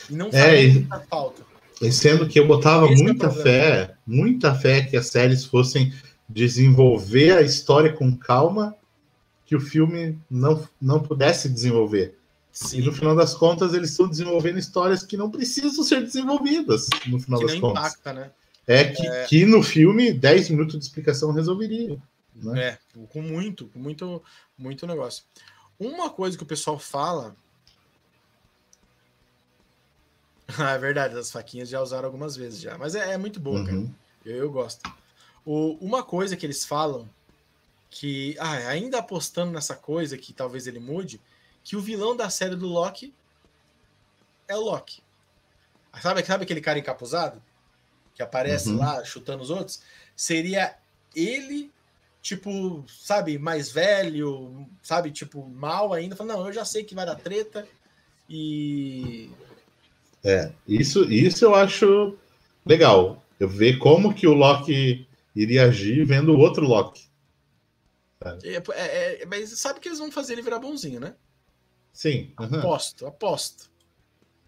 E 0.10 0.14
não 0.14 0.30
é, 0.32 0.68
muita 0.68 1.00
falta. 1.02 1.44
E 1.82 1.92
sendo 1.92 2.28
que 2.28 2.40
eu 2.40 2.48
botava 2.48 2.86
Esse 2.86 3.02
é 3.02 3.06
muita 3.06 3.28
é 3.28 3.32
fé, 3.32 3.96
muita 4.06 4.56
fé 4.56 4.82
que 4.82 4.96
as 4.96 5.08
séries 5.08 5.46
fossem 5.46 5.94
desenvolver 6.30 7.38
a 7.38 7.42
história 7.42 7.92
com 7.92 8.16
calma, 8.16 8.76
que 9.46 9.56
o 9.56 9.60
filme 9.60 10.18
não, 10.30 10.68
não 10.80 11.02
pudesse 11.02 11.50
desenvolver. 11.50 12.16
Sim. 12.52 12.80
E 12.80 12.82
no 12.84 12.92
final 12.92 13.16
das 13.16 13.34
contas, 13.34 13.74
eles 13.74 13.92
estão 13.92 14.08
desenvolvendo 14.08 14.60
histórias 14.60 15.04
que 15.04 15.16
não 15.16 15.32
precisam 15.32 15.84
ser 15.84 16.02
desenvolvidas, 16.02 16.88
no 17.08 17.20
final 17.20 17.40
que 17.40 17.46
das 17.46 17.56
não 17.56 17.62
contas. 17.62 17.84
Impacta, 17.84 18.14
né? 18.14 18.32
É 18.68 18.84
que, 18.86 19.08
é 19.08 19.26
que 19.26 19.46
no 19.46 19.64
filme 19.64 20.14
10 20.14 20.50
minutos 20.50 20.78
de 20.78 20.86
explicação 20.86 21.32
resolveria. 21.32 21.98
Né? 22.36 22.62
É, 22.62 22.78
com 23.10 23.22
muito, 23.22 23.68
com 23.68 23.80
muito, 23.80 24.22
muito 24.58 24.86
negócio. 24.86 25.24
Uma 25.80 26.10
coisa 26.10 26.38
que 26.38 26.44
o 26.44 26.48
pessoal 26.48 26.78
fala. 26.78 27.36
é 30.74 30.78
verdade, 30.78 31.18
as 31.18 31.32
faquinhas 31.32 31.70
já 31.70 31.82
usaram 31.82 32.06
algumas 32.06 32.36
vezes 32.36 32.60
já. 32.60 32.78
Mas 32.78 32.96
é, 32.96 33.14
é 33.14 33.18
muito 33.18 33.40
boa, 33.40 33.60
uhum. 33.60 33.66
cara. 33.66 33.96
Eu, 34.26 34.38
eu 34.38 34.52
gosto. 34.52 34.82
O, 35.46 35.78
uma 35.82 36.04
coisa 36.04 36.36
que 36.36 36.46
eles 36.46 36.66
falam 36.66 37.10
que, 37.90 38.36
ah, 38.40 38.70
ainda 38.70 39.00
apostando 39.00 39.52
nessa 39.52 39.76
coisa 39.76 40.18
que 40.18 40.32
talvez 40.32 40.68
ele 40.68 40.80
mude, 40.80 41.20
que 41.64 41.76
o 41.76 41.82
vilão 41.82 42.16
da 42.16 42.30
série 42.30 42.56
do 42.56 42.68
Loki 42.68 43.14
é 44.48 44.56
o 44.56 44.62
Loki. 44.62 45.04
Sabe, 46.02 46.24
sabe 46.24 46.44
aquele 46.44 46.62
cara 46.62 46.80
encapuzado? 46.80 47.42
Que 48.16 48.24
aparece 48.24 48.70
uhum. 48.70 48.78
lá 48.78 49.04
chutando 49.04 49.44
os 49.44 49.50
outros? 49.50 49.82
Seria 50.16 50.78
ele, 51.16 51.72
tipo, 52.22 52.86
sabe, 52.88 53.38
mais 53.38 53.72
velho, 53.72 54.68
sabe, 54.82 55.12
tipo, 55.12 55.46
mal 55.50 55.94
ainda. 55.94 56.16
Falando, 56.16 56.38
não, 56.38 56.48
eu 56.48 56.54
já 56.54 56.64
sei 56.64 56.84
que 56.84 56.96
vai 56.96 57.06
dar 57.06 57.16
treta 57.16 57.68
e. 58.30 59.30
É, 60.24 60.52
isso, 60.68 61.04
isso 61.12 61.46
eu 61.46 61.56
acho 61.56 62.18
legal. 62.66 63.24
Eu 63.40 63.50
ver 63.50 63.78
como 63.78 64.14
que 64.14 64.28
o 64.28 64.34
Loki 64.34 65.08
iria 65.36 65.66
agir 65.66 66.06
vendo 66.06 66.34
o 66.34 66.40
outro 66.40 66.66
Loki. 66.66 67.10
É, 68.44 68.56
é, 68.74 69.22
é, 69.24 69.26
mas 69.26 69.50
sabe 69.58 69.80
que 69.80 69.90
eles 69.90 69.98
vão 69.98 70.12
fazer 70.12 70.34
ele 70.34 70.44
virar 70.44 70.60
bonzinho, 70.60 71.00
né? 71.00 71.16
Sim. 71.92 72.32
Uhum. 72.40 72.60
Aposto, 72.60 73.08
aposto. 73.08 73.72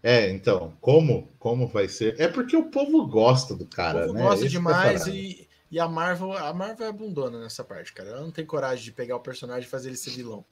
É, 0.02 0.30
então, 0.30 0.76
como 0.80 1.28
como 1.38 1.66
vai 1.66 1.88
ser? 1.88 2.20
É 2.20 2.28
porque 2.28 2.56
o 2.56 2.70
povo 2.70 3.06
gosta 3.06 3.54
do 3.54 3.66
cara, 3.66 4.04
o 4.04 4.06
povo 4.08 4.14
né? 4.14 4.22
gosta 4.22 4.46
Esse 4.46 4.54
é 4.54 4.58
demais 4.58 5.06
e, 5.06 5.48
e 5.70 5.80
a 5.80 5.88
Marvel, 5.88 6.32
a 6.36 6.52
Marvel 6.52 6.86
é 6.86 6.92
bundona 6.92 7.40
nessa 7.40 7.64
parte, 7.64 7.92
cara. 7.92 8.10
Ela 8.10 8.20
não 8.20 8.30
tem 8.30 8.44
coragem 8.44 8.84
de 8.84 8.92
pegar 8.92 9.16
o 9.16 9.20
personagem 9.20 9.66
e 9.66 9.70
fazer 9.70 9.88
ele 9.88 9.96
ser 9.96 10.10
vilão. 10.10 10.44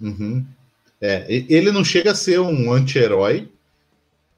Uhum. 0.00 0.46
É, 1.00 1.26
ele 1.28 1.72
não 1.72 1.84
chega 1.84 2.12
a 2.12 2.14
ser 2.14 2.38
um 2.38 2.72
anti-herói, 2.72 3.50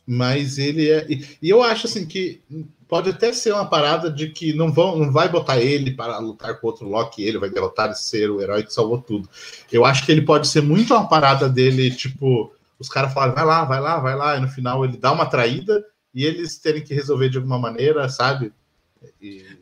mas 0.07 0.59
ele 0.59 0.91
é. 0.91 1.07
E 1.41 1.49
eu 1.49 1.63
acho 1.63 1.87
assim 1.87 2.07
que 2.07 2.41
pode 2.89 3.11
até 3.11 3.33
ser 3.33 3.53
uma 3.53 3.69
parada 3.69 4.11
de 4.11 4.29
que 4.29 4.53
não 4.53 4.73
vão, 4.73 4.99
não 4.99 5.11
vai 5.11 5.29
botar 5.29 5.59
ele 5.59 5.93
para 5.93 6.19
lutar 6.19 6.61
com 6.61 6.67
outro 6.67 6.89
Loki, 6.89 7.23
ele 7.23 7.39
vai 7.39 7.51
derrotar 7.51 7.91
e 7.91 7.95
ser 7.95 8.31
o 8.31 8.41
herói 8.41 8.63
que 8.63 8.73
salvou 8.73 9.01
tudo. 9.01 9.29
Eu 9.73 9.85
acho 9.85 10.05
que 10.05 10.13
ele 10.13 10.23
pode 10.23 10.47
ser 10.47 10.61
muito 10.61 10.95
uma 10.95 11.09
parada 11.09 11.49
dele, 11.49 11.91
tipo, 11.91 12.55
os 12.79 12.89
caras 12.89 13.13
falaram, 13.13 13.35
vai 13.35 13.45
lá, 13.45 13.65
vai 13.65 13.81
lá, 13.81 13.99
vai 13.99 14.17
lá, 14.17 14.37
e 14.37 14.41
no 14.41 14.49
final 14.49 14.85
ele 14.85 14.97
dá 14.97 15.13
uma 15.13 15.27
traída 15.27 15.85
e 16.15 16.25
eles 16.25 16.59
terem 16.59 16.85
que 16.85 16.95
resolver 16.95 17.29
de 17.29 17.39
alguma 17.39 17.59
maneira, 17.59 18.09
sabe? 18.09 18.53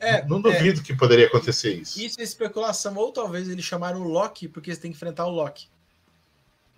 É, 0.01 0.24
não 0.26 0.40
duvido 0.40 0.80
é, 0.80 0.82
que 0.82 0.95
poderia 0.95 1.26
acontecer 1.26 1.74
isso. 1.74 2.01
Isso 2.01 2.20
é 2.20 2.22
especulação, 2.22 2.97
ou 2.97 3.12
talvez 3.12 3.49
eles 3.49 3.64
chamaram 3.64 4.03
o 4.03 4.09
Loki 4.09 4.49
porque 4.49 4.70
eles 4.70 4.78
têm 4.78 4.90
que 4.90 4.97
enfrentar 4.97 5.26
o 5.26 5.30
Loki. 5.30 5.68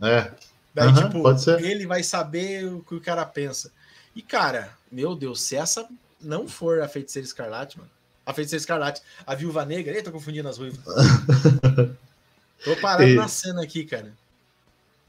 É. 0.01 0.33
Daí, 0.75 0.89
uhum, 0.89 0.95
tipo, 0.95 1.51
ele 1.61 1.87
vai 1.87 2.03
saber 2.03 2.67
o 2.67 2.81
que 2.81 2.97
o 2.97 3.01
cara 3.01 3.25
pensa. 3.25 3.71
E, 4.15 4.21
cara, 4.21 4.71
meu 4.91 5.15
Deus, 5.15 5.41
se 5.41 5.55
essa 5.55 5.89
não 6.21 6.49
for 6.49 6.81
a 6.81 6.89
Feiticeira 6.89 7.25
Escarlate, 7.27 7.79
mano. 7.79 7.91
A 8.27 8.33
Feiticeira 8.33 8.61
Escarlate, 8.61 9.03
a 9.25 9.35
Viúva 9.35 9.65
Negra. 9.65 9.93
Eita, 9.93 10.11
tô 10.11 10.13
confundindo 10.13 10.49
as 10.49 10.59
ruivas. 10.59 10.81
tô 12.65 12.77
parando 12.81 13.11
e... 13.11 13.15
na 13.15 13.29
cena 13.29 13.63
aqui, 13.63 13.85
cara. 13.85 14.13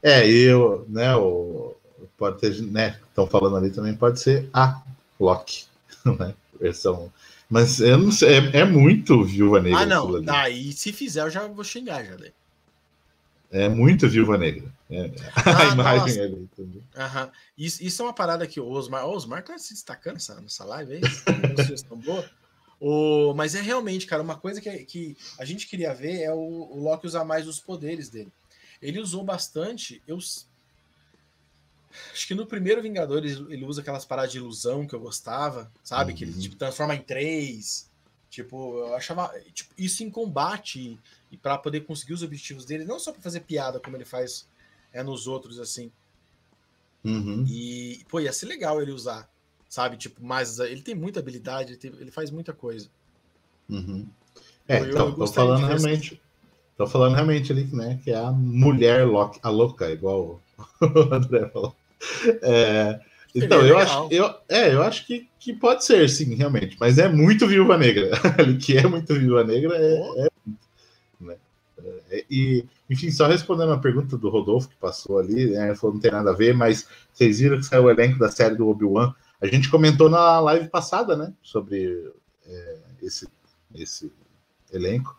É, 0.02 0.28
e 0.28 0.42
eu, 0.42 0.86
né, 0.88 1.16
o, 1.16 1.74
pode 2.16 2.38
ter, 2.38 2.62
né, 2.62 3.00
estão 3.08 3.26
falando 3.26 3.56
ali 3.56 3.70
também, 3.70 3.94
pode 3.94 4.20
ser 4.20 4.48
a 4.52 4.80
Loki, 5.18 5.64
né, 6.04 6.34
versão. 6.60 7.12
Mas 7.48 7.80
eu 7.80 7.98
não 7.98 8.12
sei, 8.12 8.38
é, 8.38 8.58
é 8.58 8.64
muito 8.64 9.24
Viúva 9.24 9.60
Negra. 9.60 9.80
Ah, 9.80 9.86
não, 9.86 10.22
aí 10.28 10.72
se 10.72 10.92
fizer 10.92 11.22
eu 11.22 11.30
já 11.30 11.46
vou 11.46 11.64
xingar 11.64 12.04
já 12.04 12.14
daí. 12.16 12.32
É 13.50 13.68
muito 13.68 14.08
Viúva 14.08 14.36
Negra. 14.36 14.72
É, 14.90 15.10
ah, 15.36 15.62
a 15.62 15.72
imagem 15.72 16.22
ali. 16.22 16.34
Entendeu? 16.34 16.82
Aham. 16.96 17.30
Isso, 17.56 17.82
isso 17.82 18.02
é 18.02 18.04
uma 18.04 18.12
parada 18.12 18.46
que 18.46 18.60
o 18.60 18.68
Osmar. 18.68 19.06
O 19.06 19.10
Osmar 19.10 19.42
tá 19.42 19.58
se 19.58 19.72
destacando 19.74 20.14
nessa, 20.14 20.40
nessa 20.40 20.64
live 20.64 20.94
aí. 20.94 21.00
boa. 22.04 22.28
O, 22.78 23.32
mas 23.34 23.54
é 23.54 23.62
realmente, 23.62 24.06
cara, 24.06 24.22
uma 24.22 24.36
coisa 24.36 24.60
que, 24.60 24.70
que 24.84 25.16
a 25.38 25.44
gente 25.44 25.66
queria 25.66 25.94
ver 25.94 26.22
é 26.22 26.32
o, 26.32 26.38
o 26.38 26.82
Loki 26.82 27.06
usar 27.06 27.24
mais 27.24 27.48
os 27.48 27.58
poderes 27.58 28.08
dele. 28.08 28.30
Ele 28.82 29.00
usou 29.00 29.24
bastante. 29.24 30.02
Eu 30.06 30.18
acho 30.18 30.46
que 32.26 32.34
no 32.34 32.46
primeiro 32.46 32.82
Vingadores 32.82 33.38
ele 33.48 33.64
usa 33.64 33.80
aquelas 33.80 34.04
paradas 34.04 34.32
de 34.32 34.38
ilusão 34.38 34.86
que 34.86 34.94
eu 34.94 35.00
gostava, 35.00 35.72
sabe? 35.82 36.12
Uhum. 36.12 36.18
Que 36.18 36.24
ele 36.24 36.32
uhum. 36.32 36.40
tipo, 36.40 36.56
transforma 36.56 36.94
em 36.94 37.02
três. 37.02 37.90
Tipo, 38.36 38.80
eu 38.80 38.94
achava 38.94 39.32
tipo, 39.54 39.72
isso 39.78 40.04
em 40.04 40.10
combate 40.10 40.98
e 41.32 41.38
para 41.38 41.56
poder 41.56 41.86
conseguir 41.86 42.12
os 42.12 42.22
objetivos 42.22 42.66
dele, 42.66 42.84
não 42.84 42.98
só 42.98 43.10
para 43.10 43.22
fazer 43.22 43.40
piada 43.40 43.80
como 43.80 43.96
ele 43.96 44.04
faz 44.04 44.46
é 44.92 45.02
nos 45.02 45.26
outros 45.26 45.58
assim. 45.58 45.90
Uhum. 47.02 47.46
E 47.48 48.04
pô, 48.10 48.20
ia 48.20 48.34
ser 48.34 48.44
legal 48.44 48.82
ele 48.82 48.92
usar, 48.92 49.26
sabe? 49.70 49.96
Tipo, 49.96 50.22
mas 50.22 50.58
ele 50.58 50.82
tem 50.82 50.94
muita 50.94 51.18
habilidade, 51.18 51.70
ele, 51.72 51.78
tem, 51.78 51.90
ele 51.98 52.10
faz 52.10 52.30
muita 52.30 52.52
coisa. 52.52 52.90
Uhum. 53.70 54.06
É, 54.68 54.80
eu, 54.80 54.90
então, 54.90 55.08
eu 55.08 55.14
tô 55.14 55.26
falando 55.28 55.66
realmente. 55.66 56.20
Tô 56.76 56.86
falando 56.86 57.14
realmente 57.14 57.50
ali, 57.52 57.64
né? 57.74 57.98
Que 58.04 58.10
é 58.10 58.16
a 58.16 58.30
mulher 58.30 59.06
louca, 59.06 59.40
a 59.42 59.48
louca, 59.48 59.90
igual 59.90 60.42
o 60.58 60.84
André 61.10 61.48
falou. 61.48 61.74
É, 62.42 63.00
então, 63.44 63.66
eu 63.66 63.78
acho, 63.78 64.08
eu, 64.10 64.34
é, 64.48 64.72
eu 64.72 64.82
acho 64.82 65.06
que, 65.06 65.28
que 65.38 65.52
pode 65.52 65.84
ser, 65.84 66.08
sim, 66.08 66.34
realmente. 66.34 66.76
Mas 66.80 66.98
é 66.98 67.08
muito 67.08 67.46
viúva 67.46 67.76
negra. 67.76 68.10
Que 68.60 68.76
é 68.78 68.86
muito 68.86 69.14
viúva 69.14 69.44
negra 69.44 69.76
é, 69.76 70.26
é 70.26 70.28
né? 71.20 71.36
É, 72.10 72.24
e, 72.30 72.64
enfim, 72.88 73.10
só 73.10 73.26
respondendo 73.26 73.72
a 73.72 73.78
pergunta 73.78 74.16
do 74.16 74.28
Rodolfo 74.28 74.68
que 74.68 74.76
passou 74.76 75.18
ali, 75.18 75.50
né? 75.50 75.74
Falou 75.74 75.94
não 75.94 76.00
tem 76.00 76.10
nada 76.10 76.30
a 76.30 76.34
ver, 76.34 76.54
mas 76.54 76.88
vocês 77.12 77.40
viram 77.40 77.58
que 77.58 77.66
saiu 77.66 77.84
o 77.84 77.90
elenco 77.90 78.18
da 78.18 78.30
série 78.30 78.54
do 78.54 78.68
Obi-Wan. 78.68 79.14
A 79.40 79.46
gente 79.46 79.68
comentou 79.68 80.08
na 80.08 80.40
live 80.40 80.68
passada, 80.68 81.16
né? 81.16 81.32
Sobre 81.42 82.10
é, 82.46 82.76
esse, 83.02 83.28
esse 83.74 84.10
elenco. 84.72 85.16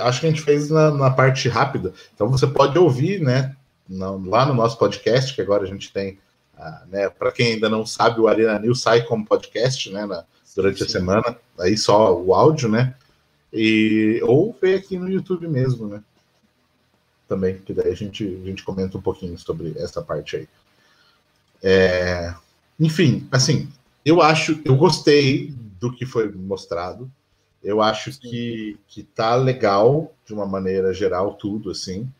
Acho 0.00 0.20
que 0.20 0.26
a 0.26 0.30
gente 0.30 0.42
fez 0.42 0.70
na, 0.70 0.90
na, 0.90 1.10
parte 1.10 1.48
rápida. 1.48 1.92
Então 2.14 2.28
você 2.28 2.46
pode 2.46 2.78
ouvir, 2.78 3.20
né? 3.20 3.56
lá 3.88 4.46
no 4.46 4.54
nosso 4.54 4.78
podcast, 4.78 5.34
que 5.34 5.42
agora 5.42 5.64
a 5.64 5.66
gente 5.66 5.92
tem, 5.92 6.18
ah, 6.56 6.82
né? 6.88 7.08
Para 7.08 7.32
quem 7.32 7.54
ainda 7.54 7.68
não 7.68 7.84
sabe, 7.84 8.20
o 8.20 8.28
Arena 8.28 8.58
News 8.58 8.80
sai 8.80 9.02
como 9.02 9.26
podcast, 9.26 9.90
né? 9.90 10.06
Na, 10.06 10.24
durante 10.54 10.78
sim, 10.78 10.84
a 10.84 10.88
semana, 10.88 11.38
aí 11.58 11.76
só 11.76 12.14
o 12.18 12.34
áudio, 12.34 12.68
né? 12.68 12.94
E, 13.52 14.20
ou 14.24 14.56
ver 14.60 14.76
aqui 14.76 14.98
no 14.98 15.10
YouTube 15.10 15.48
mesmo, 15.48 15.86
né? 15.86 16.02
Também, 17.28 17.58
que 17.58 17.72
daí 17.72 17.90
a 17.90 17.94
gente, 17.94 18.24
a 18.24 18.46
gente 18.46 18.62
comenta 18.62 18.96
um 18.96 19.02
pouquinho 19.02 19.38
sobre 19.38 19.74
essa 19.78 20.02
parte 20.02 20.36
aí. 20.36 20.48
É, 21.62 22.34
enfim, 22.78 23.26
assim, 23.30 23.70
eu 24.04 24.20
acho, 24.20 24.60
eu 24.64 24.76
gostei 24.76 25.54
do 25.80 25.92
que 25.92 26.04
foi 26.04 26.30
mostrado. 26.30 27.10
Eu 27.62 27.80
acho 27.80 28.18
que, 28.18 28.76
que 28.88 29.02
tá 29.02 29.36
legal, 29.36 30.12
de 30.26 30.34
uma 30.34 30.46
maneira 30.46 30.92
geral, 30.92 31.34
tudo, 31.34 31.70
assim. 31.70 32.10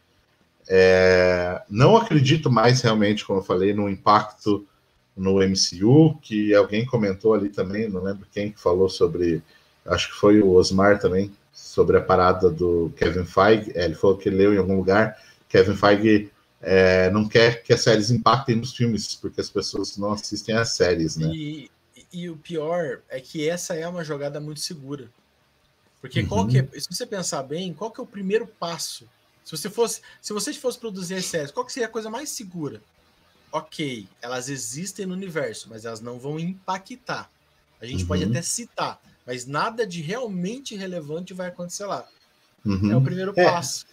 É, 0.74 1.60
não 1.68 1.98
acredito 1.98 2.50
mais 2.50 2.80
realmente, 2.80 3.26
como 3.26 3.40
eu 3.40 3.44
falei, 3.44 3.74
no 3.74 3.90
impacto 3.90 4.66
no 5.14 5.34
MCU, 5.34 6.18
que 6.22 6.54
alguém 6.54 6.86
comentou 6.86 7.34
ali 7.34 7.50
também, 7.50 7.90
não 7.90 8.02
lembro 8.02 8.26
quem 8.32 8.50
que 8.50 8.58
falou 8.58 8.88
sobre, 8.88 9.42
acho 9.84 10.08
que 10.08 10.14
foi 10.14 10.40
o 10.40 10.52
Osmar 10.52 10.98
também, 10.98 11.30
sobre 11.52 11.98
a 11.98 12.00
parada 12.00 12.48
do 12.48 12.90
Kevin 12.96 13.26
Feige. 13.26 13.70
É, 13.74 13.84
ele 13.84 13.94
falou 13.94 14.16
que 14.16 14.30
leu 14.30 14.54
em 14.54 14.56
algum 14.56 14.74
lugar, 14.74 15.14
Kevin 15.46 15.76
Feige 15.76 16.30
é, 16.62 17.10
não 17.10 17.28
quer 17.28 17.62
que 17.62 17.74
as 17.74 17.82
séries 17.82 18.10
impactem 18.10 18.56
nos 18.56 18.74
filmes, 18.74 19.14
porque 19.14 19.42
as 19.42 19.50
pessoas 19.50 19.98
não 19.98 20.12
assistem 20.12 20.56
às 20.56 20.72
séries, 20.72 21.18
né? 21.18 21.30
E, 21.34 21.70
e 22.10 22.30
o 22.30 22.36
pior 22.38 23.00
é 23.10 23.20
que 23.20 23.46
essa 23.46 23.74
é 23.74 23.86
uma 23.86 24.02
jogada 24.02 24.40
muito 24.40 24.60
segura. 24.60 25.10
Porque 26.00 26.20
uhum. 26.20 26.28
qual 26.28 26.48
que 26.48 26.60
é, 26.60 26.68
se 26.80 26.86
você 26.90 27.04
pensar 27.04 27.42
bem, 27.42 27.74
qual 27.74 27.90
que 27.90 28.00
é 28.00 28.02
o 28.02 28.06
primeiro 28.06 28.46
passo? 28.46 29.06
Se 29.45 29.57
você 29.57 29.68
fosse, 29.68 30.01
se 30.20 30.32
você 30.32 30.53
fosse 30.53 30.78
produzir 30.78 31.14
as 31.14 31.26
séries, 31.26 31.51
qual 31.51 31.66
que 31.66 31.72
seria 31.72 31.88
a 31.88 31.90
coisa 31.90 32.09
mais 32.09 32.30
segura? 32.30 32.80
Ok, 33.51 34.07
elas 34.20 34.49
existem 34.49 35.05
no 35.05 35.14
universo, 35.14 35.68
mas 35.68 35.84
elas 35.84 36.01
não 36.01 36.18
vão 36.18 36.38
impactar. 36.38 37.30
A 37.80 37.86
gente 37.86 38.03
uhum. 38.03 38.09
pode 38.09 38.24
até 38.24 38.40
citar, 38.40 39.01
mas 39.27 39.47
nada 39.47 39.86
de 39.86 40.01
realmente 40.01 40.77
relevante 40.77 41.35
vai 41.35 41.48
acontecer 41.48 41.85
lá. 41.85 42.06
Uhum. 42.64 42.93
É 42.93 42.97
o 42.97 43.02
primeiro 43.02 43.32
é. 43.36 43.44
passo. 43.44 43.85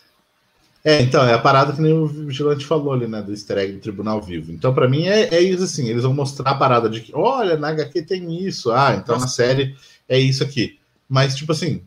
É, 0.84 1.02
então, 1.02 1.24
é 1.24 1.34
a 1.34 1.40
parada 1.40 1.74
que 1.74 1.82
nem 1.82 1.92
o 1.92 2.08
Vigilante 2.08 2.66
falou 2.66 2.94
ali, 2.94 3.06
né, 3.06 3.22
do 3.22 3.32
easter 3.32 3.58
egg 3.58 3.74
do 3.74 3.80
Tribunal 3.80 4.22
Vivo. 4.22 4.52
Então, 4.52 4.74
para 4.74 4.88
mim, 4.88 5.08
é, 5.08 5.24
é, 5.36 5.42
isso 5.42 5.64
assim, 5.64 5.90
eles 5.90 6.04
vão 6.04 6.14
mostrar 6.14 6.52
a 6.52 6.56
parada 6.56 6.90
de 6.90 7.02
que, 7.02 7.14
olha, 7.14 7.58
na 7.58 7.70
HQ 7.70 8.04
tem 8.04 8.46
isso, 8.46 8.72
ah, 8.72 8.94
então 8.96 9.16
Nossa. 9.16 9.26
na 9.26 9.30
série 9.30 9.76
é 10.08 10.18
isso 10.18 10.42
aqui. 10.42 10.80
Mas, 11.08 11.36
tipo 11.36 11.52
assim, 11.52 11.82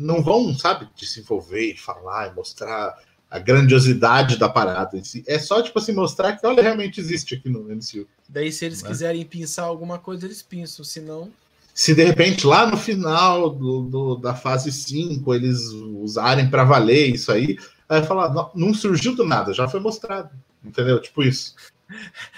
não 0.00 0.22
vão, 0.22 0.56
sabe, 0.56 0.88
desenvolver 0.96 1.72
e 1.72 1.76
falar 1.76 2.30
e 2.30 2.34
mostrar 2.34 2.96
a 3.30 3.38
grandiosidade 3.38 4.36
da 4.36 4.48
parada 4.48 4.96
em 4.96 5.04
si. 5.04 5.22
É 5.26 5.38
só, 5.38 5.62
tipo 5.62 5.78
assim, 5.78 5.92
mostrar 5.92 6.36
que, 6.36 6.44
olha, 6.44 6.62
realmente 6.62 6.98
existe 6.98 7.36
aqui 7.36 7.48
no 7.48 7.62
MCU. 7.62 8.06
Daí, 8.28 8.50
se 8.50 8.64
eles 8.64 8.82
né? 8.82 8.88
quiserem 8.88 9.24
pensar 9.24 9.62
alguma 9.62 9.98
coisa, 9.98 10.26
eles 10.26 10.42
pensam, 10.42 10.84
senão... 10.84 11.30
Se 11.72 11.94
de 11.94 12.04
repente 12.04 12.46
lá 12.46 12.66
no 12.66 12.76
final 12.76 13.48
do, 13.48 13.82
do 13.82 14.16
da 14.16 14.34
fase 14.34 14.72
5 14.72 15.32
eles 15.34 15.70
usarem 15.70 16.50
para 16.50 16.64
valer 16.64 17.14
isso 17.14 17.30
aí, 17.30 17.56
aí 17.88 18.02
falar, 18.02 18.34
não, 18.34 18.50
não, 18.54 18.74
surgiu 18.74 19.14
do 19.14 19.24
nada, 19.24 19.54
já 19.54 19.68
foi 19.68 19.78
mostrado. 19.78 20.30
Entendeu? 20.64 21.00
Tipo 21.00 21.22
isso. 21.22 21.54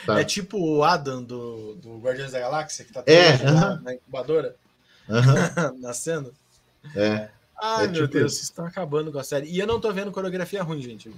Tá? 0.06 0.18
É 0.20 0.24
tipo 0.24 0.58
o 0.58 0.82
Adam 0.82 1.22
do, 1.22 1.74
do 1.74 1.98
Guardiões 1.98 2.32
da 2.32 2.40
Galáxia, 2.40 2.84
que 2.84 2.92
tá 2.92 3.02
é, 3.06 3.34
uh 3.34 3.38
-huh. 3.38 3.82
na 3.82 3.94
incubadora, 3.94 4.56
uh 5.06 5.12
-huh. 5.12 5.78
nascendo. 5.78 6.32
É. 6.94 7.28
Ai, 7.60 7.84
é 7.84 7.88
meu 7.88 8.02
tipo 8.02 8.18
Deus, 8.18 8.34
vocês 8.34 8.44
estão 8.44 8.64
acabando 8.64 9.12
com 9.12 9.18
a 9.18 9.24
série. 9.24 9.48
E 9.48 9.58
eu 9.58 9.66
não 9.66 9.80
tô 9.80 9.92
vendo 9.92 10.12
coreografia 10.12 10.62
ruim, 10.62 10.82
gente. 10.82 11.10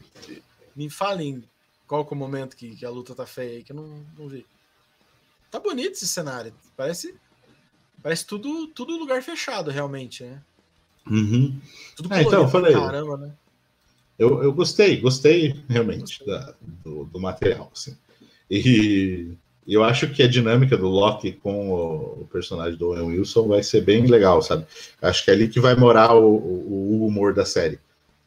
Me 0.75 0.91
falem 0.91 1.43
qual 1.87 2.07
é 2.09 2.15
o 2.15 2.17
momento 2.17 2.57
que, 2.57 2.77
que 2.77 2.85
a 2.85 2.91
luta 2.91 3.15
tá 3.15 3.27
feia 3.27 3.59
aí, 3.59 3.63
que 3.63 3.73
eu 3.73 3.77
não, 3.77 4.05
não 4.19 4.29
vi. 4.29 4.47
Tá 5.51 5.61
bonito 5.61 5.93
esse 5.93 6.09
cenário. 6.09 6.53
Parece 6.77 7.15
parece 8.03 8.27
tudo, 8.27 8.67
tudo 8.69 8.99
lugar 8.99 9.23
fechado, 9.23 9.71
realmente, 9.71 10.25
né? 10.25 10.43
Uhum. 11.11 11.59
Tudo 11.97 12.13
é, 12.13 12.23
então, 12.23 12.43
eu 12.43 12.49
falei. 12.49 12.75
Caramba, 12.75 13.17
né? 13.17 13.33
Eu, 14.19 14.43
eu 14.43 14.53
gostei, 14.53 15.01
gostei 15.01 15.63
realmente 15.69 16.25
da, 16.25 16.55
do, 16.85 17.05
do, 17.05 17.21
material. 17.21 17.71
Assim. 17.75 17.97
E 18.51 19.33
eu 19.67 19.83
acho 19.83 20.09
que 20.11 20.23
a 20.23 20.29
dinâmica 20.29 20.77
do 20.77 20.89
Loki 20.89 21.33
com 21.33 21.73
o, 21.73 22.29
personagem 22.31 22.77
do 22.77 22.91
Owen 22.91 23.19
Wilson 23.19 23.49
vai 23.49 23.63
ser 23.63 23.81
bem 23.81 24.07
legal, 24.07 24.43
sabe? 24.43 24.67
Acho 25.01 25.25
que 25.25 25.31
é 25.31 25.35
ali 25.35 25.49
que 25.49 25.61
vai 25.61 25.75
morar 25.75 26.15
o, 26.15 26.35
o, 26.35 27.01
o 27.01 27.07
humor 27.07 27.33
da 27.33 27.47
série. 27.47 27.79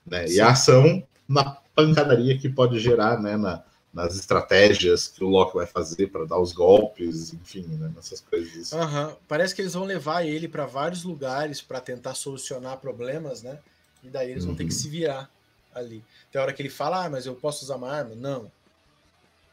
Né? 0.06 0.28
E 0.30 0.40
a 0.40 0.50
ação 0.50 1.04
na 1.28 1.58
pancadaria 1.76 2.38
que 2.38 2.50
pode 2.50 2.80
gerar 2.80 3.22
né, 3.22 3.38
na, 3.38 3.64
nas 3.94 4.16
estratégias 4.16 5.08
que 5.08 5.24
o 5.24 5.28
Loki 5.28 5.56
vai 5.56 5.68
fazer 5.68 6.08
para 6.08 6.26
dar 6.26 6.40
os 6.40 6.52
golpes, 6.54 7.34
enfim, 7.34 7.66
né, 7.68 7.92
nessas 7.96 8.22
coisas. 8.22 8.72
Uhum. 8.72 9.16
Parece 9.28 9.54
que 9.54 9.62
eles 9.62 9.74
vão 9.74 9.84
levar 9.84 10.26
ele 10.26 10.48
para 10.48 10.66
vários 10.66 11.04
lugares 11.04 11.62
para 11.62 11.80
tentar 11.80 12.16
solucionar 12.16 12.78
problemas, 12.78 13.44
né? 13.44 13.60
E 14.04 14.10
daí 14.10 14.32
eles 14.32 14.46
vão 14.46 14.56
ter 14.56 14.66
que 14.66 14.74
uhum. 14.74 14.80
se 14.80 14.90
virar 14.90 15.30
ali. 15.74 16.04
Tem 16.32 16.42
hora 16.42 16.54
que 16.54 16.62
ele 16.62 16.70
fala, 16.70 17.06
ah, 17.06 17.10
mas 17.10 17.26
eu 17.26 17.36
posso 17.36 17.64
usar 17.66 17.76
uma 17.76 17.92
arma? 17.92 18.16
Não. 18.16 18.52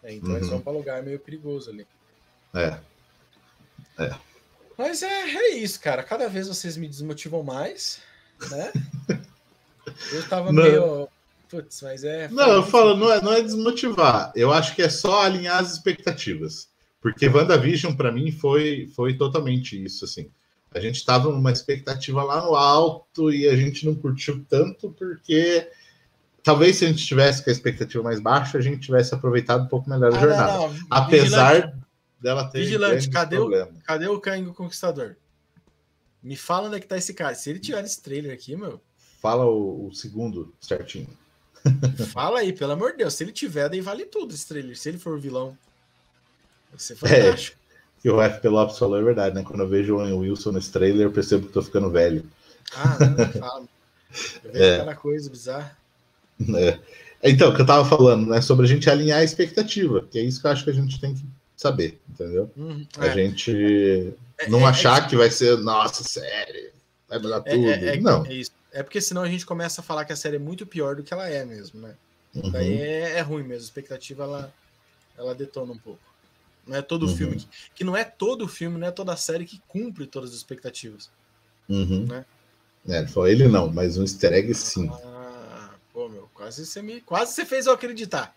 É, 0.05 0.13
então 0.13 0.31
uhum. 0.31 0.37
eles 0.37 0.49
vão 0.49 0.61
para 0.61 0.73
lugar 0.73 1.03
meio 1.03 1.19
perigoso 1.19 1.71
ali. 1.71 1.87
É. 2.55 2.79
É. 3.99 4.15
Mas 4.79 5.03
é, 5.03 5.07
é 5.07 5.55
isso, 5.57 5.81
cara. 5.81 6.03
Cada 6.03 6.29
vez 6.29 6.47
vocês 6.47 6.77
me 6.77 6.87
desmotivam 6.87 7.43
mais, 7.43 8.01
né? 8.51 8.73
Eu 10.13 10.29
tava 10.29 10.53
Não. 10.53 10.63
meio 10.63 11.09
Putz, 11.49 11.83
mas 11.83 12.03
é. 12.03 12.29
Não, 12.29 12.51
eu 12.53 12.63
falo, 12.65 12.97
não 12.97 13.13
é, 13.13 13.23
não 13.23 13.33
é 13.33 13.41
desmotivar. 13.41 14.33
Eu 14.35 14.53
acho 14.53 14.75
que 14.75 14.83
é 14.83 14.89
só 14.89 15.23
alinhar 15.23 15.59
as 15.59 15.73
expectativas. 15.73 16.69
Porque 17.01 17.29
WandaVision, 17.29 17.95
para 17.95 18.11
mim, 18.11 18.33
foi, 18.33 18.91
foi 18.97 19.15
totalmente 19.15 19.83
isso, 19.83 20.05
assim. 20.05 20.31
A 20.73 20.81
gente 20.81 20.97
estava 20.97 21.31
numa 21.31 21.53
expectativa 21.53 22.25
lá 22.25 22.43
no 22.45 22.57
alto 22.57 23.33
e 23.33 23.47
a 23.47 23.55
gente 23.55 23.87
não 23.87 23.95
curtiu 23.95 24.45
tanto 24.49 24.91
porque 24.99 25.69
talvez 26.45 26.77
se 26.77 26.85
a 26.85 26.89
gente 26.89 27.05
tivesse 27.05 27.43
com 27.43 27.51
a 27.51 27.53
expectativa 27.53 28.05
mais 28.05 28.21
baixa, 28.21 28.59
a 28.59 28.61
gente 28.61 28.79
tivesse 28.81 29.15
aproveitado 29.15 29.65
um 29.65 29.69
pouco 29.69 29.91
melhor 29.91 30.12
a 30.12 30.16
ah, 30.16 30.21
jornada. 30.21 30.53
Não, 30.53 30.73
não. 30.73 30.87
Apesar 30.91 31.55
Vigilante. 31.55 31.77
dela 32.21 32.45
ter. 32.45 32.59
Vigilante, 32.61 33.11
cadê 33.11 33.39
o, 33.39 33.66
cadê 33.83 34.07
o 34.07 34.21
Kango 34.21 34.55
Conquistador? 34.55 35.16
Me 36.23 36.37
fala 36.37 36.69
onde 36.69 36.77
é 36.77 36.81
que 36.81 36.87
tá 36.87 36.97
esse 36.97 37.12
cara. 37.12 37.35
Se 37.35 37.51
ele 37.51 37.59
tiver 37.59 37.83
esse 37.83 38.01
trailer 38.01 38.33
aqui, 38.33 38.55
meu. 38.55 38.81
Fala 39.21 39.47
o, 39.47 39.89
o 39.89 39.95
segundo 39.95 40.55
certinho. 40.61 41.09
Fala 42.12 42.41
aí, 42.41 42.53
pelo 42.53 42.73
amor 42.73 42.93
de 42.93 42.99
Deus. 42.99 43.15
Se 43.15 43.25
ele 43.25 43.33
tiver, 43.33 43.71
daí 43.71 43.81
vale 43.81 44.05
tudo 44.05 44.35
esse 44.35 44.47
trailer. 44.47 44.77
Se 44.77 44.91
ele 44.91 44.99
for 44.99 45.19
vilão, 45.19 45.57
vai 46.71 46.79
ser 46.79 46.95
fantástico. 46.95 47.59
É, 47.71 48.01
que 48.03 48.11
o 48.11 48.23
FP 48.23 48.49
Lopes 48.49 48.79
falou 48.79 48.99
é 48.99 49.03
verdade, 49.03 49.35
né? 49.35 49.43
Quando 49.43 49.61
eu 49.61 49.69
vejo 49.69 49.97
o 49.97 50.19
Wilson 50.19 50.53
nesse 50.53 50.71
trailer, 50.71 51.07
eu 51.07 51.11
percebo 51.11 51.47
que 51.47 51.53
tô 51.55 51.62
ficando 51.62 51.91
velho. 51.91 52.23
Ah, 52.75 52.99
não 52.99 53.29
fala. 53.33 53.69
é. 54.53 54.75
aquela 54.75 54.95
coisa 54.95 55.31
bizarra. 55.31 55.84
É. 56.56 57.31
Então, 57.31 57.51
o 57.51 57.55
que 57.55 57.62
eu 57.62 57.66
tava 57.66 57.89
falando, 57.89 58.28
né? 58.28 58.43
Sobre 58.43 58.66
a 58.66 58.69
gente 58.69 58.90
alinhar 58.90 59.20
a 59.20 59.24
expectativa, 59.24 60.06
que 60.11 60.19
é 60.19 60.23
isso 60.23 60.40
que 60.40 60.47
eu 60.47 60.51
acho 60.51 60.62
que 60.62 60.70
a 60.70 60.74
gente 60.74 61.01
tem 61.01 61.15
que 61.15 61.24
saber, 61.56 61.98
entendeu? 62.09 62.51
Uhum, 62.55 62.86
a 62.98 63.06
é. 63.06 63.15
gente 63.15 64.15
é, 64.39 64.48
não 64.48 64.61
é, 64.61 64.65
achar 64.66 65.09
que 65.09 65.16
vai 65.16 65.31
ser, 65.31 65.56
nossa, 65.59 66.05
série, 66.05 66.70
vai 67.09 67.19
mudar 67.19 67.40
tudo. 67.40 67.62
não. 68.02 68.27
É 68.27 68.35
isso. 68.35 68.51
É 68.73 68.82
porque 68.82 69.01
senão 69.01 69.23
a 69.23 69.28
gente 69.28 69.47
começa 69.47 69.81
a 69.81 69.85
falar 69.85 70.05
que 70.05 70.12
a 70.12 70.16
série 70.16 70.36
é 70.36 70.39
muito 70.40 70.66
pior 70.66 70.97
do 70.97 71.02
que 71.02 71.15
ela 71.15 71.28
é 71.28 71.44
mesmo, 71.44 71.81
né? 71.81 71.94
Uhum. 72.35 72.51
Daí 72.51 72.74
é, 72.74 73.19
é, 73.19 73.20
ruim 73.20 73.44
mesmo. 73.44 73.62
A 73.62 73.65
expectativa 73.65 74.24
ela, 74.24 74.52
ela 75.16 75.35
detona 75.35 75.73
um 75.73 75.78
pouco. 75.78 76.01
Não 76.66 76.77
é 76.77 76.82
todo 76.82 77.06
uhum. 77.06 77.16
filme 77.16 77.36
que, 77.36 77.47
que, 77.74 77.85
não 77.85 77.97
é 77.97 78.05
todo 78.05 78.48
filme, 78.48 78.78
não 78.78 78.89
é 78.89 78.90
toda 78.90 79.16
série 79.16 79.44
que 79.44 79.62
cumpre 79.69 80.06
todas 80.06 80.31
as 80.31 80.36
expectativas. 80.36 81.09
Uhum. 81.69 82.06
Né? 82.06 82.24
É, 82.89 83.06
só 83.06 83.27
ele 83.28 83.47
não, 83.47 83.73
mas 83.73 83.97
um 83.97 84.02
easter 84.02 84.32
egg 84.32 84.52
sim. 84.55 84.90
Ah, 84.93 85.14
pô, 85.95 86.09
meu, 86.09 86.29
quase 86.35 86.66
você 86.66 86.83
me. 86.83 87.01
Quase 87.01 87.33
você 87.33 87.47
fez 87.47 87.66
eu 87.66 87.73
acreditar. 87.73 88.37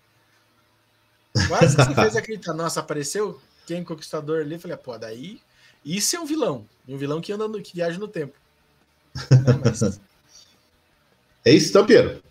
Quase 1.47 1.75
você 1.75 1.93
fez 1.95 2.15
acreditar. 2.15 2.53
Nossa, 2.53 2.79
apareceu 2.79 3.41
quem 3.65 3.83
conquistador 3.83 4.41
ali? 4.41 4.59
Falei, 4.59 4.77
pô, 4.77 4.95
daí. 4.97 5.41
Isso 5.83 6.15
é 6.15 6.19
um 6.19 6.25
vilão. 6.25 6.67
Um 6.87 6.97
vilão 6.97 7.19
que 7.19 7.33
anda 7.33 7.47
no, 7.47 7.61
que 7.61 7.75
viaja 7.75 7.97
no 7.97 8.07
tempo. 8.07 8.37
Não, 9.45 9.59
mas... 9.63 9.99
É 11.43 11.51
isso, 11.51 11.69
então, 11.69 11.85
Piero? 11.85 12.21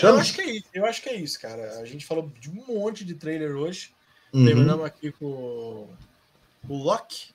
Eu 0.00 0.16
acho, 0.16 0.34
que 0.34 0.40
é 0.40 0.50
isso, 0.52 0.66
eu 0.72 0.86
acho 0.86 1.02
que 1.02 1.08
é 1.08 1.16
isso, 1.16 1.40
cara. 1.40 1.80
A 1.80 1.84
gente 1.84 2.06
falou 2.06 2.30
de 2.38 2.48
um 2.48 2.64
monte 2.66 3.04
de 3.04 3.14
trailer 3.14 3.56
hoje. 3.56 3.92
Uhum. 4.32 4.46
Terminamos 4.46 4.84
aqui 4.84 5.10
com 5.10 5.88
o 6.68 6.76
Loki. 6.76 7.34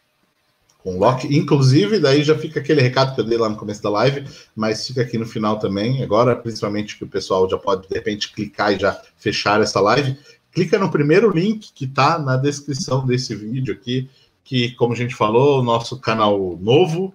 Com 0.86 0.98
o 0.98 1.00
Loki, 1.00 1.36
inclusive, 1.36 1.98
daí 1.98 2.24
já 2.24 2.38
fica 2.38 2.60
aquele 2.60 2.80
recado 2.80 3.16
que 3.16 3.20
eu 3.20 3.26
dei 3.26 3.40
lá 3.40 3.50
no 3.50 3.58
começo 3.58 3.82
da 3.82 3.90
live, 3.90 4.24
mas 4.56 4.86
fica 4.86 5.02
aqui 5.02 5.18
no 5.18 5.26
final 5.26 5.58
também. 5.58 6.04
Agora, 6.04 6.36
principalmente, 6.36 6.96
que 6.96 7.04
o 7.04 7.08
pessoal 7.08 7.50
já 7.50 7.58
pode, 7.58 7.88
de 7.88 7.96
repente, 7.96 8.32
clicar 8.32 8.72
e 8.72 8.78
já 8.78 9.02
fechar 9.18 9.60
essa 9.62 9.82
live. 9.82 10.16
Clica 10.52 10.78
no 10.78 10.92
primeiro 10.92 11.32
link 11.32 11.74
que 11.74 11.86
está 11.86 12.20
na 12.20 12.38
descrição 12.38 13.04
desse 13.04 13.34
vídeo 13.34 13.74
aqui, 13.74 14.08
que, 14.44 14.76
como 14.76 14.94
a 14.94 14.96
gente 14.96 15.16
falou, 15.16 15.64
nosso 15.64 16.00
canal 16.00 16.56
novo, 16.62 17.12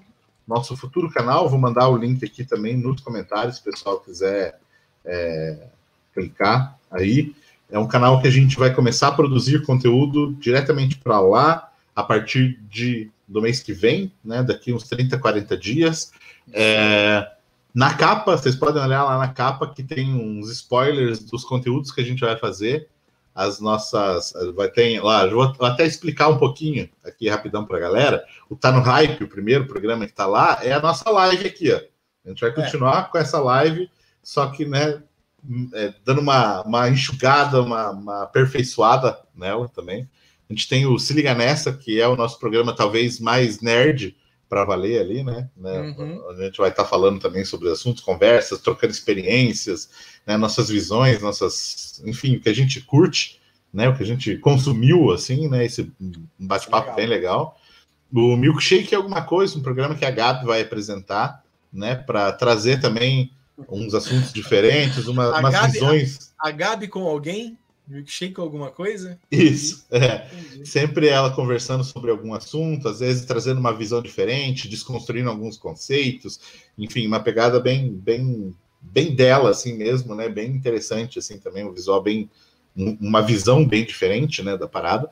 nosso 0.48 0.76
futuro 0.76 1.09
canal. 1.09 1.48
Vou 1.48 1.60
mandar 1.60 1.90
o 1.90 1.97
link 1.97 2.24
aqui 2.24 2.44
também 2.44 2.76
nos 2.76 3.01
comentários, 3.01 3.55
se 3.55 3.60
o 3.60 3.70
pessoal 3.70 4.01
quiser 4.01 4.59
é, 5.05 5.68
clicar 6.12 6.76
aí. 6.90 7.32
É 7.70 7.78
um 7.78 7.86
canal 7.86 8.20
que 8.20 8.26
a 8.26 8.32
gente 8.32 8.59
vai 8.59 8.74
começar 8.74 9.06
a 9.06 9.12
produzir 9.12 9.62
conteúdo 9.62 10.32
diretamente 10.40 10.98
para 10.98 11.20
lá 11.20 11.70
a 11.94 12.02
partir 12.02 12.59
de, 12.68 13.09
do 13.31 13.40
mês 13.40 13.61
que 13.61 13.73
vem, 13.73 14.12
né? 14.24 14.43
Daqui 14.43 14.73
uns 14.73 14.89
30, 14.89 15.16
40 15.19 15.57
dias. 15.57 16.12
É, 16.52 17.31
na 17.73 17.94
capa, 17.94 18.36
vocês 18.36 18.57
podem 18.57 18.82
olhar 18.82 19.05
lá 19.05 19.16
na 19.16 19.28
capa 19.28 19.73
que 19.73 19.85
tem 19.85 20.12
uns 20.12 20.51
spoilers 20.51 21.20
dos 21.20 21.44
conteúdos 21.44 21.93
que 21.93 22.01
a 22.01 22.05
gente 22.05 22.20
vai 22.20 22.36
fazer 22.36 22.89
as 23.32 23.61
nossas. 23.61 24.32
Vai 24.57 24.69
ter 24.69 25.01
lá, 25.01 25.24
vou 25.27 25.55
até 25.61 25.86
explicar 25.86 26.28
um 26.28 26.39
pouquinho 26.39 26.90
aqui 27.05 27.28
rapidão 27.28 27.65
para 27.65 27.77
a 27.77 27.81
galera. 27.81 28.24
O 28.48 28.57
Tá 28.57 28.73
no 28.73 28.81
Hype, 28.81 29.23
o 29.23 29.28
primeiro 29.28 29.66
programa 29.66 30.07
que 30.07 30.12
está 30.12 30.27
lá, 30.27 30.59
é 30.62 30.73
a 30.73 30.81
nossa 30.81 31.09
live 31.09 31.47
aqui, 31.47 31.73
ó. 31.73 31.81
A 32.24 32.28
gente 32.28 32.40
vai 32.40 32.51
é. 32.51 32.52
continuar 32.52 33.07
é. 33.07 33.12
com 33.12 33.16
essa 33.16 33.39
live, 33.39 33.89
só 34.23 34.48
que, 34.48 34.66
né, 34.66 35.01
é, 35.73 35.94
dando 36.05 36.20
uma, 36.20 36.62
uma 36.62 36.89
enxugada, 36.89 37.62
uma, 37.62 37.90
uma 37.90 38.23
aperfeiçoada 38.24 39.19
nela 39.35 39.69
também. 39.69 40.09
A 40.51 40.52
gente 40.52 40.68
tem 40.68 40.85
o 40.85 40.98
Se 40.98 41.12
Liga 41.12 41.32
Nessa, 41.32 41.72
que 41.72 42.01
é 42.01 42.09
o 42.09 42.16
nosso 42.16 42.36
programa 42.40 42.74
talvez 42.74 43.20
mais 43.20 43.60
nerd 43.60 44.16
para 44.48 44.64
valer 44.64 45.01
ali, 45.01 45.22
né? 45.22 45.48
né? 45.56 45.94
Uhum. 45.97 46.28
A 46.28 46.35
gente 46.43 46.59
vai 46.59 46.70
estar 46.70 46.82
tá 46.82 46.89
falando 46.89 47.20
também 47.20 47.44
sobre 47.44 47.70
assuntos, 47.70 48.02
conversas, 48.02 48.60
trocando 48.60 48.93
experiências, 48.93 49.89
né? 50.27 50.36
nossas 50.36 50.68
visões, 50.68 51.22
nossas, 51.22 52.02
enfim, 52.05 52.35
o 52.35 52.40
que 52.40 52.48
a 52.48 52.52
gente 52.52 52.81
curte, 52.81 53.40
né? 53.72 53.89
O 53.89 53.97
que 53.97 54.02
a 54.02 54.06
gente 54.06 54.36
consumiu, 54.39 55.12
assim, 55.12 55.48
né? 55.48 55.64
Esse 55.64 55.93
bate-papo 56.36 56.97
bem 56.97 57.06
legal. 57.06 57.56
O 58.12 58.36
Milkshake 58.36 58.93
é 58.93 58.97
alguma 58.97 59.22
coisa, 59.22 59.56
um 59.56 59.62
programa 59.62 59.94
que 59.94 60.05
a 60.05 60.10
Gabi 60.10 60.44
vai 60.44 60.62
apresentar, 60.62 61.44
né? 61.72 61.94
Para 61.94 62.32
trazer 62.32 62.81
também 62.81 63.31
uns 63.68 63.94
assuntos 63.94 64.32
diferentes, 64.32 65.06
uma, 65.06 65.39
umas 65.39 65.52
Gabi, 65.52 65.72
visões. 65.74 66.32
A, 66.36 66.48
a 66.48 66.51
Gabi 66.51 66.89
com 66.89 67.06
alguém 67.06 67.56
Milkshake 67.91 68.39
ou 68.39 68.45
alguma 68.45 68.71
coisa? 68.71 69.19
Isso, 69.31 69.85
é. 69.91 70.29
Sempre 70.65 71.09
ela 71.09 71.35
conversando 71.35 71.83
sobre 71.83 72.11
algum 72.11 72.33
assunto, 72.33 72.89
às 72.89 73.01
vezes 73.01 73.25
trazendo 73.25 73.59
uma 73.59 73.73
visão 73.73 74.01
diferente, 74.01 74.69
desconstruindo 74.69 75.29
alguns 75.29 75.59
conceitos, 75.59 76.41
enfim, 76.79 77.07
uma 77.07 77.21
pegada 77.21 77.59
bem, 77.59 77.93
bem, 77.93 78.55
bem 78.81 79.15
dela, 79.15 79.51
assim 79.51 79.77
mesmo, 79.77 80.15
né? 80.15 80.29
Bem 80.29 80.51
interessante, 80.51 81.19
assim, 81.19 81.39
também, 81.39 81.65
um 81.65 81.73
visual 81.73 82.01
bem, 82.01 82.31
uma 82.77 83.21
visão 83.21 83.67
bem 83.67 83.85
diferente, 83.85 84.43
né, 84.43 84.57
da 84.57 84.69
parada. 84.69 85.11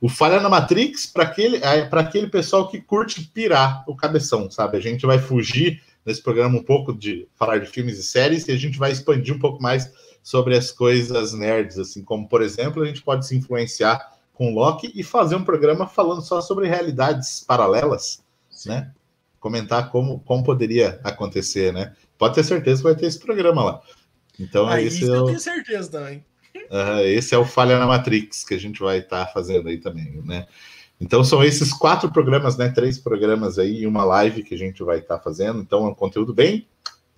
O 0.00 0.08
Falha 0.08 0.40
na 0.40 0.48
Matrix, 0.48 1.06
para 1.06 1.24
aquele, 1.24 1.58
é, 1.58 1.88
aquele 1.90 2.26
pessoal 2.26 2.68
que 2.68 2.80
curte 2.80 3.22
pirar 3.32 3.84
o 3.86 3.94
cabeção, 3.94 4.50
sabe? 4.50 4.76
A 4.76 4.80
gente 4.80 5.06
vai 5.06 5.18
fugir 5.18 5.82
nesse 6.04 6.22
programa 6.22 6.58
um 6.58 6.62
pouco 6.62 6.92
de 6.92 7.26
falar 7.36 7.58
de 7.58 7.66
filmes 7.66 7.98
e 7.98 8.02
séries 8.02 8.46
e 8.48 8.52
a 8.52 8.56
gente 8.56 8.78
vai 8.78 8.92
expandir 8.92 9.34
um 9.34 9.38
pouco 9.38 9.62
mais 9.62 9.90
sobre 10.24 10.56
as 10.56 10.72
coisas 10.72 11.34
nerds, 11.34 11.78
assim, 11.78 12.02
como, 12.02 12.26
por 12.26 12.40
exemplo, 12.40 12.82
a 12.82 12.86
gente 12.86 13.02
pode 13.02 13.26
se 13.26 13.36
influenciar 13.36 14.14
com 14.32 14.54
Loki 14.54 14.90
e 14.94 15.02
fazer 15.02 15.36
um 15.36 15.44
programa 15.44 15.86
falando 15.86 16.22
só 16.22 16.40
sobre 16.40 16.66
realidades 16.66 17.44
paralelas, 17.46 18.24
Sim. 18.48 18.70
né? 18.70 18.90
Comentar 19.38 19.90
como, 19.90 20.20
como 20.20 20.42
poderia 20.42 20.98
acontecer, 21.04 21.74
né? 21.74 21.92
Pode 22.16 22.36
ter 22.36 22.42
certeza 22.42 22.78
que 22.78 22.88
vai 22.88 22.96
ter 22.96 23.04
esse 23.04 23.20
programa 23.20 23.62
lá. 23.62 23.82
Então, 24.40 24.66
ah, 24.66 24.80
esse 24.80 25.02
isso 25.02 25.14
é 25.14 25.18
eu 25.18 25.26
tenho 25.26 25.38
certeza 25.38 25.90
também. 25.90 26.24
Uh, 26.56 27.04
esse 27.04 27.34
é 27.34 27.38
o 27.38 27.44
Falha 27.44 27.78
na 27.78 27.86
Matrix 27.86 28.44
que 28.44 28.54
a 28.54 28.58
gente 28.58 28.80
vai 28.80 29.00
estar 29.00 29.26
tá 29.26 29.30
fazendo 29.30 29.68
aí 29.68 29.76
também, 29.76 30.22
né? 30.24 30.46
Então 30.98 31.22
são 31.22 31.44
esses 31.44 31.70
quatro 31.70 32.10
programas, 32.10 32.56
né? 32.56 32.70
Três 32.70 32.98
programas 32.98 33.58
aí 33.58 33.82
e 33.82 33.86
uma 33.86 34.04
live 34.04 34.42
que 34.42 34.54
a 34.54 34.58
gente 34.58 34.82
vai 34.82 35.00
estar 35.00 35.18
tá 35.18 35.22
fazendo. 35.22 35.60
Então 35.60 35.84
é 35.84 35.90
um 35.90 35.94
conteúdo 35.94 36.32
bem 36.32 36.66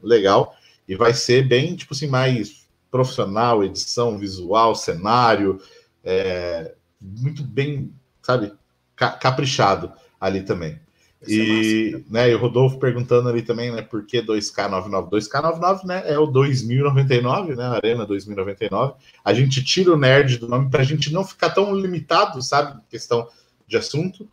legal 0.03 0.57
e 0.89 0.97
vai 0.97 1.15
ser 1.15 1.47
bem, 1.47 1.77
tipo 1.77 1.95
assim, 1.95 2.09
mais 2.09 2.66
profissional, 2.97 3.63
edição 3.63 4.19
visual, 4.19 4.75
cenário, 4.75 5.61
é, 6.03 6.73
muito 7.01 7.43
bem, 7.43 7.93
sabe, 8.23 8.53
caprichado 8.97 9.93
ali 10.19 10.43
também. 10.43 10.81
E, 11.29 11.93
massa, 11.93 12.05
né, 12.11 12.31
e 12.31 12.35
o 12.35 12.39
Rodolfo 12.39 12.79
perguntando 12.79 13.29
ali 13.29 13.43
também, 13.43 13.71
né, 13.71 13.83
por 13.83 14.07
que 14.07 14.23
2K99? 14.23 15.11
2K99, 15.11 15.85
né, 15.85 16.03
é 16.07 16.19
o 16.19 16.27
2099, 16.27 17.55
né, 17.55 17.65
Arena 17.65 18.07
2099. 18.07 18.95
A 19.25 19.35
gente 19.35 19.63
tira 19.63 19.93
o 19.93 19.99
nerd 19.99 20.39
do 20.39 20.49
nome 20.49 20.71
para 20.71 20.81
a 20.81 20.85
gente 20.85 21.13
não 21.13 21.25
ficar 21.25 21.51
tão 21.51 21.75
limitado, 21.75 22.41
sabe, 22.43 22.81
questão 22.89 23.29
de 23.67 23.77
assunto, 23.77 24.29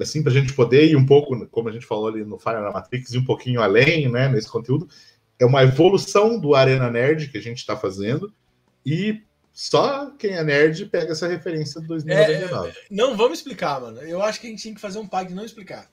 assim, 0.00 0.22
para 0.22 0.30
a 0.30 0.34
gente 0.34 0.52
poder 0.52 0.88
ir 0.88 0.96
um 0.96 1.04
pouco, 1.04 1.46
como 1.48 1.68
a 1.68 1.72
gente 1.72 1.86
falou 1.86 2.08
ali 2.08 2.24
no 2.24 2.38
Fire 2.38 2.60
na 2.60 2.70
Matrix, 2.70 3.12
ir 3.12 3.18
um 3.18 3.24
pouquinho 3.24 3.60
além, 3.60 4.08
né, 4.08 4.28
nesse 4.28 4.48
conteúdo. 4.48 4.88
É 5.38 5.44
uma 5.44 5.62
evolução 5.62 6.38
do 6.38 6.54
Arena 6.54 6.90
Nerd 6.90 7.28
que 7.28 7.38
a 7.38 7.42
gente 7.42 7.58
está 7.58 7.76
fazendo 7.76 8.32
e 8.84 9.22
só 9.56 10.10
quem 10.18 10.32
é 10.32 10.44
nerd 10.44 10.84
pega 10.84 11.12
essa 11.12 11.26
referência 11.26 11.80
do 11.80 11.86
2099. 11.86 12.68
É, 12.68 12.74
não 12.90 13.16
vamos 13.16 13.38
explicar, 13.38 13.80
mano. 13.80 14.02
Eu 14.02 14.20
acho 14.20 14.38
que 14.38 14.46
a 14.46 14.50
gente 14.50 14.62
tem 14.62 14.74
que 14.74 14.80
fazer 14.80 14.98
um 14.98 15.06
pack 15.06 15.28
de 15.28 15.34
não 15.34 15.46
explicar. 15.46 15.90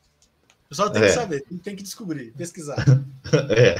O 0.66 0.70
pessoal 0.70 0.90
tem 0.90 1.02
é. 1.02 1.06
que 1.06 1.14
saber, 1.14 1.44
tem 1.64 1.74
que 1.74 1.82
descobrir, 1.82 2.34
pesquisar. 2.34 2.84
é. 3.56 3.76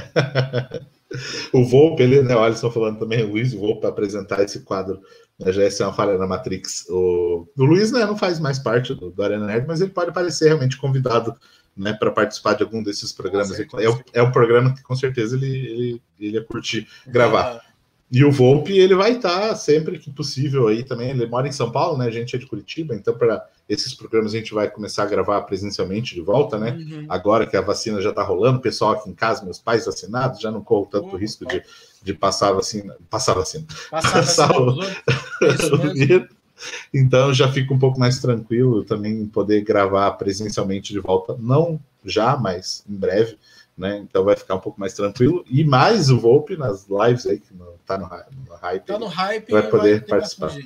o 1.52 1.64
Volpe, 1.66 2.02
ele, 2.02 2.22
né, 2.22 2.34
o 2.34 2.42
Alisson 2.42 2.70
falando 2.70 2.98
também, 2.98 3.24
o 3.24 3.32
Luiz 3.32 3.52
Volpe, 3.52 3.82
para 3.82 3.90
apresentar 3.90 4.42
esse 4.42 4.60
quadro 4.60 5.02
né, 5.38 5.52
já 5.52 5.64
é 5.64 5.86
uma 5.86 5.92
falha 5.92 6.16
na 6.16 6.26
Matrix. 6.26 6.86
O, 6.88 7.46
o 7.54 7.64
Luiz 7.64 7.92
né, 7.92 8.06
não 8.06 8.16
faz 8.16 8.40
mais 8.40 8.58
parte 8.58 8.94
do, 8.94 9.10
do 9.10 9.22
Arena 9.22 9.46
Nerd, 9.46 9.66
mas 9.66 9.82
ele 9.82 9.90
pode 9.90 10.12
parecer 10.12 10.46
realmente 10.46 10.78
convidado 10.78 11.36
né, 11.76 11.92
para 11.92 12.10
participar 12.10 12.54
de 12.54 12.62
algum 12.62 12.82
desses 12.82 13.12
programas. 13.12 13.58
é, 13.58 13.66
é 14.12 14.22
um 14.22 14.30
programa 14.30 14.74
que 14.74 14.82
com 14.82 14.94
certeza 14.94 15.36
ele, 15.36 15.46
ele, 15.46 16.02
ele 16.18 16.34
ia 16.34 16.44
curtir 16.44 16.86
gravar. 17.06 17.60
Ah. 17.60 17.74
E 18.10 18.24
o 18.24 18.30
Volpe, 18.30 18.78
ele 18.78 18.94
vai 18.94 19.12
estar 19.12 19.56
sempre 19.56 19.98
que 19.98 20.08
possível 20.08 20.68
aí 20.68 20.84
também. 20.84 21.10
Ele 21.10 21.26
mora 21.26 21.48
em 21.48 21.52
São 21.52 21.72
Paulo, 21.72 21.98
né? 21.98 22.06
A 22.06 22.10
gente 22.10 22.36
é 22.36 22.38
de 22.38 22.46
Curitiba, 22.46 22.94
então 22.94 23.16
para 23.16 23.44
esses 23.68 23.92
programas 23.94 24.32
a 24.32 24.36
gente 24.36 24.54
vai 24.54 24.70
começar 24.70 25.02
a 25.02 25.06
gravar 25.06 25.42
presencialmente 25.42 26.14
de 26.14 26.20
volta, 26.20 26.56
né? 26.56 26.72
Uhum. 26.78 27.06
Agora 27.08 27.46
que 27.46 27.56
a 27.56 27.60
vacina 27.60 28.00
já 28.00 28.10
está 28.10 28.22
rolando, 28.22 28.58
o 28.58 28.62
pessoal 28.62 28.92
aqui 28.92 29.10
em 29.10 29.14
casa, 29.14 29.44
meus 29.44 29.58
pais 29.58 29.86
vacinados, 29.86 30.40
já 30.40 30.50
não 30.50 30.62
corro 30.62 30.86
tanto 30.86 31.08
uhum. 31.08 31.16
risco 31.16 31.44
de, 31.44 31.60
de 32.02 32.14
passar 32.14 32.52
vacina. 32.52 32.96
Passar 33.10 33.34
vacina. 33.34 33.66
Passar, 33.90 34.12
passar 34.12 34.60
o, 34.60 34.78
o 34.78 36.43
Então 36.92 37.32
já 37.34 37.50
fico 37.50 37.74
um 37.74 37.78
pouco 37.78 37.98
mais 37.98 38.18
tranquilo 38.20 38.84
também 38.84 39.26
poder 39.26 39.62
gravar 39.62 40.10
presencialmente 40.12 40.92
de 40.92 41.00
volta. 41.00 41.36
Não 41.38 41.80
já, 42.04 42.36
mas 42.36 42.84
em 42.88 42.94
breve 42.94 43.36
né? 43.76 43.98
Então 43.98 44.24
vai 44.24 44.36
ficar 44.36 44.54
um 44.54 44.60
pouco 44.60 44.80
mais 44.80 44.94
tranquilo. 44.94 45.44
E 45.50 45.64
mais 45.64 46.10
o 46.10 46.18
Volpe 46.18 46.56
nas 46.56 46.86
lives 46.88 47.26
aí, 47.26 47.38
que 47.38 47.52
tá 47.84 47.98
no, 47.98 48.08
no 48.48 48.54
hype. 48.56 48.86
Tá 48.86 48.98
no 48.98 49.06
hype 49.06 49.50
vai 49.50 49.68
poder 49.68 50.00
vai 50.00 50.20
participar. 50.20 50.56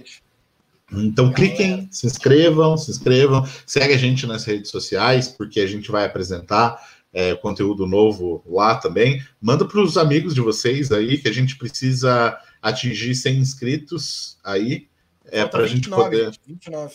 Então 0.91 1.33
cliquem, 1.33 1.89
se 1.91 2.07
inscrevam, 2.07 2.77
se 2.79 2.91
inscrevam, 2.91 3.47
segue 3.67 3.93
a 3.93 3.99
gente 3.99 4.27
nas 4.27 4.45
redes 4.45 4.71
sociais, 4.71 5.29
porque 5.29 5.61
a 5.61 5.67
gente 5.67 5.91
vai 5.91 6.05
apresentar 6.05 6.79
é, 7.13 7.35
conteúdo 7.35 7.87
novo 7.87 8.43
lá 8.47 8.77
também. 8.77 9.23
Manda 9.41 9.67
para 9.67 9.81
os 9.81 9.99
amigos 9.99 10.35
de 10.35 10.41
vocês 10.41 10.91
aí 10.91 11.19
que 11.19 11.29
a 11.29 11.33
gente 11.33 11.57
precisa 11.57 12.39
atingir 12.63 13.15
100 13.15 13.39
inscritos 13.39 14.39
aí. 14.45 14.89
É, 15.31 15.45
para 15.45 15.65
a 15.65 15.67
gente 15.67 15.89
poder. 15.89 16.31
29. 16.47 16.95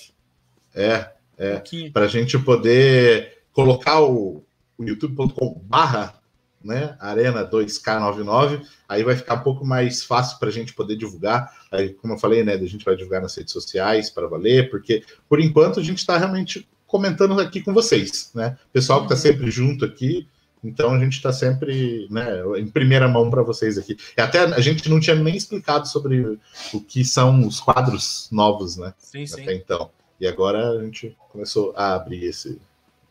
É, 0.76 1.12
é. 1.38 1.64
Um 1.74 1.92
para 1.92 2.06
a 2.06 2.08
gente 2.08 2.38
poder 2.40 3.44
colocar 3.52 4.02
o, 4.02 4.44
o 4.78 4.84
youtube.com 4.84 5.62
barra 5.64 6.22
né, 6.64 6.96
Arena 7.00 7.46
2K99, 7.46 8.66
aí 8.88 9.04
vai 9.04 9.16
ficar 9.16 9.36
um 9.36 9.44
pouco 9.44 9.66
mais 9.66 10.04
fácil 10.04 10.40
para 10.40 10.48
a 10.48 10.52
gente 10.52 10.74
poder 10.74 10.96
divulgar. 10.96 11.52
Aí, 11.72 11.94
como 11.94 12.14
eu 12.14 12.18
falei, 12.18 12.44
né, 12.44 12.54
a 12.54 12.66
gente 12.66 12.86
vai 12.86 12.96
divulgar 12.96 13.22
nas 13.22 13.36
redes 13.36 13.52
sociais 13.52 14.10
para 14.10 14.28
valer, 14.28 14.70
porque 14.70 15.04
por 15.28 15.40
enquanto 15.40 15.80
a 15.80 15.84
gente 15.84 15.98
está 15.98 16.18
realmente 16.18 16.68
comentando 16.88 17.40
aqui 17.40 17.62
com 17.62 17.74
vocês, 17.74 18.32
né? 18.34 18.58
Pessoal 18.72 19.00
que 19.00 19.14
está 19.14 19.16
uhum. 19.16 19.34
sempre 19.34 19.52
junto 19.52 19.84
aqui, 19.84 20.28
então 20.64 20.94
a 20.94 21.00
gente 21.00 21.14
está 21.14 21.34
sempre 21.34 22.08
né, 22.10 22.42
em 22.58 22.68
primeira 22.68 23.08
mão 23.08 23.30
para 23.30 23.44
vocês 23.44 23.78
aqui. 23.78 23.98
E 24.18 24.22
até 24.22 24.40
a 24.40 24.60
gente 24.60 24.90
não 24.90 25.00
tinha 25.00 25.16
nem 25.16 25.36
explicado 25.36 25.88
sobre 25.88 26.40
o 26.74 26.82
que 26.82 27.04
são 27.04 27.46
os 27.46 27.60
quadros 27.60 28.30
novos, 28.32 28.78
né? 28.78 28.94
Sim, 28.98 29.26
sim. 29.26 29.42
Até 29.42 29.54
então. 29.54 29.92
E 30.20 30.28
agora 30.28 30.80
a 30.80 30.84
gente 30.84 31.18
começou 31.30 31.74
a 31.76 31.96
abrir 31.96 32.24
esse, 32.24 32.62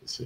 esse 0.03 0.25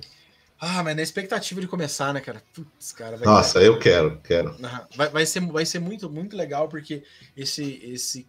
ah, 0.60 0.84
mas 0.84 0.95
na 0.95 1.04
expectativa 1.04 1.62
de 1.62 1.68
começar, 1.68 2.12
né, 2.14 2.20
cara? 2.20 2.41
Putz, 2.52 2.91
cara. 2.91 3.18
Nossa, 3.18 3.62
eu 3.62 3.78
quero, 3.78 4.20
quero. 4.22 4.58
Vai, 4.95 5.10
vai, 5.10 5.26
ser, 5.26 5.40
vai 5.45 5.66
ser 5.66 5.78
muito, 5.78 6.10
muito 6.10 6.36
legal, 6.36 6.68
porque 6.68 7.04
esse, 7.36 7.80
esse. 7.84 8.28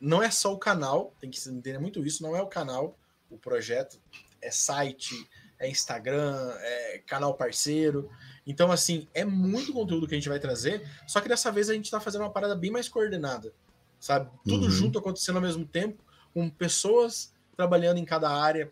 Não 0.00 0.22
é 0.22 0.30
só 0.30 0.52
o 0.52 0.58
canal, 0.58 1.12
tem 1.20 1.28
que 1.28 1.40
entender 1.48 1.78
muito 1.80 2.06
isso, 2.06 2.22
não 2.22 2.36
é 2.36 2.42
o 2.42 2.46
canal, 2.46 2.96
o 3.28 3.36
projeto, 3.36 3.98
é 4.40 4.50
site, 4.50 5.28
é 5.58 5.68
Instagram, 5.68 6.52
é 6.60 7.02
canal 7.06 7.34
parceiro. 7.34 8.08
Então, 8.46 8.70
assim, 8.70 9.08
é 9.12 9.24
muito 9.24 9.72
conteúdo 9.72 10.06
que 10.06 10.14
a 10.14 10.18
gente 10.18 10.28
vai 10.28 10.38
trazer, 10.38 10.88
só 11.06 11.20
que 11.20 11.28
dessa 11.28 11.50
vez 11.50 11.68
a 11.68 11.74
gente 11.74 11.90
tá 11.90 11.98
fazendo 11.98 12.22
uma 12.22 12.30
parada 12.30 12.54
bem 12.54 12.70
mais 12.70 12.88
coordenada, 12.88 13.52
sabe? 13.98 14.30
Tudo 14.44 14.66
uhum. 14.66 14.70
junto 14.70 14.98
acontecendo 14.98 15.36
ao 15.36 15.42
mesmo 15.42 15.66
tempo, 15.66 16.02
com 16.32 16.48
pessoas 16.48 17.32
trabalhando 17.56 17.98
em 17.98 18.04
cada 18.04 18.30
área. 18.30 18.70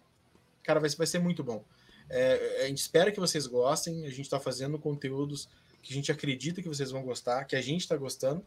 Cara, 0.63 0.79
vai, 0.79 0.89
vai 0.91 1.07
ser 1.07 1.19
muito 1.19 1.43
bom. 1.43 1.65
É, 2.09 2.65
a 2.65 2.69
gente 2.69 2.79
espera 2.79 3.11
que 3.11 3.19
vocês 3.19 3.47
gostem. 3.47 4.05
A 4.05 4.11
gente 4.11 4.23
está 4.23 4.39
fazendo 4.39 4.79
conteúdos 4.79 5.49
que 5.83 5.93
a 5.93 5.97
gente 5.97 6.13
acredita 6.13 6.63
que 6.63 6.69
vocês 6.69 6.91
vão 6.91 7.03
gostar, 7.03 7.45
que 7.45 7.57
a 7.57 7.61
gente 7.61 7.81
está 7.81 7.97
gostando. 7.97 8.45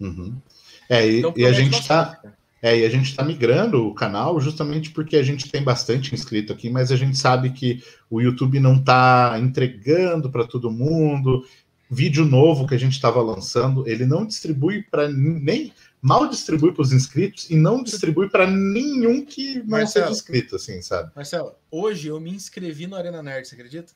Uhum. 0.00 0.40
É, 0.88 1.06
e, 1.06 1.18
então, 1.18 1.34
e 1.36 1.44
a 1.44 1.52
gente 1.52 1.78
está. 1.78 2.20
É, 2.62 2.78
e 2.78 2.84
a 2.86 2.88
gente 2.88 3.10
está 3.10 3.24
migrando 3.24 3.84
o 3.84 3.92
canal 3.92 4.40
justamente 4.40 4.90
porque 4.90 5.16
a 5.16 5.22
gente 5.22 5.50
tem 5.50 5.64
bastante 5.64 6.14
inscrito 6.14 6.52
aqui, 6.52 6.70
mas 6.70 6.92
a 6.92 6.96
gente 6.96 7.18
sabe 7.18 7.50
que 7.50 7.82
o 8.08 8.20
YouTube 8.20 8.60
não 8.60 8.76
está 8.76 9.36
entregando 9.40 10.30
para 10.30 10.46
todo 10.46 10.70
mundo. 10.70 11.44
Vídeo 11.90 12.24
novo 12.24 12.66
que 12.66 12.74
a 12.74 12.78
gente 12.78 12.92
estava 12.92 13.20
lançando, 13.20 13.86
ele 13.88 14.06
não 14.06 14.24
distribui 14.24 14.82
para 14.82 15.08
nem 15.08 15.72
mal 16.00 16.28
distribui 16.28 16.72
para 16.72 16.82
os 16.82 16.92
inscritos 16.92 17.48
e 17.50 17.56
não 17.56 17.82
distribui 17.82 18.28
para 18.28 18.46
nenhum 18.46 19.24
que 19.24 19.58
não 19.58 19.66
Marcelo, 19.66 20.06
seja 20.06 20.10
inscrito, 20.10 20.56
assim, 20.56 20.82
sabe? 20.82 21.12
Marcelo, 21.14 21.54
hoje 21.70 22.08
eu 22.08 22.20
me 22.20 22.30
inscrevi 22.30 22.86
no 22.86 22.96
Arena 22.96 23.22
Nerd, 23.22 23.46
você 23.46 23.54
acredita? 23.54 23.92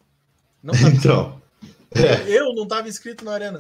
Não 0.63 0.75
então. 0.95 1.41
É. 1.91 2.29
Eu 2.29 2.55
não 2.55 2.65
estava 2.65 2.89
inscrito 2.89 3.25
no 3.25 3.31
Arena. 3.31 3.59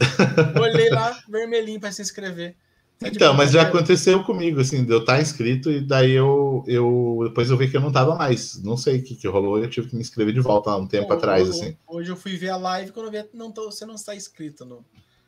Olhei 0.60 0.90
lá, 0.90 1.18
vermelhinho 1.28 1.80
para 1.80 1.90
se 1.90 2.02
inscrever. 2.02 2.54
Tá 2.98 3.08
então, 3.08 3.34
mas 3.34 3.52
já 3.52 3.62
aconteceu 3.62 4.24
comigo, 4.24 4.60
assim, 4.60 4.82
de 4.82 4.90
eu 4.90 5.00
estar 5.00 5.16
tá 5.16 5.22
inscrito 5.22 5.70
e 5.70 5.80
daí 5.80 6.12
eu, 6.12 6.64
eu 6.66 7.20
depois 7.24 7.50
eu 7.50 7.56
vi 7.56 7.70
que 7.70 7.76
eu 7.76 7.80
não 7.80 7.88
estava 7.88 8.14
mais. 8.14 8.62
Não 8.62 8.76
sei 8.76 8.98
o 8.98 9.02
que, 9.02 9.14
que 9.14 9.28
rolou, 9.28 9.58
eu 9.58 9.68
tive 9.68 9.88
que 9.88 9.94
me 9.94 10.00
inscrever 10.00 10.32
de 10.32 10.40
volta 10.40 10.70
há 10.70 10.76
um 10.76 10.86
tempo 10.86 11.08
Bom, 11.08 11.14
atrás, 11.14 11.48
hoje, 11.48 11.60
assim. 11.60 11.76
Hoje 11.86 12.10
eu 12.10 12.16
fui 12.16 12.36
ver 12.36 12.50
a 12.50 12.56
live 12.56 12.92
quando 12.92 13.06
eu 13.06 13.22
vi, 13.22 13.28
não 13.34 13.52
tô, 13.52 13.70
você 13.70 13.84
não 13.84 13.96
está 13.96 14.14
inscrito 14.16 14.64
no. 14.64 14.82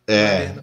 É. 0.07 0.55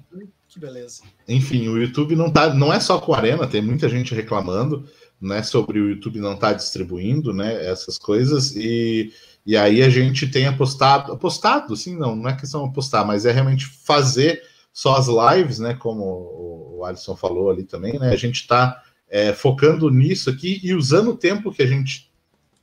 Que 0.48 0.60
beleza. 0.60 1.03
Enfim, 1.27 1.68
o 1.68 1.77
YouTube 1.77 2.15
não 2.15 2.32
tá, 2.32 2.52
não 2.53 2.73
é 2.73 2.80
só 2.80 2.99
com 2.99 3.14
a 3.14 3.18
Arena, 3.18 3.45
tem 3.45 3.61
muita 3.61 3.88
gente 3.88 4.15
reclamando, 4.15 4.88
né, 5.22 5.44
sobre 5.44 5.80
o 5.80 5.90
YouTube 5.90 6.19
não 6.19 6.34
estar 6.34 6.52
tá 6.52 6.53
distribuindo, 6.53 7.32
né, 7.32 7.65
essas 7.69 7.98
coisas 7.98 8.56
e 8.56 9.14
e 9.45 9.56
aí 9.56 9.84
a 9.84 9.90
gente 9.90 10.26
tem 10.26 10.48
apostado, 10.48 11.11
apostado, 11.11 11.76
assim, 11.76 11.95
não, 11.95 12.15
não 12.15 12.27
é 12.27 12.36
questão 12.36 12.64
de 12.64 12.69
apostar, 12.69 13.06
mas 13.06 13.27
é 13.27 13.32
realmente 13.32 13.68
fazer 13.68 14.41
só 14.76 14.97
as 14.97 15.07
lives, 15.07 15.57
né, 15.57 15.73
como 15.73 16.03
o 16.03 16.84
Alisson 16.84 17.15
falou 17.15 17.49
ali 17.49 17.64
também, 17.64 17.97
né, 17.97 18.10
a 18.10 18.18
gente 18.18 18.41
está 18.41 18.84
é, 19.07 19.31
focando 19.31 19.89
nisso 19.89 20.30
aqui 20.30 20.60
e 20.61 20.73
usando 20.73 21.11
o 21.11 21.18
tempo 21.18 21.49
que 21.49 21.64
a 21.64 21.65
gente 21.65 22.11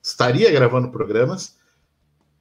estaria 0.03 0.53
gravando 0.53 0.91
programas 0.91 1.57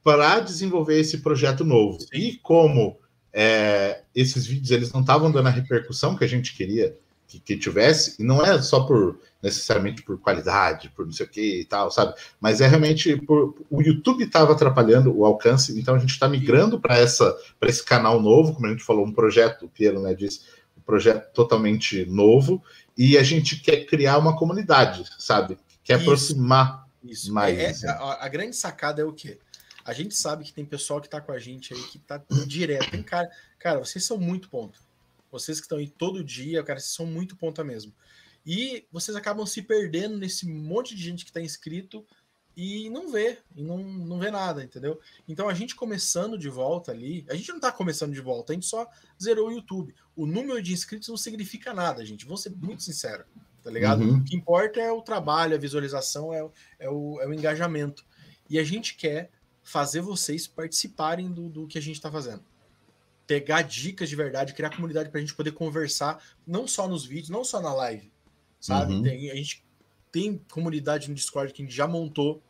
para 0.04 0.40
desenvolver 0.40 1.00
esse 1.00 1.22
projeto 1.22 1.64
novo. 1.64 1.96
E 2.12 2.36
como 2.42 2.98
é, 3.32 4.02
esses 4.14 4.46
vídeos 4.46 4.70
eles 4.70 4.92
não 4.92 5.00
estavam 5.00 5.32
dando 5.32 5.48
a 5.48 5.50
repercussão 5.50 6.18
que 6.18 6.24
a 6.24 6.28
gente 6.28 6.54
queria 6.54 6.94
que, 7.32 7.40
que, 7.40 7.56
tivesse, 7.56 8.20
e 8.20 8.24
não 8.24 8.44
é 8.44 8.60
só 8.60 8.84
por 8.84 9.18
necessariamente 9.42 10.02
por 10.02 10.18
qualidade, 10.18 10.90
por 10.90 11.06
não 11.06 11.12
sei 11.12 11.26
o 11.26 11.28
que 11.28 11.60
e 11.60 11.64
tal, 11.64 11.90
sabe? 11.90 12.14
Mas 12.40 12.60
é 12.60 12.66
realmente 12.66 13.16
por 13.16 13.54
o 13.70 13.80
YouTube 13.80 14.24
estava 14.24 14.52
atrapalhando 14.52 15.16
o 15.16 15.24
alcance, 15.24 15.78
então 15.78 15.94
a 15.94 15.98
gente 15.98 16.10
está 16.10 16.28
migrando 16.28 16.80
para 16.80 16.96
essa 16.96 17.36
para 17.58 17.68
esse 17.68 17.84
canal 17.84 18.20
novo, 18.20 18.54
como 18.54 18.66
a 18.66 18.70
gente 18.70 18.84
falou, 18.84 19.06
um 19.06 19.12
projeto, 19.12 19.66
o 19.66 19.68
Piero 19.68 20.00
né, 20.00 20.14
disse, 20.14 20.42
um 20.76 20.82
projeto 20.82 21.32
totalmente 21.32 22.04
novo, 22.06 22.62
e 22.96 23.16
a 23.16 23.22
gente 23.22 23.60
quer 23.60 23.86
criar 23.86 24.18
uma 24.18 24.36
comunidade, 24.36 25.04
sabe? 25.18 25.58
Quer 25.82 25.94
isso, 25.94 26.02
aproximar 26.02 26.86
isso. 27.02 27.32
mais. 27.32 27.58
É, 27.58 27.70
assim. 27.70 27.86
a, 27.86 28.24
a 28.24 28.28
grande 28.28 28.54
sacada 28.54 29.02
é 29.02 29.04
o 29.04 29.12
quê? 29.12 29.38
A 29.84 29.92
gente 29.92 30.14
sabe 30.14 30.44
que 30.44 30.52
tem 30.52 30.64
pessoal 30.64 31.00
que 31.00 31.08
tá 31.08 31.20
com 31.20 31.32
a 31.32 31.38
gente 31.38 31.74
aí 31.74 31.82
que 31.84 31.98
tá 31.98 32.22
direto. 32.46 32.90
Tem 32.90 33.02
cara, 33.02 33.28
cara, 33.58 33.78
vocês 33.80 34.04
são 34.04 34.16
muito 34.16 34.48
ponta. 34.48 34.78
Vocês 35.32 35.58
que 35.58 35.64
estão 35.64 35.78
aí 35.78 35.88
todo 35.88 36.22
dia, 36.22 36.62
cara, 36.62 36.78
vocês 36.78 36.94
são 36.94 37.06
muito 37.06 37.34
ponta 37.34 37.64
mesmo. 37.64 37.92
E 38.44 38.86
vocês 38.92 39.16
acabam 39.16 39.46
se 39.46 39.62
perdendo 39.62 40.18
nesse 40.18 40.46
monte 40.46 40.94
de 40.94 41.02
gente 41.02 41.24
que 41.24 41.32
tá 41.32 41.40
inscrito 41.40 42.06
e 42.54 42.90
não 42.90 43.10
vê, 43.10 43.38
e 43.56 43.62
não, 43.62 43.78
não 43.78 44.18
vê 44.18 44.30
nada, 44.30 44.62
entendeu? 44.62 45.00
Então 45.26 45.48
a 45.48 45.54
gente 45.54 45.74
começando 45.74 46.36
de 46.36 46.50
volta 46.50 46.92
ali, 46.92 47.24
a 47.30 47.34
gente 47.34 47.50
não 47.50 47.58
tá 47.58 47.72
começando 47.72 48.12
de 48.12 48.20
volta, 48.20 48.52
a 48.52 48.54
gente 48.54 48.66
só 48.66 48.86
zerou 49.20 49.48
o 49.48 49.52
YouTube. 49.52 49.94
O 50.14 50.26
número 50.26 50.60
de 50.60 50.72
inscritos 50.72 51.08
não 51.08 51.16
significa 51.16 51.72
nada, 51.72 52.04
gente. 52.04 52.26
Vou 52.26 52.36
ser 52.36 52.50
muito 52.50 52.82
sincero, 52.82 53.24
tá 53.62 53.70
ligado? 53.70 54.02
Uhum. 54.02 54.18
O 54.18 54.24
que 54.24 54.36
importa 54.36 54.80
é 54.80 54.92
o 54.92 55.00
trabalho, 55.00 55.54
a 55.54 55.58
visualização, 55.58 56.32
é, 56.32 56.46
é, 56.78 56.90
o, 56.90 57.18
é 57.22 57.26
o 57.26 57.32
engajamento. 57.32 58.04
E 58.50 58.58
a 58.58 58.64
gente 58.64 58.96
quer 58.96 59.30
fazer 59.62 60.02
vocês 60.02 60.46
participarem 60.46 61.32
do, 61.32 61.48
do 61.48 61.66
que 61.66 61.78
a 61.78 61.82
gente 61.82 61.96
está 61.96 62.10
fazendo. 62.10 62.44
Pegar 63.26 63.62
dicas 63.62 64.08
de 64.08 64.16
verdade, 64.16 64.54
criar 64.54 64.74
comunidade 64.74 65.10
para 65.10 65.18
a 65.18 65.20
gente 65.20 65.34
poder 65.34 65.52
conversar, 65.52 66.22
não 66.46 66.66
só 66.66 66.88
nos 66.88 67.04
vídeos, 67.04 67.30
não 67.30 67.44
só 67.44 67.60
na 67.60 67.72
live, 67.72 68.12
sabe? 68.60 68.94
Uhum. 68.94 69.02
Tem, 69.02 69.30
a 69.30 69.34
gente 69.34 69.64
tem 70.10 70.38
comunidade 70.50 71.08
no 71.08 71.14
Discord 71.14 71.52
que 71.52 71.62
a 71.62 71.64
gente 71.64 71.74
já 71.74 71.86
montou, 71.86 72.42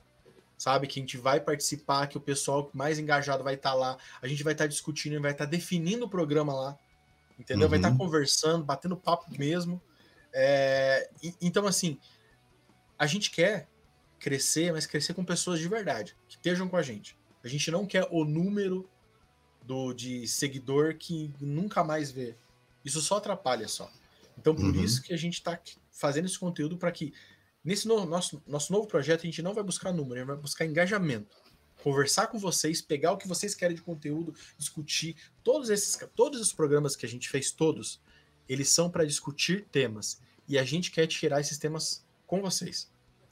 sabe? 0.58 0.86
Que 0.86 0.98
a 0.98 1.02
gente 1.02 1.16
vai 1.16 1.40
participar, 1.40 2.06
que 2.06 2.16
o 2.16 2.20
pessoal 2.20 2.70
mais 2.72 2.98
engajado 2.98 3.44
vai 3.44 3.54
estar 3.54 3.70
tá 3.70 3.76
lá, 3.76 3.98
a 4.20 4.26
gente 4.26 4.42
vai 4.42 4.54
estar 4.54 4.64
tá 4.64 4.68
discutindo, 4.68 5.20
vai 5.20 5.32
estar 5.32 5.44
tá 5.44 5.50
definindo 5.50 6.06
o 6.06 6.08
programa 6.08 6.54
lá, 6.54 6.78
entendeu? 7.38 7.64
Uhum. 7.64 7.70
Vai 7.70 7.78
estar 7.78 7.90
tá 7.90 7.96
conversando, 7.96 8.64
batendo 8.64 8.96
papo 8.96 9.26
mesmo. 9.38 9.80
É, 10.32 11.10
e, 11.22 11.34
então, 11.40 11.66
assim, 11.66 11.98
a 12.98 13.06
gente 13.06 13.30
quer 13.30 13.68
crescer, 14.18 14.72
mas 14.72 14.86
crescer 14.86 15.14
com 15.14 15.24
pessoas 15.24 15.58
de 15.58 15.68
verdade, 15.68 16.16
que 16.28 16.36
estejam 16.36 16.68
com 16.68 16.76
a 16.76 16.82
gente. 16.82 17.18
A 17.42 17.48
gente 17.48 17.70
não 17.70 17.84
quer 17.84 18.06
o 18.10 18.24
número 18.24 18.88
do 19.64 19.92
de 19.92 20.26
seguidor 20.26 20.96
que 20.96 21.32
nunca 21.40 21.84
mais 21.84 22.10
vê. 22.10 22.34
Isso 22.84 23.00
só 23.00 23.16
atrapalha 23.16 23.68
só. 23.68 23.90
Então, 24.36 24.54
por 24.54 24.64
uhum. 24.64 24.82
isso 24.82 25.02
que 25.02 25.12
a 25.12 25.16
gente 25.16 25.34
está 25.34 25.60
fazendo 25.90 26.26
esse 26.26 26.38
conteúdo 26.38 26.76
para 26.76 26.90
que 26.90 27.12
nesse 27.64 27.86
no, 27.86 28.04
nosso, 28.04 28.42
nosso 28.46 28.72
novo 28.72 28.86
projeto 28.86 29.20
a 29.20 29.26
gente 29.26 29.42
não 29.42 29.54
vai 29.54 29.62
buscar 29.62 29.92
número, 29.92 30.14
a 30.14 30.18
gente 30.18 30.26
vai 30.26 30.36
buscar 30.36 30.64
engajamento. 30.64 31.36
Conversar 31.82 32.28
com 32.28 32.38
vocês, 32.38 32.80
pegar 32.80 33.12
o 33.12 33.16
que 33.16 33.26
vocês 33.26 33.54
querem 33.54 33.76
de 33.76 33.82
conteúdo, 33.82 34.34
discutir. 34.56 35.16
Todos 35.42 35.68
esses 35.68 35.98
todos 36.14 36.40
os 36.40 36.52
programas 36.52 36.94
que 36.94 37.04
a 37.04 37.08
gente 37.08 37.28
fez, 37.28 37.50
todos, 37.50 38.00
eles 38.48 38.68
são 38.68 38.90
para 38.90 39.04
discutir 39.04 39.66
temas. 39.70 40.20
E 40.48 40.58
a 40.58 40.64
gente 40.64 40.90
quer 40.90 41.06
tirar 41.06 41.40
esses 41.40 41.58
temas 41.58 42.04
com 42.26 42.40
vocês. 42.40 42.90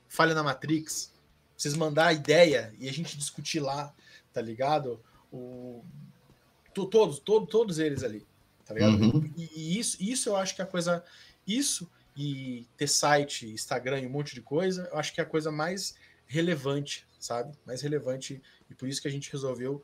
Falha 0.09 0.35
na 0.35 0.43
Matrix, 0.43 1.13
vocês 1.57 1.75
mandar 1.75 2.07
a 2.09 2.13
ideia 2.13 2.75
e 2.79 2.89
a 2.89 2.93
gente 2.93 3.17
discutir 3.17 3.61
lá, 3.61 3.95
tá 4.33 4.41
ligado? 4.41 5.01
O, 5.31 5.85
todos, 6.73 7.19
todos, 7.19 7.49
todos 7.49 7.79
eles 7.79 8.03
ali, 8.03 8.27
tá 8.65 8.75
ligado? 8.75 8.95
Uhum. 8.95 9.31
E, 9.37 9.51
e, 9.55 9.79
isso, 9.79 9.97
isso 10.01 10.29
eu 10.29 10.37
acho 10.37 10.55
que 10.55 10.61
é 10.61 10.65
a 10.65 10.69
coisa. 10.69 11.05
Isso 11.47 11.91
e 12.17 12.67
ter 12.77 12.89
site, 12.89 13.49
Instagram 13.49 14.01
e 14.01 14.07
um 14.07 14.11
monte 14.11 14.35
de 14.35 14.43
coisa, 14.43 14.89
eu 14.93 14.99
acho 14.99 15.15
que 15.15 15.21
é 15.21 15.25
a 15.25 15.27
coisa 15.27 15.51
mais 15.51 15.95
relevante, 16.27 17.07
sabe? 17.19 17.53
Mais 17.67 17.81
relevante. 17.83 18.43
E 18.69 18.75
por 18.75 18.89
isso 18.89 19.01
que 19.01 19.09
a 19.09 19.11
gente 19.11 19.31
resolveu 19.33 19.83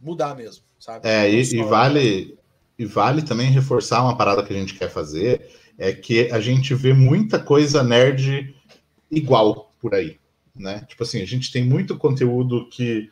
mudar 0.00 0.34
mesmo, 0.34 0.64
sabe? 0.78 1.08
É, 1.08 1.30
e, 1.30 1.42
e 1.42 1.62
vale. 1.62 2.38
E 2.78 2.84
vale 2.84 3.22
também 3.22 3.50
reforçar 3.50 4.02
uma 4.02 4.18
parada 4.18 4.44
que 4.44 4.52
a 4.52 4.56
gente 4.56 4.74
quer 4.74 4.90
fazer, 4.90 5.50
é 5.78 5.94
que 5.94 6.30
a 6.30 6.38
gente 6.38 6.74
vê 6.74 6.92
muita 6.92 7.38
coisa 7.38 7.82
nerd 7.82 8.54
igual 9.10 9.72
por 9.80 9.94
aí, 9.94 10.20
né? 10.54 10.84
Tipo 10.86 11.02
assim, 11.02 11.22
a 11.22 11.26
gente 11.26 11.50
tem 11.50 11.64
muito 11.64 11.96
conteúdo 11.96 12.68
que 12.68 13.10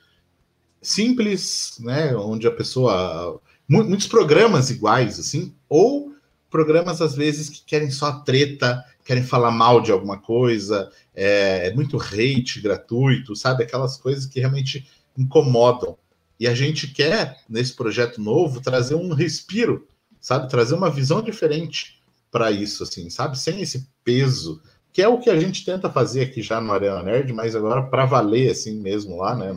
simples, 0.85 1.77
né, 1.81 2.15
onde 2.17 2.47
a 2.47 2.51
pessoa 2.51 3.41
muitos 3.69 4.07
programas 4.07 4.71
iguais 4.71 5.19
assim, 5.19 5.55
ou 5.69 6.13
programas 6.51 7.01
às 7.01 7.15
vezes 7.15 7.49
que 7.49 7.65
querem 7.65 7.91
só 7.91 8.21
treta, 8.21 8.85
querem 9.05 9.25
falar 9.25 9.51
mal 9.51 9.81
de 9.81 9.91
alguma 9.91 10.19
coisa, 10.19 10.91
é, 11.15 11.69
é 11.69 11.75
muito 11.75 11.99
hate 12.01 12.61
gratuito, 12.61 13.35
sabe? 13.35 13.65
Aquelas 13.65 13.97
coisas 13.97 14.27
que 14.27 14.39
realmente 14.39 14.89
incomodam. 15.17 15.97
E 16.39 16.47
a 16.47 16.55
gente 16.55 16.89
quer, 16.89 17.39
nesse 17.49 17.75
projeto 17.75 18.21
novo, 18.21 18.61
trazer 18.61 18.95
um 18.95 19.13
respiro, 19.13 19.87
sabe? 20.21 20.49
Trazer 20.49 20.75
uma 20.75 20.91
visão 20.91 21.23
diferente 21.23 22.01
para 22.31 22.51
isso, 22.51 22.83
assim, 22.83 23.11
sabe? 23.11 23.39
Sem 23.39 23.61
esse 23.61 23.89
peso, 24.05 24.61
que 24.93 25.03
é 25.03 25.09
o 25.09 25.19
que 25.19 25.31
a 25.31 25.39
gente 25.39 25.65
tenta 25.65 25.91
fazer 25.91 26.23
aqui 26.23 26.41
já 26.41 26.61
no 26.61 26.73
Arena 26.73 27.03
Nerd, 27.03 27.33
mas 27.33 27.55
agora 27.55 27.83
para 27.83 28.07
valer, 28.07 28.51
assim 28.51 28.81
mesmo, 28.81 29.17
lá, 29.17 29.35
né? 29.35 29.57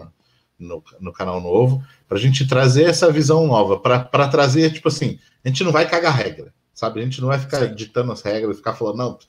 No, 0.59 0.83
no 0.99 1.13
canal 1.13 1.39
novo, 1.39 1.85
para 2.07 2.17
a 2.17 2.19
gente 2.19 2.47
trazer 2.47 2.85
essa 2.85 3.11
visão 3.11 3.45
nova, 3.45 3.79
para 3.79 4.27
trazer, 4.27 4.73
tipo 4.73 4.87
assim, 4.87 5.19
a 5.45 5.47
gente 5.47 5.63
não 5.63 5.71
vai 5.71 5.87
cagar 5.87 6.15
regra, 6.15 6.51
sabe? 6.73 6.99
A 6.99 7.03
gente 7.03 7.21
não 7.21 7.27
vai 7.27 7.37
ficar 7.37 7.67
Sim. 7.67 7.75
ditando 7.75 8.11
as 8.11 8.23
regras, 8.23 8.57
ficar 8.57 8.73
falando, 8.73 8.97
não, 8.97 9.19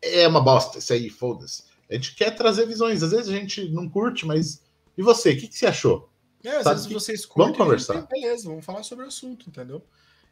é 0.00 0.26
uma 0.28 0.40
bosta, 0.40 0.78
isso 0.78 0.92
aí, 0.92 1.10
foda-se. 1.10 1.64
A 1.90 1.94
gente 1.94 2.14
quer 2.14 2.30
trazer 2.30 2.66
visões, 2.66 3.02
às 3.02 3.10
vezes 3.10 3.28
a 3.28 3.32
gente 3.32 3.68
não 3.70 3.88
curte, 3.88 4.26
mas. 4.26 4.62
E 4.96 5.02
você, 5.02 5.32
o 5.32 5.36
que, 5.36 5.48
que 5.48 5.58
você 5.58 5.66
achou? 5.66 6.08
É, 6.42 6.56
às 6.56 6.64
Sabe 6.64 6.74
vezes 6.74 6.86
que... 6.88 6.94
vocês 6.94 7.26
curtem, 7.26 7.52
vamos 7.52 7.58
conversar. 7.58 8.06
Beleza, 8.08 8.48
vamos 8.48 8.64
falar 8.64 8.82
sobre 8.82 9.04
o 9.04 9.08
assunto, 9.08 9.48
entendeu? 9.48 9.84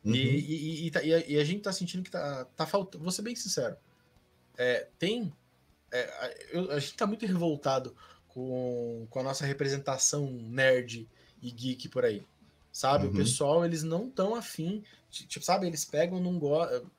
Uhum. 0.05 0.15
E, 0.15 0.19
e, 0.19 0.87
e, 0.87 0.91
tá, 0.91 1.03
e, 1.03 1.15
a, 1.15 1.27
e, 1.27 1.39
a, 1.39 1.45
gente 1.45 1.61
tá 1.61 1.73
sentindo 1.73 2.03
que 2.03 2.11
tá, 2.11 2.47
tá 2.57 2.67
faltando. 2.67 3.05
Vou 3.05 3.13
ser 3.13 3.23
bem 3.23 3.37
sincero. 3.37 3.77
É, 4.57 4.89
tem. 4.99 5.33
É, 5.93 6.49
eu, 6.53 6.71
a 6.73 6.79
gente 6.79 6.95
tá 6.95 7.07
muito 7.07 7.27
revoltado 7.27 7.95
com, 8.41 9.07
com 9.11 9.21
a 9.21 9.23
nossa 9.23 9.45
representação 9.45 10.31
nerd 10.31 11.09
e 11.43 11.51
geek 11.51 11.89
por 11.89 12.05
aí. 12.05 12.25
Sabe? 12.73 13.07
Uhum. 13.07 13.13
O 13.13 13.17
pessoal, 13.17 13.65
eles 13.65 13.83
não 13.83 14.09
tão 14.09 14.35
afim. 14.35 14.83
Tipo, 15.11 15.45
sabe? 15.45 15.67
Eles 15.67 15.85
pegam, 15.85 16.21
não 16.21 16.39
gostam. 16.39 16.91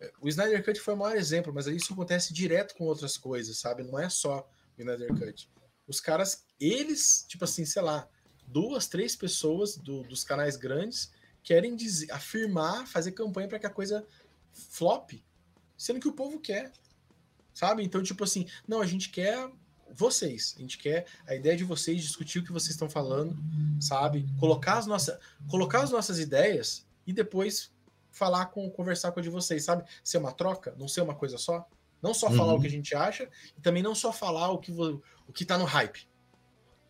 É, 0.00 0.12
o 0.20 0.28
Snyder 0.28 0.64
Cut 0.64 0.80
foi 0.80 0.94
o 0.94 0.96
maior 0.96 1.16
exemplo, 1.16 1.52
mas 1.52 1.66
isso 1.66 1.92
acontece 1.92 2.32
direto 2.32 2.74
com 2.74 2.84
outras 2.84 3.16
coisas, 3.16 3.58
sabe? 3.58 3.82
Não 3.82 3.98
é 3.98 4.08
só 4.08 4.48
o 4.76 4.80
Snyder 4.80 5.08
Cut. 5.08 5.50
Os 5.86 6.00
caras, 6.00 6.44
eles, 6.60 7.24
tipo 7.28 7.44
assim, 7.44 7.64
sei 7.64 7.82
lá, 7.82 8.08
duas, 8.46 8.86
três 8.86 9.16
pessoas 9.16 9.76
do, 9.76 10.02
dos 10.04 10.24
canais 10.24 10.56
grandes 10.56 11.10
querem 11.42 11.76
dizer, 11.76 12.10
afirmar, 12.10 12.86
fazer 12.86 13.12
campanha 13.12 13.48
para 13.48 13.58
que 13.58 13.66
a 13.66 13.70
coisa 13.70 14.04
flop, 14.52 15.12
sendo 15.76 16.00
que 16.00 16.08
o 16.08 16.12
povo 16.12 16.40
quer, 16.40 16.72
sabe? 17.54 17.84
Então, 17.84 18.02
tipo 18.02 18.24
assim, 18.24 18.46
não, 18.66 18.80
a 18.80 18.86
gente 18.86 19.10
quer 19.10 19.50
vocês, 19.94 20.54
a 20.56 20.60
gente 20.60 20.78
quer 20.78 21.06
a 21.26 21.34
ideia 21.34 21.56
de 21.56 21.64
vocês 21.64 22.02
discutir 22.02 22.40
o 22.40 22.44
que 22.44 22.52
vocês 22.52 22.70
estão 22.70 22.88
falando, 22.88 23.36
sabe? 23.80 24.26
Colocar 24.38 24.78
as 24.78 24.86
nossas, 24.86 25.18
colocar 25.48 25.82
as 25.82 25.90
nossas 25.90 26.18
ideias 26.18 26.86
e 27.06 27.12
depois 27.12 27.72
falar 28.10 28.46
com, 28.46 28.68
conversar 28.70 29.12
com 29.12 29.20
a 29.20 29.22
de 29.22 29.28
vocês, 29.28 29.64
sabe? 29.64 29.84
Ser 30.02 30.18
uma 30.18 30.32
troca, 30.32 30.74
não 30.78 30.88
ser 30.88 31.02
uma 31.02 31.14
coisa 31.14 31.38
só. 31.38 31.66
Não 32.02 32.12
só 32.12 32.28
uhum. 32.28 32.36
falar 32.36 32.54
o 32.54 32.60
que 32.60 32.66
a 32.66 32.70
gente 32.70 32.94
acha 32.94 33.28
e 33.56 33.60
também 33.60 33.82
não 33.82 33.94
só 33.94 34.12
falar 34.12 34.50
o 34.50 34.58
que, 34.58 34.70
o 34.72 35.32
que 35.32 35.44
tá 35.44 35.56
no 35.58 35.64
hype. 35.64 36.08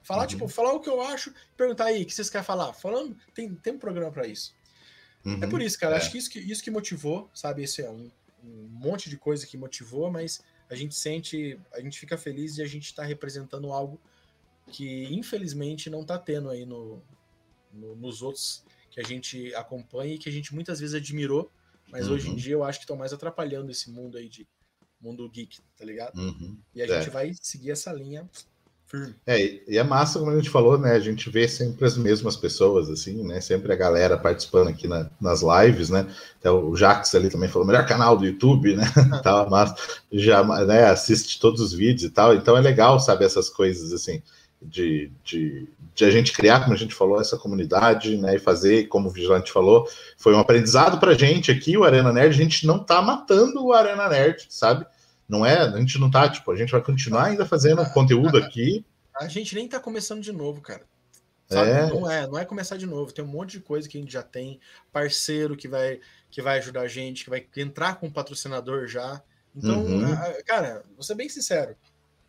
Falar, 0.02 0.23
uhum. 0.23 0.27
tipo, 0.28 0.48
falar 0.48 0.73
o 0.73 0.81
que 0.81 0.89
eu 0.89 1.01
acho, 1.01 1.35
perguntar 1.56 1.86
aí, 1.86 2.02
o 2.02 2.06
que 2.06 2.14
vocês 2.14 2.31
querem 2.31 2.44
falar? 2.44 2.73
Falando, 2.73 3.16
tem, 3.35 3.55
tem 3.55 3.73
um 3.73 3.78
programa 3.78 4.12
para 4.12 4.27
isso. 4.27 4.55
Uhum. 5.24 5.43
É 5.43 5.47
por 5.48 5.60
isso, 5.60 5.78
cara. 5.78 5.97
É. 5.97 5.98
Acho 5.98 6.12
que 6.12 6.18
isso, 6.18 6.31
que 6.31 6.39
isso 6.39 6.62
que 6.62 6.70
motivou, 6.70 7.28
sabe? 7.35 7.64
Esse 7.64 7.82
é 7.82 7.90
um, 7.90 8.10
um 8.43 8.68
monte 8.70 9.10
de 9.10 9.16
coisa 9.16 9.47
que 9.47 9.56
motivou, 9.56 10.10
mas 10.10 10.40
a 10.69 10.75
gente 10.75 10.95
sente, 10.95 11.59
a 11.73 11.81
gente 11.81 11.99
fica 11.99 12.19
feliz 12.19 12.55
de 12.55 12.63
a 12.63 12.67
gente 12.67 12.87
estar 12.87 13.03
tá 13.03 13.09
representando 13.09 13.73
algo 13.73 14.01
que 14.73 15.05
infelizmente 15.13 15.89
não 15.89 16.03
está 16.03 16.19
tendo 16.19 16.51
aí 16.51 16.67
no, 16.67 17.01
no, 17.73 17.95
nos 17.97 18.23
outros 18.23 18.65
que 18.91 19.01
a 19.01 19.05
gente 19.05 19.55
acompanha 19.55 20.15
e 20.15 20.19
que 20.19 20.29
a 20.29 20.33
gente 20.33 20.55
muitas 20.55 20.81
vezes 20.81 20.95
admirou, 20.95 21.51
mas 21.89 22.09
uhum. 22.09 22.15
hoje 22.15 22.31
em 22.31 22.37
dia 22.37 22.55
eu 22.55 22.65
acho 22.65 22.79
que 22.79 22.85
estão 22.85 22.97
mais 22.97 23.13
atrapalhando 23.13 23.71
esse 23.71 23.91
mundo 23.91 24.17
aí 24.17 24.29
de 24.29 24.47
mundo 25.01 25.29
geek, 25.29 25.61
tá 25.77 25.85
ligado? 25.85 26.19
Uhum. 26.19 26.59
E 26.75 26.83
a 26.83 26.87
é. 26.87 26.89
gente 26.89 27.11
vai 27.11 27.33
seguir 27.41 27.71
essa 27.71 27.93
linha. 27.93 28.29
É, 29.27 29.61
e 29.69 29.79
é 29.79 29.83
massa, 29.83 30.19
como 30.19 30.31
a 30.31 30.37
gente 30.37 30.49
falou, 30.49 30.79
né? 30.79 30.93
A 30.93 31.01
gente 31.01 31.29
vê 31.29 31.49
sempre 31.49 31.85
as 31.85 31.97
mesmas 31.97 32.37
pessoas, 32.37 32.89
assim, 32.89 33.25
né? 33.25 33.41
Sempre 33.41 33.73
a 33.73 33.77
galera 33.77 34.17
participando 34.17 34.69
aqui 34.69 34.87
na, 34.87 35.11
nas 35.21 35.43
lives, 35.43 35.91
né? 35.91 36.07
Até 36.39 36.51
o 36.51 36.75
Jax 36.77 37.15
ali 37.15 37.29
também 37.29 37.49
falou, 37.49 37.67
melhor 37.67 37.85
canal 37.85 38.17
do 38.17 38.25
YouTube, 38.25 38.77
né? 38.77 38.85
tal, 39.25 39.51
mas 39.51 39.75
já 40.13 40.45
né, 40.65 40.85
assiste 40.85 41.41
todos 41.41 41.61
os 41.61 41.73
vídeos 41.73 42.05
e 42.05 42.11
tal. 42.11 42.35
Então 42.35 42.57
é 42.57 42.61
legal, 42.61 43.01
sabe, 43.01 43.25
essas 43.25 43.51
coisas, 43.51 43.93
assim, 43.93 44.23
de, 44.63 45.11
de, 45.25 45.67
de 45.93 46.05
a 46.05 46.11
gente 46.11 46.33
criar, 46.33 46.61
como 46.61 46.75
a 46.75 46.79
gente 46.79 46.95
falou, 46.95 47.21
essa 47.21 47.37
comunidade, 47.37 48.17
né? 48.17 48.37
E 48.37 48.39
fazer, 48.39 48.87
como 48.87 49.09
o 49.09 49.13
Vigilante 49.13 49.51
falou, 49.51 49.89
foi 50.17 50.33
um 50.33 50.39
aprendizado 50.41 50.99
pra 51.01 51.15
gente 51.15 51.51
aqui, 51.51 51.77
o 51.77 51.83
Arena 51.83 52.13
Nerd. 52.13 52.35
A 52.35 52.45
gente 52.45 52.65
não 52.65 52.79
tá 52.79 53.03
matando 53.03 53.65
o 53.65 53.73
Arena 53.73 54.09
Nerd, 54.09 54.47
sabe? 54.49 54.87
Não 55.28 55.44
é, 55.44 55.59
a 55.59 55.77
gente 55.78 55.98
não 55.98 56.11
tá, 56.11 56.28
tipo, 56.28 56.51
a 56.51 56.57
gente 56.57 56.70
vai 56.70 56.82
continuar 56.82 57.27
ainda 57.27 57.44
fazendo 57.44 57.85
conteúdo 57.90 58.39
aqui. 58.39 58.85
A 59.19 59.27
gente 59.27 59.55
nem 59.55 59.69
tá 59.69 59.81
começando 59.81 60.23
de 60.23 60.32
novo, 60.32 60.61
cara. 60.61 60.85
Sabe? 61.48 61.70
É. 61.70 61.86
Não 61.86 62.11
é, 62.11 62.27
não 62.27 62.39
é 62.39 62.44
começar 62.44 62.77
de 62.77 62.86
novo. 62.86 63.12
Tem 63.12 63.24
um 63.24 63.28
monte 63.28 63.53
de 63.53 63.61
coisa 63.61 63.89
que 63.89 63.97
a 63.97 64.01
gente 64.01 64.12
já 64.12 64.23
tem, 64.23 64.61
parceiro 64.93 65.57
que 65.57 65.69
vai 65.69 66.01
que 66.31 66.43
vai 66.43 66.59
ajudar 66.59 66.82
a 66.82 66.89
gente, 66.89 67.24
que 67.24 67.31
vai 67.31 67.47
entrar 67.57 67.97
com 67.97 68.11
patrocinador 68.11 68.86
já. 68.89 69.23
Então, 69.55 69.85
uhum. 69.85 70.15
cara, 70.44 70.85
vou 70.94 71.03
ser 71.03 71.15
bem 71.15 71.28
sincero. 71.28 71.74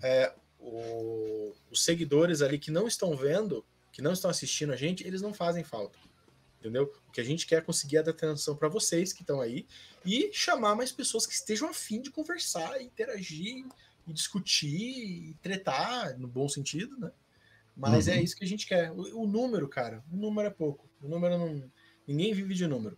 É, 0.02 0.32
o, 0.60 1.54
os 1.70 1.84
seguidores 1.84 2.42
ali 2.42 2.58
que 2.58 2.72
não 2.72 2.88
estão 2.88 3.18
vendo, 3.18 3.66
que 3.92 4.02
não 4.02 4.14
estão 4.14 4.30
assistindo 4.30 4.72
a 4.72 4.76
gente, 4.76 5.06
eles 5.06 5.22
não 5.22 5.34
fazem 5.34 5.64
falta 5.64 5.98
entendeu? 6.68 6.94
O 7.08 7.12
que 7.12 7.22
a 7.22 7.24
gente 7.24 7.46
quer 7.46 7.58
é 7.58 7.62
conseguir 7.62 7.98
é 7.98 8.04
dar 8.04 8.12
atenção 8.12 8.56
para 8.56 8.68
vocês 8.68 9.14
que 9.14 9.22
estão 9.22 9.42
aí 9.42 9.66
e 10.06 10.30
chamar 10.34 10.76
mais 10.76 10.92
pessoas 10.92 11.26
que 11.26 11.34
estejam 11.34 11.70
afim 11.70 12.02
de 12.02 12.12
conversar, 12.12 12.82
interagir, 12.82 13.66
e 14.08 14.14
discutir, 14.14 15.30
e 15.30 15.34
tretar, 15.42 16.18
no 16.18 16.28
bom 16.28 16.48
sentido, 16.48 16.98
né? 16.98 17.12
Mas 17.76 18.08
é 18.08 18.14
uhum. 18.14 18.18
é 18.18 18.24
isso 18.24 18.36
que 18.36 18.44
a 18.44 18.48
gente 18.48 18.66
quer. 18.66 18.92
O, 18.92 19.24
o, 19.24 19.28
número, 19.28 19.68
cara, 19.68 20.04
o 20.12 20.16
número 20.16 20.48
é 20.48 20.52
pouco. 20.52 20.90
O 21.02 21.08
número 21.08 21.38
não. 21.38 21.72
Ninguém 22.08 22.34
vive 22.34 22.56
de 22.56 22.66
número. 22.66 22.98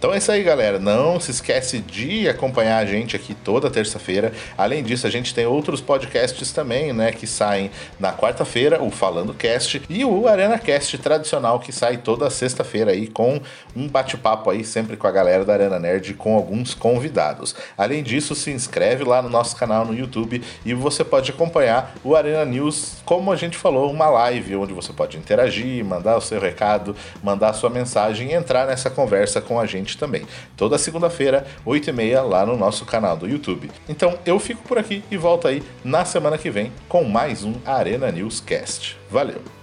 Então 0.00 0.14
é 0.14 0.16
isso 0.16 0.32
aí, 0.32 0.42
galera. 0.42 0.78
Não 0.78 1.20
se 1.20 1.30
esquece 1.30 1.78
de 1.78 2.26
acompanhar 2.26 2.78
a 2.78 2.86
gente 2.86 3.14
aqui 3.14 3.34
toda 3.34 3.68
terça-feira. 3.68 4.32
Além 4.56 4.82
disso, 4.82 5.06
a 5.06 5.10
gente 5.10 5.34
tem 5.34 5.44
outros 5.44 5.82
podcasts 5.82 6.52
também, 6.52 6.90
né, 6.90 7.12
que 7.12 7.26
saem 7.26 7.70
na 7.98 8.10
quarta-feira, 8.10 8.82
o 8.82 8.90
Falando 8.90 9.34
Cast 9.34 9.82
e 9.90 10.02
o 10.02 10.26
Arena 10.26 10.58
Cast 10.58 10.96
tradicional 10.96 11.60
que 11.60 11.70
sai 11.70 11.98
toda 11.98 12.30
sexta-feira 12.30 12.92
aí 12.92 13.08
com 13.08 13.42
um 13.76 13.86
bate-papo 13.86 14.48
aí 14.48 14.64
sempre 14.64 14.96
com 14.96 15.06
a 15.06 15.10
galera 15.10 15.44
da 15.44 15.52
Arena 15.52 15.78
Nerd 15.78 16.14
com 16.14 16.34
alguns 16.34 16.72
convidados. 16.72 17.54
Além 17.76 18.02
disso, 18.02 18.34
se 18.34 18.50
inscreve 18.50 19.04
lá 19.04 19.20
no 19.20 19.28
nosso 19.28 19.54
canal 19.54 19.84
no 19.84 19.92
YouTube 19.92 20.42
e 20.64 20.72
você 20.72 21.04
pode 21.04 21.30
acompanhar 21.30 21.94
o 22.02 22.16
Arena 22.16 22.46
News, 22.46 23.02
como 23.04 23.30
a 23.30 23.36
gente 23.36 23.58
falou, 23.58 23.90
uma 23.90 24.08
live 24.08 24.56
onde 24.56 24.72
você 24.72 24.94
pode 24.94 25.18
interagir, 25.18 25.84
mandar 25.84 26.16
o 26.16 26.22
seu 26.22 26.40
recado, 26.40 26.96
mandar 27.22 27.50
a 27.50 27.52
sua 27.52 27.68
mensagem 27.68 28.30
e 28.30 28.32
entrar 28.32 28.66
nessa 28.66 28.88
conversa 28.88 29.42
com 29.42 29.60
a 29.60 29.66
gente 29.66 29.89
gente 29.90 29.98
também. 29.98 30.22
Toda 30.56 30.78
segunda-feira, 30.78 31.46
8h30, 31.66 32.22
lá 32.22 32.46
no 32.46 32.56
nosso 32.56 32.84
canal 32.84 33.16
do 33.16 33.28
YouTube. 33.28 33.70
Então 33.88 34.18
eu 34.24 34.38
fico 34.38 34.62
por 34.62 34.78
aqui 34.78 35.02
e 35.10 35.16
volto 35.16 35.48
aí 35.48 35.62
na 35.84 36.04
semana 36.04 36.38
que 36.38 36.50
vem 36.50 36.72
com 36.88 37.04
mais 37.04 37.44
um 37.44 37.54
Arena 37.66 38.10
News 38.10 38.40
Cast. 38.40 38.96
Valeu! 39.10 39.59